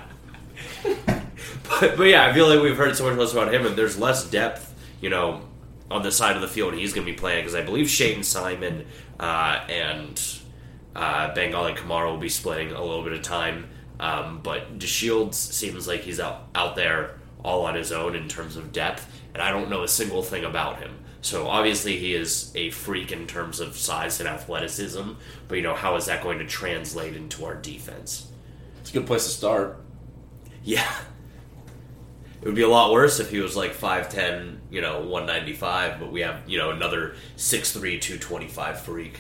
but, 0.83 1.97
but 1.97 2.03
yeah, 2.03 2.25
I 2.25 2.33
feel 2.33 2.47
like 2.47 2.61
we've 2.61 2.77
heard 2.77 2.95
so 2.95 3.05
much 3.09 3.17
less 3.17 3.31
about 3.33 3.53
him, 3.53 3.65
and 3.65 3.75
there's 3.75 3.97
less 3.99 4.29
depth, 4.29 4.73
you 5.01 5.09
know, 5.09 5.41
on 5.89 6.03
the 6.03 6.11
side 6.11 6.35
of 6.35 6.41
the 6.41 6.47
field 6.47 6.73
he's 6.73 6.93
going 6.93 7.05
to 7.05 7.11
be 7.11 7.17
playing 7.17 7.41
because 7.43 7.55
I 7.55 7.61
believe 7.61 7.89
Shane 7.89 8.23
Simon 8.23 8.85
uh, 9.19 9.65
and 9.69 10.21
uh, 10.97 11.33
and 11.37 11.77
Kamara 11.77 12.09
will 12.09 12.17
be 12.17 12.27
splitting 12.27 12.71
a 12.71 12.81
little 12.81 13.03
bit 13.03 13.13
of 13.13 13.21
time. 13.21 13.69
Um, 13.99 14.41
but 14.43 14.79
DeShields 14.79 15.35
seems 15.35 15.87
like 15.87 16.01
he's 16.01 16.19
out 16.19 16.47
out 16.53 16.75
there 16.75 17.19
all 17.43 17.65
on 17.65 17.75
his 17.75 17.91
own 17.91 18.15
in 18.15 18.27
terms 18.27 18.57
of 18.57 18.71
depth, 18.71 19.07
and 19.33 19.41
I 19.41 19.51
don't 19.51 19.69
know 19.69 19.83
a 19.83 19.87
single 19.87 20.23
thing 20.23 20.43
about 20.43 20.79
him. 20.79 20.91
So 21.21 21.47
obviously 21.47 21.97
he 21.97 22.13
is 22.13 22.51
a 22.55 22.69
freak 22.71 23.11
in 23.11 23.27
terms 23.27 23.59
of 23.59 23.77
size 23.77 24.19
and 24.19 24.29
athleticism, 24.29 25.11
but 25.47 25.55
you 25.55 25.61
know 25.61 25.75
how 25.75 25.95
is 25.95 26.05
that 26.05 26.23
going 26.23 26.39
to 26.39 26.45
translate 26.45 27.15
into 27.15 27.45
our 27.45 27.55
defense? 27.55 28.31
It's 28.81 28.89
a 28.89 28.93
good 28.93 29.07
place 29.07 29.25
to 29.25 29.31
start. 29.31 29.83
Yeah. 30.63 30.91
It 32.41 32.45
would 32.45 32.55
be 32.55 32.61
a 32.61 32.69
lot 32.69 32.91
worse 32.91 33.19
if 33.19 33.31
he 33.31 33.39
was 33.39 33.55
like 33.55 33.73
5'10, 33.73 34.57
you 34.69 34.81
know, 34.81 34.99
195, 34.99 35.99
but 35.99 36.11
we 36.11 36.21
have, 36.21 36.47
you 36.47 36.57
know, 36.57 36.69
another 36.69 37.15
6'3, 37.35 37.99
225 37.99 38.81
freak. 38.81 39.19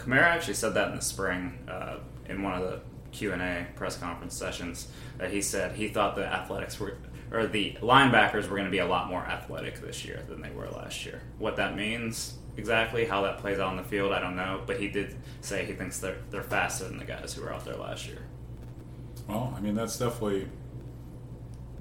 Kamara 0.00 0.22
actually 0.22 0.54
said 0.54 0.74
that 0.74 0.88
in 0.88 0.96
the 0.96 1.02
spring 1.02 1.58
uh, 1.68 1.96
in 2.28 2.42
one 2.42 2.54
of 2.54 2.62
the 2.62 2.80
Q 3.12 3.32
and 3.32 3.42
A 3.42 3.66
press 3.74 3.96
conference 3.96 4.34
sessions. 4.34 4.88
That 5.18 5.30
he 5.30 5.42
said 5.42 5.76
he 5.76 5.88
thought 5.88 6.16
the 6.16 6.26
athletics 6.26 6.78
were 6.80 6.96
or 7.32 7.46
the 7.46 7.76
linebackers 7.80 8.48
were 8.48 8.56
going 8.56 8.64
to 8.64 8.70
be 8.70 8.78
a 8.78 8.86
lot 8.86 9.08
more 9.08 9.20
athletic 9.20 9.80
this 9.80 10.04
year 10.04 10.24
than 10.28 10.40
they 10.42 10.50
were 10.50 10.68
last 10.68 11.04
year. 11.04 11.22
What 11.38 11.56
that 11.56 11.76
means 11.76 12.34
exactly, 12.56 13.04
how 13.04 13.22
that 13.22 13.38
plays 13.38 13.58
out 13.58 13.68
on 13.68 13.76
the 13.76 13.84
field, 13.84 14.12
I 14.12 14.20
don't 14.20 14.36
know. 14.36 14.62
But 14.66 14.80
he 14.80 14.88
did 14.88 15.16
say 15.40 15.64
he 15.64 15.72
thinks 15.74 15.98
they're 15.98 16.18
they're 16.30 16.42
faster 16.42 16.84
than 16.84 16.98
the 16.98 17.04
guys 17.04 17.34
who 17.34 17.42
were 17.42 17.52
out 17.52 17.64
there 17.64 17.76
last 17.76 18.06
year. 18.06 18.22
Well, 19.28 19.54
I 19.56 19.60
mean, 19.60 19.74
that's 19.74 19.98
definitely 19.98 20.48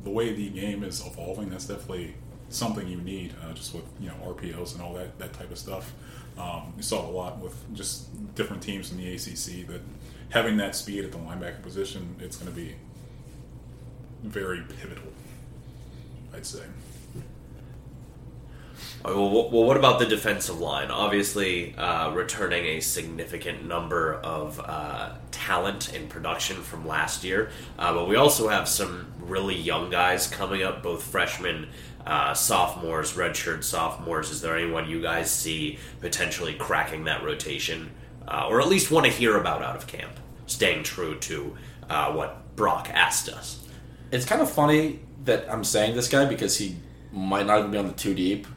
the 0.04 0.10
way 0.10 0.34
the 0.34 0.50
game 0.50 0.84
is 0.84 1.06
evolving. 1.06 1.50
That's 1.50 1.66
definitely 1.66 2.16
something 2.50 2.88
you 2.88 3.02
need, 3.02 3.34
uh, 3.44 3.54
just 3.54 3.74
with 3.74 3.86
you 4.00 4.10
know 4.10 4.16
RPOs 4.26 4.74
and 4.74 4.82
all 4.82 4.94
that 4.94 5.18
that 5.20 5.34
type 5.34 5.52
of 5.52 5.58
stuff. 5.58 5.94
Um, 6.40 6.74
we 6.78 6.84
saw 6.84 7.08
a 7.08 7.12
lot 7.12 7.40
with 7.40 7.56
just 7.76 8.36
different 8.36 8.64
teams 8.64 8.92
in 8.92 8.98
the 8.98 9.14
ACC 9.14 9.68
that 9.68 9.82
having 10.30 10.58
that 10.58 10.76
speed 10.76 11.04
at 11.04 11.12
the 11.12 11.18
linebacker 11.18 11.62
position, 11.62 12.16
it's 12.20 12.38
going 12.38 12.50
to 12.50 12.56
be 12.56 12.76
very 14.24 14.62
pivotal. 14.62 15.12
I'd 16.34 16.46
say. 16.46 16.64
Well, 19.04 19.50
well, 19.50 19.64
what 19.64 19.78
about 19.78 20.00
the 20.00 20.06
defensive 20.06 20.60
line? 20.60 20.92
Obviously, 20.92 21.74
uh, 21.76 22.12
returning 22.12 22.66
a 22.66 22.80
significant 22.82 23.66
number 23.66 24.16
of 24.16 24.60
uh, 24.60 25.14
talent 25.32 25.94
and 25.94 26.10
production 26.10 26.62
from 26.62 26.86
last 26.86 27.24
year, 27.24 27.50
uh, 27.78 27.94
but 27.94 28.10
we 28.10 28.18
also 28.18 28.50
have 28.50 28.68
some 28.68 29.08
really 29.22 29.56
young 29.56 29.90
guys 29.90 30.28
coming 30.28 30.64
up, 30.64 30.84
both 30.84 31.02
freshmen, 31.02 31.70
uh, 32.06 32.34
sophomores, 32.34 33.14
redshirt 33.14 33.64
sophomores. 33.64 34.32
Is 34.32 34.42
there 34.42 34.58
anyone 34.58 34.90
you 34.90 35.02
guys 35.02 35.32
see 35.32 35.80
potentially 36.02 36.56
cracking 36.56 37.06
that 37.06 37.24
rotation, 37.24 37.92
uh, 38.28 38.48
or 38.50 38.62
at 38.62 38.68
least 38.68 38.92
want 38.92 39.06
to 39.06 39.12
hear 39.12 39.38
about 39.38 39.62
out 39.62 39.76
of 39.76 39.88
camp, 39.88 40.20
staying 40.46 40.84
true 40.84 41.18
to 41.20 41.56
uh, 41.90 42.12
what 42.12 42.56
Brock 42.56 42.90
asked 42.92 43.30
us? 43.30 43.68
It's 44.12 44.26
kind 44.26 44.42
of 44.42 44.50
funny 44.50 45.00
that 45.26 45.52
I'm 45.52 45.64
saying 45.64 45.96
this 45.96 46.08
guy 46.08 46.26
because 46.26 46.58
he 46.58 46.78
might 47.12 47.46
not 47.46 47.60
even 47.60 47.72
be 47.72 47.78
on 47.78 47.88
the 47.88 47.94
two 47.94 48.14
deep. 48.14 48.48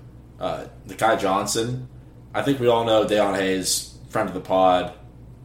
Uh, 0.40 0.66
the 0.86 0.94
Kai 0.94 1.16
Johnson, 1.16 1.88
I 2.34 2.42
think 2.42 2.58
we 2.58 2.66
all 2.66 2.84
know 2.84 3.04
Dayon 3.04 3.36
Hayes, 3.36 3.98
friend 4.08 4.28
of 4.28 4.34
the 4.34 4.40
pod, 4.40 4.94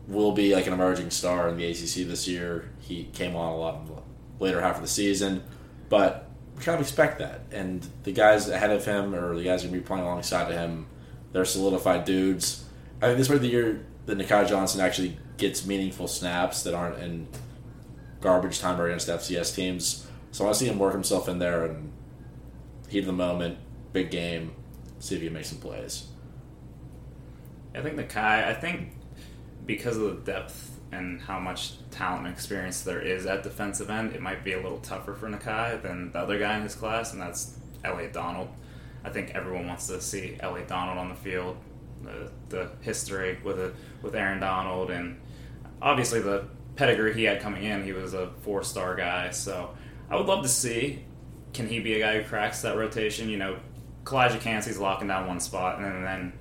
will 0.08 0.32
be 0.32 0.56
like 0.56 0.68
an 0.68 0.74
emerging 0.74 1.12
star 1.12 1.50
in 1.50 1.58
the 1.58 1.66
ACC 1.66 2.08
this 2.08 2.28
year. 2.28 2.72
He 2.80 3.06
came 3.06 3.36
on 3.36 3.52
a 3.52 3.56
lot 3.58 3.82
in 3.82 3.88
the 3.88 4.02
later 4.40 4.62
half 4.62 4.78
of 4.78 4.82
the 4.82 4.88
season, 4.88 5.44
but 5.90 6.27
kind 6.60 6.76
of 6.76 6.82
expect 6.82 7.20
that. 7.20 7.42
And 7.52 7.86
the 8.04 8.12
guys 8.12 8.50
ahead 8.50 8.72
of 8.72 8.86
him, 8.86 9.14
or 9.14 9.36
the 9.36 9.44
guys 9.44 9.64
going 9.64 9.74
to 9.74 9.80
be 9.80 9.86
playing 9.86 10.04
alongside 10.04 10.52
of 10.52 10.58
him, 10.58 10.88
they're 11.32 11.46
solidified 11.46 12.06
dudes. 12.06 12.66
I 13.02 13.08
think 13.08 13.18
this 13.18 13.30
might 13.30 13.42
be 13.42 13.48
the 13.48 13.54
year 13.54 13.86
that 14.06 14.18
Nahki 14.18 14.48
Johnson 14.48 14.82
actually 14.82 15.18
gets 15.38 15.66
meaningful 15.66 16.08
snaps 16.08 16.64
that 16.64 16.74
aren't 16.74 17.02
in 17.02 17.28
garbage 18.22 18.60
time 18.60 18.80
or 18.80 18.88
against 18.88 19.08
FCS 19.08 19.56
teams. 19.56 20.08
So 20.32 20.44
I 20.44 20.48
want 20.48 20.58
to 20.58 20.66
see 20.66 20.70
him 20.70 20.80
work 20.80 20.94
himself 20.94 21.30
in 21.30 21.40
there 21.40 21.66
and 21.66 21.92
heat 22.90 23.00
of 23.00 23.06
the 23.06 23.14
moment, 23.14 23.58
big 23.94 24.10
game, 24.12 24.56
see 25.00 25.16
if 25.16 25.22
he 25.22 25.28
can 25.28 25.34
make 25.34 25.46
some 25.46 25.60
plays. 25.60 26.08
I 27.76 27.82
think 27.82 27.96
the 27.96 28.04
Kai. 28.04 28.50
I 28.50 28.54
think 28.54 28.94
because 29.66 29.98
of 29.98 30.04
the 30.04 30.32
depth 30.32 30.77
and 30.92 31.22
how 31.22 31.40
much 31.40 31.74
talent 31.92 32.26
and 32.26 32.34
experience 32.34 32.82
there 32.82 33.02
is 33.02 33.26
at 33.26 33.44
defensive 33.44 33.90
end, 33.90 34.14
it 34.14 34.22
might 34.22 34.44
be 34.44 34.54
a 34.54 34.62
little 34.62 34.80
tougher 34.80 35.14
for 35.14 35.28
Nahki 35.28 35.82
than 35.82 36.12
the 36.12 36.20
other 36.20 36.40
guy 36.40 36.56
in 36.56 36.64
his 36.64 36.76
class, 36.76 37.14
and 37.14 37.22
that's 37.22 37.58
Elliot 37.84 38.14
Donald. 38.14 38.50
I 39.04 39.10
think 39.10 39.32
everyone 39.32 39.68
wants 39.68 39.88
to 39.88 40.02
see 40.02 40.38
Elliot 40.40 40.68
Donald 40.68 40.98
on 40.98 41.10
the 41.10 41.16
field. 41.16 41.58
The, 42.04 42.32
the 42.50 42.70
history 42.82 43.40
with 43.44 43.60
a, 43.60 43.74
with 44.04 44.16
Aaron 44.16 44.40
Donald 44.40 44.92
and 44.92 45.20
obviously 45.82 46.20
the 46.20 46.46
pedigree 46.76 47.14
he 47.14 47.24
had 47.24 47.42
coming 47.42 47.64
in, 47.64 47.84
he 47.84 47.92
was 47.92 48.14
a 48.14 48.32
four 48.42 48.64
star 48.64 48.96
guy. 48.96 49.32
So 49.32 49.76
I 50.10 50.16
would 50.16 50.28
love 50.28 50.44
to 50.44 50.50
see 50.50 51.06
can 51.54 51.68
he 51.68 51.80
be 51.80 51.96
a 51.96 52.00
guy 52.00 52.22
who 52.22 52.28
cracks 52.28 52.62
that 52.62 52.78
rotation? 52.78 53.30
You 53.30 53.38
know, 53.38 53.58
Calijah 54.04 54.40
Kancey's 54.40 54.78
locking 54.78 55.08
down 55.08 55.28
one 55.28 55.40
spot, 55.40 55.78
and 55.78 55.86
then, 55.86 56.04
then 56.04 56.34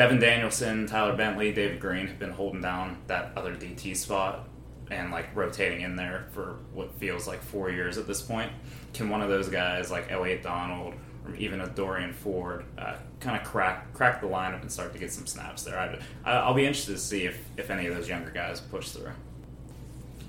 Devin 0.00 0.18
Danielson, 0.18 0.86
Tyler 0.86 1.14
Bentley, 1.14 1.52
David 1.52 1.78
Green 1.78 2.06
have 2.06 2.18
been 2.18 2.30
holding 2.30 2.62
down 2.62 2.96
that 3.06 3.32
other 3.36 3.54
DT 3.54 3.94
spot 3.94 4.48
and 4.90 5.10
like 5.10 5.26
rotating 5.36 5.82
in 5.82 5.94
there 5.94 6.24
for 6.32 6.56
what 6.72 6.94
feels 6.94 7.28
like 7.28 7.42
four 7.42 7.68
years 7.70 7.98
at 7.98 8.06
this 8.06 8.22
point. 8.22 8.50
Can 8.94 9.10
one 9.10 9.20
of 9.20 9.28
those 9.28 9.50
guys, 9.50 9.90
like 9.90 10.10
Elliot 10.10 10.42
Donald 10.42 10.94
or 11.26 11.34
even 11.36 11.60
a 11.60 11.68
Dorian 11.68 12.14
Ford, 12.14 12.64
uh, 12.78 12.96
kind 13.20 13.38
of 13.38 13.46
crack 13.46 13.92
crack 13.92 14.22
the 14.22 14.26
lineup 14.26 14.62
and 14.62 14.72
start 14.72 14.94
to 14.94 14.98
get 14.98 15.12
some 15.12 15.26
snaps 15.26 15.64
there? 15.64 15.78
I- 16.24 16.30
I'll 16.30 16.54
be 16.54 16.64
interested 16.64 16.92
to 16.92 16.98
see 16.98 17.26
if, 17.26 17.38
if 17.58 17.68
any 17.68 17.86
of 17.86 17.94
those 17.94 18.08
younger 18.08 18.30
guys 18.30 18.58
push 18.58 18.92
through. 18.92 19.12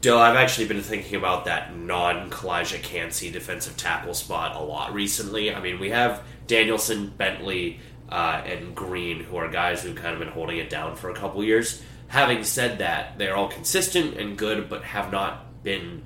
Dill, 0.01 0.17
I've 0.17 0.35
actually 0.35 0.67
been 0.67 0.81
thinking 0.81 1.15
about 1.15 1.45
that 1.45 1.77
non 1.77 2.29
Calijah 2.29 2.83
Kancey 2.83 3.31
defensive 3.31 3.77
tackle 3.77 4.15
spot 4.15 4.57
a 4.57 4.59
lot 4.59 4.93
recently. 4.93 5.55
I 5.55 5.61
mean, 5.61 5.79
we 5.79 5.91
have 5.91 6.23
Danielson, 6.47 7.13
Bentley, 7.17 7.79
uh, 8.11 8.41
and 8.45 8.75
Green, 8.75 9.23
who 9.23 9.37
are 9.37 9.47
guys 9.49 9.83
who've 9.83 9.95
kind 9.95 10.13
of 10.13 10.19
been 10.19 10.29
holding 10.29 10.57
it 10.57 10.69
down 10.69 10.95
for 10.95 11.09
a 11.09 11.15
couple 11.15 11.43
years. 11.43 11.81
Having 12.07 12.43
said 12.43 12.79
that, 12.79 13.17
they're 13.17 13.35
all 13.35 13.47
consistent 13.47 14.17
and 14.17 14.37
good, 14.37 14.69
but 14.69 14.83
have 14.83 15.11
not 15.11 15.63
been, 15.63 16.03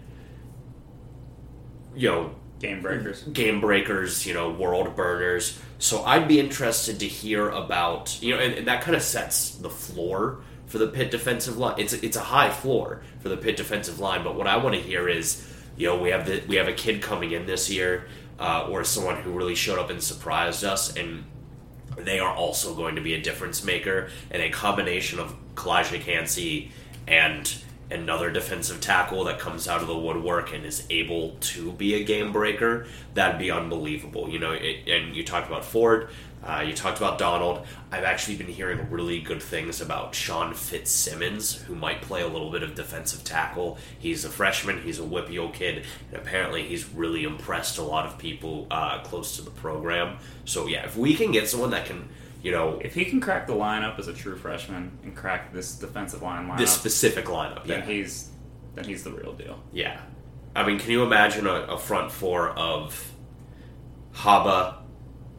you 1.96 2.10
know, 2.10 2.36
Game 2.60 2.82
breakers. 2.82 3.22
game 3.24 3.60
breakers, 3.60 4.26
you 4.26 4.34
know, 4.34 4.50
world 4.50 4.96
burners. 4.96 5.60
So 5.78 6.04
I'd 6.04 6.28
be 6.28 6.40
interested 6.40 7.00
to 7.02 7.08
hear 7.08 7.50
about, 7.50 8.22
you 8.22 8.34
know, 8.34 8.40
and, 8.40 8.54
and 8.54 8.68
that 8.68 8.82
kind 8.82 8.96
of 8.96 9.04
sets 9.04 9.56
the 9.56 9.70
floor 9.70 10.40
for 10.68 10.78
the 10.78 10.88
Pitt 10.88 11.12
defensive 11.12 11.58
line. 11.58 11.76
It's 11.78 11.94
it's 11.94 12.16
a 12.16 12.22
high 12.22 12.50
floor 12.50 13.02
for 13.20 13.30
the 13.30 13.38
Pitt 13.38 13.58
defensive 13.58 14.00
line, 14.00 14.24
but 14.24 14.36
what 14.36 14.48
I 14.48 14.58
want 14.58 14.74
to 14.76 14.82
hear 14.82 15.10
is, 15.10 15.46
you 15.76 15.88
know, 15.88 15.98
we 15.98 16.10
have 16.10 16.26
the 16.26 16.44
we 16.48 16.56
have 16.56 16.68
a 16.68 16.74
kid 16.74 17.02
coming 17.02 17.32
in 17.34 17.46
this 17.46 17.70
year, 17.70 18.08
uh, 18.40 18.68
or 18.70 18.84
someone 18.84 19.18
who 19.18 19.32
really 19.32 19.56
showed 19.56 19.78
up 19.78 19.90
and 19.90 20.02
surprised 20.02 20.64
us, 20.64 20.96
and 20.96 21.26
they 21.98 22.20
are 22.20 22.34
also 22.34 22.76
going 22.76 22.96
to 22.96 23.02
be 23.02 23.14
a 23.14 23.22
difference 23.22 23.64
maker, 23.64 24.10
and 24.32 24.42
a 24.42 24.50
combination 24.50 25.20
of 25.20 25.36
Calijah 25.56 26.02
Kancey 26.02 26.72
and 27.08 27.54
another 27.92 28.32
defensive 28.32 28.82
tackle 28.82 29.24
that 29.26 29.40
comes 29.40 29.68
out 29.68 29.82
of 29.82 29.88
the 29.88 29.98
woodwork 29.98 30.54
and 30.54 30.66
is 30.66 30.86
able 30.90 31.38
to 31.40 31.72
be 31.74 31.94
a 31.96 32.04
game 32.04 32.32
breaker, 32.32 32.88
that'd 33.14 33.40
be 33.40 33.52
unbelievable. 33.52 34.30
You 34.30 34.40
know, 34.40 34.52
it, 34.52 34.88
and 34.88 35.16
you 35.16 35.24
talked 35.24 35.48
about 35.48 35.64
Ford, 35.64 36.10
uh, 36.46 36.62
you 36.62 36.74
talked 36.74 36.98
about 36.98 37.18
Donald. 37.18 37.66
I've 37.92 38.04
actually 38.04 38.38
been 38.38 38.48
hearing 38.48 38.90
really 38.92 39.20
good 39.20 39.42
things 39.42 39.82
about 39.82 40.14
Sean 40.14 40.54
Fitzsimmons, 40.54 41.56
who 41.64 41.76
might 41.76 42.02
play 42.02 42.22
a 42.22 42.28
little 42.28 42.52
bit 42.52 42.62
of 42.62 42.76
defensive 42.76 43.24
tackle. 43.24 43.78
He's 43.98 44.26
a 44.26 44.30
freshman, 44.30 44.84
he's 44.84 45.00
a 45.00 45.04
whippy 45.04 45.40
old 45.40 45.54
kid, 45.54 45.86
and 46.12 46.22
apparently 46.22 46.64
he's 46.64 46.88
really 46.90 47.24
impressed 47.24 47.78
a 47.80 47.84
lot 47.84 48.06
of 48.06 48.18
people 48.18 48.68
uh, 48.70 49.02
close 49.02 49.36
to 49.38 49.42
the 49.42 49.52
program. 49.52 50.18
So, 50.46 50.68
yeah, 50.68 50.86
if 50.86 50.96
we 50.96 51.16
can 51.16 51.32
get 51.32 51.50
someone 51.50 51.72
that 51.72 51.86
can, 51.86 52.10
you 52.44 52.52
know, 52.52 52.80
If 52.84 52.94
he 52.94 53.06
can 53.06 53.20
crack 53.20 53.48
the 53.48 53.56
lineup 53.56 53.98
as 53.98 54.08
a 54.08 54.14
true 54.14 54.38
freshman 54.38 55.00
and 55.04 55.16
crack 55.16 55.52
this 55.52 55.76
defensive 55.76 56.22
line 56.22 56.48
lineup, 56.48 56.60
this 56.60 56.72
specific 56.72 57.26
lineup, 57.26 57.66
then 57.66 57.80
yeah. 57.80 57.86
he's 57.86 58.30
then 58.76 58.86
he's 58.86 59.04
the 59.04 59.12
real 59.12 59.34
deal. 59.34 59.64
Yeah. 59.72 60.00
I 60.56 60.66
mean, 60.66 60.78
can 60.78 60.92
you 60.92 61.02
imagine 61.02 61.48
a, 61.48 61.62
a 61.62 61.78
front 61.80 62.12
four 62.12 62.50
of 62.50 63.12
Haba, 64.14 64.76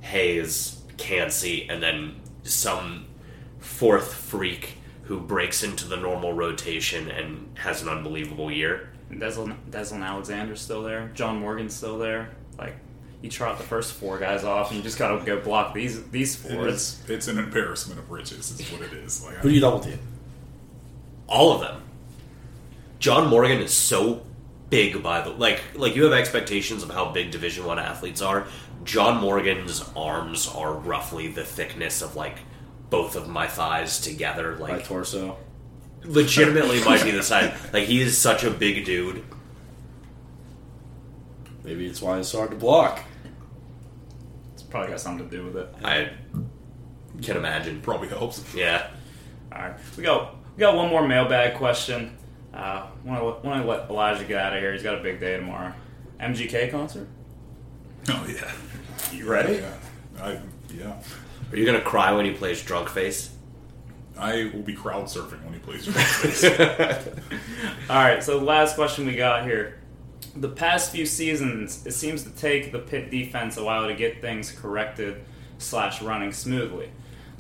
Hayes, 0.01 0.76
Kancey, 0.97 1.69
and 1.69 1.83
then 1.83 2.17
some 2.43 3.07
fourth 3.59 4.13
freak 4.15 4.75
who 5.05 5.21
breaks 5.21 5.63
into 5.63 5.87
the 5.87 5.97
normal 5.97 6.33
rotation 6.33 7.11
and 7.11 7.57
has 7.59 7.83
an 7.83 7.89
unbelievable 7.89 8.51
year? 8.51 8.91
And 9.11 9.21
Deslin, 9.21 9.57
Deslin 9.71 10.03
Alexander's 10.03 10.61
still 10.61 10.83
there. 10.83 11.11
John 11.15 11.39
Morgan's 11.39 11.75
still 11.75 11.99
there. 11.99 12.31
Like 12.59 12.75
you 13.23 13.31
trot 13.31 13.59
the 13.59 13.65
first 13.65 13.93
four 13.95 14.19
guys 14.19 14.43
off, 14.45 14.69
and 14.71 14.77
you 14.79 14.83
just 14.83 14.99
got 14.99 15.19
to 15.19 15.25
go 15.25 15.41
block 15.41 15.75
these 15.75 16.03
these 16.11 16.45
It 16.45 16.53
four. 16.53 16.69
is, 16.69 17.03
it's 17.09 17.29
an 17.29 17.39
embarrassment 17.39 18.01
of 18.01 18.11
riches, 18.11 18.59
is 18.59 18.71
what 18.73 18.83
it 18.83 18.93
is. 18.93 19.25
Like, 19.25 19.37
Who 19.37 19.49
do 19.49 19.55
you 19.55 19.61
double 19.61 19.81
team? 19.81 19.99
All 21.29 21.53
of 21.53 21.61
them. 21.61 21.83
John 22.99 23.29
Morgan 23.29 23.61
is 23.61 23.73
so 23.75 24.23
big 24.71 25.01
by 25.03 25.21
the 25.21 25.31
like 25.31 25.63
like 25.75 25.95
you 25.95 26.03
have 26.05 26.13
expectations 26.13 26.83
of 26.83 26.91
how 26.91 27.13
big 27.13 27.31
division 27.31 27.65
1 27.65 27.79
athletes 27.79 28.21
are. 28.23 28.47
John 28.87 29.21
Morgan's 29.21 29.85
arms 29.95 30.49
are 30.49 30.73
roughly 30.73 31.29
the 31.29 31.45
thickness 31.45 32.01
of 32.03 32.17
like 32.17 32.39
both 32.89 33.17
of 33.17 33.29
my 33.29 33.47
thighs 33.49 34.01
together 34.01 34.53
My 34.59 34.73
like 34.77 34.85
torso. 34.87 35.37
legitimately 36.05 36.83
might 36.85 37.03
be 37.05 37.11
the 37.11 37.23
size. 37.25 37.53
Like 37.73 37.85
he 37.85 38.01
is 38.01 38.17
such 38.17 38.45
a 38.45 38.51
big 38.51 38.85
dude. 38.85 39.25
Maybe 41.65 41.87
it's 41.87 42.01
why 42.01 42.19
it's 42.21 42.31
hard 42.33 42.51
to 42.51 42.57
block. 42.57 43.01
It's 44.55 44.63
probably 44.63 44.91
got 44.91 45.01
something 45.01 45.29
to 45.29 45.37
do 45.37 45.45
with 45.45 45.57
it. 45.57 45.75
I 45.85 46.11
can 47.23 47.37
imagine. 47.37 47.81
probably 47.81 48.09
helps. 48.09 48.55
Yeah. 48.55 48.89
All 49.53 49.59
right, 49.63 49.75
we 49.97 50.03
got 50.05 50.37
we 50.57 50.61
got 50.61 50.77
one 50.77 50.89
more 50.89 51.07
mailbag 51.07 51.57
question. 51.57 52.17
Uh, 52.55 52.87
want 53.05 53.21
to 53.43 53.47
want 53.49 53.63
to 53.63 53.69
let 53.69 53.91
Elijah 53.91 54.25
get 54.25 54.41
out 54.41 54.55
of 54.55 54.61
here. 54.61 54.73
He's 54.73 54.83
got 54.83 54.95
a 54.99 55.03
big 55.03 55.19
day 55.19 55.37
tomorrow. 55.37 55.73
MGK 56.21 56.71
concert. 56.71 57.09
Oh 58.09 58.27
yeah, 58.29 58.53
You 59.13 59.29
ready? 59.29 59.55
yeah, 59.57 59.75
I 60.23 60.39
yeah. 60.73 60.97
Are 61.51 61.57
you 61.57 61.65
gonna 61.67 61.81
cry 61.81 62.13
when 62.13 62.25
he 62.25 62.33
plays 62.33 62.63
drunk 62.63 62.89
face? 62.89 63.31
I 64.19 64.51
will 64.55 64.63
be 64.63 64.73
crowd 64.75 65.05
surfing 65.07 65.43
when 65.45 65.53
he 65.55 65.59
plays. 65.61 65.85
Drums. 65.85 66.45
All 67.91 67.97
right, 68.03 68.23
so 68.23 68.39
the 68.39 68.45
last 68.45 68.75
question 68.75 69.07
we 69.07 69.15
got 69.15 69.45
here. 69.45 69.79
The 70.37 70.49
past 70.49 70.93
few 70.93 71.05
seasons, 71.07 71.85
it 71.87 71.93
seems 71.93 72.23
to 72.25 72.31
take 72.31 72.73
the 72.73 72.79
Pitt 72.79 73.11
defense 73.11 73.57
a 73.57 73.65
while 73.65 73.87
to 73.87 73.95
get 73.95 74.21
things 74.21 74.51
corrected 74.53 75.23
slash 75.59 76.01
running 76.03 76.33
smoothly. 76.33 76.91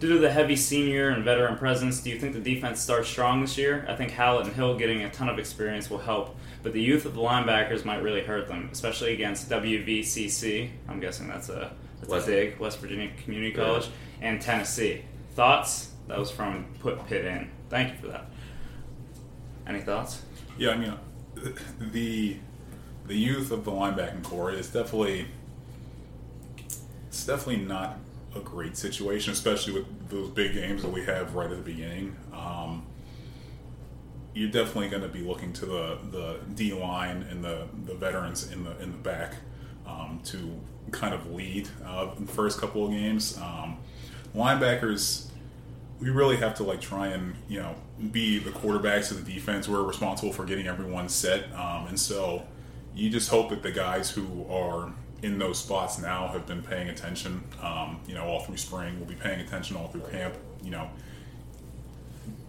Due 0.00 0.14
to 0.14 0.18
the 0.18 0.30
heavy 0.30 0.56
senior 0.56 1.08
and 1.10 1.24
veteran 1.24 1.56
presence, 1.56 2.00
do 2.00 2.10
you 2.10 2.18
think 2.18 2.34
the 2.34 2.40
defense 2.40 2.80
starts 2.80 3.08
strong 3.08 3.40
this 3.40 3.56
year? 3.56 3.86
I 3.88 3.94
think 3.96 4.10
Hallett 4.12 4.46
and 4.46 4.54
Hill 4.54 4.76
getting 4.78 5.02
a 5.02 5.10
ton 5.10 5.28
of 5.30 5.38
experience 5.38 5.88
will 5.88 5.98
help, 5.98 6.36
but 6.66 6.72
the 6.72 6.82
youth 6.82 7.06
of 7.06 7.14
the 7.14 7.20
linebackers 7.20 7.84
might 7.84 8.02
really 8.02 8.22
hurt 8.22 8.48
them, 8.48 8.68
especially 8.72 9.12
against 9.12 9.48
WVCC. 9.48 10.68
I'm 10.88 10.98
guessing 10.98 11.28
that's 11.28 11.48
a 11.48 11.70
that's 12.00 12.10
West- 12.10 12.26
a 12.26 12.30
big 12.32 12.58
West 12.58 12.80
Virginia 12.80 13.08
Community 13.22 13.50
Yeah. 13.56 13.64
College 13.64 13.88
and 14.20 14.40
Tennessee. 14.42 15.02
Thoughts? 15.36 15.92
That 16.08 16.18
was 16.18 16.32
from 16.32 16.66
Put 16.80 17.06
Pit 17.06 17.24
In. 17.24 17.52
Thank 17.70 17.92
you 17.92 17.98
for 18.00 18.08
that. 18.08 18.26
Any 19.64 19.78
thoughts? 19.78 20.22
yeah, 20.58 20.70
I 20.70 20.76
mean, 20.76 20.94
the 21.92 22.36
the 23.06 23.16
youth 23.16 23.52
of 23.52 23.64
the 23.64 23.70
linebacking 23.70 24.24
core 24.24 24.50
is 24.50 24.68
definitely 24.68 25.26
it's 27.06 27.24
definitely 27.24 27.64
not 27.64 27.96
a 28.34 28.40
great 28.40 28.76
situation, 28.76 29.32
especially 29.32 29.72
with 29.74 30.08
those 30.08 30.30
big 30.30 30.54
games 30.54 30.82
that 30.82 30.90
we 30.90 31.04
have 31.04 31.32
right 31.36 31.48
at 31.48 31.56
the 31.58 31.62
beginning. 31.62 32.16
Um, 32.32 32.85
you're 34.36 34.50
definitely 34.50 34.90
going 34.90 35.02
to 35.02 35.08
be 35.08 35.22
looking 35.22 35.50
to 35.54 35.64
the, 35.64 35.98
the 36.10 36.36
D 36.54 36.74
line 36.74 37.26
and 37.30 37.42
the, 37.42 37.66
the 37.86 37.94
veterans 37.94 38.52
in 38.52 38.64
the 38.64 38.78
in 38.82 38.92
the 38.92 38.98
back 38.98 39.36
um, 39.86 40.20
to 40.24 40.60
kind 40.90 41.14
of 41.14 41.32
lead 41.32 41.68
uh, 41.86 42.14
the 42.18 42.30
first 42.30 42.60
couple 42.60 42.84
of 42.84 42.90
games. 42.90 43.38
Um, 43.38 43.78
linebackers, 44.34 45.28
we 46.00 46.10
really 46.10 46.36
have 46.36 46.54
to 46.56 46.64
like 46.64 46.82
try 46.82 47.08
and 47.08 47.34
you 47.48 47.60
know 47.60 47.76
be 48.12 48.38
the 48.38 48.50
quarterbacks 48.50 49.10
of 49.10 49.24
the 49.24 49.32
defense. 49.32 49.68
We're 49.68 49.82
responsible 49.82 50.34
for 50.34 50.44
getting 50.44 50.66
everyone 50.66 51.08
set, 51.08 51.50
um, 51.54 51.86
and 51.86 51.98
so 51.98 52.42
you 52.94 53.08
just 53.08 53.30
hope 53.30 53.48
that 53.48 53.62
the 53.62 53.72
guys 53.72 54.10
who 54.10 54.46
are 54.50 54.92
in 55.22 55.38
those 55.38 55.58
spots 55.58 55.98
now 55.98 56.28
have 56.28 56.46
been 56.46 56.62
paying 56.62 56.90
attention. 56.90 57.42
Um, 57.62 58.00
you 58.06 58.12
know, 58.12 58.26
all 58.26 58.40
through 58.40 58.58
spring, 58.58 58.98
we'll 58.98 59.08
be 59.08 59.14
paying 59.14 59.40
attention 59.40 59.78
all 59.78 59.88
through 59.88 60.02
camp. 60.10 60.34
You 60.62 60.72
know, 60.72 60.90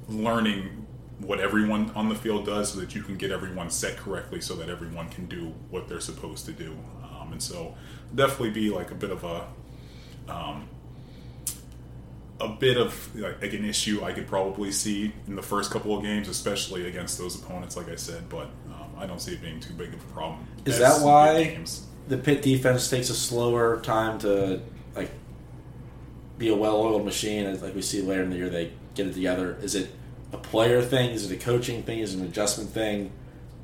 learning 0.10 0.87
what 1.20 1.40
everyone 1.40 1.92
on 1.96 2.10
the 2.10 2.16
field 2.16 2.46
does 2.46 2.74
so 2.74 2.80
that 2.80 2.94
you 2.94 3.02
can 3.02 3.18
get 3.18 3.32
everyone 3.32 3.70
set 3.70 3.98
correctly 3.98 4.40
so 4.40 4.56
that 4.56 4.70
everyone 4.70 5.10
can 5.10 5.26
do 5.26 5.54
what 5.70 5.88
they're 5.88 6.00
supposed 6.00 6.46
to 6.46 6.52
do. 6.52 6.78
Um, 7.04 7.32
and 7.32 7.42
so 7.42 7.76
definitely 8.14 8.52
be 8.52 8.70
like 8.70 8.92
a 8.92 8.96
bit 8.96 9.10
of 9.10 9.24
a 9.24 9.48
um, 10.32 10.68
a 12.40 12.48
bit 12.50 12.78
of 12.78 13.16
like, 13.16 13.54
an 13.54 13.66
issue 13.66 14.04
I 14.04 14.12
could 14.12 14.28
probably 14.28 14.72
see 14.72 15.12
in 15.26 15.36
the 15.36 15.42
first 15.42 15.72
couple 15.72 15.98
of 15.98 16.04
games, 16.04 16.28
especially 16.28 16.88
against 16.88 17.18
those 17.18 17.42
opponents, 17.42 17.76
like 17.76 17.90
I 17.90 17.96
said. 17.96 18.30
But 18.30 18.50
um, 18.68 18.92
I 18.98 19.08
don't 19.08 19.20
see 19.20 19.34
it 19.34 19.42
being 19.42 19.60
too 19.60 19.74
big 19.74 19.94
of 19.94 20.02
a 20.02 20.14
problem. 20.14 20.46
Is 20.66 20.78
that 20.80 21.02
why- 21.02 21.58
the 22.08 22.18
Pitt 22.18 22.42
defense 22.42 22.90
takes 22.90 23.10
a 23.10 23.14
slower 23.14 23.82
time 23.82 24.18
to 24.20 24.62
like 24.96 25.12
be 26.38 26.50
a 26.50 26.56
well-oiled 26.56 27.04
machine 27.04 27.60
like 27.62 27.76
we 27.76 27.82
see 27.82 28.02
later 28.02 28.24
in 28.24 28.30
the 28.30 28.38
year 28.38 28.50
they 28.50 28.72
get 28.96 29.08
it 29.08 29.14
together 29.14 29.58
is 29.62 29.76
it 29.76 29.90
a 30.38 30.42
player 30.42 30.82
thing 30.82 31.12
is 31.12 31.30
it 31.30 31.36
a 31.36 31.44
coaching 31.44 31.84
thing 31.84 32.00
is 32.00 32.14
it 32.14 32.20
an 32.20 32.26
adjustment 32.26 32.70
thing. 32.70 33.12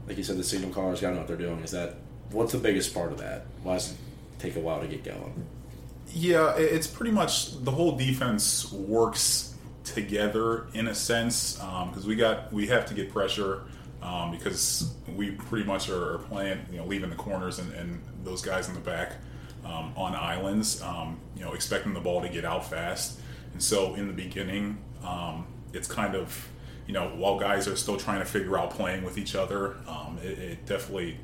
Like 0.07 0.17
you 0.17 0.23
said 0.23 0.37
the 0.37 0.43
signal 0.43 0.71
callers 0.71 1.01
gotta 1.01 1.13
know 1.13 1.21
what 1.21 1.27
they're 1.27 1.37
doing. 1.37 1.59
Is 1.59 1.71
that 1.71 1.95
what's 2.31 2.51
the 2.51 2.57
biggest 2.57 2.93
part 2.93 3.11
of 3.11 3.19
that? 3.19 3.45
Why 3.61 3.73
does 3.73 3.91
it 3.91 3.97
take 4.39 4.55
a 4.55 4.59
while 4.59 4.81
to 4.81 4.87
get 4.87 5.03
going? 5.03 5.45
Yeah, 6.11 6.55
it's 6.57 6.87
pretty 6.87 7.11
much 7.11 7.63
the 7.63 7.71
whole 7.71 7.97
defense 7.97 8.71
works 8.71 9.55
together 9.83 10.67
in 10.73 10.87
a 10.87 10.95
sense 10.95 11.55
because 11.55 12.05
we 12.05 12.15
got 12.15 12.51
we 12.51 12.67
have 12.67 12.85
to 12.87 12.93
get 12.93 13.11
pressure 13.11 13.63
um, 14.01 14.31
because 14.31 14.93
we 15.15 15.31
pretty 15.31 15.65
much 15.65 15.89
are, 15.89 16.15
are 16.15 16.17
playing 16.19 16.59
you 16.71 16.77
know 16.77 16.85
leaving 16.85 17.09
the 17.09 17.15
corners 17.15 17.59
and, 17.59 17.73
and 17.73 18.01
those 18.23 18.41
guys 18.41 18.67
in 18.67 18.73
the 18.73 18.79
back 18.79 19.13
um, 19.65 19.93
on 19.95 20.13
islands 20.15 20.81
um, 20.81 21.19
you 21.35 21.43
know 21.43 21.53
expecting 21.53 21.93
the 21.93 21.99
ball 21.99 22.21
to 22.21 22.29
get 22.29 22.45
out 22.45 22.69
fast. 22.69 23.19
And 23.53 23.61
so 23.61 23.95
in 23.95 24.07
the 24.07 24.13
beginning 24.13 24.77
um, 25.03 25.47
it's 25.73 25.87
kind 25.87 26.15
of 26.15 26.47
you 26.87 26.93
know 26.93 27.09
while 27.15 27.39
guys 27.39 27.67
are 27.67 27.75
still 27.75 27.97
trying 27.97 28.19
to 28.19 28.25
figure 28.25 28.57
out 28.57 28.71
playing 28.71 29.03
with 29.03 29.17
each 29.17 29.35
other 29.35 29.75
um, 29.87 30.17
it, 30.23 30.37
it 30.39 30.65
definitely 30.65 31.17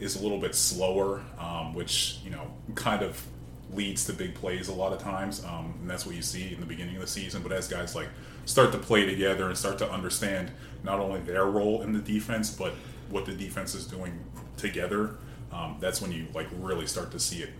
is 0.00 0.16
a 0.16 0.22
little 0.22 0.38
bit 0.38 0.54
slower 0.54 1.22
um, 1.38 1.74
which 1.74 2.18
you 2.24 2.30
know 2.30 2.50
kind 2.74 3.02
of 3.02 3.26
leads 3.72 4.04
to 4.06 4.12
big 4.12 4.34
plays 4.34 4.68
a 4.68 4.72
lot 4.72 4.92
of 4.92 4.98
times, 4.98 5.44
um, 5.44 5.74
and 5.80 5.90
that's 5.90 6.06
what 6.06 6.14
you 6.14 6.22
see 6.22 6.52
in 6.52 6.60
the 6.60 6.66
beginning 6.66 6.96
of 6.96 7.00
the 7.00 7.08
season. 7.08 7.42
But 7.42 7.52
as 7.52 7.68
guys 7.68 7.94
like 7.94 8.08
start 8.44 8.72
to 8.72 8.78
play 8.78 9.06
together 9.06 9.48
and 9.48 9.56
start 9.56 9.78
to 9.78 9.90
understand 9.90 10.50
not 10.82 11.00
only 11.00 11.20
their 11.20 11.46
role 11.46 11.82
in 11.82 11.92
the 11.92 11.98
defense, 11.98 12.50
but 12.50 12.72
what 13.10 13.26
the 13.26 13.32
defense 13.32 13.74
is 13.74 13.86
doing 13.86 14.18
together, 14.56 15.16
um, 15.52 15.76
that's 15.80 16.00
when 16.00 16.12
you 16.12 16.26
like 16.34 16.48
really 16.58 16.86
start 16.86 17.10
to 17.12 17.18
see 17.18 17.42
it 17.42 17.50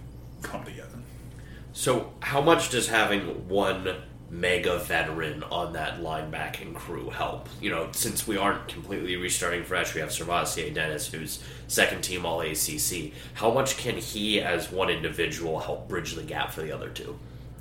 come 0.42 0.64
together. 0.64 0.98
So, 1.72 2.12
how 2.20 2.40
much 2.40 2.70
does 2.70 2.88
having 2.88 3.48
one 3.48 3.96
mega 4.30 4.78
veteran 4.78 5.42
on 5.44 5.72
that 5.74 6.00
linebacking 6.00 6.74
crew 6.74 7.10
help? 7.10 7.48
You 7.60 7.70
know, 7.70 7.88
since 7.92 8.26
we 8.26 8.36
aren't 8.36 8.68
completely 8.68 9.16
restarting 9.16 9.64
fresh, 9.64 9.94
we 9.94 10.00
have 10.00 10.10
SirVocea 10.10 10.74
Dennis, 10.74 11.06
who's 11.08 11.42
second 11.68 12.02
team 12.02 12.26
All 12.26 12.40
ACC. 12.40 13.12
How 13.34 13.50
much 13.50 13.76
can 13.76 13.96
he, 13.96 14.40
as 14.40 14.70
one 14.70 14.90
individual, 14.90 15.60
help 15.60 15.88
bridge 15.88 16.14
the 16.14 16.22
gap 16.22 16.52
for 16.52 16.62
the 16.62 16.72
other 16.72 16.88
two? 16.88 17.18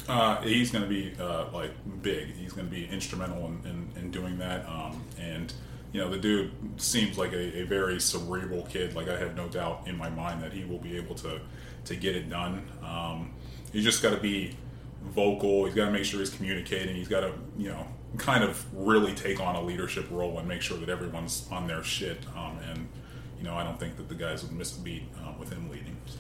Uh, 0.07 0.41
he's 0.41 0.71
going 0.71 0.83
to 0.83 0.89
be 0.89 1.13
uh, 1.19 1.45
like 1.53 1.71
big. 2.01 2.35
He's 2.35 2.51
going 2.53 2.67
to 2.67 2.73
be 2.73 2.85
instrumental 2.87 3.45
in, 3.45 3.61
in, 3.65 4.03
in 4.03 4.11
doing 4.11 4.37
that. 4.39 4.67
Um, 4.67 5.03
and 5.17 5.53
you 5.93 6.01
know, 6.01 6.09
the 6.09 6.17
dude 6.17 6.51
seems 6.77 7.17
like 7.17 7.31
a, 7.33 7.59
a 7.59 7.63
very 7.63 7.99
cerebral 8.01 8.63
kid. 8.63 8.95
Like 8.95 9.07
I 9.07 9.17
have 9.17 9.35
no 9.35 9.47
doubt 9.47 9.87
in 9.87 9.97
my 9.97 10.09
mind 10.09 10.43
that 10.43 10.51
he 10.51 10.65
will 10.65 10.79
be 10.79 10.97
able 10.97 11.15
to 11.15 11.39
to 11.85 11.95
get 11.95 12.15
it 12.15 12.29
done. 12.29 12.67
Um, 12.83 13.33
he's 13.71 13.83
just 13.83 14.01
got 14.01 14.11
to 14.11 14.17
be 14.17 14.55
vocal. 15.03 15.65
He's 15.65 15.75
got 15.75 15.85
to 15.85 15.91
make 15.91 16.05
sure 16.05 16.19
he's 16.19 16.29
communicating. 16.29 16.95
He's 16.95 17.07
got 17.07 17.21
to 17.21 17.33
you 17.57 17.69
know 17.69 17.85
kind 18.17 18.43
of 18.43 18.63
really 18.73 19.13
take 19.13 19.39
on 19.39 19.55
a 19.55 19.61
leadership 19.61 20.05
role 20.11 20.37
and 20.39 20.47
make 20.47 20.61
sure 20.61 20.77
that 20.77 20.89
everyone's 20.89 21.47
on 21.51 21.67
their 21.67 21.83
shit. 21.83 22.19
Um, 22.35 22.59
and 22.69 22.87
you 23.37 23.43
know, 23.43 23.55
I 23.55 23.63
don't 23.63 23.79
think 23.79 23.97
that 23.97 24.07
the 24.09 24.15
guys 24.15 24.43
would 24.43 24.53
miss 24.53 24.77
a 24.77 24.79
beat 24.81 25.03
uh, 25.23 25.31
with 25.39 25.51
him 25.51 25.69
leading. 25.69 25.97
So. 26.05 26.19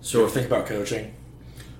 so 0.00 0.28
think 0.28 0.46
about 0.46 0.66
coaching 0.66 1.14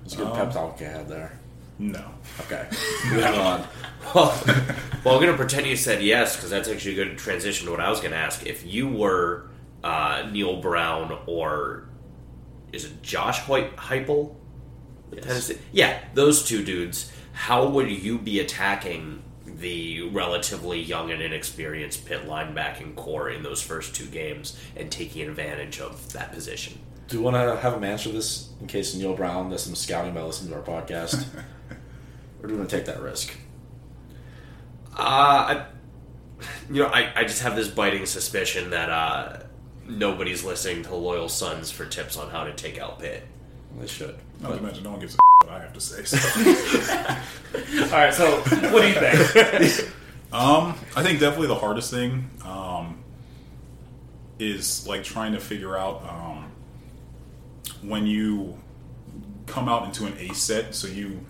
it's 0.04 0.14
a 0.14 0.18
good 0.18 0.26
Um, 0.26 0.36
pep 0.36 0.52
talk 0.52 0.80
you 0.80 0.86
had 0.86 1.08
there 1.08 1.38
No. 1.78 2.04
okay 2.40 2.66
moving 3.10 3.24
on 3.24 3.66
Well, 4.14 4.42
well, 5.04 5.14
I'm 5.14 5.20
going 5.22 5.26
to 5.30 5.36
pretend 5.36 5.66
you 5.66 5.76
said 5.76 6.02
yes 6.02 6.36
because 6.36 6.50
that's 6.50 6.68
actually 6.68 7.00
a 7.00 7.04
good 7.04 7.18
transition 7.18 7.66
to 7.66 7.70
what 7.70 7.80
I 7.80 7.88
was 7.90 8.00
going 8.00 8.10
to 8.12 8.16
ask. 8.18 8.44
If 8.46 8.66
you 8.66 8.88
were 8.88 9.44
uh, 9.84 10.28
Neal 10.30 10.60
Brown 10.60 11.16
or 11.26 11.84
is 12.72 12.84
it 12.86 13.02
Josh 13.02 13.40
Heupel? 13.42 14.34
Yes. 15.12 15.24
Tennessee? 15.24 15.58
Yeah, 15.72 15.98
those 16.14 16.44
two 16.44 16.64
dudes. 16.64 17.12
How 17.32 17.66
would 17.68 17.90
you 17.90 18.18
be 18.18 18.40
attacking 18.40 19.22
the 19.44 20.02
relatively 20.10 20.80
young 20.80 21.10
and 21.10 21.20
inexperienced 21.22 22.06
Pitt 22.06 22.26
linebacking 22.26 22.94
core 22.96 23.28
in 23.30 23.42
those 23.42 23.60
first 23.62 23.94
two 23.94 24.06
games 24.06 24.58
and 24.76 24.90
taking 24.90 25.28
advantage 25.28 25.80
of 25.80 26.12
that 26.12 26.32
position? 26.32 26.78
do 27.08 27.16
you 27.16 27.22
want 27.24 27.34
to 27.34 27.56
have 27.56 27.74
him 27.74 27.82
answer 27.82 28.08
this 28.08 28.50
in 28.60 28.68
case 28.68 28.94
Neal 28.94 29.16
Brown 29.16 29.50
does 29.50 29.64
some 29.64 29.74
scouting 29.74 30.14
by 30.14 30.22
listening 30.22 30.52
to 30.52 30.56
our 30.58 30.62
podcast 30.62 31.26
or 32.40 32.46
do 32.46 32.52
you 32.52 32.58
want 32.58 32.70
to 32.70 32.76
take 32.76 32.86
that 32.86 33.02
risk 33.02 33.36
Uh, 34.96 35.00
I, 35.02 35.66
you 36.70 36.82
know, 36.82 36.86
I, 36.88 37.12
I 37.16 37.24
just 37.24 37.42
have 37.42 37.56
this 37.56 37.66
biting 37.68 38.06
suspicion 38.06 38.70
that 38.70 38.90
uh, 38.90 39.40
nobody's 39.88 40.44
listening 40.44 40.84
to 40.84 40.94
Loyal 40.94 41.28
Sons 41.28 41.70
for 41.72 41.84
tips 41.84 42.16
on 42.16 42.30
how 42.30 42.44
to 42.44 42.52
take 42.52 42.78
out 42.78 43.00
Pitt. 43.00 43.26
They 43.78 43.86
should 43.86 44.16
Not 44.40 44.50
But- 44.50 44.56
to 44.56 44.62
mention, 44.62 44.84
no 44.84 44.90
one 44.90 45.00
gives 45.00 45.14
a 45.14 45.18
what 45.46 45.54
I 45.54 45.60
have 45.60 45.72
to 45.72 45.80
say. 45.80 46.04
So. 46.04 46.18
All 47.84 47.90
right, 47.90 48.12
so 48.14 48.40
what 48.72 48.82
do 48.82 48.88
you 48.88 48.94
think? 48.94 49.90
um, 50.32 50.74
I 50.96 51.02
think 51.02 51.18
definitely 51.20 51.48
the 51.48 51.54
hardest 51.54 51.90
thing 51.90 52.30
um, 52.44 52.98
is 54.38 54.86
like 54.86 55.02
trying 55.04 55.32
to 55.32 55.40
figure 55.40 55.76
out 55.76 56.02
um, 56.08 56.50
when 57.82 58.06
you 58.06 58.58
come 59.46 59.68
out 59.68 59.84
into 59.86 60.06
an 60.06 60.14
ace 60.18 60.38
set. 60.38 60.74
So 60.74 60.86
you, 60.88 61.24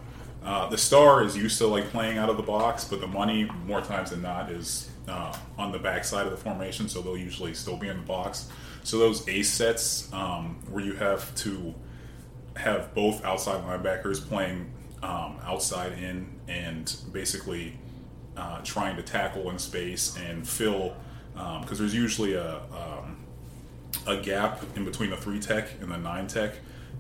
uh, 0.45 0.69
the 0.69 0.79
star 0.79 1.23
is 1.23 1.37
used 1.37 1.59
to 1.59 1.67
like 1.67 1.89
playing 1.91 2.19
out 2.19 2.29
of 2.29 2.37
the 2.37 2.43
box, 2.43 2.85
but 2.85 3.01
the 3.01 3.07
money 3.07 3.49
more 3.67 3.81
times 3.81 4.11
than 4.11 4.23
not 4.23 4.51
is 4.51 4.91
uh, 5.09 5.35
on 5.57 5.73
the 5.73 5.79
backside 5.79 6.27
of 6.27 6.33
the 6.33 6.39
formation. 6.39 6.89
So 6.89 7.01
they'll 7.01 7.17
usually 7.17 7.55
still 7.55 7.77
be 7.77 7.89
in 7.89 7.97
the 7.99 8.03
box. 8.07 8.49
So 8.83 8.99
those 8.99 9.27
ace 9.29 9.51
sets 9.53 10.13
um, 10.13 10.59
where 10.71 10.85
you 10.85 10.95
have 10.95 11.35
to 11.37 11.75
have 12.57 12.95
both 12.95 13.25
outside 13.25 13.65
linebackers 13.65 14.27
playing 14.27 14.71
um, 15.03 15.37
outside 15.45 15.93
in 15.93 16.29
and 16.49 16.95
basically 17.13 17.79
uh, 18.37 18.61
trying 18.63 18.97
to 18.97 19.03
tackle 19.03 19.51
in 19.51 19.59
space 19.59 20.17
and 20.17 20.47
fill 20.47 20.95
because 21.63 21.79
there's 21.79 21.95
usually 21.95 22.35
a 22.35 22.57
um, 22.57 23.17
a 24.07 24.17
gap 24.17 24.63
in 24.77 24.85
between 24.85 25.11
the 25.11 25.17
three 25.17 25.41
tech 25.41 25.69
and 25.81 25.91
the 25.91 25.99
nine 25.99 26.27
tech, 26.27 26.55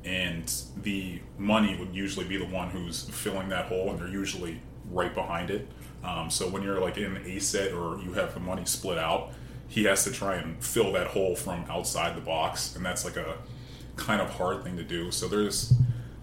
and 0.05 0.53
the 0.83 1.21
money 1.39 1.77
would 1.77 1.95
usually 1.95 2.27
be 2.27 2.37
the 2.37 2.47
one 2.47 2.71
who's 2.71 3.09
filling 3.11 3.49
that 3.49 3.67
hole, 3.67 3.91
and 3.91 3.99
they're 3.99 4.09
usually 4.09 4.61
right 4.91 5.15
behind 5.15 5.51
it. 5.51 5.69
Um, 6.03 6.31
so 6.31 6.49
when 6.49 6.63
you're 6.63 6.81
like 6.81 6.97
in 6.97 7.19
a 7.19 7.39
set 7.39 7.73
or 7.73 8.01
you 8.01 8.13
have 8.15 8.35
the 8.35 8.41
money 8.41 8.65
split 8.65 8.99
out, 8.99 9.33
he 9.69 9.85
has 9.85 10.05
to 10.05 10.11
try 10.11 10.37
and 10.37 10.63
fill 10.63 10.93
that 10.93 11.09
hole 11.09 11.37
from 11.37 11.65
outside 11.69 12.17
the 12.17 12.21
box, 12.21 12.75
and 12.77 12.85
that's 12.85 13.05
like 13.05 13.17
a 13.17 13.37
kind 14.01 14.21
of 14.21 14.31
hard 14.31 14.65
thing 14.65 14.77
to 14.77 14.83
do. 14.83 15.11
So 15.11 15.29
there's 15.29 15.75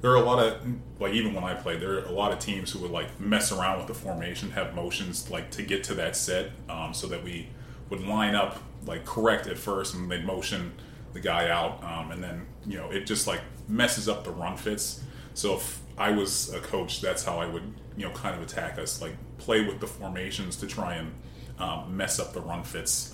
there 0.02 0.12
are 0.12 0.16
a 0.16 0.26
lot 0.26 0.40
of 0.40 0.62
like 1.00 1.14
even 1.14 1.34
when 1.34 1.44
I 1.44 1.54
played, 1.54 1.80
there 1.80 2.00
are 2.00 2.06
a 2.06 2.12
lot 2.12 2.32
of 2.32 2.40
teams 2.40 2.72
who 2.72 2.80
would 2.80 2.92
like 2.92 3.20
mess 3.20 3.52
around 3.52 3.78
with 3.78 3.88
the 3.88 3.94
formation, 3.94 4.52
have 4.52 4.76
motions 4.76 5.30
like 5.30 5.52
to 5.52 5.64
get 5.64 5.84
to 5.86 5.94
that 5.96 6.16
set, 6.16 6.52
um, 6.70 6.94
so 6.94 7.08
that 7.08 7.24
we 7.24 7.48
would 7.90 8.06
line 8.06 8.36
up 8.36 8.62
like 8.86 9.06
correct 9.06 9.48
at 9.48 9.58
first, 9.58 9.96
and 9.96 10.10
they'd 10.12 10.26
motion 10.26 10.74
the 11.14 11.20
guy 11.20 11.50
out, 11.50 11.84
um, 11.84 12.12
and 12.12 12.24
then 12.24 12.46
you 12.66 12.78
know 12.78 12.90
it 12.92 13.06
just 13.06 13.28
like 13.28 13.42
messes 13.68 14.10
up 14.10 14.24
the 14.24 14.32
run 14.32 14.58
fits. 14.58 15.04
So 15.34 15.56
if 15.56 15.82
I 15.98 16.12
was 16.12 16.54
a 16.54 16.60
coach, 16.60 17.02
that's 17.02 17.24
how 17.24 17.40
I 17.40 17.46
would 17.46 17.74
you 17.96 18.06
know 18.06 18.12
kind 18.12 18.36
of 18.36 18.42
attack 18.42 18.78
us, 18.78 19.02
like 19.02 19.16
play 19.38 19.66
with 19.66 19.80
the 19.80 19.88
formations 19.88 20.58
to 20.58 20.68
try 20.68 20.96
and 20.96 21.14
um, 21.60 21.96
mess 21.96 22.20
up 22.20 22.34
the 22.34 22.42
run 22.42 22.64
fits, 22.64 23.14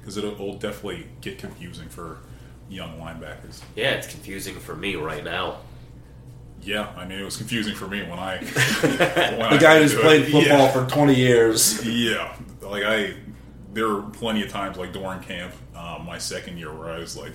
because 0.00 0.16
it'll, 0.16 0.32
it'll 0.32 0.58
definitely 0.58 1.06
get 1.20 1.38
confusing 1.38 1.88
for 1.88 2.18
young 2.70 2.98
linebackers. 2.98 3.62
Yeah, 3.76 3.92
it's 3.92 4.06
confusing 4.08 4.54
for 4.56 4.74
me 4.76 4.96
right 4.96 5.24
now. 5.24 5.58
Yeah, 6.60 6.88
I 6.96 7.06
mean 7.06 7.18
it 7.20 7.24
was 7.24 7.36
confusing 7.36 7.74
for 7.74 7.86
me 7.86 8.02
when 8.02 8.18
I 8.18 8.38
when 8.80 9.50
The 9.52 9.58
guy 9.60 9.80
who's 9.80 9.92
do 9.92 9.98
it. 10.00 10.02
played 10.02 10.24
football 10.24 10.42
Yeah. 10.42 10.70
for 10.72 10.86
20 10.86 11.14
years. 11.14 11.84
Yeah, 11.86 12.34
like 12.62 12.82
I, 12.84 13.14
there 13.72 13.88
were 13.88 14.02
plenty 14.02 14.42
of 14.42 14.50
times 14.50 14.76
like 14.76 14.92
during 14.92 15.20
camp, 15.20 15.52
um, 15.76 16.04
my 16.04 16.18
second 16.18 16.58
year, 16.58 16.72
where 16.74 16.88
I 16.90 16.98
was 16.98 17.16
like, 17.16 17.32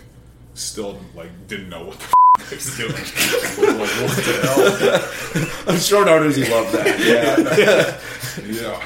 still 0.55 0.99
like 1.15 1.29
didn't 1.47 1.69
know 1.69 1.85
what 1.85 1.97
the 1.99 2.03
f- 2.03 2.13
I 2.51 2.55
was 2.55 2.77
doing. 2.77 2.91
like 3.79 3.89
what 3.99 4.11
the 4.17 5.63
I'm 5.67 5.79
sure 5.79 6.05
Narduzzi 6.05 6.49
loved 6.51 6.73
that. 6.73 6.99
Yeah. 6.99 8.45
Yeah. 8.45 8.83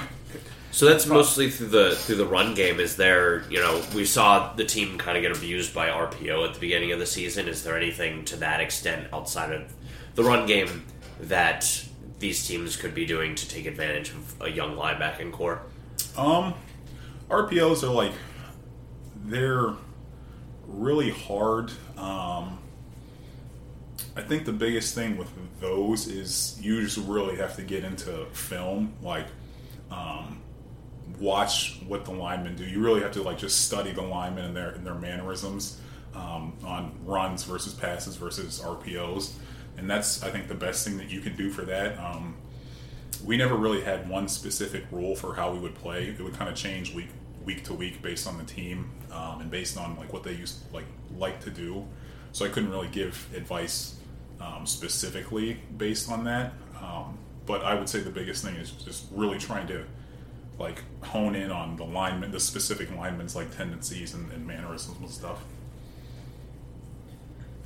So 0.77 0.85
that's 0.85 1.07
mostly 1.07 1.49
through 1.49 1.69
the 1.69 1.95
through 1.95 2.17
the 2.17 2.27
run 2.27 2.53
game. 2.53 2.79
Is 2.79 2.97
there, 2.97 3.41
you 3.49 3.59
know, 3.59 3.81
we 3.95 4.05
saw 4.05 4.53
the 4.53 4.63
team 4.63 4.99
kind 4.99 5.17
of 5.17 5.23
get 5.23 5.35
abused 5.35 5.73
by 5.73 5.87
RPO 5.87 6.47
at 6.47 6.53
the 6.53 6.59
beginning 6.59 6.91
of 6.91 6.99
the 6.99 7.05
season. 7.07 7.47
Is 7.47 7.63
there 7.63 7.75
anything 7.75 8.23
to 8.25 8.35
that 8.35 8.61
extent 8.61 9.07
outside 9.11 9.53
of 9.53 9.73
the 10.13 10.23
run 10.23 10.45
game 10.45 10.85
that 11.21 11.83
these 12.19 12.45
teams 12.47 12.75
could 12.75 12.93
be 12.93 13.07
doing 13.07 13.33
to 13.33 13.49
take 13.49 13.65
advantage 13.65 14.11
of 14.11 14.39
a 14.39 14.49
young 14.51 14.75
linebacking 14.75 15.31
core? 15.31 15.63
Um, 16.15 16.53
RPOs 17.27 17.81
are 17.81 17.91
like 17.91 18.13
they're 19.25 19.73
really 20.67 21.09
hard. 21.09 21.71
Um, 21.97 22.59
I 24.15 24.21
think 24.21 24.45
the 24.45 24.53
biggest 24.53 24.93
thing 24.93 25.17
with 25.17 25.31
those 25.59 26.05
is 26.05 26.55
you 26.61 26.83
just 26.83 26.97
really 26.97 27.37
have 27.37 27.55
to 27.55 27.63
get 27.63 27.83
into 27.83 28.27
film, 28.27 28.93
like 29.01 29.25
um, 29.89 30.36
watch 31.19 31.79
what 31.87 32.05
the 32.05 32.11
linemen 32.11 32.55
do. 32.55 32.65
You 32.65 32.79
really 32.79 33.01
have 33.01 33.11
to 33.13 33.23
like 33.23 33.37
just 33.37 33.65
study 33.65 33.91
the 33.91 34.01
linemen 34.01 34.45
and 34.45 34.55
their 34.55 34.69
and 34.69 34.85
their 34.85 34.95
mannerisms 34.95 35.79
um, 36.15 36.53
on 36.63 36.93
runs 37.05 37.43
versus 37.43 37.73
passes 37.73 38.15
versus 38.15 38.61
RPOs, 38.63 39.33
and 39.77 39.89
that's 39.89 40.23
I 40.23 40.29
think 40.29 40.47
the 40.47 40.55
best 40.55 40.85
thing 40.85 40.97
that 40.97 41.09
you 41.09 41.21
can 41.21 41.35
do 41.35 41.49
for 41.49 41.63
that. 41.63 41.97
Um, 41.99 42.35
we 43.25 43.37
never 43.37 43.55
really 43.55 43.81
had 43.81 44.07
one 44.07 44.27
specific 44.27 44.85
rule 44.91 45.15
for 45.15 45.33
how 45.33 45.51
we 45.51 45.59
would 45.59 45.75
play. 45.75 46.07
It 46.07 46.21
would 46.21 46.35
kind 46.35 46.49
of 46.49 46.55
change 46.55 46.93
week 46.93 47.09
week 47.43 47.63
to 47.63 47.73
week 47.73 48.01
based 48.01 48.27
on 48.27 48.37
the 48.37 48.43
team 48.43 48.89
um, 49.11 49.41
and 49.41 49.49
based 49.49 49.77
on 49.77 49.95
like 49.97 50.11
what 50.13 50.23
they 50.23 50.33
used 50.33 50.71
like 50.73 50.85
like 51.17 51.39
to 51.41 51.49
do. 51.49 51.85
So 52.31 52.45
I 52.45 52.49
couldn't 52.49 52.69
really 52.69 52.89
give 52.89 53.27
advice 53.35 53.95
um, 54.39 54.65
specifically 54.65 55.59
based 55.77 56.11
on 56.11 56.25
that. 56.25 56.53
Um, 56.81 57.17
but 57.45 57.63
I 57.63 57.73
would 57.73 57.89
say 57.89 58.01
the 58.01 58.11
biggest 58.11 58.43
thing 58.43 58.55
is 58.55 58.71
just 58.71 59.05
really 59.11 59.39
trying 59.39 59.67
to 59.67 59.85
like 60.59 60.83
hone 61.03 61.35
in 61.35 61.51
on 61.51 61.75
the 61.75 61.85
lineman, 61.85 62.31
the 62.31 62.39
specific 62.39 62.95
linemen's 62.95 63.35
like 63.35 63.55
tendencies 63.55 64.13
and, 64.13 64.31
and 64.31 64.45
mannerisms 64.45 64.97
and 64.99 65.09
stuff. 65.09 65.43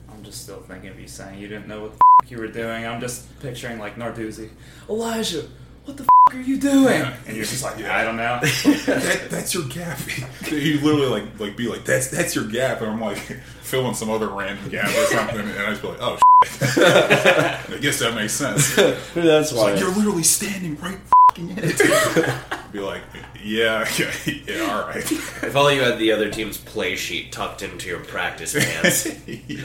I'm 0.09 0.23
just 0.23 0.43
still 0.43 0.59
thinking 0.59 0.89
of 0.89 0.99
you 0.99 1.07
saying 1.07 1.39
you 1.39 1.47
didn't 1.47 1.67
know 1.67 1.81
what 1.81 1.91
the 1.93 1.99
f- 2.23 2.31
you 2.31 2.37
were 2.37 2.47
doing. 2.47 2.85
I'm 2.85 2.99
just 2.99 3.39
picturing 3.39 3.79
like 3.79 3.95
Narduzzi, 3.95 4.49
Elijah, 4.89 5.45
what 5.85 5.97
the 5.97 6.03
f- 6.03 6.35
are 6.35 6.41
you 6.41 6.57
doing? 6.57 7.01
And 7.27 7.35
you're 7.35 7.45
just 7.45 7.63
like, 7.63 7.81
I 7.83 8.03
don't 8.03 8.17
know. 8.17 8.39
that, 8.41 9.27
that's 9.29 9.53
your 9.53 9.63
gap. 9.65 9.99
you 10.51 10.79
literally 10.81 11.07
like 11.07 11.39
like 11.39 11.57
be 11.57 11.67
like 11.67 11.85
that's 11.85 12.09
that's 12.09 12.35
your 12.35 12.45
gap, 12.45 12.81
and 12.81 12.91
I'm 12.91 13.01
like 13.01 13.17
filling 13.61 13.93
some 13.93 14.09
other 14.09 14.27
random 14.27 14.69
gap 14.69 14.87
or 14.89 15.05
something, 15.05 15.39
and 15.39 15.59
I 15.59 15.69
just 15.69 15.81
be 15.81 15.87
like, 15.87 16.01
oh, 16.01 16.17
I 16.43 17.77
guess 17.81 17.99
that 17.99 18.13
makes 18.15 18.33
sense. 18.33 18.75
That's 18.75 19.53
why. 19.53 19.71
like 19.71 19.79
you're 19.79 19.93
literally 19.93 20.23
standing 20.23 20.77
right 20.77 20.99
fing 21.35 21.49
in 21.49 21.57
it. 21.59 22.59
Be 22.71 22.79
like, 22.79 23.01
yeah, 23.43 23.87
yeah, 23.97 24.11
yeah, 24.47 24.59
all 24.61 24.87
right. 24.87 25.11
If 25.11 25.55
all 25.55 25.71
you 25.71 25.81
had 25.81 25.99
the 25.99 26.11
other 26.11 26.29
team's 26.29 26.57
play 26.57 26.95
sheet 26.95 27.31
tucked 27.31 27.61
into 27.61 27.89
your 27.89 27.99
practice 27.99 28.53
pants. 28.53 29.07
yeah, 29.27 29.63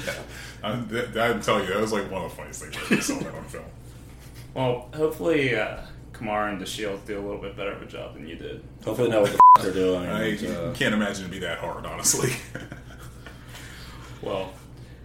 I'm, 0.63 0.89
that, 0.89 1.17
I'm 1.17 1.41
telling 1.41 1.67
you, 1.67 1.75
that 1.75 1.81
was 1.81 1.93
like 1.93 2.11
one 2.11 2.23
of 2.23 2.31
the 2.31 2.37
funniest 2.37 2.63
things 2.63 2.77
I 2.77 2.93
ever 2.93 3.03
saw 3.03 3.19
that 3.19 3.35
on 3.35 3.45
film. 3.45 3.65
Well, 4.55 4.89
hopefully 4.95 5.55
uh, 5.55 5.83
Kamara 6.13 6.51
and 6.51 6.61
DeShields 6.61 7.05
do 7.07 7.19
a 7.19 7.23
little 7.23 7.41
bit 7.41 7.57
better 7.57 7.73
of 7.73 7.83
a 7.83 7.87
job 7.87 8.15
than 8.15 8.27
you 8.27 8.37
did. 8.37 8.65
Hopefully, 8.85 9.11
know 9.11 9.23
what 9.23 9.33
the 9.33 9.39
f- 9.59 9.65
they're 9.65 9.73
doing. 9.73 10.07
I 10.07 10.29
and, 10.29 10.47
uh, 10.47 10.73
can't 10.73 10.95
imagine 10.95 11.25
it'd 11.25 11.31
be 11.31 11.39
that 11.41 11.59
hard, 11.59 11.85
honestly. 11.85 12.33
Well, 14.23 14.53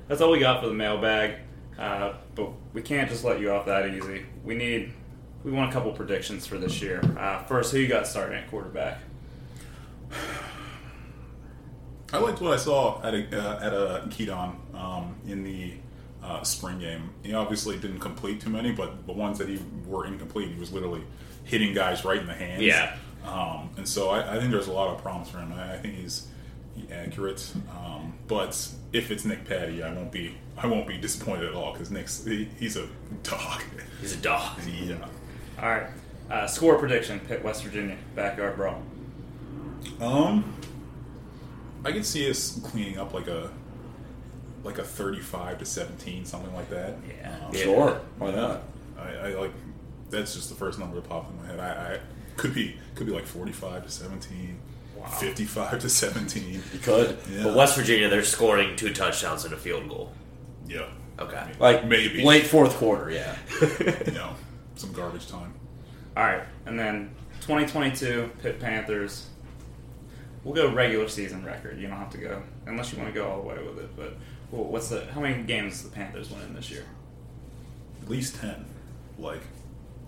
that's 0.08 0.22
all 0.22 0.32
we 0.32 0.40
got 0.40 0.62
for 0.62 0.68
the 0.68 0.74
mailbag. 0.74 1.36
Uh, 1.78 2.14
but 2.36 2.52
we 2.74 2.82
can't 2.82 3.10
just 3.10 3.24
let 3.24 3.40
you 3.40 3.52
off 3.52 3.66
that 3.66 3.88
easy. 3.90 4.26
We 4.44 4.56
need, 4.56 4.94
we 5.44 5.52
want 5.52 5.70
a 5.70 5.74
couple 5.74 5.92
predictions 5.92 6.46
for 6.46 6.58
this 6.58 6.82
year. 6.82 7.02
Uh, 7.18 7.44
first, 7.44 7.72
who 7.72 7.80
you 7.80 7.88
got 7.88 8.08
starting 8.08 8.38
at 8.38 8.50
quarterback? 8.50 9.00
I 12.14 12.18
liked 12.18 12.42
what 12.42 12.54
I 12.54 12.58
saw 12.58 13.02
at 13.04 13.14
a, 13.14 13.42
uh, 13.42 13.66
at 13.66 13.74
a 13.74 14.08
Kedon 14.10 14.58
um, 14.74 15.16
in 15.26 15.44
the 15.44 15.74
uh, 16.22 16.44
spring 16.44 16.80
game. 16.80 17.12
He 17.24 17.34
obviously 17.34 17.78
didn't 17.78 18.00
complete 18.00 18.42
too 18.42 18.50
many, 18.50 18.72
but 18.72 19.06
the 19.08 19.14
ones 19.14 19.38
that 19.40 19.48
he 19.48 19.60
were 19.88 20.06
incomplete, 20.06 20.50
he 20.52 20.60
was 20.60 20.72
literally 20.74 21.04
hitting 21.46 21.74
guys 21.74 22.04
right 22.04 22.20
in 22.20 22.28
the 22.28 22.34
hands. 22.34 22.64
Yeah. 22.64 22.96
Um, 23.26 23.70
and 23.78 23.88
so 23.88 24.10
I, 24.10 24.36
I 24.36 24.40
think 24.40 24.52
there's 24.52 24.68
a 24.68 24.74
lot 24.74 24.90
of 24.94 25.02
promise 25.02 25.30
for 25.30 25.38
him. 25.40 25.54
I, 25.54 25.76
I 25.76 25.78
think 25.78 25.96
he's 25.96 26.28
accurate. 26.92 27.52
Um, 27.70 28.14
but 28.28 28.68
if 28.94 29.12
it's 29.12 29.26
Nick 29.26 29.46
Patti, 29.46 29.82
I 29.84 29.94
won't 29.94 30.12
be 30.12 30.36
I 30.58 30.68
won't 30.68 30.88
be 30.88 30.98
disappointed 30.98 31.46
at 31.46 31.54
all 31.54 31.72
because 31.74 31.92
Nick's 31.92 32.26
he, 32.26 32.48
he's 32.60 32.78
a 32.78 32.88
dog. 33.24 33.64
He's 34.02 34.14
a 34.14 34.18
dog. 34.18 34.60
yeah. 34.68 35.08
All 35.62 35.70
right. 35.70 35.88
Uh, 36.30 36.48
score 36.48 36.78
prediction: 36.78 37.20
Pitt, 37.22 37.44
West 37.44 37.64
Virginia, 37.64 37.98
backyard 38.16 38.56
brawl. 38.56 38.82
Um, 40.00 40.54
I 41.84 41.92
could 41.92 42.06
see 42.06 42.30
us 42.30 42.60
cleaning 42.64 42.98
up 42.98 43.14
like 43.14 43.28
a 43.28 43.52
like 44.64 44.78
a 44.78 44.84
thirty-five 44.84 45.60
to 45.60 45.66
seventeen, 45.66 46.26
something 46.26 46.54
like 46.54 46.70
that. 46.70 46.96
Yeah. 47.08 47.38
Um, 47.48 47.54
Sure. 47.54 48.02
Why 48.18 48.32
not? 48.32 48.64
I, 48.98 49.10
I 49.10 49.28
like 49.34 49.52
that's 50.10 50.34
just 50.36 50.50
the 50.50 50.56
first 50.56 50.80
number 50.80 50.96
that 50.96 51.08
popped 51.10 51.32
in 51.32 51.38
my 51.42 51.48
head. 51.48 51.60
I, 51.60 51.94
I 51.96 52.00
could 52.38 52.54
be 52.54 52.78
could 52.96 53.08
be 53.08 53.14
like 53.14 53.26
forty-five 53.26 53.84
to 53.84 53.92
seventeen, 53.92 54.60
fifty-five 55.20 55.80
to 55.80 55.90
seventeen. 55.90 56.62
You 56.74 56.80
could. 56.80 57.18
Yeah. 57.32 57.44
But 57.44 57.56
West 57.56 57.76
Virginia, 57.76 58.08
they're 58.10 58.24
scoring 58.24 58.76
two 58.76 58.94
touchdowns 58.94 59.44
and 59.46 59.54
a 59.54 59.58
field 59.58 59.90
goal. 59.90 60.12
yeah, 60.68 60.86
Okay. 61.20 61.52
Like 61.60 61.86
Maybe. 61.86 62.24
late 62.24 62.48
fourth 62.48 62.76
quarter. 62.78 63.10
Yeah. 63.12 63.36
you 64.06 64.12
know, 64.14 64.36
some 64.82 64.92
garbage 64.94 65.28
time. 65.28 65.54
All 66.18 66.24
right, 66.24 66.44
and 66.66 66.78
then 66.78 67.12
2022 67.42 68.32
Pitt 68.42 68.60
Panthers. 68.60 69.28
We'll 70.44 70.56
go 70.56 70.74
regular 70.74 71.08
season 71.08 71.46
record. 71.46 71.80
You 71.80 71.88
don't 71.88 71.98
have 71.98 72.10
to 72.12 72.18
go 72.18 72.42
unless 72.66 72.92
you 72.92 72.98
want 72.98 73.14
to 73.14 73.20
go 73.20 73.30
all 73.30 73.42
the 73.42 73.48
way 73.48 73.58
with 73.64 73.78
it. 73.78 73.96
But 73.96 74.16
well, 74.52 74.64
what's 74.66 74.90
the 74.90 75.06
how 75.14 75.22
many 75.22 75.44
games 75.44 75.84
the 75.84 75.90
Panthers 75.90 76.32
win 76.32 76.42
in 76.42 76.56
this 76.56 76.72
year? 76.72 76.86
At 78.02 78.10
least 78.10 78.36
ten, 78.38 78.66
like 79.20 79.42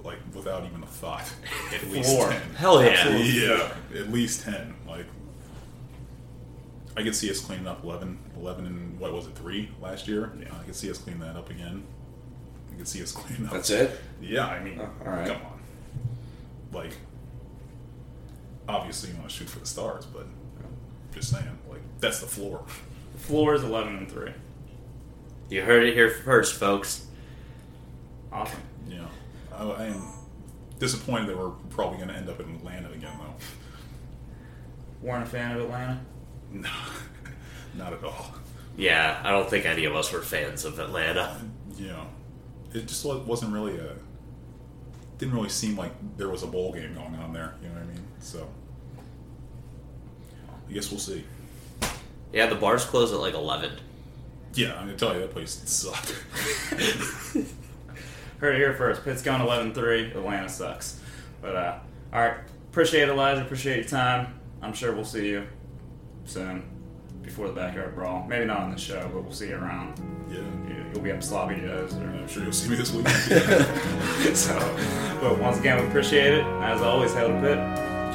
like 0.03 0.17
without 0.33 0.65
even 0.65 0.83
a 0.83 0.87
thought. 0.87 1.31
At 1.73 1.89
least 1.89 2.15
Four. 2.15 2.29
ten. 2.29 2.41
Hell 2.55 2.83
yeah. 2.83 3.09
Yeah, 3.15 3.73
at 3.95 4.11
least 4.11 4.41
10. 4.43 4.73
Like, 4.87 5.05
I 6.97 7.03
could 7.03 7.15
see 7.15 7.29
us 7.31 7.39
cleaning 7.39 7.67
up 7.67 7.83
11, 7.83 8.17
11 8.37 8.65
and 8.65 8.99
what 8.99 9.13
was 9.13 9.27
it, 9.27 9.35
3 9.35 9.69
last 9.81 10.07
year? 10.07 10.33
Yeah. 10.39 10.47
I 10.59 10.63
could 10.63 10.75
see 10.75 10.91
us 10.91 10.97
cleaning 10.97 11.21
that 11.21 11.35
up 11.35 11.49
again. 11.49 11.83
I 12.73 12.77
could 12.77 12.87
see 12.87 13.01
us 13.03 13.11
cleaning 13.11 13.45
up. 13.47 13.53
That's 13.53 13.69
it. 13.69 13.99
Yeah, 14.21 14.47
I 14.47 14.63
mean, 14.63 14.79
Oh, 14.81 14.89
all 15.05 15.11
right. 15.11 15.27
come 15.27 15.37
on. 15.37 15.59
Like, 16.71 16.91
obviously 18.67 19.11
you 19.11 19.17
want 19.17 19.29
to 19.29 19.35
shoot 19.35 19.49
for 19.49 19.59
the 19.59 19.65
stars, 19.65 20.05
but 20.05 20.25
just 21.13 21.29
saying, 21.31 21.45
like, 21.69 21.81
that's 21.99 22.19
the 22.19 22.27
floor. 22.27 22.63
The 23.13 23.19
floor 23.19 23.53
is 23.53 23.63
11 23.63 23.95
and 23.97 24.11
three. 24.11 24.31
You 25.49 25.61
heard 25.61 25.83
it 25.83 25.93
here 25.93 26.09
first, 26.09 26.55
folks. 26.55 27.05
Awesome. 28.31 28.61
Yeah, 28.89 29.05
I, 29.55 29.63
I 29.63 29.85
am 29.85 30.03
disappointed 30.79 31.27
that 31.29 31.37
we're 31.37 31.49
probably 31.69 31.97
going 31.97 32.09
to 32.09 32.15
end 32.15 32.29
up 32.29 32.39
in 32.39 32.55
Atlanta 32.55 32.89
again, 32.91 33.13
though. 33.19 35.07
Weren't 35.07 35.23
a 35.23 35.29
fan 35.29 35.55
of 35.55 35.61
Atlanta. 35.63 35.99
No, 36.51 36.69
not 37.77 37.93
at 37.93 38.03
all. 38.03 38.33
Yeah, 38.75 39.21
I 39.23 39.29
don't 39.29 39.47
think 39.47 39.65
any 39.65 39.85
of 39.85 39.95
us 39.95 40.11
were 40.11 40.21
fans 40.21 40.65
of 40.65 40.79
Atlanta. 40.79 41.39
you 41.77 41.87
know, 41.89 42.07
it 42.73 42.87
just 42.87 43.05
wasn't 43.05 43.53
really 43.53 43.77
a. 43.77 43.95
Didn't 45.17 45.35
really 45.35 45.49
seem 45.49 45.77
like 45.77 45.91
there 46.17 46.29
was 46.29 46.43
a 46.43 46.47
bowl 46.47 46.73
game 46.73 46.93
going 46.95 47.15
on 47.15 47.33
there. 47.33 47.53
You 47.61 47.69
know 47.69 47.75
what 47.75 47.83
I 47.83 47.85
mean? 47.85 48.03
So, 48.19 48.49
I 50.69 50.73
guess 50.73 50.91
we'll 50.91 50.99
see. 50.99 51.23
Yeah, 52.33 52.47
the 52.47 52.55
bars 52.55 52.83
close 52.83 53.13
at 53.13 53.19
like 53.19 53.35
11. 53.35 53.71
Yeah, 54.55 54.73
I'm 54.73 54.87
gonna 54.87 54.97
tell 54.97 55.13
you 55.13 55.19
that 55.21 55.31
place 55.31 55.61
sucked. 55.65 56.11
Heard 58.39 58.55
it 58.55 58.57
here 58.57 58.73
first. 58.73 59.03
Pitt's 59.03 59.21
going 59.21 59.41
11 59.41 59.73
3. 59.73 60.11
Atlanta 60.11 60.49
sucks. 60.49 60.99
But, 61.41 61.55
uh, 61.55 61.79
all 62.11 62.21
right. 62.21 62.37
Appreciate 62.71 63.03
it, 63.03 63.09
Elijah. 63.09 63.41
Appreciate 63.41 63.77
your 63.77 63.85
time. 63.85 64.39
I'm 64.61 64.73
sure 64.73 64.93
we'll 64.93 65.05
see 65.05 65.29
you 65.29 65.47
soon 66.25 66.72
before 67.23 67.47
the 67.47 67.53
backyard 67.53 67.95
brawl. 67.95 68.25
Maybe 68.27 68.45
not 68.45 68.59
on 68.59 68.71
the 68.71 68.77
show, 68.77 69.09
but 69.13 69.23
we'll 69.23 69.31
see 69.33 69.49
you 69.49 69.55
around. 69.55 69.99
yeah, 70.29 70.37
You- 70.37 70.83
You'll 70.93 71.01
be 71.01 71.11
up 71.11 71.23
Sloppy 71.23 71.55
Joe's. 71.59 71.95
Or, 71.95 72.01
I'm 72.03 72.27
sure 72.27 72.43
you'll 72.43 72.51
see 72.51 72.69
me 72.69 72.75
this 72.75 72.93
week. 72.93 73.07
so, 74.35 74.53
but 75.19 75.39
once 75.39 75.57
again, 75.59 75.81
we 75.81 75.87
appreciate 75.87 76.35
it. 76.35 76.43
As 76.61 76.81
always, 76.83 77.11
hail 77.15 77.29
to 77.29 77.41
Pitt. 77.41 77.57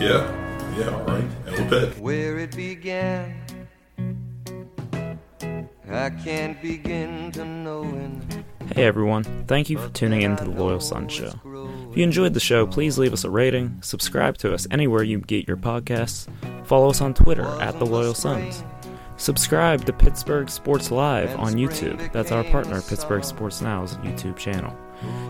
yeah, 0.00 0.78
yeah, 0.78 0.94
all 0.94 1.02
right, 1.04 1.24
a 1.48 1.56
to 1.56 1.64
bit. 1.64 1.98
where 1.98 2.38
it 2.38 2.54
began. 2.54 3.34
I 5.90 6.10
can't 6.10 6.60
begin 6.62 7.32
to 7.32 7.44
knowing 7.44 8.22
Hey 8.76 8.84
everyone, 8.84 9.24
thank 9.48 9.70
you 9.70 9.78
for 9.78 9.88
tuning 9.88 10.20
in 10.22 10.36
to 10.36 10.44
the 10.44 10.50
Loyal 10.50 10.78
Sons 10.80 11.12
Show. 11.12 11.32
If 11.90 11.96
you 11.96 12.04
enjoyed 12.04 12.34
the 12.34 12.40
show, 12.40 12.66
please 12.66 12.98
leave 12.98 13.12
us 13.14 13.24
a 13.24 13.30
rating, 13.30 13.78
subscribe 13.82 14.36
to 14.38 14.52
us 14.52 14.66
anywhere 14.70 15.02
you 15.02 15.18
get 15.18 15.48
your 15.48 15.56
podcasts, 15.56 16.28
follow 16.64 16.90
us 16.90 17.00
on 17.00 17.14
Twitter 17.14 17.46
at 17.62 17.78
The 17.78 17.86
Loyal 17.86 18.14
Sons. 18.14 18.62
Subscribe 19.18 19.84
to 19.84 19.92
Pittsburgh 19.92 20.48
Sports 20.48 20.92
Live 20.92 21.36
on 21.40 21.54
YouTube. 21.54 22.12
That's 22.12 22.30
our 22.30 22.44
partner, 22.44 22.80
Pittsburgh 22.80 23.24
Sports 23.24 23.60
Now's 23.60 23.96
YouTube 23.96 24.36
channel. 24.36 24.74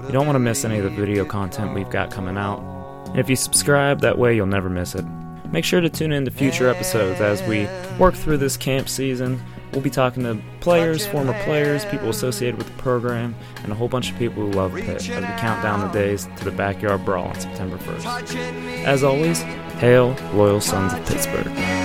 You 0.05 0.13
don't 0.13 0.27
want 0.27 0.37
to 0.37 0.41
miss 0.41 0.67
any 0.67 0.77
of 0.77 0.85
the 0.85 0.91
video 0.91 1.25
content 1.25 1.75
we've 1.75 1.89
got 1.89 2.11
coming 2.11 2.37
out. 2.37 2.61
And 3.09 3.19
if 3.19 3.31
you 3.31 3.37
subscribe, 3.37 4.03
that 4.03 4.19
way 4.19 4.37
you'll 4.37 4.47
never 4.47 4.69
miss 4.69 4.95
it. 4.95 5.07
Make 5.51 5.65
sure 5.65 5.81
to 5.81 5.89
tune 5.89 6.13
in 6.13 6.27
to 6.27 6.31
future 6.31 6.69
episodes 6.69 7.23
as 7.23 7.43
we 7.45 7.67
work 7.99 8.15
through 8.15 8.37
this 8.37 8.59
camp 8.59 8.91
season. 8.91 9.43
We'll 9.73 9.81
be 9.81 9.89
talking 9.89 10.23
to 10.25 10.39
players, 10.61 11.07
former 11.07 11.33
players, 11.45 11.87
people 11.87 12.11
associated 12.11 12.59
with 12.59 12.67
the 12.67 12.83
program, 12.83 13.35
and 13.63 13.73
a 13.73 13.75
whole 13.75 13.89
bunch 13.89 14.13
of 14.13 14.19
people 14.19 14.45
who 14.45 14.51
love 14.51 14.75
Pitt 14.75 14.97
as 14.97 15.09
we 15.09 15.15
count 15.15 15.63
down 15.63 15.81
the 15.81 15.89
days 15.89 16.29
to 16.37 16.45
the 16.45 16.51
backyard 16.53 17.07
brawl 17.07 17.29
on 17.29 17.41
September 17.41 17.79
1st. 17.79 18.85
As 18.85 19.03
always, 19.03 19.41
hail, 19.81 20.15
loyal 20.35 20.61
sons 20.61 20.93
of 20.93 21.07
Pittsburgh. 21.07 21.78